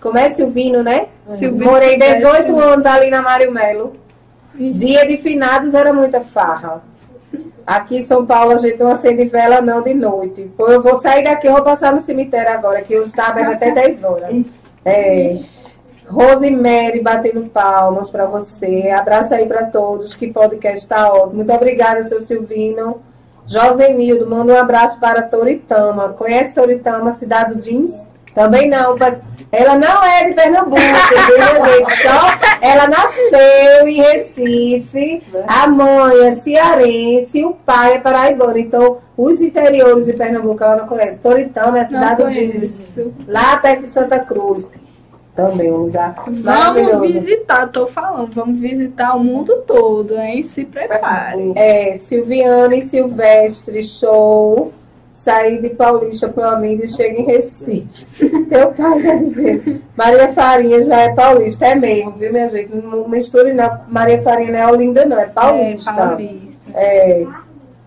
Como 0.01 0.17
é 0.17 0.31
Silvino, 0.31 0.83
né? 0.83 1.09
Silvino 1.37 1.71
morei 1.71 1.91
Silvestre. 1.91 2.19
18 2.19 2.59
anos 2.59 2.87
ali 2.87 3.11
na 3.11 3.21
Mário 3.21 3.53
Melo. 3.53 3.95
Dia 4.55 5.07
de 5.07 5.17
finados 5.19 5.75
era 5.75 5.93
muita 5.93 6.21
farra. 6.21 6.83
Aqui 7.67 7.99
em 7.99 8.05
São 8.05 8.25
Paulo 8.27 8.53
a 8.53 8.57
gente 8.57 8.79
não 8.79 8.89
acende 8.89 9.25
vela 9.25 9.61
não 9.61 9.83
de 9.83 9.95
noite. 9.95 10.51
Pô, 10.57 10.69
eu 10.69 10.83
vou 10.83 10.97
sair 10.97 11.23
daqui, 11.23 11.47
eu 11.47 11.53
vou 11.53 11.63
passar 11.63 11.93
no 11.93 12.01
cemitério 12.01 12.51
agora, 12.51 12.81
que 12.83 12.97
hoje 12.97 13.11
está 13.11 13.29
aberto 13.29 13.53
até 13.53 13.71
10 13.71 14.03
horas. 14.03 14.35
É. 14.85 15.37
Rosemary 16.11 17.01
batendo 17.01 17.43
palmas 17.49 18.11
para 18.11 18.27
você. 18.27 18.91
Abraço 18.91 19.33
aí 19.33 19.47
para 19.47 19.67
todos. 19.67 20.15
Que 20.15 20.33
podcast 20.33 20.79
está 20.79 21.13
ótimo. 21.13 21.37
Muito 21.37 21.53
obrigada, 21.53 22.03
seu 22.03 22.21
Silvino. 22.21 23.01
Josenildo, 23.47 24.29
manda 24.29 24.53
um 24.53 24.59
abraço 24.59 24.99
para 24.99 25.23
Toritama. 25.23 26.11
Conhece 26.11 26.55
Toritama, 26.55 27.13
cidade 27.13 27.55
do 27.55 27.61
jeans? 27.61 28.09
Também 28.35 28.69
não, 28.69 28.97
mas 28.97 29.21
ela 29.51 29.77
não 29.77 30.05
é 30.05 30.29
de 30.29 30.35
Pernambuco? 30.35 30.81
Só 32.03 32.57
ela 32.61 32.87
nasceu 32.87 33.89
em 33.89 33.97
Recife, 33.97 35.23
a 35.49 35.67
mãe 35.67 36.27
é 36.27 36.31
cearense, 36.33 37.45
o 37.45 37.53
pai 37.53 37.95
é 37.95 37.99
paraibano. 37.99 38.57
Então, 38.57 38.99
os 39.17 39.41
interiores 39.41 40.07
de 40.07 40.13
Pernambuco 40.13 40.63
ela 40.63 40.77
não 40.77 40.87
conhece. 40.87 41.19
Toritama 41.19 41.79
é 41.79 41.81
a 41.83 41.87
cidade 41.87 42.23
do 42.23 42.31
jeans. 42.31 42.97
Lá 43.27 43.57
perto 43.57 43.81
de 43.81 43.89
Santa 43.89 44.21
Cruz. 44.21 44.69
Também 45.49 45.73
um 45.73 45.77
lugar 45.77 46.15
Vamos 46.27 47.13
visitar, 47.13 47.67
tô 47.69 47.87
falando, 47.87 48.33
vamos 48.33 48.59
visitar 48.59 49.17
o 49.17 49.25
mundo 49.25 49.63
todo, 49.67 50.19
hein? 50.19 50.43
Se 50.43 50.65
prepare. 50.65 51.53
É, 51.57 51.95
Silviane 51.95 52.83
Silvestre, 52.83 53.83
show. 53.83 54.73
Saí 55.13 55.61
de 55.61 55.69
Paulista 55.69 56.31
para 56.31 56.57
Olinda 56.57 56.87
e 56.87 56.89
chego 56.89 57.21
em 57.21 57.27
Recife. 57.27 58.07
Teu 58.49 58.73
pai 58.73 59.03
quer 59.03 59.19
dizer. 59.19 59.83
Maria 59.95 60.33
Farinha 60.33 60.83
já 60.83 60.99
é 60.99 61.15
paulista, 61.15 61.67
é 61.67 61.75
mesmo, 61.75 62.13
viu, 62.13 62.33
minha 62.33 62.49
gente? 62.49 62.75
Não 62.75 63.07
misture 63.07 63.53
não. 63.53 63.81
Maria 63.87 64.23
Farinha 64.23 64.53
não 64.53 64.59
é 64.59 64.73
Olinda, 64.73 65.05
não, 65.05 65.19
é 65.19 65.27
paulista. 65.27 65.91
É, 65.91 65.95
paulista. 65.95 66.71
É, 66.73 67.27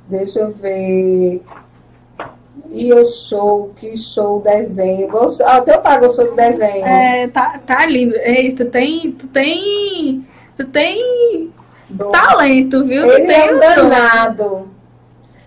deixa 0.09 0.41
eu 0.41 0.51
ver. 0.51 1.41
E 2.75 2.91
o 2.91 3.05
show, 3.05 3.71
que 3.79 3.95
show, 3.95 4.41
desenho. 4.41 5.07
Gostou, 5.07 5.45
ah, 5.47 5.61
teu 5.61 5.79
pai 5.79 5.99
gostou 5.99 6.25
do 6.29 6.35
desenho. 6.35 6.83
É, 6.85 7.27
tá, 7.27 7.59
tá 7.65 7.85
lindo. 7.85 8.15
Ei, 8.17 8.51
tu 8.51 8.65
tem. 8.65 9.11
Tu 9.11 9.27
tem. 9.27 10.25
Tu 10.57 10.65
tem 10.65 11.49
Do- 11.87 12.05
talento, 12.09 12.83
viu? 12.83 13.03
Tu 13.03 13.11
Ele 13.11 13.27
tem 13.27 13.35
é 13.47 13.53
um 13.53 13.59
danado. 13.59 14.67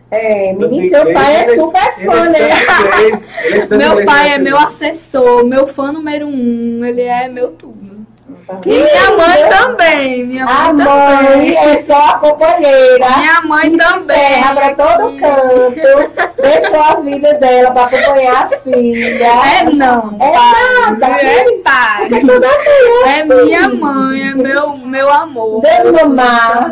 É, 0.09 0.53
menino, 0.53 0.89
2003, 0.89 0.91
teu 0.93 1.13
pai 1.13 1.35
é 1.35 1.43
ele- 1.49 1.55
super 1.57 1.95
fã, 2.05 2.29
né? 2.29 2.39
2003, 2.39 3.27
ele 3.45 3.55
é 3.57 3.59
Meu 3.59 3.69
2003, 3.69 4.07
pai 4.07 4.29
é 4.29 4.39
né, 4.39 4.45
meu 4.45 4.57
assessor, 4.59 5.45
meu 5.45 5.67
fã 5.67 5.91
número 5.91 6.27
um, 6.29 6.85
ele 6.85 7.03
é 7.03 7.29
meu 7.29 7.51
tudo. 7.51 7.86
Que 8.63 8.71
E 8.71 8.79
minha 8.79 9.17
mãe 9.17 9.49
também, 9.49 10.25
minha 10.27 10.45
A 10.45 10.73
mãe 10.73 10.85
mãe 10.87 11.27
também. 11.27 11.57
é 11.57 11.83
só 11.83 11.99
a 12.11 12.19
companheira. 12.19 13.07
Minha 13.19 13.41
mãe 13.43 13.77
também. 13.77 14.17
ferra 14.17 14.55
pra 14.55 14.75
todo 14.75 15.19
canto. 15.19 16.41
Deixou 16.41 16.81
a 16.81 16.95
vida 17.01 17.35
dela 17.35 17.71
pra 17.73 17.85
acompanhar 17.87 18.45
a 18.53 18.57
filha. 18.59 19.27
É 19.61 19.65
não, 19.65 20.17
É 20.21 20.31
pai, 20.31 20.91
nada, 20.91 21.07
é 21.21 21.45
pai. 21.65 22.09
Que 22.09 22.21
tudo 22.21 22.45
é 22.45 22.49
É 23.19 23.21
assim. 23.23 23.45
minha 23.47 23.69
mãe, 23.69 24.29
é 24.29 24.35
meu, 24.35 24.77
meu 24.79 25.13
amor. 25.13 25.63
Tudo 25.63 25.93
mamar. 25.93 26.71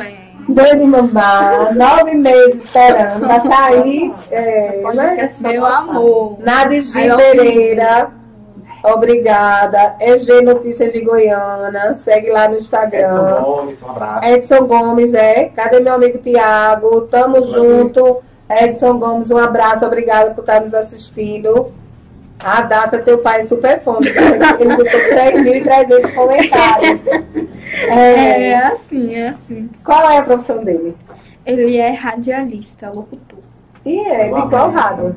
de 0.48 0.86
mamar, 0.86 1.74
nove 1.74 2.14
meses 2.14 2.62
esperando 2.64 3.26
pra 3.26 3.40
sair. 3.40 4.12
É, 4.30 4.80
né? 4.94 5.30
Meu 5.40 5.66
amor. 5.66 6.36
Nadigi 6.38 6.98
Aí 7.00 7.08
eu- 7.08 7.16
Pereira, 7.16 8.10
obrigada. 8.84 9.96
EG 10.00 10.42
Notícias 10.42 10.92
de 10.92 11.00
Goiânia, 11.00 11.94
segue 11.94 12.30
lá 12.30 12.48
no 12.48 12.56
Instagram. 12.56 13.08
Edson 13.08 13.42
Gomes, 13.42 13.82
um 13.82 13.90
abraço. 13.90 14.26
Edson 14.28 14.66
Gomes, 14.66 15.14
é. 15.14 15.44
Cadê 15.56 15.80
meu 15.80 15.94
amigo 15.94 16.18
Tiago? 16.18 17.02
Tamo 17.02 17.42
junto. 17.42 18.22
Edson 18.48 18.98
Gomes, 18.98 19.30
um 19.30 19.38
abraço, 19.38 19.86
obrigada 19.86 20.30
por 20.30 20.42
estar 20.42 20.60
nos 20.60 20.74
assistindo. 20.74 21.72
A 22.38 22.60
Daça, 22.60 22.98
teu 22.98 23.18
pai 23.18 23.40
é 23.40 23.42
super 23.44 23.80
fã. 23.80 23.96
Ele 24.00 24.76
botou 24.76 25.00
3.300 25.00 26.14
comentários. 26.14 27.04
É, 27.88 28.50
É, 28.50 28.56
assim, 28.66 29.16
é 29.16 29.28
assim. 29.30 29.68
Qual 29.84 30.08
é 30.08 30.18
a 30.18 30.22
profissão 30.22 30.62
dele? 30.62 30.94
Ele 31.44 31.76
é 31.76 31.90
radialista, 31.90 32.88
locutor. 32.88 33.40
E 33.84 33.98
é, 33.98 34.26
de 34.26 34.48
qual 34.48 34.70
rádio? 34.70 35.16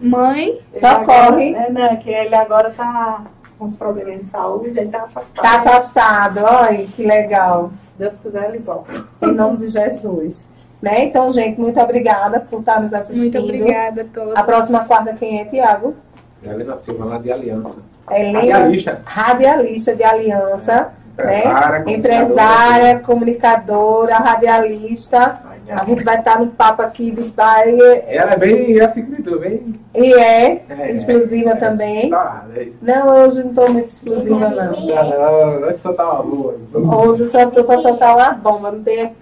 Mãe, 0.00 0.58
Só 0.78 0.86
Ele 0.86 0.86
agora- 0.86 1.30
corre. 1.32 1.54
É, 1.54 1.70
não, 1.70 1.96
que 1.96 2.10
ele 2.10 2.34
agora 2.34 2.70
tá 2.70 3.22
com 3.58 3.64
uns 3.64 3.76
problemas 3.76 4.20
de 4.20 4.26
saúde, 4.26 4.68
ele 4.78 4.88
tá 4.90 5.02
afastado. 5.04 5.42
Tá 5.42 5.58
afastado, 5.60 6.38
olha 6.44 6.86
que 6.86 7.04
legal. 7.06 7.70
Se 7.92 7.98
Deus 7.98 8.14
quiser, 8.16 8.48
ele 8.50 8.58
volta. 8.58 9.04
Em 9.22 9.32
nome 9.32 9.56
de 9.58 9.68
Jesus. 9.68 10.46
Né? 10.82 11.04
Então, 11.04 11.32
gente, 11.32 11.58
muito 11.58 11.80
obrigada 11.80 12.38
por 12.40 12.60
estar 12.60 12.80
nos 12.82 12.92
assistindo. 12.92 13.22
muito 13.22 13.38
obrigada 13.38 14.02
a 14.02 14.04
todos. 14.04 14.36
A 14.36 14.42
próxima 14.42 14.84
quarta 14.84 15.14
quem 15.14 15.40
é, 15.40 15.44
Tiago? 15.46 15.94
Helena 16.42 16.76
Silva, 16.76 17.06
lá 17.06 17.18
de 17.18 17.32
Aliança. 17.32 17.76
Helena, 18.10 18.38
Radialista. 18.40 19.00
radialista 19.04 19.96
de 19.96 20.04
Aliança, 20.04 20.92
Empresária, 21.18 21.78
né? 21.78 21.92
empresária, 21.92 22.98
comunicadora, 23.00 24.16
radialista. 24.16 25.40
A 25.68 25.84
gente 25.84 26.04
vai 26.04 26.16
estar 26.16 26.38
no 26.38 26.46
papo 26.46 26.82
aqui 26.82 27.10
de 27.10 27.24
pai 27.30 27.76
Ela 28.06 28.34
é 28.34 28.36
bem 28.36 28.80
assim 28.80 29.04
que 29.04 29.36
bem. 29.36 29.74
e 29.94 30.14
é, 30.14 30.62
É, 30.68 30.92
explosiva 30.92 31.50
é, 31.50 31.56
também. 31.56 32.10
Tá, 32.10 32.44
é. 32.54 32.68
Não, 32.80 33.24
hoje 33.24 33.42
não 33.42 33.50
estou 33.50 33.72
muito 33.72 33.88
explosiva, 33.88 34.48
não. 34.48 34.72
Não, 34.72 35.50
não, 35.50 35.60
não 35.60 35.68
é 35.68 35.72
só 35.72 35.92
tá 35.92 36.04
uma 36.04 36.22
boa. 36.22 36.56
Hoje 36.72 37.28
só 37.30 37.42
estou 37.42 37.64
para 37.64 37.82
soltar 37.82 38.14
uma 38.14 38.30
bomba, 38.32 38.70
não 38.70 38.82
tem. 38.82 39.12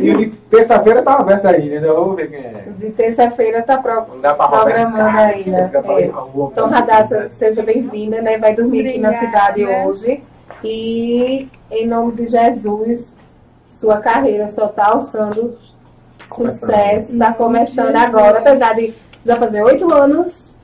E 0.00 0.10
o 0.10 0.16
de- 0.18 0.26
terça-feira 0.50 1.02
tá 1.02 1.14
aberto 1.14 1.46
ainda, 1.46 1.80
né? 1.80 1.88
Vamos 1.88 2.16
ver 2.16 2.30
quem 2.30 2.38
é. 2.40 2.64
De 2.78 2.90
terça-feira 2.90 3.62
tá 3.62 3.78
pro... 3.78 3.94
Não 4.08 4.20
dá 4.20 4.34
pra 4.34 4.48
programando 4.48 5.18
ainda. 5.18 5.68
pra 5.68 6.00
ir 6.00 6.04
É. 6.04 6.12
Então, 6.50 6.68
Radassa, 6.68 7.06
cidade. 7.16 7.34
seja 7.34 7.62
bem-vinda, 7.62 8.20
né? 8.22 8.38
Vai 8.38 8.54
dormir 8.54 8.88
aqui 8.88 8.98
na 8.98 9.08
Obrigada. 9.10 9.52
cidade 9.54 9.66
hoje. 9.66 10.22
E 10.64 11.48
em 11.70 11.86
nome 11.86 12.12
de 12.12 12.26
Jesus, 12.26 13.16
sua 13.68 13.98
carreira 13.98 14.46
só 14.48 14.66
está 14.66 14.86
alçando 14.88 15.54
sucesso, 16.34 17.12
está 17.12 17.32
começando 17.32 17.96
agora, 17.96 18.38
apesar 18.38 18.74
de 18.74 18.92
já 19.24 19.36
fazer 19.36 19.62
oito 19.62 19.90
anos 19.92 20.56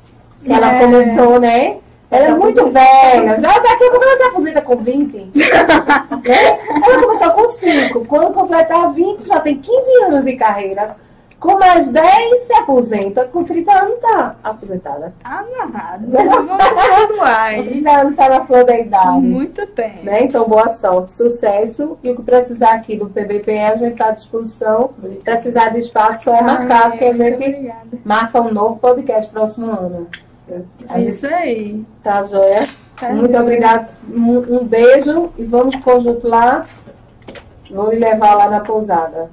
que 0.45 0.53
ela 0.53 0.75
É. 0.75 0.81
começou, 0.81 1.41
né? 1.41 1.77
Ela 2.11 2.27
é 2.27 2.35
muito 2.35 2.67
velha, 2.69 3.39
já 3.41 3.59
daqui 3.59 3.85
a 3.85 3.91
pouco 3.91 4.05
ela 4.05 4.17
se 4.17 4.23
aposenta 4.23 4.61
com 4.63 4.77
20. 4.77 5.17
né? 5.17 5.33
Ela 6.87 7.03
começou 7.03 7.31
com 7.33 7.49
5. 7.49 8.05
Quando 8.07 8.33
completar 8.33 8.93
20, 8.93 9.27
já 9.27 9.41
tem 9.41 9.57
15 9.59 10.05
anos 10.05 10.25
de 10.25 10.37
carreira. 10.37 10.97
Com 11.39 11.59
mais 11.59 11.89
10, 11.89 12.47
se 12.47 12.55
aposenta. 12.55 13.25
Com 13.27 13.45
30 13.45 13.71
anos, 13.71 14.01
tá 14.01 14.37
aposentada. 14.43 15.13
Nada. 15.23 16.01
Vamos 16.09 16.57
perdoar. 16.57 17.57
Com 17.57 17.65
30 17.65 17.91
anos, 17.91 18.15
sai 18.15 18.29
na 18.31 18.45
flor 18.47 18.65
da 18.65 18.79
idade. 18.79 19.21
Muito 19.21 19.67
tempo. 19.67 20.05
Né? 20.05 20.23
Então, 20.23 20.49
boa 20.49 20.69
sorte, 20.69 21.15
sucesso. 21.15 21.99
E 22.03 22.11
o 22.11 22.17
que 22.17 22.23
precisar 22.23 22.73
aqui 22.73 22.97
do 22.97 23.07
PBP, 23.11 23.59
a 23.59 23.75
gente 23.75 23.93
está 23.93 24.07
à 24.07 24.11
disposição. 24.13 24.91
Precisar 25.23 25.71
de 25.71 25.81
espaço, 25.81 26.25
só 26.25 26.37
é 26.37 26.43
marcar, 26.43 26.91
porque 26.91 27.05
a 27.05 27.13
gente 27.13 27.35
obrigada. 27.35 27.81
marca 28.05 28.41
um 28.41 28.53
novo 28.53 28.77
podcast 28.79 29.31
próximo 29.31 29.67
ano. 29.67 30.07
Gente 30.49 31.09
Isso 31.09 31.27
aí. 31.27 31.85
tá 32.03 32.23
joia? 32.23 32.67
Tá 32.99 33.11
Muito 33.11 33.37
obrigada. 33.37 33.89
Um, 34.09 34.59
um 34.59 34.65
beijo 34.65 35.31
e 35.37 35.45
vamos 35.45 35.77
conjunto 35.77 36.29
lá. 36.29 36.67
Vou 37.71 37.91
lhe 37.91 37.99
levar 37.99 38.35
lá 38.35 38.49
na 38.49 38.61
pousada. 38.61 39.29